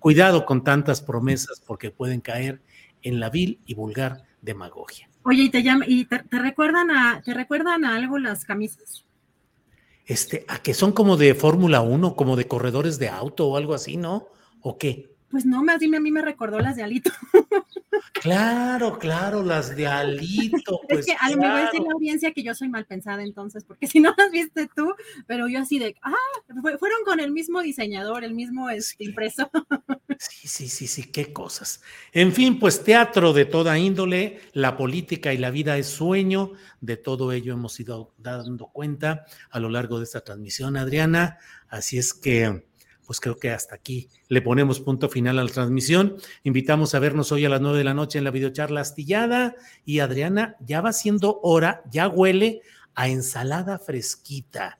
cuidado 0.00 0.44
con 0.44 0.64
tantas 0.64 1.00
promesas 1.00 1.62
porque 1.64 1.92
pueden 1.92 2.20
caer 2.20 2.60
en 3.02 3.20
la 3.20 3.30
vil 3.30 3.60
y 3.66 3.74
vulgar 3.74 4.24
demagogia. 4.42 5.08
Oye, 5.24 5.44
¿y 5.44 5.50
te 5.50 5.64
y 5.86 6.04
te, 6.04 6.38
recuerdan 6.38 6.90
a, 6.90 7.22
te 7.22 7.32
recuerdan 7.32 7.84
a 7.84 7.96
algo 7.96 8.18
las 8.18 8.44
camisas? 8.44 9.04
Este, 10.06 10.44
a 10.48 10.58
que 10.58 10.74
son 10.74 10.92
como 10.92 11.16
de 11.16 11.34
Fórmula 11.34 11.80
1, 11.80 12.14
como 12.14 12.36
de 12.36 12.46
corredores 12.46 12.98
de 12.98 13.08
auto 13.08 13.48
o 13.48 13.56
algo 13.56 13.72
así, 13.72 13.96
¿no? 13.96 14.28
¿O 14.60 14.76
qué? 14.76 15.13
Pues 15.34 15.44
no, 15.44 15.64
más 15.64 15.80
dime, 15.80 15.96
a 15.96 16.00
mí 16.00 16.12
me 16.12 16.22
recordó 16.22 16.60
las 16.60 16.76
de 16.76 16.84
Alito. 16.84 17.10
Claro, 18.12 18.98
claro, 19.00 19.42
las 19.42 19.74
de 19.74 19.86
Alito. 19.86 20.80
Pues 20.88 21.00
es 21.00 21.06
que 21.06 21.16
a 21.20 21.36
me 21.36 21.48
va 21.48 21.58
a 21.58 21.64
decir 21.64 21.80
la 21.80 21.92
audiencia 21.92 22.32
que 22.32 22.44
yo 22.44 22.54
soy 22.54 22.68
mal 22.68 22.86
pensada 22.86 23.24
entonces, 23.24 23.64
porque 23.64 23.88
si 23.88 23.98
no 23.98 24.14
las 24.16 24.30
viste 24.30 24.68
tú, 24.76 24.94
pero 25.26 25.48
yo 25.48 25.58
así 25.58 25.80
de, 25.80 25.96
ah, 26.02 26.14
fueron 26.78 27.02
con 27.04 27.18
el 27.18 27.32
mismo 27.32 27.62
diseñador, 27.62 28.22
el 28.22 28.34
mismo 28.34 28.70
este, 28.70 29.04
impreso. 29.04 29.50
Sí, 30.18 30.46
sí, 30.46 30.68
sí, 30.68 30.86
sí, 30.86 31.10
qué 31.10 31.32
cosas. 31.32 31.82
En 32.12 32.32
fin, 32.32 32.60
pues 32.60 32.84
teatro 32.84 33.32
de 33.32 33.44
toda 33.44 33.76
índole, 33.76 34.40
la 34.52 34.76
política 34.76 35.32
y 35.34 35.38
la 35.38 35.50
vida 35.50 35.76
es 35.76 35.88
sueño, 35.88 36.52
de 36.80 36.96
todo 36.96 37.32
ello 37.32 37.54
hemos 37.54 37.80
ido 37.80 38.14
dando 38.18 38.68
cuenta 38.68 39.24
a 39.50 39.58
lo 39.58 39.68
largo 39.68 39.98
de 39.98 40.04
esta 40.04 40.20
transmisión, 40.20 40.76
Adriana. 40.76 41.38
Así 41.68 41.98
es 41.98 42.14
que 42.14 42.64
pues 43.06 43.20
creo 43.20 43.38
que 43.38 43.50
hasta 43.50 43.74
aquí 43.74 44.08
le 44.28 44.42
ponemos 44.42 44.80
punto 44.80 45.08
final 45.08 45.38
a 45.38 45.44
la 45.44 45.50
transmisión. 45.50 46.16
Invitamos 46.42 46.94
a 46.94 46.98
vernos 46.98 47.32
hoy 47.32 47.44
a 47.44 47.48
las 47.48 47.60
nueve 47.60 47.78
de 47.78 47.84
la 47.84 47.94
noche 47.94 48.18
en 48.18 48.24
la 48.24 48.30
videocharla 48.30 48.80
astillada. 48.80 49.56
Y 49.84 50.00
Adriana, 50.00 50.56
ya 50.60 50.80
va 50.80 50.92
siendo 50.92 51.40
hora, 51.42 51.82
ya 51.90 52.08
huele 52.08 52.62
a 52.94 53.08
ensalada 53.08 53.78
fresquita, 53.78 54.78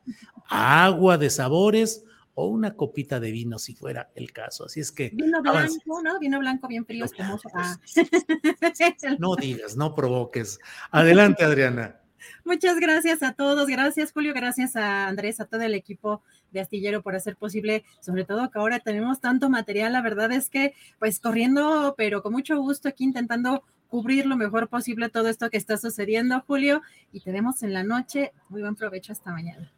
agua 0.49 1.19
de 1.19 1.31
sabores 1.31 2.05
o 2.35 2.49
una 2.49 2.75
copita 2.75 3.20
de 3.20 3.31
vino 3.31 3.59
si 3.59 3.75
fuera 3.75 4.11
el 4.15 4.33
caso. 4.33 4.65
Así 4.67 4.81
es 4.81 4.91
que. 4.91 5.11
Vino 5.11 5.41
blanco, 5.41 6.03
¿no? 6.03 6.19
Vino 6.19 6.39
blanco 6.39 6.69
bien 6.69 6.85
frío, 6.85 7.07
ah. 7.55 7.78
No 9.19 9.36
digas, 9.36 9.77
no 9.77 9.94
provoques. 9.94 10.59
Adelante, 10.91 11.44
Adriana. 11.44 12.01
Muchas 12.44 12.78
gracias 12.81 13.23
a 13.23 13.33
todos, 13.33 13.69
gracias 13.69 14.12
Julio, 14.12 14.33
gracias 14.35 14.77
a 14.77 15.09
Andrés, 15.09 15.41
a 15.41 15.44
todo 15.44 15.62
el 15.62 15.75
equipo 15.75 16.23
de 16.55 16.60
Astillero 16.60 17.02
por 17.02 17.15
hacer 17.15 17.36
posible, 17.36 17.84
sobre 18.00 18.24
todo 18.24 18.50
que 18.50 18.58
ahora 18.58 18.81
tenemos 18.81 19.20
tanto 19.20 19.50
material, 19.50 19.92
la 19.92 20.00
verdad 20.00 20.33
es 20.33 20.49
que 20.49 20.74
pues 20.99 21.20
corriendo, 21.20 21.94
pero 21.99 22.23
con 22.23 22.33
mucho 22.33 22.57
gusto 22.58 22.89
aquí 22.89 23.05
intentando 23.05 23.65
cubrir 23.89 24.26
lo 24.26 24.36
mejor 24.36 24.68
posible 24.68 25.08
todo 25.08 25.28
esto 25.28 25.50
que 25.50 25.57
está 25.57 25.76
sucediendo, 25.76 26.42
Julio, 26.47 26.83
y 27.12 27.20
te 27.20 27.31
vemos 27.31 27.62
en 27.62 27.73
la 27.73 27.84
noche. 27.84 28.33
Muy 28.49 28.62
buen 28.62 28.74
provecho 28.74 29.12
hasta 29.12 29.31
mañana. 29.31 29.73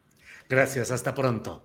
Gracias, 0.48 0.90
hasta 0.90 1.14
pronto. 1.14 1.64